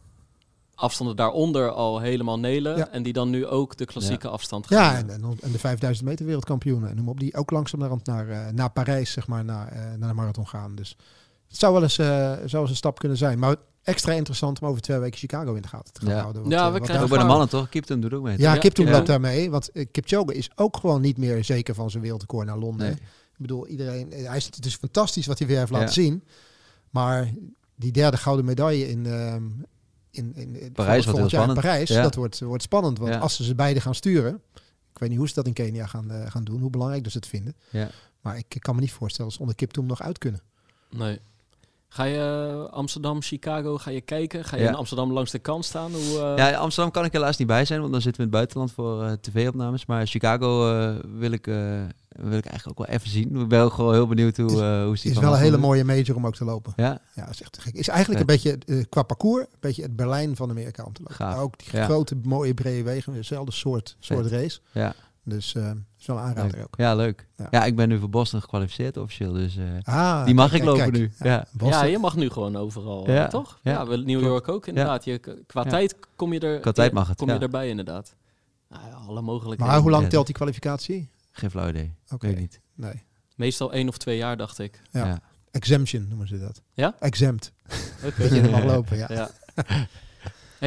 afstanden 0.75 1.17
daaronder 1.17 1.71
al 1.71 2.01
helemaal 2.01 2.39
nelen. 2.39 2.77
Ja. 2.77 2.89
En 2.89 3.03
die 3.03 3.13
dan 3.13 3.31
nu 3.31 3.47
ook 3.47 3.77
de 3.77 3.85
klassieke 3.85 4.29
afstand 4.29 4.67
gaan. 4.67 4.79
Ja, 4.79 4.97
en, 4.97 5.11
en, 5.11 5.39
en 5.41 5.53
de 5.53 5.59
5000 5.59 6.09
meter 6.09 6.27
wereldkampioenen. 6.27 6.91
En 6.91 6.97
noem 6.97 7.09
op, 7.09 7.21
die 7.21 7.37
ook 7.37 7.51
langzaam 7.51 7.81
naar, 7.81 7.91
naar, 8.05 8.29
eh, 8.29 8.53
naar 8.53 8.71
Parijs, 8.71 9.13
zeg 9.13 9.27
maar, 9.27 9.45
naar, 9.45 9.69
eh, 9.69 9.79
naar 9.99 10.09
de 10.09 10.15
marathon 10.15 10.49
gaan. 10.49 10.75
Dus 10.75 10.97
het 11.49 11.59
zou 11.59 11.73
wel 11.73 11.83
eens, 11.83 11.99
eh, 11.99 12.33
zou 12.45 12.63
eens 12.63 12.71
een 12.71 12.77
stap 12.77 12.99
kunnen 12.99 13.19
zijn. 13.19 13.39
Maar 13.39 13.57
extra 13.83 14.13
interessant 14.13 14.61
om 14.61 14.69
over 14.69 14.81
twee 14.83 14.99
weken 14.99 15.19
Chicago 15.19 15.55
in 15.55 15.63
de 15.63 15.69
gaten 15.69 15.93
te 15.93 16.01
gaan 16.01 16.15
Ja. 16.15 16.21
houden. 16.21 16.49
Ja, 16.49 16.59
eh, 16.59 16.65
we 16.65 16.73
wat 16.73 16.83
krijgen 16.83 17.05
Ook 17.05 17.11
bij 17.11 17.19
de 17.19 17.25
mannen 17.25 17.49
toch? 17.49 17.69
Kipton 17.69 18.01
doet 18.01 18.13
ook 18.13 18.23
mee. 18.23 18.39
Ja, 18.39 18.59
ja. 18.61 18.91
loopt 18.91 19.07
daarmee. 19.07 19.51
Want 19.51 19.71
eh, 19.71 19.87
Kipchoge 19.91 20.35
is 20.35 20.51
ook 20.55 20.77
gewoon 20.77 21.01
niet 21.01 21.19
meer 21.19 21.45
zeker 21.45 21.75
van 21.75 21.91
zijn 21.91 22.03
wereldrecord 22.03 22.47
naar 22.47 22.59
Londen. 22.59 22.87
Nee. 22.87 22.99
Ik 23.43 23.49
bedoel, 23.49 23.67
iedereen, 23.67 24.11
hij 24.13 24.37
is, 24.37 24.45
het 24.45 24.65
is 24.67 24.75
fantastisch 24.77 25.27
wat 25.27 25.39
hij 25.39 25.47
weer 25.49 25.59
heeft 25.59 25.71
laten 25.71 25.87
Ja. 25.87 25.93
zien. 25.93 26.25
Maar 26.91 27.31
die 27.75 27.93
derde 27.93 28.17
gouden 28.17 28.45
medaille 28.45 28.89
in, 28.89 29.07
ehm 29.07 29.45
in, 30.11 30.33
in, 30.35 30.61
in 30.61 30.73
Parijs 30.73 30.95
wordt 31.05 31.11
volgend 31.11 31.31
jaar 31.31 31.49
in. 31.49 31.55
Parijs, 31.55 31.89
Ja. 31.89 32.03
dat 32.03 32.15
wordt, 32.15 32.41
wordt 32.41 32.63
spannend. 32.63 32.99
Want 32.99 33.13
Ja. 33.13 33.19
als 33.19 33.37
ze 33.37 33.45
ze 33.45 33.55
beide 33.55 33.81
gaan 33.81 33.95
sturen, 33.95 34.41
ik 34.93 34.99
weet 34.99 35.09
niet 35.09 35.19
hoe 35.19 35.29
ze 35.29 35.35
dat 35.35 35.47
in 35.47 35.53
Kenia 35.53 35.87
gaan, 35.87 36.11
eh, 36.11 36.31
gaan 36.31 36.45
doen, 36.45 36.61
hoe 36.61 36.71
belangrijk 36.71 37.05
dus 37.05 37.15
het 37.15 37.27
vinden. 37.27 37.55
Ja. 37.71 37.89
Maar 38.21 38.37
ik 38.37 38.57
kan 38.59 38.75
me 38.75 38.81
niet 38.81 38.93
voorstellen 38.93 39.27
dat 39.27 39.35
ze 39.35 39.41
onder 39.41 39.57
Kiptoum 39.57 39.87
nog 39.87 40.03
uit 40.03 40.19
kunnen. 40.19 40.41
Nee. 40.91 41.19
Ga 41.93 42.05
je 42.05 42.67
Amsterdam, 42.71 43.23
Chicago, 43.23 43.79
ga 43.79 43.91
je 43.91 44.01
kijken? 44.01 44.45
Ga 44.45 44.57
je 44.57 44.63
Ja. 44.63 44.69
in 44.69 44.75
Amsterdam 44.75 45.13
langs 45.13 45.31
de 45.31 45.39
kant 45.39 45.65
staan? 45.65 45.93
Hoe, 45.93 46.19
eh, 46.19 46.37
Ja, 46.51 46.57
Amsterdam 46.59 46.93
kan 46.93 47.05
ik 47.05 47.13
helaas 47.13 47.37
niet 47.37 47.47
bij 47.49 47.65
zijn, 47.65 47.81
want 47.81 47.93
dan 47.93 48.01
zitten 48.03 48.21
we 48.23 48.27
in 48.29 48.33
het 48.35 48.39
buitenland 48.39 48.73
voor 48.73 49.05
eh, 49.05 49.13
tv-opnames. 49.13 49.87
Maar 49.87 50.07
Chicago 50.07 50.73
eh, 50.73 50.95
wil, 51.19 51.31
ik, 51.33 51.47
eh, 51.47 51.55
wil 52.09 52.39
ik 52.39 52.47
eigenlijk 52.47 52.81
ook 52.81 52.87
wel 52.87 52.97
even 52.97 53.11
zien. 53.11 53.37
Ik 53.41 53.49
ben 53.49 53.61
ook 53.63 53.73
gewoon 53.73 53.93
heel 53.95 54.07
benieuwd 54.07 54.37
hoe, 54.37 54.47
Het 54.47 54.55
is- 54.55 54.61
eh, 54.61 54.67
hoe 54.85 54.85
ze 54.85 54.91
Het 54.93 55.01
die 55.03 55.11
is 55.11 55.15
van 55.17 55.25
wel 55.25 55.35
een 55.35 55.41
hele 55.41 55.57
mooie 55.57 55.85
major 55.85 56.17
om 56.17 56.27
ook 56.27 56.35
te 56.35 56.45
lopen. 56.45 56.73
Ja, 56.77 57.01
Ja, 57.15 57.25
dat 57.25 57.35
is 57.35 57.43
echt 57.43 57.53
te 57.53 57.61
gek. 57.61 57.75
Is 57.75 57.89
eigenlijk 57.89 58.21
een 58.21 58.27
beetje 58.27 58.59
qua 58.89 59.03
parcours, 59.03 59.43
een 59.43 59.57
beetje 59.61 59.83
het 59.83 59.97
Berlijn 59.97 60.37
van 60.37 60.51
Amerika 60.51 60.85
om 60.85 60.93
te 60.93 61.01
lopen. 61.01 61.17
Gaaf. 61.17 61.39
Ook 61.39 61.59
die 61.59 61.69
Ja. 61.79 61.85
grote, 61.85 62.17
mooie, 62.23 62.55
brede 62.55 62.83
wegen, 62.83 63.13
dezelfde 63.13 63.53
soort, 63.53 63.97
soort 63.99 64.27
race. 64.27 64.61
ja. 64.73 64.95
Dus 65.25 65.55
eh 65.55 65.71
is 66.03 66.07
wel 66.09 66.17
een 66.17 66.23
aanrader 66.23 66.53
leuk. 66.57 66.63
ook. 66.65 66.75
Ja, 66.77 66.95
leuk. 66.95 67.27
Ja. 67.37 67.47
Ja. 67.51 67.65
ik 67.65 67.77
ben 67.77 67.89
nu 67.89 67.99
voor 67.99 68.11
Boston 68.11 68.41
gekwalificeerd 68.41 68.97
officieel, 68.97 69.33
dus 69.33 69.57
eh, 69.57 69.65
Ah, 69.83 70.25
die 70.25 70.35
mag 70.35 70.51
kijk, 70.51 70.63
ik 70.63 70.69
lopen 70.69 70.83
kijk. 70.83 70.97
nu. 70.97 71.13
Ja. 71.19 71.45
Ja, 71.59 71.85
je 71.85 71.99
mag 71.99 72.17
nu 72.17 72.31
gewoon 72.31 72.57
overal, 72.57 73.11
Ja, 73.11 73.25
eh, 73.25 73.31
toch? 73.31 73.59
ja, 73.63 73.85
New. 73.85 74.21
York 74.21 74.49
ook 74.49 74.67
inderdaad. 74.67 75.05
Je, 75.05 75.19
qua 75.47 75.63
Ja. 75.65 75.71
tijd 75.71 75.97
kom 76.17 76.33
je 76.33 76.41
er, 76.41 76.61
Qua 76.61 76.73
tijd 76.73 76.93
mag 76.93 77.09
het, 77.09 77.17
kom 77.19 77.29
je 77.29 77.35
ja. 77.35 77.41
erbij 77.41 77.69
inderdaad. 77.69 78.15
Nou, 78.69 78.87
ja, 78.87 78.93
alle 78.95 79.21
mogelijkheden. 79.23 79.67
Maar 79.73 79.83
hoe 79.83 79.91
lang 79.91 80.09
telt 80.09 80.27
die 80.27 80.35
kwalificatie? 80.35 81.11
Geen 81.31 81.51
flauw 81.51 81.69
idee. 81.69 81.95
Oké, 82.13 82.27
Weet 82.27 82.39
niet. 82.39 82.61
nee. 82.75 83.03
Meestal 83.37 83.73
één 83.73 83.89
of 83.89 83.99
twee 83.99 84.17
jaar, 84.17 84.37
dacht 84.37 84.59
ik. 84.59 84.83
Ja. 84.91 85.07
Ja. 85.07 85.21
Exemption 85.51 86.09
noemen 86.09 86.29
ze 86.29 86.39
dat. 86.39 86.63
Ja? 86.73 86.95
Exempt. 86.99 87.53
Oké. 88.05 88.23
Dat 88.23 88.31
je 88.35 88.41
er 88.41 88.51
mag 88.51 88.65
lopen, 88.65 88.97
ja. 88.99 89.09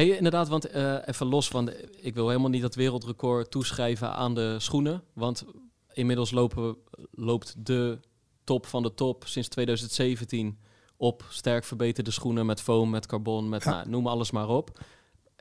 Inderdaad, 0.04 0.48
want 0.48 0.66
eh, 0.70 0.96
even 1.04 1.26
los 1.26 1.48
van, 1.48 1.64
de- 1.64 1.90
ik 2.00 2.14
wil 2.14 2.28
helemaal 2.28 2.50
niet 2.50 2.62
dat 2.62 2.74
wereldrecord 2.74 3.50
toeschrijven 3.50 4.12
aan 4.12 4.34
de 4.34 4.54
schoenen. 4.58 5.02
Want 5.12 5.44
inmiddels 5.92 6.30
lopen, 6.30 6.76
loopt 7.10 7.54
de 7.66 7.98
top 8.44 8.66
van 8.66 8.82
de 8.82 8.94
top 8.94 9.24
sinds 9.26 9.48
2017 9.48 10.58
op 10.96 11.24
sterk 11.28 11.64
verbeterde 11.64 12.10
schoenen 12.10 12.46
met 12.46 12.60
foam, 12.60 12.90
met 12.90 13.06
carbon, 13.06 13.48
met 13.48 13.64
Ja. 13.64 13.70
nou, 13.70 13.88
noem 13.88 14.06
alles 14.06 14.30
maar 14.30 14.48
op. 14.48 14.78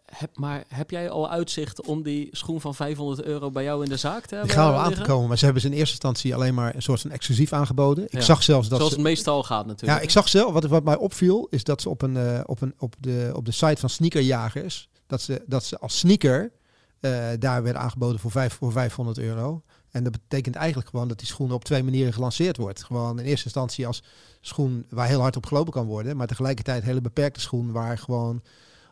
Heb, 0.06 0.38
maar 0.38 0.64
heb 0.68 0.90
jij 0.92 1.10
al 1.10 1.30
uitzicht 1.30 1.82
om 1.86 2.04
die 2.04 2.28
schoen 2.32 2.62
van 2.62 2.76
500 2.76 3.24
euro 3.24 3.52
bij 3.52 3.64
jou 3.64 3.84
in 3.84 3.90
de 3.90 3.98
zaak 3.98 4.22
te 4.22 4.28
Die 4.28 4.38
hebben? 4.38 4.56
gaan 4.56 4.66
er 4.68 4.72
wel 4.74 4.82
aan 4.82 4.94
te 4.94 5.02
komen, 5.02 5.28
maar 5.28 5.38
ze 5.38 5.44
hebben 5.44 5.62
ze 5.62 5.68
in 5.68 5.74
eerste 5.74 5.92
instantie 5.92 6.36
alleen 6.36 6.54
maar 6.54 6.76
een 6.76 6.82
soort 6.82 7.02
van 7.02 7.12
exclusief 7.12 7.54
aangeboden. 7.54 8.04
Ik 8.04 8.12
Ja. 8.12 8.22
zag 8.22 8.44
zelfs 8.44 8.68
dat 8.68 8.78
Zoals 8.78 8.94
ze, 8.94 9.00
het 9.00 9.08
meestal 9.08 9.44
gaat 9.44 9.66
natuurlijk. 9.66 9.98
Ja, 10.00 10.04
ik 10.04 10.10
zag 10.12 10.28
zelf, 10.30 10.54
wat, 10.54 10.66
wat 10.66 10.84
mij 10.84 10.98
opviel, 10.98 11.48
is 11.50 11.64
dat 11.64 11.82
ze 11.82 11.90
op, 11.90 12.02
een, 12.02 12.18
eh, 12.18 12.40
op, 12.46 12.62
een, 12.62 12.74
op, 12.78 12.96
de, 13.00 13.32
op 13.36 13.46
de 13.46 13.52
site 13.52 13.80
van 13.80 13.90
sneakerjagers, 13.90 14.90
dat 15.08 15.22
ze, 15.22 15.44
dat 15.48 15.64
ze 15.64 15.80
als 15.80 15.98
sneaker 15.98 16.52
eh, 17.00 17.28
daar 17.40 17.64
werden 17.64 17.82
aangeboden 17.82 18.20
voor, 18.20 18.32
vijf, 18.32 18.54
voor 18.54 18.72
500 18.72 19.18
euro. 19.18 19.62
En 19.92 20.04
dat 20.04 20.12
betekent 20.12 20.56
eigenlijk 20.56 20.90
gewoon 20.90 21.08
dat 21.08 21.18
die 21.18 21.28
schoen 21.28 21.52
op 21.52 21.64
twee 21.64 21.84
manieren 21.84 22.14
gelanceerd 22.14 22.58
wordt. 22.58 22.84
Gewoon 22.84 23.20
in 23.20 23.26
eerste 23.26 23.46
instantie 23.46 23.88
als 23.88 24.04
schoen 24.42 24.86
waar 24.90 25.08
heel 25.08 25.22
hard 25.22 25.36
op 25.36 25.46
gelopen 25.46 25.74
kan 25.74 25.86
worden, 25.86 26.18
maar 26.18 26.28
tegelijkertijd 26.28 26.82
een 26.82 26.88
hele 26.88 27.02
beperkte 27.02 27.40
schoen 27.40 27.72
waar 27.72 27.98
gewoon 27.98 28.42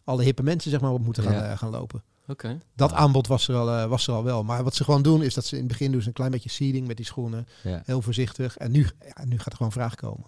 alle 0.03 0.23
hippe 0.23 0.43
mensen 0.43 0.71
zeg 0.71 0.81
maar 0.81 0.91
op 0.91 1.03
moeten 1.03 1.23
gaan, 1.23 1.33
Ja. 1.33 1.51
eh, 1.51 1.57
gaan 1.57 1.69
lopen. 1.71 2.03
Oké. 2.27 2.59
Dat 2.75 2.89
Ja. 2.89 2.95
aanbod 2.95 3.27
was 3.27 3.47
er, 3.47 3.55
al, 3.55 3.69
eh, 3.69 3.85
was 3.85 4.07
er 4.07 4.13
al 4.13 4.23
wel. 4.23 4.43
Maar 4.43 4.63
wat 4.63 4.75
ze 4.75 4.83
gewoon 4.83 5.01
doen 5.01 5.23
is 5.23 5.33
dat 5.33 5.45
ze 5.45 5.53
in 5.55 5.59
het 5.61 5.67
begin 5.71 5.91
doen 5.91 6.01
ze 6.01 6.07
een 6.07 6.13
klein 6.13 6.31
beetje 6.31 6.49
seeding 6.49 6.87
met 6.87 6.97
die 6.97 7.05
schoenen. 7.05 7.47
Ja. 7.63 7.81
Heel 7.85 8.01
voorzichtig. 8.01 8.57
En 8.57 8.71
nu, 8.71 8.87
ja, 9.15 9.25
nu 9.25 9.37
gaat 9.37 9.47
er 9.51 9.55
gewoon 9.57 9.71
vraag 9.71 9.95
komen. 9.95 10.25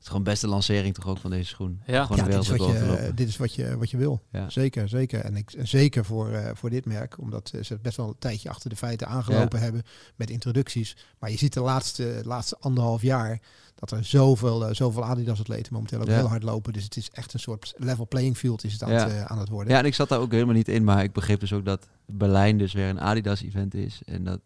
Het 0.00 0.08
is 0.08 0.14
gewoon 0.14 0.30
best 0.32 0.40
de 0.40 0.48
lancering 0.48 0.94
toch 0.94 1.06
ook 1.06 1.18
van 1.18 1.30
deze 1.30 1.48
schoen. 1.48 1.80
Ja. 1.86 2.02
Gewoon 2.04 2.16
ja, 2.18 2.24
een 2.24 2.30
dit 2.30 2.40
is, 2.40 2.48
wat 2.48 2.66
je, 2.66 3.12
dit 3.14 3.28
is 3.28 3.36
wat 3.36 3.54
je, 3.54 3.76
wat 3.78 3.90
je 3.90 3.96
wil. 3.96 4.22
Ja. 4.32 4.50
Zeker, 4.50 4.88
zeker. 4.88 5.20
En, 5.20 5.36
ik, 5.36 5.52
en 5.52 5.68
zeker 5.68 6.04
voor, 6.04 6.30
eh, 6.30 6.50
voor 6.54 6.70
dit 6.70 6.84
merk, 6.86 7.18
omdat 7.18 7.52
ze 7.62 7.78
best 7.82 7.96
wel 7.96 8.08
een 8.08 8.18
tijdje 8.18 8.48
achter 8.50 8.70
de 8.70 8.76
feiten 8.76 9.06
aangelopen 9.08 9.60
hebben 9.60 9.82
met 10.16 10.30
introducties. 10.30 10.96
Maar 11.18 11.30
je 11.30 11.36
ziet 11.38 11.52
de 11.52 11.60
laatste, 11.60 12.20
laatste 12.24 12.56
anderhalf 12.60 13.02
jaar 13.02 13.40
dat 13.74 13.90
er 13.90 14.04
zoveel, 14.04 14.66
eh, 14.66 14.74
zoveel 14.74 15.04
Adidas-atleten 15.04 15.72
momenteel 15.72 16.00
ook 16.00 16.06
Ja. 16.06 16.14
heel 16.14 16.28
hard 16.28 16.42
lopen. 16.42 16.72
Dus 16.72 16.84
het 16.84 16.96
is 16.96 17.10
echt 17.12 17.34
een 17.34 17.40
soort 17.40 17.74
level 17.76 18.06
playing 18.08 18.36
field 18.36 18.64
is 18.64 18.72
het 18.72 18.82
aan, 18.82 18.92
Ja. 18.92 19.04
het, 19.04 19.12
eh, 19.12 19.24
aan 19.24 19.38
het 19.38 19.48
worden. 19.48 19.72
Ja, 19.72 19.78
en 19.78 19.84
ik 19.84 19.94
zat 19.94 20.08
daar 20.08 20.20
ook 20.20 20.32
helemaal 20.32 20.54
niet 20.54 20.68
in, 20.68 20.84
maar 20.84 21.02
ik 21.02 21.12
begreep 21.12 21.40
dus 21.40 21.52
ook 21.52 21.64
dat 21.64 21.88
Berlijn 22.06 22.58
dus 22.58 22.72
weer 22.72 22.88
een 22.88 23.00
Adidas-event 23.00 23.74
is. 23.74 24.00
En 24.06 24.24
dat, 24.24 24.40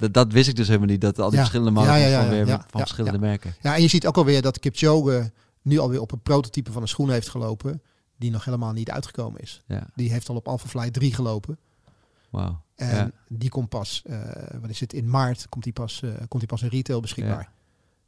dat, 0.00 0.12
dat 0.14 0.32
wist 0.32 0.48
ik 0.48 0.56
dus 0.56 0.66
helemaal 0.66 0.88
niet, 0.88 1.00
dat 1.00 1.18
al 1.18 1.24
die 1.30 1.32
Ja. 1.38 1.44
verschillende 1.44 1.70
marathons 1.80 2.02
ja, 2.02 2.08
ja, 2.08 2.20
van, 2.20 2.30
weer 2.30 2.60
verschillende 2.70 3.18
merken. 3.18 3.54
Ja, 3.62 3.74
en 3.76 3.82
je 3.82 3.88
ziet 3.88 4.06
ook 4.06 4.16
alweer 4.16 4.42
dat 4.42 4.58
Kipchoge 4.58 5.32
nu 5.62 5.78
alweer 5.78 6.00
op 6.00 6.12
een 6.12 6.20
prototype 6.20 6.72
van 6.72 6.82
een 6.82 6.88
schoen 6.88 7.10
heeft 7.10 7.28
gelopen. 7.28 7.82
Die 8.16 8.30
nog 8.30 8.44
helemaal 8.44 8.72
niet 8.72 8.90
uitgekomen 8.90 9.40
is. 9.40 9.62
Ja, 9.66 9.86
Die 9.94 10.10
heeft 10.10 10.28
al 10.28 10.36
op 10.36 10.48
Alphafly 10.48 10.90
3 10.90 11.14
gelopen. 11.14 11.58
wauw. 12.30 12.60
En 12.76 13.12
die 13.28 13.48
komt 13.50 13.68
pas, 13.68 14.02
eh, 14.06 14.18
wat 14.60 14.70
is 14.70 14.80
het, 14.80 14.92
in 14.92 15.10
maart 15.10 15.48
komt 15.48 15.64
die 15.64 15.72
pas, 15.72 16.02
eh, 16.02 16.10
komt 16.10 16.38
die 16.38 16.46
pas 16.46 16.62
in 16.62 16.68
retail 16.68 17.00
beschikbaar. 17.00 17.50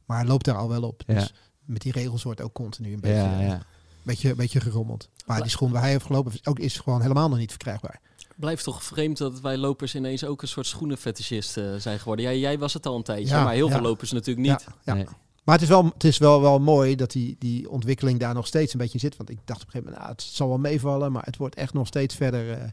Maar 0.05 0.25
loopt 0.25 0.45
daar 0.45 0.55
al 0.55 0.69
wel 0.69 0.81
op. 0.83 1.03
Dus 1.05 1.33
met 1.65 1.81
die 1.81 1.91
regels 1.91 2.23
wordt 2.23 2.41
ook 2.41 2.53
continu 2.53 2.93
een 2.93 2.99
beetje, 2.99 3.17
Ja, 3.17 3.39
ja. 3.41 3.61
beetje, 4.03 4.35
beetje 4.35 4.59
gerommeld. 4.61 5.09
Maar 5.25 5.41
die 5.41 5.49
schoen 5.51 5.71
waar 5.71 5.81
hij 5.81 5.91
heeft 5.91 6.05
gelopen 6.05 6.31
is, 6.33 6.45
ook, 6.45 6.59
is 6.59 6.77
gewoon 6.77 7.01
helemaal 7.01 7.29
nog 7.29 7.37
niet 7.37 7.49
verkrijgbaar. 7.49 7.99
Blijft 8.35 8.63
toch 8.63 8.83
vreemd 8.83 9.17
dat 9.17 9.39
wij 9.41 9.57
lopers 9.57 9.95
ineens 9.95 10.23
ook 10.25 10.41
een 10.41 10.47
soort 10.47 10.65
schoenenfetischist 10.67 11.57
eh, 11.57 11.75
zijn 11.77 11.99
geworden. 11.99 12.25
Jij, 12.25 12.39
jij 12.39 12.59
was 12.59 12.73
het 12.73 12.85
al 12.85 12.95
een 12.95 13.03
tijdje, 13.03 13.27
Ja, 13.35 13.43
maar 13.43 13.53
heel 13.53 13.67
ja. 13.67 13.73
veel 13.73 13.81
lopers 13.81 14.11
natuurlijk 14.11 14.47
niet. 14.47 14.65
Ja, 14.67 14.75
ja. 14.83 14.93
Nee. 14.93 15.05
Maar 15.43 15.55
het 15.55 15.63
is 15.63 15.69
wel, 15.69 15.85
het 15.85 16.03
is 16.03 16.17
wel, 16.17 16.41
wel 16.41 16.59
mooi 16.59 16.95
dat 16.95 17.11
die, 17.11 17.35
die 17.39 17.69
ontwikkeling 17.69 18.19
daar 18.19 18.33
nog 18.33 18.47
steeds 18.47 18.73
een 18.73 18.79
beetje 18.79 18.93
in 18.93 18.99
zit. 18.99 19.17
Want 19.17 19.29
ik 19.29 19.37
dacht 19.45 19.61
op 19.61 19.65
een 19.65 19.71
gegeven 19.71 19.93
moment, 19.93 20.07
nou, 20.07 20.11
het 20.25 20.35
zal 20.35 20.47
wel 20.47 20.57
meevallen, 20.57 21.11
maar 21.11 21.23
het 21.25 21.37
wordt 21.37 21.55
echt 21.55 21.73
nog 21.73 21.87
steeds 21.87 22.15
verder, 22.15 22.51
eh, 22.51 22.63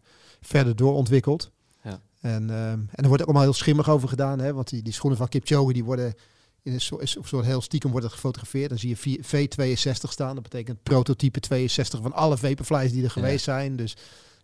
verder 0.41 0.77
doorontwikkeld. 0.77 1.51
Ja. 1.83 2.01
En, 2.21 2.51
ehm, 2.51 2.59
en 2.73 2.89
er 2.95 3.07
wordt 3.07 3.21
ook 3.23 3.29
allemaal 3.29 3.43
heel 3.47 3.53
schimmig 3.53 3.89
over 3.89 4.09
gedaan, 4.09 4.39
hè? 4.39 4.53
want 4.53 4.69
die, 4.69 4.83
die 4.83 4.93
schoenen 4.93 5.19
van 5.19 5.29
Kipchoge 5.29 5.73
die 5.73 5.85
worden 5.85 6.15
in 6.63 6.73
een 6.73 6.81
soort, 6.81 7.03
is 7.03 7.17
een 7.17 7.25
soort 7.25 7.45
heel 7.45 7.61
stiekem 7.61 7.91
wordt 7.91 8.07
het 8.07 8.15
gefotografeerd. 8.15 8.69
Dan 8.69 8.79
zie 8.79 8.89
je 8.89 9.23
V- 9.23 9.47
V62 9.57 10.11
staan, 10.11 10.35
dat 10.35 10.43
betekent 10.43 10.83
prototype 10.83 11.41
62 11.41 12.01
van 12.03 12.13
alle 12.13 12.37
vaporflies 12.37 12.93
die 12.93 13.05
er 13.05 13.11
geweest 13.11 13.45
zijn. 13.45 13.77
Dus 13.77 13.97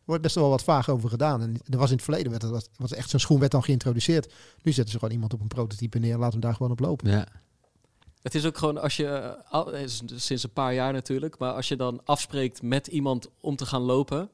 wordt 0.07 0.23
best 0.23 0.35
wel 0.35 0.49
wat 0.49 0.62
vaag 0.65 0.89
over 0.89 1.09
gedaan. 1.09 1.43
En 1.43 1.57
er 1.70 1.78
was 1.78 1.89
in 1.91 1.95
het 1.95 2.05
verleden, 2.05 2.31
werd 2.31 2.43
er, 2.43 2.62
was, 2.77 2.93
echt 2.93 3.11
zo'n 3.11 3.20
schoen 3.20 3.39
werd 3.39 3.53
dan 3.53 3.62
geïntroduceerd. 3.65 4.33
Nu 4.62 4.73
zetten 4.73 4.93
ze 4.93 4.99
gewoon 4.99 5.15
iemand 5.15 5.33
op 5.33 5.41
een 5.41 5.49
prototype 5.49 5.99
neer, 5.99 6.16
laat 6.19 6.33
hem 6.33 6.41
daar 6.41 6.55
gewoon 6.55 6.73
op 6.73 6.81
lopen. 6.81 7.11
Ja. 7.11 7.27
Het 8.23 8.35
is 8.35 8.47
ook 8.47 8.59
gewoon 8.59 8.78
als 8.81 8.97
je, 8.97 9.37
eh, 9.51 9.83
sinds 10.16 10.43
een 10.43 10.53
paar 10.53 10.74
jaar 10.74 10.93
natuurlijk, 10.93 11.39
maar 11.39 11.53
als 11.53 11.69
je 11.69 11.77
dan 11.77 12.01
afspreekt 12.05 12.62
met 12.62 12.87
iemand 12.87 13.28
om 13.41 13.57
te 13.57 13.66
gaan 13.66 13.83
lopen, 13.83 14.31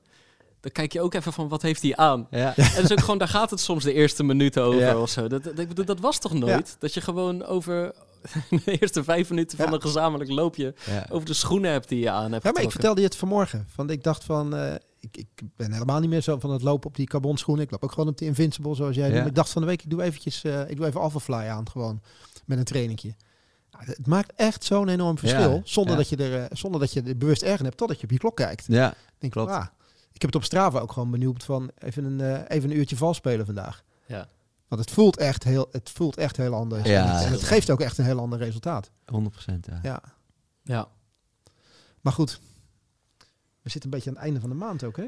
dan 0.60 0.72
kijk 0.72 0.92
je 0.92 1.00
ook 1.00 1.14
even 1.14 1.32
van 1.32 1.48
wat 1.48 1.62
heeft 1.62 1.82
hij 1.82 1.96
aan. 1.96 2.26
Ja. 2.30 2.56
En 2.56 2.74
dat 2.74 2.84
is 2.84 2.92
ook 2.92 3.00
gewoon, 3.00 3.18
daar 3.18 3.28
gaat 3.28 3.50
het 3.50 3.60
soms 3.60 3.84
de 3.84 3.92
eerste 3.92 4.22
minuten 4.22 4.62
over 4.62 4.80
Ja. 4.80 4.98
of 4.98 5.10
zo. 5.10 5.28
Dat, 5.28 5.44
dat, 5.44 5.58
ik 5.58 5.68
bedoel, 5.68 5.84
dat 5.84 6.00
was 6.00 6.18
toch 6.18 6.32
nooit? 6.32 6.76
Dat 6.78 6.94
je 6.94 7.00
gewoon 7.00 7.44
over 7.44 7.94
de 8.64 8.78
eerste 8.78 9.04
vijf 9.04 9.28
minuten 9.30 9.56
van 9.58 9.66
Ja. 9.66 9.72
een 9.72 9.80
gezamenlijk 9.80 10.30
loopje 10.30 10.74
Ja. 10.86 11.06
over 11.10 11.26
de 11.26 11.34
schoenen 11.34 11.70
hebt 11.70 11.88
die 11.88 11.98
je 12.00 12.10
aan 12.10 12.32
hebt 12.32 12.44
Ja, 12.44 12.50
maar 12.52 12.62
ik 12.62 12.70
vertelde 12.70 13.00
je 13.00 13.06
het 13.06 13.16
vanmorgen. 13.16 13.66
Van, 13.74 13.90
ik 13.90 14.02
dacht 14.02 14.24
van, 14.24 14.56
eh, 14.56 14.74
ik, 15.02 15.16
ik 15.16 15.42
ben 15.56 15.72
helemaal 15.72 16.00
niet 16.00 16.10
meer 16.10 16.20
zo 16.20 16.38
van 16.38 16.50
het 16.50 16.62
lopen 16.62 16.88
op 16.88 16.96
die 16.96 17.06
carbon 17.06 17.36
schoenen. 17.38 17.64
Ik 17.64 17.70
loop 17.70 17.84
ook 17.84 17.92
gewoon 17.92 18.08
op 18.08 18.18
die 18.18 18.28
Invincible 18.28 18.74
zoals 18.74 18.96
jij 18.96 19.10
Ja. 19.12 19.24
ik 19.24 19.34
dacht 19.34 19.50
van 19.50 19.62
de 19.62 19.68
week, 19.68 19.82
ik 19.82 19.90
doe 19.90 20.02
eventjes, 20.02 20.44
eh, 20.44 20.68
ik 20.70 20.76
doe 20.76 20.86
even 20.86 21.00
Alphafly 21.00 21.34
aan 21.34 21.70
gewoon 21.70 22.02
met 22.46 22.58
een 22.58 22.64
trainingje. 22.64 23.14
Ja, 23.70 23.78
het 23.84 24.06
maakt 24.06 24.32
echt 24.36 24.64
zo'n 24.64 24.88
enorm 24.88 25.18
verschil. 25.18 25.54
Ja, 25.54 25.60
zonder, 25.64 25.92
ja. 25.92 25.98
Dat 25.98 26.08
je 26.08 26.16
er, 26.16 26.42
eh, 26.42 26.56
zonder 26.56 26.80
dat 26.80 26.92
je 26.92 27.02
er 27.02 27.16
bewust 27.16 27.42
erg 27.42 27.60
hebt 27.60 27.76
totdat 27.76 27.98
je 27.98 28.04
op 28.04 28.10
je 28.10 28.18
klok 28.18 28.36
kijkt. 28.36 28.64
ja. 28.68 28.90
Ik 28.90 28.96
denk, 29.18 29.32
klopt. 29.32 29.50
ah, 29.50 29.66
ik 30.12 30.22
heb 30.22 30.32
het 30.32 30.34
op 30.34 30.44
Strava 30.44 30.78
ook 30.78 30.92
gewoon 30.92 31.10
benieuwd 31.10 31.44
van 31.44 31.70
even 31.78 32.04
een, 32.04 32.20
eh, 32.20 32.56
even 32.56 32.70
een 32.70 32.76
uurtje 32.76 32.96
vals 32.96 33.16
spelen 33.16 33.46
vandaag. 33.46 33.82
Ja. 34.06 34.28
Want 34.68 34.80
het 34.80 34.90
voelt 34.90 35.16
echt 35.16 35.44
heel, 35.44 35.68
het 35.70 35.90
voelt 35.90 36.16
echt 36.16 36.36
heel 36.36 36.54
anders. 36.54 36.88
Ja, 36.88 37.22
en, 37.22 37.30
het 37.32 37.42
geeft 37.42 37.70
ook 37.70 37.80
echt 37.80 37.98
een 37.98 38.04
heel 38.04 38.18
ander 38.18 38.38
resultaat. 38.38 38.90
100% 39.04 39.66
ja. 39.66 39.78
Ja. 39.82 40.02
Ja. 40.62 40.88
Maar 42.00 42.12
goed, 42.12 42.40
we 43.62 43.70
zitten 43.70 43.84
een 43.84 43.90
beetje 43.90 44.08
aan 44.10 44.16
het 44.16 44.24
einde 44.24 44.40
van 44.40 44.48
de 44.50 44.56
maand 44.56 44.84
ook, 44.84 44.96
hè? 44.96 45.04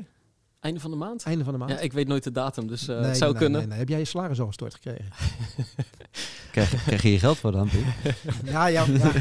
Einde 0.60 0.80
van 0.80 0.90
de 0.90 0.96
maand? 0.96 1.22
Einde 1.24 1.44
van 1.44 1.52
de 1.52 1.58
maand. 1.58 1.70
Ja, 1.70 1.78
ik 1.78 1.92
weet 1.92 2.08
nooit 2.08 2.24
de 2.24 2.32
datum, 2.32 2.66
dus 2.66 2.88
eh, 2.88 2.96
Nee, 2.98 3.06
het 3.08 3.16
zou 3.16 3.30
nee, 3.30 3.40
kunnen. 3.40 3.58
nee, 3.60 3.68
nee. 3.68 3.78
Heb 3.78 3.88
jij 3.88 3.98
je 3.98 4.04
salaris 4.04 4.40
al 4.40 4.46
gestort 4.46 4.74
gekregen? 4.74 5.04
Krijg, 6.52 6.84
krijg 6.84 7.02
je 7.02 7.10
je 7.12 7.18
geld 7.18 7.38
voor 7.38 7.52
dan, 7.52 7.68
ja, 8.44 8.66
ja, 8.66 8.84
ja. 8.86 9.12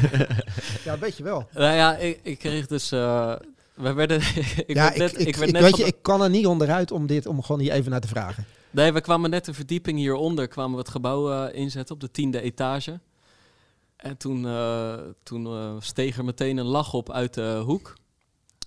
ja, 0.84 0.98
weet 0.98 1.16
je 1.16 1.22
wel. 1.22 1.48
Nou 1.52 1.74
ja, 1.74 1.96
ik, 1.96 2.20
ik 2.22 2.38
kreeg 2.38 2.66
dus... 2.66 2.92
eh 2.92 3.34
we 3.74 3.92
werden... 3.92 4.20
ik 4.66 4.74
ja, 4.74 4.74
werd 4.74 4.92
ik, 4.94 4.98
net, 4.98 5.20
ik, 5.20 5.26
ik, 5.26 5.36
werd 5.36 5.48
ik- 5.48 5.52
net 5.54 5.62
weet 5.62 5.76
je, 5.76 5.82
de- 5.82 5.88
ik 5.88 5.96
kan 6.02 6.22
er 6.22 6.30
niet 6.30 6.46
onderuit 6.46 6.90
om 6.90 7.06
dit, 7.06 7.26
om 7.26 7.42
gewoon 7.42 7.60
hier 7.60 7.72
even 7.72 7.90
naar 7.90 8.00
te 8.00 8.08
vragen. 8.08 8.44
Nee, 8.70 8.92
we 8.92 9.00
kwamen 9.00 9.30
net 9.30 9.44
de 9.44 9.54
verdieping 9.54 9.98
hieronder, 9.98 10.48
kwamen 10.48 10.72
we 10.72 10.78
het 10.78 10.88
gebouw 10.88 11.32
eh, 11.46 11.58
inzetten 11.60 11.94
op 11.94 12.00
de 12.00 12.10
tiende 12.10 12.40
etage. 12.40 13.00
En 13.96 14.16
toen, 14.16 14.46
eh, 14.46 14.94
toen 15.22 15.76
steeg 15.82 16.16
er 16.18 16.24
meteen 16.24 16.56
een 16.56 16.64
lach 16.66 16.92
op 16.92 17.12
uit 17.12 17.34
de 17.34 17.62
hoek. 17.64 17.94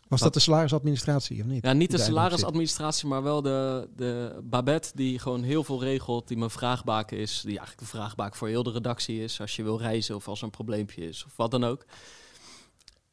Was 0.08 0.20
dat 0.20 0.34
de 0.34 0.40
salarisadministratie 0.40 1.42
of 1.42 1.46
niet? 1.48 1.64
Ja, 1.66 1.74
niet 1.74 1.92
de 1.92 1.98
salarisadministratie, 1.98 3.08
maar 3.08 3.24
wel 3.24 3.42
de, 3.42 3.90
de 3.96 4.40
Babette 4.44 4.92
die 4.96 5.20
gewoon 5.20 5.44
heel 5.44 5.64
veel 5.64 5.84
regelt, 5.84 6.28
die 6.28 6.38
mijn 6.38 6.50
vraagbaken 6.50 7.18
is. 7.18 7.42
Die 7.42 7.58
eigenlijk 7.58 7.80
de 7.80 7.98
vraagbaak 7.98 8.36
voor 8.36 8.48
heel 8.48 8.64
de 8.64 8.72
redactie 8.72 9.24
is, 9.24 9.42
als 9.42 9.56
je 9.56 9.64
wil 9.64 9.80
reizen 9.80 10.16
of 10.16 10.28
als 10.28 10.40
er 10.40 10.46
een 10.46 10.52
probleempje 10.52 11.08
is 11.08 11.26
of 11.26 11.36
wat 11.36 11.52
dan 11.52 11.64
ook. 11.64 11.86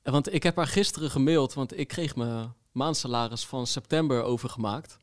Want 0.02 0.34
ik 0.34 0.42
heb 0.42 0.56
haar 0.56 0.66
gisteren 0.66 1.10
gemaild, 1.10 1.54
want 1.54 1.78
ik 1.78 1.88
kreeg 1.88 2.16
mijn 2.16 2.52
maandsalaris 2.72 3.46
van 3.46 3.66
september 3.66 4.22
overgemaakt. 4.22 4.98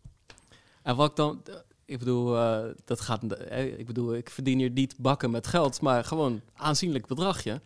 En 0.82 0.96
wat 0.96 1.10
ik 1.10 1.16
dan, 1.16 1.42
ik 1.86 2.00
bedoel, 2.00 2.38
eh, 2.38 2.64
dat 2.86 3.02
gaat, 3.02 3.24
eh, 3.24 3.80
ik 3.80 3.86
bedoel, 3.86 4.16
ik 4.16 4.30
verdien 4.30 4.60
hier 4.60 4.70
niet 4.70 4.96
bakken 4.98 5.32
met 5.32 5.48
geld, 5.48 5.82
maar 5.82 6.04
gewoon 6.04 6.42
aanzienlijk 6.54 7.08
bedragje. 7.08 7.62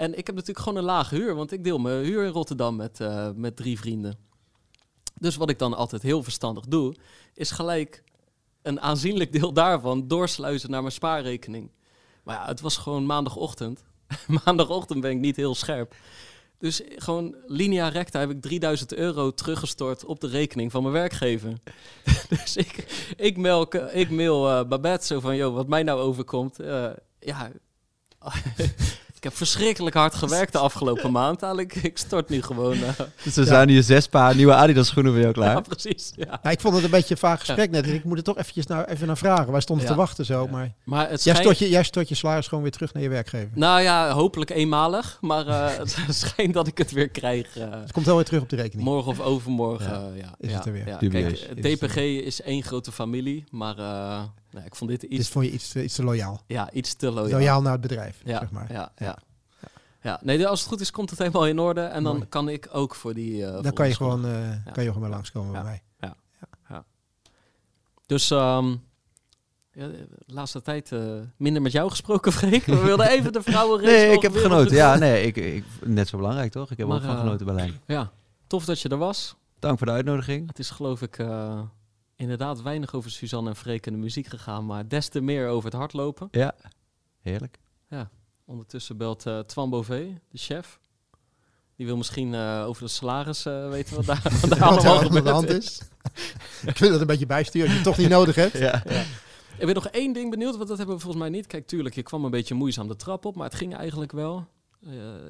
En 0.00 0.18
ik 0.18 0.26
heb 0.26 0.34
natuurlijk 0.34 0.64
gewoon 0.64 0.78
een 0.78 0.84
lage 0.84 1.14
huur, 1.14 1.34
want 1.34 1.52
ik 1.52 1.64
deel 1.64 1.78
mijn 1.78 2.04
huur 2.04 2.24
in 2.24 2.30
Rotterdam 2.30 2.76
met, 2.76 3.00
eh, 3.00 3.30
met 3.34 3.56
drie 3.56 3.78
vrienden. 3.78 4.18
Dus 5.14 5.36
wat 5.36 5.50
ik 5.50 5.58
dan 5.58 5.74
altijd 5.74 6.02
heel 6.02 6.22
verstandig 6.22 6.64
doe, 6.64 6.94
is 7.34 7.50
gelijk 7.50 8.02
een 8.62 8.80
aanzienlijk 8.80 9.32
deel 9.32 9.52
daarvan 9.52 10.08
doorsluizen 10.08 10.70
naar 10.70 10.80
mijn 10.80 10.92
spaarrekening. 10.92 11.70
Maar 12.22 12.34
ja, 12.34 12.46
het 12.46 12.60
was 12.60 12.76
gewoon 12.76 13.06
maandagochtend. 13.06 13.84
maandagochtend 14.44 15.00
ben 15.00 15.10
ik 15.10 15.18
niet 15.18 15.36
heel 15.36 15.54
scherp. 15.54 15.94
Dus 16.58 16.82
gewoon 16.96 17.36
linea 17.46 17.88
recta 17.88 18.20
heb 18.20 18.30
ik 18.30 18.40
3000 18.40 18.94
euro 18.94 19.30
teruggestort 19.30 20.04
op 20.04 20.20
de 20.20 20.28
rekening 20.28 20.70
van 20.70 20.82
mijn 20.82 20.94
werkgever. 20.94 21.52
dus 22.28 22.56
ik, 22.56 22.86
ik, 23.16 23.36
mail, 23.36 23.76
ik 23.92 24.10
mail 24.10 24.48
eh, 24.48 24.68
Babette 24.68 25.06
zo 25.06 25.20
van, 25.20 25.36
joh, 25.36 25.54
wat 25.54 25.68
mij 25.68 25.82
nou 25.82 26.00
overkomt. 26.00 26.60
eh, 26.60 26.90
ja, 27.18 27.50
ik 29.20 29.26
heb 29.26 29.36
verschrikkelijk 29.36 29.96
hard 29.96 30.14
gewerkt 30.14 30.52
de 30.52 30.58
afgelopen 30.58 31.12
maand. 31.12 31.42
Eigenlijk, 31.42 31.74
ik 31.74 31.98
stort 31.98 32.28
nu 32.28 32.42
gewoon... 32.42 32.82
eh, 32.82 32.88
Dus 33.22 33.36
er 33.36 33.44
zijn 33.44 33.68
hier 33.68 33.82
zes 33.82 34.06
paar 34.08 34.34
nieuwe 34.36 34.54
Adidas 34.54 34.86
schoenen 34.86 35.12
voor 35.12 35.20
jou 35.20 35.32
klaar. 35.32 35.54
ja, 35.54 35.60
precies. 35.60 36.12
Ja. 36.16 36.40
Ja, 36.42 36.50
ik 36.50 36.60
vond 36.60 36.74
het 36.74 36.84
een 36.84 36.90
beetje 36.90 37.14
een 37.14 37.20
vaag 37.20 37.38
gesprek 37.40 37.70
net. 37.70 37.84
Dus 37.84 37.92
ik 37.92 38.04
moet 38.04 38.16
er 38.16 38.22
toch 38.24 38.38
eventjes 38.38 38.66
naar, 38.66 38.84
even 38.88 39.06
naar 39.06 39.16
vragen. 39.16 39.52
Wij 39.52 39.60
stonden 39.60 39.84
Ja. 39.86 39.90
te 39.92 39.96
wachten 39.98 40.24
zo. 40.24 40.42
Ja. 40.44 40.50
Maar 40.50 40.72
Maar 40.84 41.00
het 41.10 41.24
jij 41.24 41.34
schijnt... 41.34 41.38
stort, 41.38 41.58
je, 41.58 41.68
jij 41.68 41.82
stort 41.82 42.08
je 42.08 42.14
salaris 42.14 42.46
gewoon 42.48 42.62
weer 42.62 42.72
terug 42.72 42.92
naar 42.94 43.02
je 43.02 43.08
werkgever. 43.08 43.50
Nou 43.54 43.80
ja, 43.80 44.10
hopelijk 44.12 44.50
eenmalig. 44.50 45.18
Maar 45.20 45.46
eh, 45.46 45.76
het 45.78 45.96
schijnt 46.24 46.54
dat 46.54 46.66
ik 46.66 46.78
het 46.78 46.90
weer 46.92 47.08
krijg 47.08 47.56
eh, 47.58 47.70
Het 47.70 47.92
komt 47.92 48.06
wel 48.06 48.16
weer 48.16 48.24
terug 48.24 48.42
op 48.42 48.48
de 48.48 48.56
rekening. 48.56 48.88
morgen 48.88 49.10
of 49.10 49.20
overmorgen. 49.20 50.12
Ja. 50.16 50.34
Is 50.38 50.50
ja, 50.50 50.56
het 50.56 50.66
er 50.66 50.72
weer. 50.72 50.84
Kijk, 51.10 51.62
DPG 51.78 51.96
is 51.96 52.42
één 52.42 52.62
grote 52.62 52.92
familie. 52.92 53.44
Maar 53.50 53.78
eh, 53.78 54.22
Nee, 54.50 54.64
ik 54.64 54.74
vond 54.74 54.90
dit 54.90 55.02
iets, 55.02 55.28
vond 55.28 55.44
je 55.44 55.50
iets, 55.52 55.68
te- 55.68 55.82
iets 55.84 55.94
te 55.94 56.04
loyaal. 56.04 56.42
ja, 56.46 56.70
iets 56.72 56.94
te 56.94 57.10
loyaal. 57.10 57.30
Loyaal 57.38 57.62
naar 57.62 57.72
het 57.72 57.80
bedrijf, 57.80 58.20
Ja, 58.24 58.38
zeg 58.38 58.50
maar. 58.50 58.72
ja, 58.72 58.92
ja. 58.96 59.18
ja. 60.02 60.20
nee, 60.22 60.46
als 60.46 60.60
het 60.60 60.68
goed 60.68 60.80
is, 60.80 60.90
komt 60.90 61.10
het 61.10 61.18
helemaal 61.18 61.46
in 61.46 61.58
orde. 61.58 61.80
En 61.80 62.02
dan 62.02 62.14
Mooi. 62.16 62.28
kan 62.28 62.48
ik 62.48 62.68
ook 62.72 62.94
voor 62.94 63.14
die... 63.14 63.46
eh, 63.46 63.62
Dan 63.62 63.72
kan 63.72 63.88
je 63.88 63.94
gewoon, 63.94 64.26
Ja. 64.26 64.62
kan 64.72 64.82
je 64.82 64.88
gewoon 64.92 65.00
maar 65.00 65.10
langskomen 65.16 65.52
Ja. 65.54 65.62
bij 65.62 65.70
mij. 65.70 65.82
Dus 68.06 68.30
ehm, 68.30 68.68
ja, 69.72 69.86
de 69.88 70.08
laatste 70.26 70.62
tijd 70.62 70.92
eh, 70.92 71.00
minder 71.36 71.62
met 71.62 71.72
jou 71.72 71.90
gesproken, 71.90 72.32
Freek. 72.40 72.64
We 72.64 72.78
wilden 72.82 73.08
even 73.08 73.32
de 73.32 73.42
vrouwenrace 73.42 73.90
Nee, 73.92 74.12
ik 74.12 74.22
heb 74.22 74.34
genoten. 74.34 74.76
Ja, 74.76 74.96
nee, 74.96 75.22
ik, 75.26 75.36
ik, 75.36 75.64
net 75.84 76.08
zo 76.08 76.16
belangrijk 76.16 76.52
toch? 76.52 76.70
Ik 76.70 76.76
heb 76.78 76.88
er 76.88 76.94
ook 76.94 77.02
van 77.02 77.16
genoten 77.18 77.46
Berlijn. 77.46 77.80
Ja, 77.86 78.10
tof 78.46 78.64
dat 78.64 78.80
je 78.80 78.88
er 78.88 78.96
was. 78.96 79.36
Dank 79.58 79.78
voor 79.78 79.86
de 79.86 79.92
uitnodiging. 79.92 80.46
Het 80.48 80.58
is 80.58 80.70
geloof 80.70 81.02
ik 81.02 81.18
inderdaad 82.20 82.62
weinig 82.62 82.94
over 82.94 83.10
Suzanne 83.10 83.48
en 83.48 83.56
Freek 83.56 83.86
en 83.86 83.92
de 83.92 83.98
muziek 83.98 84.26
gegaan, 84.26 84.66
maar 84.66 84.88
des 84.88 85.08
te 85.08 85.20
meer 85.20 85.48
over 85.48 85.64
het 85.64 85.78
hardlopen. 85.78 86.28
Ja, 86.30 86.54
heerlijk. 87.20 87.58
Ondertussen 88.44 88.96
belt 88.96 89.26
eh 89.26 89.38
Twan 89.38 89.70
Bové, 89.70 90.20
de 90.30 90.38
chef. 90.38 90.80
Die 91.76 91.86
wil 91.86 91.96
misschien 91.96 92.34
eh, 92.34 92.64
over 92.66 92.82
de 92.82 92.88
salaris 92.88 93.46
eh, 93.46 93.68
weten 93.68 93.96
wat 93.96 94.04
daar, 94.04 94.22
wat 94.40 94.50
daar 94.50 94.58
Wat 94.58 94.84
allemaal 94.84 95.00
er 95.02 95.16
aan 95.16 95.24
de 95.24 95.30
hand 95.30 95.48
is. 95.48 95.80
ik 96.66 96.78
wil 96.78 96.90
dat 96.90 97.00
een 97.00 97.06
beetje 97.06 97.26
bijsturen 97.26 97.68
als 97.68 97.76
je 97.76 97.82
het 97.82 97.88
toch 97.88 97.98
niet 97.98 98.08
nodig 98.08 98.34
hebt. 98.34 98.58
Ja. 98.68 98.82
Ik 99.58 99.66
ben 99.66 99.74
nog 99.74 99.86
één 99.86 100.12
ding 100.12 100.30
benieuwd, 100.30 100.56
want 100.56 100.68
dat 100.68 100.76
hebben 100.78 100.96
we 100.96 101.00
volgens 101.00 101.22
mij 101.22 101.32
niet. 101.32 101.46
Kijk, 101.46 101.66
tuurlijk, 101.66 101.94
je 101.94 102.02
kwam 102.02 102.24
een 102.24 102.30
beetje 102.30 102.54
moeizaam 102.54 102.88
de 102.88 102.96
trap 102.96 103.24
op, 103.24 103.34
maar 103.34 103.46
het 103.46 103.54
ging 103.54 103.76
eigenlijk 103.76 104.12
wel. 104.12 104.46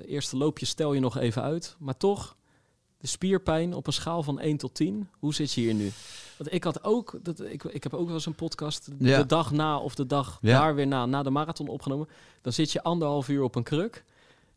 Eerste 0.06 0.36
loopje 0.36 0.66
stel 0.66 0.92
je 0.92 1.00
nog 1.00 1.18
even 1.18 1.42
uit. 1.42 1.76
Maar 1.78 1.96
toch, 1.96 2.36
de 3.00 3.06
spierpijn 3.06 3.74
op 3.74 3.86
een 3.86 3.92
schaal 3.92 4.22
van 4.22 4.40
1 4.40 4.56
tot 4.56 4.74
10. 4.74 5.08
Hoe 5.18 5.34
zit 5.34 5.52
je 5.52 5.60
hier 5.60 5.74
nu? 5.74 5.90
Want 6.36 6.52
ik 6.52 6.64
had 6.64 6.84
ook, 6.84 7.18
dat, 7.22 7.40
ik, 7.40 7.64
ik 7.64 7.82
heb 7.82 7.94
ook 7.94 8.06
wel 8.06 8.14
eens 8.14 8.26
een 8.26 8.34
podcast 8.34 8.88
Ja. 8.98 9.18
de 9.18 9.26
dag 9.26 9.50
na 9.50 9.78
of 9.78 9.94
de 9.94 10.06
dag 10.06 10.38
Ja. 10.40 10.60
daar 10.60 10.74
weer 10.74 10.86
na, 10.86 11.06
na 11.06 11.22
de 11.22 11.30
marathon 11.30 11.68
opgenomen. 11.68 12.08
Dan 12.42 12.52
zit 12.52 12.72
je 12.72 12.82
anderhalf 12.82 13.28
uur 13.28 13.42
op 13.42 13.54
een 13.54 13.62
kruk. 13.62 14.04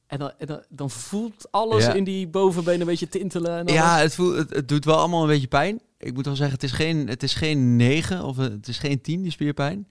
En 0.07 0.19
dan, 0.19 0.31
en 0.37 0.47
dan, 0.47 0.63
dan 0.69 0.89
voelt 0.89 1.51
alles 1.51 1.83
Ja. 1.85 1.93
in 1.93 2.03
die 2.03 2.27
bovenbeen 2.27 2.79
een 2.79 2.85
beetje 2.85 3.09
tintelen. 3.09 3.67
En. 3.67 3.73
Ja, 3.73 3.97
het, 3.97 4.15
voelt, 4.15 4.35
het, 4.37 4.49
het 4.49 4.67
doet 4.67 4.85
wel 4.85 4.97
allemaal 4.97 5.21
een 5.21 5.27
beetje 5.27 5.47
pijn. 5.47 5.81
Ik 5.97 6.13
moet 6.13 6.25
wel 6.25 6.35
zeggen, 6.35 6.55
het 6.55 6.63
is 6.63 6.71
geen, 6.71 7.07
het 7.07 7.23
is 7.23 7.33
geen 7.33 7.75
9 7.75 8.23
of 8.23 8.37
het 8.37 8.67
is 8.67 8.77
geen 8.77 9.01
10, 9.01 9.21
die 9.21 9.31
spierpijn. 9.31 9.87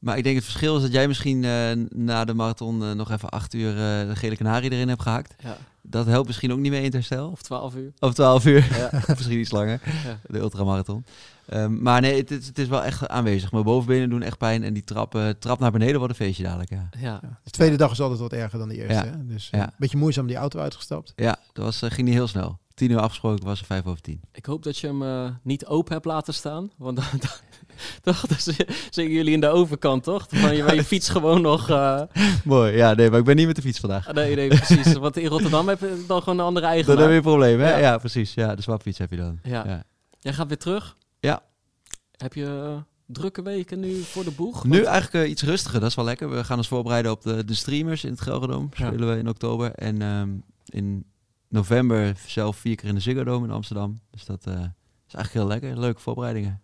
Maar 0.00 0.16
ik 0.18 0.24
denk 0.24 0.36
het 0.36 0.44
verschil 0.44 0.76
is 0.76 0.82
dat 0.82 0.92
jij 0.92 1.08
misschien 1.08 1.44
eh, 1.44 1.70
na 1.88 2.24
de 2.24 2.34
marathon 2.34 2.82
eh, 2.82 2.92
nog 2.92 3.10
even 3.10 3.28
acht 3.28 3.54
uur 3.54 3.68
eh, 3.70 4.08
de 4.08 4.16
gele 4.16 4.36
kanarie 4.36 4.70
erin 4.70 4.88
hebt 4.88 5.02
gehaakt. 5.02 5.34
Ja. 5.42 5.56
Dat 5.82 6.06
helpt 6.06 6.26
misschien 6.26 6.52
ook 6.52 6.58
niet 6.58 6.70
mee 6.70 6.78
in 6.78 6.84
het 6.84 6.92
herstel. 6.94 7.28
Of 7.30 7.42
12 7.42 7.74
uur. 7.74 7.92
Of 7.98 8.14
12 8.14 8.46
uur. 8.46 8.76
Ja. 8.78 8.90
Misschien 9.08 9.38
iets 9.38 9.50
langer. 9.50 9.80
Ja. 10.04 10.18
De 10.26 10.38
ultramarathon. 10.38 11.04
Ehm, 11.46 11.82
maar 11.82 12.00
nee, 12.00 12.16
het, 12.16 12.30
is- 12.30 12.46
het 12.46 12.58
is 12.58 12.68
wel 12.68 12.82
echt 12.84 13.08
aanwezig. 13.08 13.52
Mijn 13.52 13.64
bovenbenen 13.64 14.10
doen 14.10 14.22
echt 14.22 14.38
pijn. 14.38 14.62
En 14.64 14.72
die 14.74 14.84
trap, 14.84 15.34
trap 15.38 15.58
naar 15.58 15.70
beneden 15.72 15.98
wordt 15.98 16.18
een 16.18 16.24
feestje 16.24 16.42
dadelijk. 16.42 16.70
Ja, 16.70 16.88
Ja. 16.98 17.20
De 17.44 17.50
tweede 17.50 17.76
dag 17.76 17.90
is 17.92 18.00
altijd 18.00 18.20
wat 18.20 18.32
erger 18.32 18.58
dan 18.58 18.68
de 18.68 18.74
eerste. 18.76 18.92
Ja. 18.94 19.04
Hè? 19.04 19.26
Dus 19.26 19.50
eh, 19.50 19.60
Ja. 19.60 19.66
een 19.66 19.72
beetje 19.78 19.96
moeizaam 19.96 20.26
die 20.26 20.36
auto 20.36 20.60
uitgestapt. 20.60 21.12
ja 21.16 21.36
dat 21.52 21.64
was, 21.64 21.78
ging 21.92 22.06
niet 22.06 22.14
heel 22.16 22.28
snel. 22.28 22.58
10 22.74 22.90
uur 22.90 22.98
afgesproken 23.00 23.44
was 23.44 23.60
er 23.60 23.66
5 23.66 23.84
over 23.86 24.00
10. 24.00 24.20
Ik 24.32 24.46
hoop 24.46 24.62
dat 24.62 24.78
je 24.78 24.86
hem 24.86 25.02
eh, 25.02 25.30
niet 25.42 25.66
open 25.66 25.92
hebt 25.92 26.04
laten 26.04 26.34
staan. 26.34 26.70
Want 26.76 26.96
dan, 27.20 27.20
dan, 28.02 28.14
dan, 28.28 28.38
dan 28.44 28.54
zitten 28.90 29.08
jullie 29.08 29.32
in 29.32 29.40
de 29.40 29.48
overkant, 29.48 30.02
toch? 30.04 30.26
Van 30.28 30.56
je, 30.56 30.62
waar 30.62 30.74
je 30.74 30.84
fiets 30.84 31.08
gewoon 31.08 31.40
nog... 31.40 31.68
eh, 31.70 32.02
Mooi. 32.44 32.76
Ja, 32.76 32.94
nee, 32.94 33.10
maar 33.10 33.18
ik 33.18 33.24
ben 33.24 33.36
niet 33.36 33.46
met 33.46 33.56
de 33.56 33.62
fiets 33.62 33.78
vandaag. 33.80 34.12
nee, 34.12 34.34
nee, 34.34 34.48
precies. 34.48 34.92
Want 35.04 35.16
in 35.16 35.26
Rotterdam 35.26 35.68
heb 35.68 35.80
je 35.80 36.04
dan 36.06 36.22
gewoon 36.22 36.38
een 36.38 36.44
andere 36.44 36.66
Dan 36.66 36.74
eigenaar. 36.74 36.98
heb 36.98 37.08
je 37.10 37.16
een 37.16 37.22
probleem, 37.22 37.60
hè? 37.60 37.70
Ja. 37.70 37.76
Ja, 37.78 37.98
precies. 37.98 38.34
Ja, 38.34 38.54
de 38.54 38.62
swapfiets 38.62 38.98
heb 38.98 39.10
je 39.10 39.16
dan. 39.16 39.38
Ja. 39.42 39.64
Ja. 39.66 39.84
Jij 40.18 40.32
gaat 40.32 40.48
weer 40.48 40.58
terug? 40.58 40.96
Ja. 41.20 41.42
Heb 42.16 42.34
je 42.34 42.44
eh, 42.44 42.76
drukke 43.06 43.42
weken 43.42 43.80
nu 43.80 44.00
voor 44.02 44.24
de 44.24 44.30
boeg? 44.30 44.64
Nu 44.64 44.82
eigenlijk 44.84 45.24
eh, 45.24 45.30
iets 45.30 45.42
rustiger, 45.42 45.80
dat 45.80 45.88
is 45.88 45.94
wel 45.94 46.04
lekker. 46.04 46.30
We 46.30 46.44
gaan 46.44 46.56
ons 46.56 46.68
voorbereiden 46.68 47.10
op 47.12 47.22
de, 47.22 47.44
de 47.44 47.54
streamers 47.54 48.04
in 48.04 48.10
het 48.10 48.20
Gelredome. 48.20 48.68
Ja. 48.72 48.86
Spelen 48.86 49.08
we 49.12 49.18
in 49.18 49.28
oktober. 49.28 49.72
En 49.72 50.02
ehm, 50.02 50.28
in 50.64 51.04
november 51.48 52.16
zelf 52.26 52.56
vier 52.56 52.76
keer 52.76 52.88
in 52.88 52.94
de 52.94 53.00
Ziggo 53.00 53.24
Dome 53.24 53.46
in 53.46 53.52
Amsterdam. 53.52 54.00
Dus 54.10 54.24
dat 54.24 54.46
is 54.46 55.14
eigenlijk 55.14 55.32
heel 55.32 55.46
lekker. 55.46 55.80
Leuke 55.80 56.00
voorbereidingen. 56.00 56.60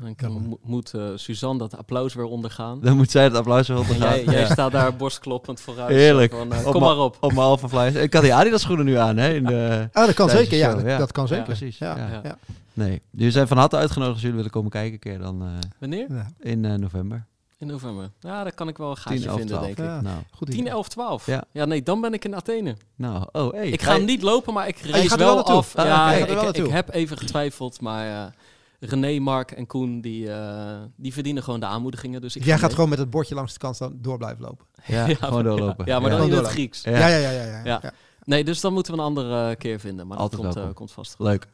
En 0.00 0.06
dan 0.06 0.14
kan- 0.14 0.48
mo- 0.48 0.58
moet 0.62 0.94
eh, 0.94 1.02
Suzanne 1.14 1.58
dat 1.58 1.76
applaus 1.76 2.14
weer 2.14 2.24
ondergaan. 2.24 2.80
Dan 2.80 2.96
moet 2.96 3.10
zij 3.10 3.24
het 3.24 3.34
applaus 3.34 3.68
weer 3.68 3.76
En 3.76 3.82
ondergaan. 3.82 4.14
jij, 4.14 4.24
jij 4.24 4.40
Ja. 4.40 4.46
staat 4.52 4.72
daar 4.72 4.96
borstkloppend 4.96 5.60
vooruit. 5.60 5.90
Heerlijk. 5.90 6.32
Van, 6.32 6.52
eh, 6.52 6.66
Op 6.66 6.72
kom 6.72 6.80
ma- 6.80 6.86
maar 6.86 6.98
op. 6.98 7.16
Op 7.20 7.30
mijn 7.32 7.42
halve 7.42 7.68
flyers. 7.68 7.94
Ik 7.94 8.12
had 8.12 8.22
die 8.22 8.34
Adidas 8.34 8.60
schoenen 8.62 8.84
nu 8.84 8.94
aan, 8.96 9.16
hè? 9.16 9.34
In 9.34 9.44
de, 9.44 9.88
Ah, 9.92 10.06
dat 10.06 10.14
kan 10.14 10.28
zeker. 10.30 10.56
Ja, 10.56 10.74
dat, 10.74 10.84
ja. 10.84 10.98
dat 10.98 11.12
kan 11.12 11.22
Ja, 11.22 11.28
zeker. 11.28 11.44
precies. 11.44 11.78
Ja. 11.78 11.96
Ja. 11.96 12.06
Ja. 12.08 12.20
Ja. 12.24 12.38
Nee, 12.72 13.00
jullie 13.10 13.30
zijn 13.32 13.48
van 13.48 13.56
harte 13.58 13.76
uitgenodigd 13.76 14.12
als 14.12 14.20
jullie 14.22 14.36
willen 14.36 14.50
komen 14.52 14.70
kijken 14.70 14.92
een 14.92 14.98
keer 14.98 15.18
dan 15.18 15.42
eh, 15.42 15.48
Wanneer? 15.78 16.06
Ja. 16.08 16.30
in 16.40 16.64
eh, 16.64 16.74
november. 16.74 17.24
In 17.58 17.66
november. 17.66 18.10
Ja, 18.20 18.42
daar 18.42 18.54
kan 18.54 18.68
ik 18.68 18.78
wel 18.78 18.90
een 18.90 18.96
gaatje 18.96 19.18
10, 19.18 19.28
11, 19.28 19.38
vinden, 19.38 19.56
12. 19.56 19.74
denk 19.74 19.88
ik. 19.88 19.94
Ja. 19.94 20.00
Nou, 20.00 20.16
Goed 20.30 20.50
10, 20.50 20.58
idee. 20.60 20.72
11, 20.72 20.88
12. 20.88 21.26
Ja. 21.26 21.44
ja, 21.52 21.64
nee, 21.64 21.82
dan 21.82 22.00
ben 22.00 22.12
ik 22.12 22.24
in 22.24 22.34
Athene. 22.34 22.76
nou, 22.96 23.26
oh, 23.32 23.52
hey. 23.52 23.68
Ik 23.68 23.82
ga 23.82 23.92
hem 23.92 24.04
niet 24.04 24.22
lopen, 24.22 24.52
maar 24.54 24.68
ik 24.68 24.78
race 24.84 25.12
er 25.12 25.18
wel, 25.18 25.44
af. 25.46 25.76
Ah, 25.76 25.86
ja, 25.86 26.12
ik, 26.12 26.56
ik, 26.56 26.66
heb 26.66 26.90
even 26.94 27.18
getwijfeld, 27.18 27.80
maar 27.80 28.06
eh, 28.24 28.32
René, 28.80 29.18
Mark 29.18 29.50
en 29.50 29.66
Koen, 29.66 30.00
die, 30.00 30.32
eh, 30.32 30.78
die 30.96 31.12
verdienen 31.12 31.42
gewoon 31.42 31.60
de 31.60 31.66
aanmoedigingen. 31.66 32.20
Dus 32.20 32.36
ik 32.36 32.42
jij 32.44 32.50
ga 32.52 32.58
gaat 32.58 32.66
mee. 32.66 32.74
gewoon 32.74 32.90
met 32.90 32.98
het 32.98 33.10
bordje 33.10 33.34
langs 33.34 33.52
de 33.52 33.58
kant 33.58 33.74
staan 33.74 33.98
door 34.00 34.18
blijven 34.18 34.42
lopen. 34.44 34.66
Ja, 34.86 35.04
gewoon 35.06 35.34
maar- 35.34 35.42
doorlopen. 35.42 35.86
Ja, 35.86 36.00
maar 36.00 36.10
Ja. 36.10 36.16
dan 36.16 36.26
in 36.30 36.36
het. 36.36 36.46
Grieks. 36.46 36.82
Ja. 36.82 36.90
Ja, 36.90 37.06
ja, 37.06 37.16
ja. 37.16 37.30
ja, 37.30 37.44
ja. 37.44 37.60
Ja. 37.64 37.78
ja. 37.82 37.92
Nee, 38.24 38.44
dus 38.44 38.60
dan 38.60 38.72
moeten 38.72 38.92
we 38.92 38.98
een 38.98 39.04
andere 39.04 39.56
keer 39.56 39.80
vinden. 39.80 40.06
Maar 40.06 40.18
Altijd 40.18 40.42
dat 40.42 40.54
komt, 40.54 40.66
eh, 40.66 40.74
komt 40.74 40.92
vast 40.92 41.14
goed. 41.14 41.26
Leuk. 41.26 41.46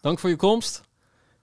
Dank 0.00 0.18
voor 0.18 0.30
je 0.30 0.36
komst. 0.36 0.82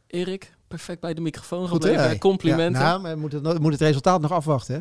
Erik, 0.07 0.55
perfect 0.67 0.99
bij 1.01 1.13
de 1.13 1.21
microfoon 1.21 1.67
Goed, 1.67 1.85
gebleven. 1.85 2.19
Complimenten. 2.19 2.81
Ja, 2.81 2.85
Ja, 2.87 2.89
nou, 2.89 3.01
maar 3.01 3.13
we 3.13 3.19
moeten 3.19 3.45
het, 3.45 3.59
moet 3.59 3.71
het 3.71 3.81
resultaat 3.81 4.21
nog 4.21 4.31
afwachten. 4.31 4.75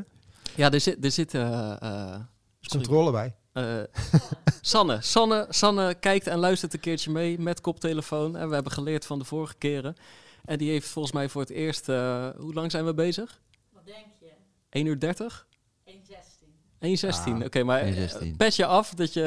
Hè? 0.55 0.65
Er 0.65 0.73
er 0.74 0.81
zit... 0.81 1.05
Er 1.05 1.11
zit 1.11 1.35
eh, 1.35 1.83
eh, 1.83 2.20
is 2.61 2.69
controle 2.69 3.11
bij. 3.11 3.35
Eh, 3.57 3.83
Sanne. 4.61 4.99
Sanne. 5.01 5.47
Sanne 5.49 5.95
kijkt 5.95 6.27
en 6.27 6.39
luistert 6.39 6.74
een 6.74 6.81
keertje 6.81 7.11
mee 7.11 7.39
met 7.39 7.61
koptelefoon. 7.61 8.37
En 8.37 8.49
we 8.49 8.55
hebben 8.55 8.73
geleerd 8.73 9.07
van 9.07 9.19
de 9.19 9.24
vorige 9.24 9.55
keren. 9.59 9.97
En 10.45 10.59
die 10.59 10.70
heeft 10.70 10.89
volgens 10.89 11.15
mij 11.15 11.28
voor 11.28 11.41
het 11.41 11.51
eerst... 11.51 11.89
eh, 11.89 12.28
hoe 12.37 12.55
lang 12.55 12.70
zijn 12.70 12.85
we 12.85 12.95
bezig? 12.95 13.41
Wat 13.73 13.85
denk 13.87 14.07
je? 14.20 14.27
1 14.70 14.87
uur 14.87 14.99
30? 15.01 15.47
1,16. 15.91 15.93
1 16.78 16.99
1,16. 17.41 17.45
Oké, 17.45 17.62
maar 17.62 17.83
1,16. 17.85 17.97
eh, 17.97 18.37
pet 18.37 18.57
je 18.57 18.66
af 18.66 18.91
dat 18.95 19.12
je 19.12 19.24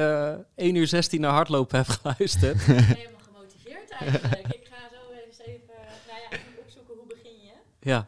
eh, 0.55 0.65
1 0.65 0.75
uur 0.75 0.87
16 0.87 1.21
naar 1.21 1.31
hardlopen 1.31 1.77
hebt 1.77 1.89
geluisterd. 1.91 2.59
Ik 2.61 2.65
ben 2.65 2.83
helemaal 2.83 3.19
gemotiveerd 3.25 3.89
eigenlijk. 3.91 4.47
ik 4.53 4.67
ga 4.71 4.89
zo 4.91 5.11
eens 5.25 5.39
even... 5.39 5.73
Nou 6.07 6.19
ja, 6.31 6.37
opzoeken 6.63 6.93
hoe 6.95 7.07
begin 7.07 7.31
je. 7.41 7.51
ja. 7.79 8.07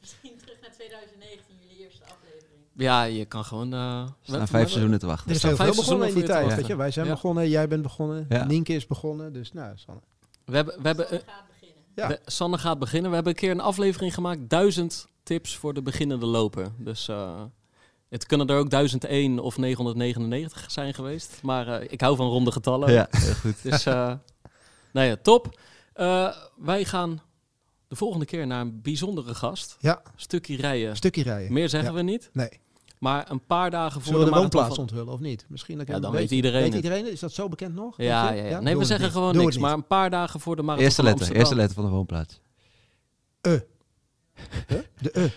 Misschien 0.00 0.36
terug 0.38 0.60
naar 0.60 0.72
2019, 0.72 1.56
jullie 1.60 1.84
eerste 1.84 2.04
aflevering. 2.04 2.61
Ja, 2.76 3.02
je 3.02 3.24
kan 3.24 3.44
gewoon... 3.44 3.72
eh, 3.72 4.04
we- 4.04 4.10
staan 4.22 4.48
vijf 4.48 4.68
seizoenen 4.68 4.98
te 4.98 5.06
wachten. 5.06 5.26
Er 5.28 5.32
is 5.32 5.38
staan 5.38 5.50
heel 5.50 5.58
vijf 5.58 5.74
veel 5.74 5.82
begonnen 5.84 6.08
in 6.08 6.14
die 6.14 6.24
tijd. 6.24 6.50
je 6.50 6.56
Weet 6.56 6.66
je? 6.66 6.76
Wij 6.76 6.90
zijn 6.90 7.06
Ja. 7.06 7.12
begonnen, 7.12 7.48
jij 7.48 7.68
bent 7.68 7.82
begonnen, 7.82 8.26
Ja. 8.28 8.44
Nienke 8.44 8.72
is 8.74 8.86
begonnen. 8.86 9.32
Dus 9.32 9.52
nou, 9.52 9.72
Sanne. 9.76 10.00
We 10.44 10.56
hebben, 10.56 10.74
we 10.82 10.86
hebben, 10.86 11.10
eh, 11.10 11.18
Sanne 11.18 11.26
gaat 11.32 11.46
beginnen. 11.60 11.84
Ja. 11.94 12.08
we- 12.08 12.20
Sanne 12.24 12.58
gaat 12.58 12.78
beginnen. 12.78 13.08
We 13.08 13.14
hebben 13.14 13.32
een 13.32 13.38
keer 13.38 13.50
een 13.50 13.60
aflevering 13.60 14.14
gemaakt. 14.14 14.40
Duizend 14.48 15.06
tips 15.22 15.56
voor 15.56 15.74
de 15.74 15.82
beginnende 15.82 16.26
loper. 16.26 16.66
Dus 16.78 17.08
eh, 17.08 17.42
het 18.08 18.26
kunnen 18.26 18.46
er 18.46 18.58
ook 18.58 18.70
1001 18.70 19.38
of 19.38 19.56
999 19.58 20.70
zijn 20.70 20.94
geweest. 20.94 21.38
Maar 21.42 21.68
eh, 21.80 21.86
ik 21.92 22.00
hou 22.00 22.16
van 22.16 22.26
ronde 22.28 22.52
getallen. 22.52 22.92
Ja, 22.92 23.06
heel 23.10 23.34
goed. 23.34 23.62
Dus 23.62 23.86
eh 23.86 24.12
nou 24.92 25.06
ja, 25.06 25.16
top. 25.22 25.58
Eh, 25.92 26.28
wij 26.56 26.84
gaan 26.84 27.20
de 27.92 27.98
volgende 27.98 28.24
keer 28.26 28.46
naar 28.46 28.60
een 28.60 28.80
bijzondere 28.82 29.34
gast. 29.34 29.76
Ja. 29.80 30.02
Stukje 30.16 30.56
rijden. 30.56 30.96
Stukje 30.96 31.22
rijden. 31.22 31.52
Meer 31.52 31.68
zeggen 31.68 31.90
Ja. 31.90 31.96
we 31.96 32.02
niet. 32.02 32.30
Nee. 32.32 32.48
Maar 32.98 33.30
een 33.30 33.44
paar 33.46 33.70
dagen 33.70 34.00
voor 34.00 34.12
Zullen 34.12 34.26
we 34.26 34.32
de 34.32 34.38
woonplaats 34.38 34.68
van- 34.74 34.78
onthullen 34.78 35.12
of 35.12 35.20
niet? 35.20 35.44
Misschien 35.48 35.78
dat 35.78 35.88
ik 35.88 35.94
Ja, 35.94 36.00
dan 36.00 36.12
weet 36.12 36.30
iedereen 36.30 36.62
Weet 36.62 36.74
het. 36.74 36.82
iedereen? 36.84 37.10
Is 37.12 37.20
dat 37.20 37.32
zo 37.32 37.48
bekend 37.48 37.74
nog? 37.74 37.96
Ja, 37.96 38.32
ja, 38.32 38.44
ja. 38.44 38.60
Nee, 38.60 38.78
we 38.78 38.84
zeggen 38.84 39.04
niet. 39.06 39.14
gewoon 39.16 39.36
niks. 39.36 39.58
Maar 39.58 39.72
een 39.72 39.86
paar 39.86 40.10
dagen 40.10 40.40
voor 40.40 40.56
de 40.56 40.62
marathon 40.62 40.84
Eerste 40.86 41.02
letter, 41.02 41.32
eerste 41.32 41.54
letter 41.54 41.74
van 41.74 41.84
de 41.84 41.90
woonplaats. 41.90 42.40
De 43.40 43.66
E. 45.12 45.28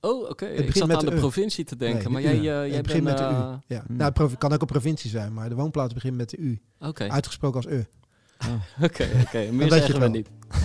Oh, 0.00 0.28
oké. 0.30 0.44
Het 0.44 0.52
Ik 0.58 0.66
begint 0.66 0.76
zat 0.76 0.86
met 0.86 0.96
aan 0.96 1.04
de 1.04 1.10
de 1.10 1.16
U. 1.16 1.20
provincie 1.20 1.64
te 1.64 1.76
denken. 1.76 2.02
Nee, 2.04 2.12
maar 2.12 2.22
jij, 2.22 2.34
U. 2.38 2.46
Het 2.62 2.72
jij 2.72 2.82
begint 2.82 3.04
met 3.04 3.18
de 3.18 3.24
U. 3.24 3.26
eh, 3.26 3.52
Ja. 3.66 3.82
Hmm. 3.86 3.96
Nou, 3.96 4.12
het 4.22 4.38
kan 4.38 4.52
ook 4.52 4.60
een 4.60 4.66
provincie 4.66 5.10
zijn, 5.10 5.32
maar 5.32 5.48
de 5.48 5.54
woonplaats 5.54 5.94
begint 5.94 6.16
met 6.16 6.30
de 6.30 6.36
U. 6.36 6.60
Oké, 6.80 7.08
Uitgesproken 7.10 7.56
als 7.56 7.72
U. 7.72 7.86
oké, 8.86 9.08
oké. 9.26 9.38
Meer 9.50 9.72
zeggen 9.72 10.00
we 10.00 10.08
niet. 10.08 10.28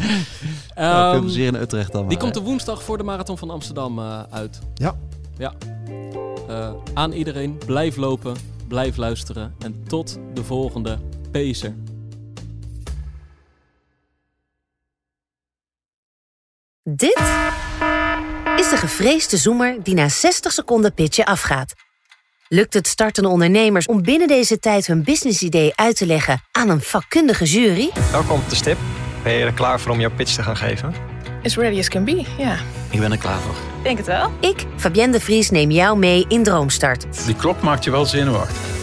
Nou, 0.76 1.12
veel 1.12 1.22
plezier 1.22 1.48
in 1.48 1.56
Utrecht 1.56 1.92
dan 1.92 2.08
die 2.08 2.18
komt 2.18 2.34
de 2.34 2.42
woensdag 2.42 2.84
voor 2.84 2.98
de 2.98 3.04
marathon 3.04 3.38
van 3.38 3.50
Amsterdam 3.50 4.00
eh, 4.00 4.24
uit. 4.30 4.60
Ja. 4.74 4.98
Ja. 5.38 5.54
Eh, 6.48 6.74
aan 6.94 7.12
iedereen, 7.12 7.58
blijf 7.66 7.96
lopen, 7.96 8.36
blijf 8.68 8.98
luisteren. 8.98 9.56
En 9.60 9.84
tot 9.88 10.20
de 10.34 10.44
volgende 10.44 10.98
Pacer. 11.32 11.76
Dit 16.84 17.20
is 18.56 18.70
de 18.70 18.78
gevreesde 18.78 19.38
zoemer 19.38 19.84
die 19.84 19.94
na 19.94 20.10
60 20.10 20.52
seconden 20.52 20.94
pitchen 20.94 21.26
afgaat. 21.26 21.74
Lukt 22.50 22.74
het 22.74 22.88
startende 22.88 23.30
ondernemers 23.30 23.86
om 23.86 24.02
binnen 24.02 24.28
deze 24.28 24.60
tijd 24.60 24.88
hun 24.88 25.04
businessidee 25.04 25.72
uit 25.76 25.96
te 25.96 26.06
leggen 26.06 26.42
aan 26.52 26.70
een 26.70 26.82
vakkundige 26.82 27.46
jury? 27.46 27.90
Welkom 28.12 28.40
op 28.40 28.50
de 28.50 28.56
stip. 28.56 28.78
Ben 29.24 29.34
je 29.34 29.46
er 29.46 29.54
klaar 29.54 29.80
voor 29.80 29.92
om 29.92 30.00
jouw 30.00 30.12
pitch 30.16 30.36
te 30.36 30.44
gaan 30.44 30.58
geven? 30.58 30.94
As 31.44 31.56
ready 31.56 31.80
as 31.80 31.90
can 31.90 32.04
be, 32.04 32.24
ja. 32.38 32.58
Ik 32.92 33.00
ben 33.00 33.12
er 33.12 33.18
klaar 33.18 33.40
voor. 33.40 33.56
Denk 33.84 33.98
het 33.98 34.08
wel. 34.08 34.32
Ik, 34.40 34.66
Fabienne 34.76 35.12
de 35.12 35.20
Vries, 35.20 35.50
neem 35.50 35.72
jou 35.72 35.98
mee 35.98 36.26
in 36.28 36.44
Droomstart. 36.44 37.26
Die 37.26 37.36
klok 37.36 37.62
maakt 37.62 37.84
je 37.84 37.92
wel 37.92 38.06
zenuwachtig. 38.06 38.77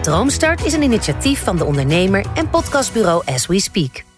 Droomstart 0.00 0.64
is 0.64 0.72
een 0.72 0.82
initiatief 0.82 1.44
van 1.44 1.56
de 1.56 1.64
ondernemer 1.64 2.24
en 2.34 2.50
podcastbureau 2.50 3.22
As 3.26 3.46
We 3.46 3.60
Speak. 3.60 4.09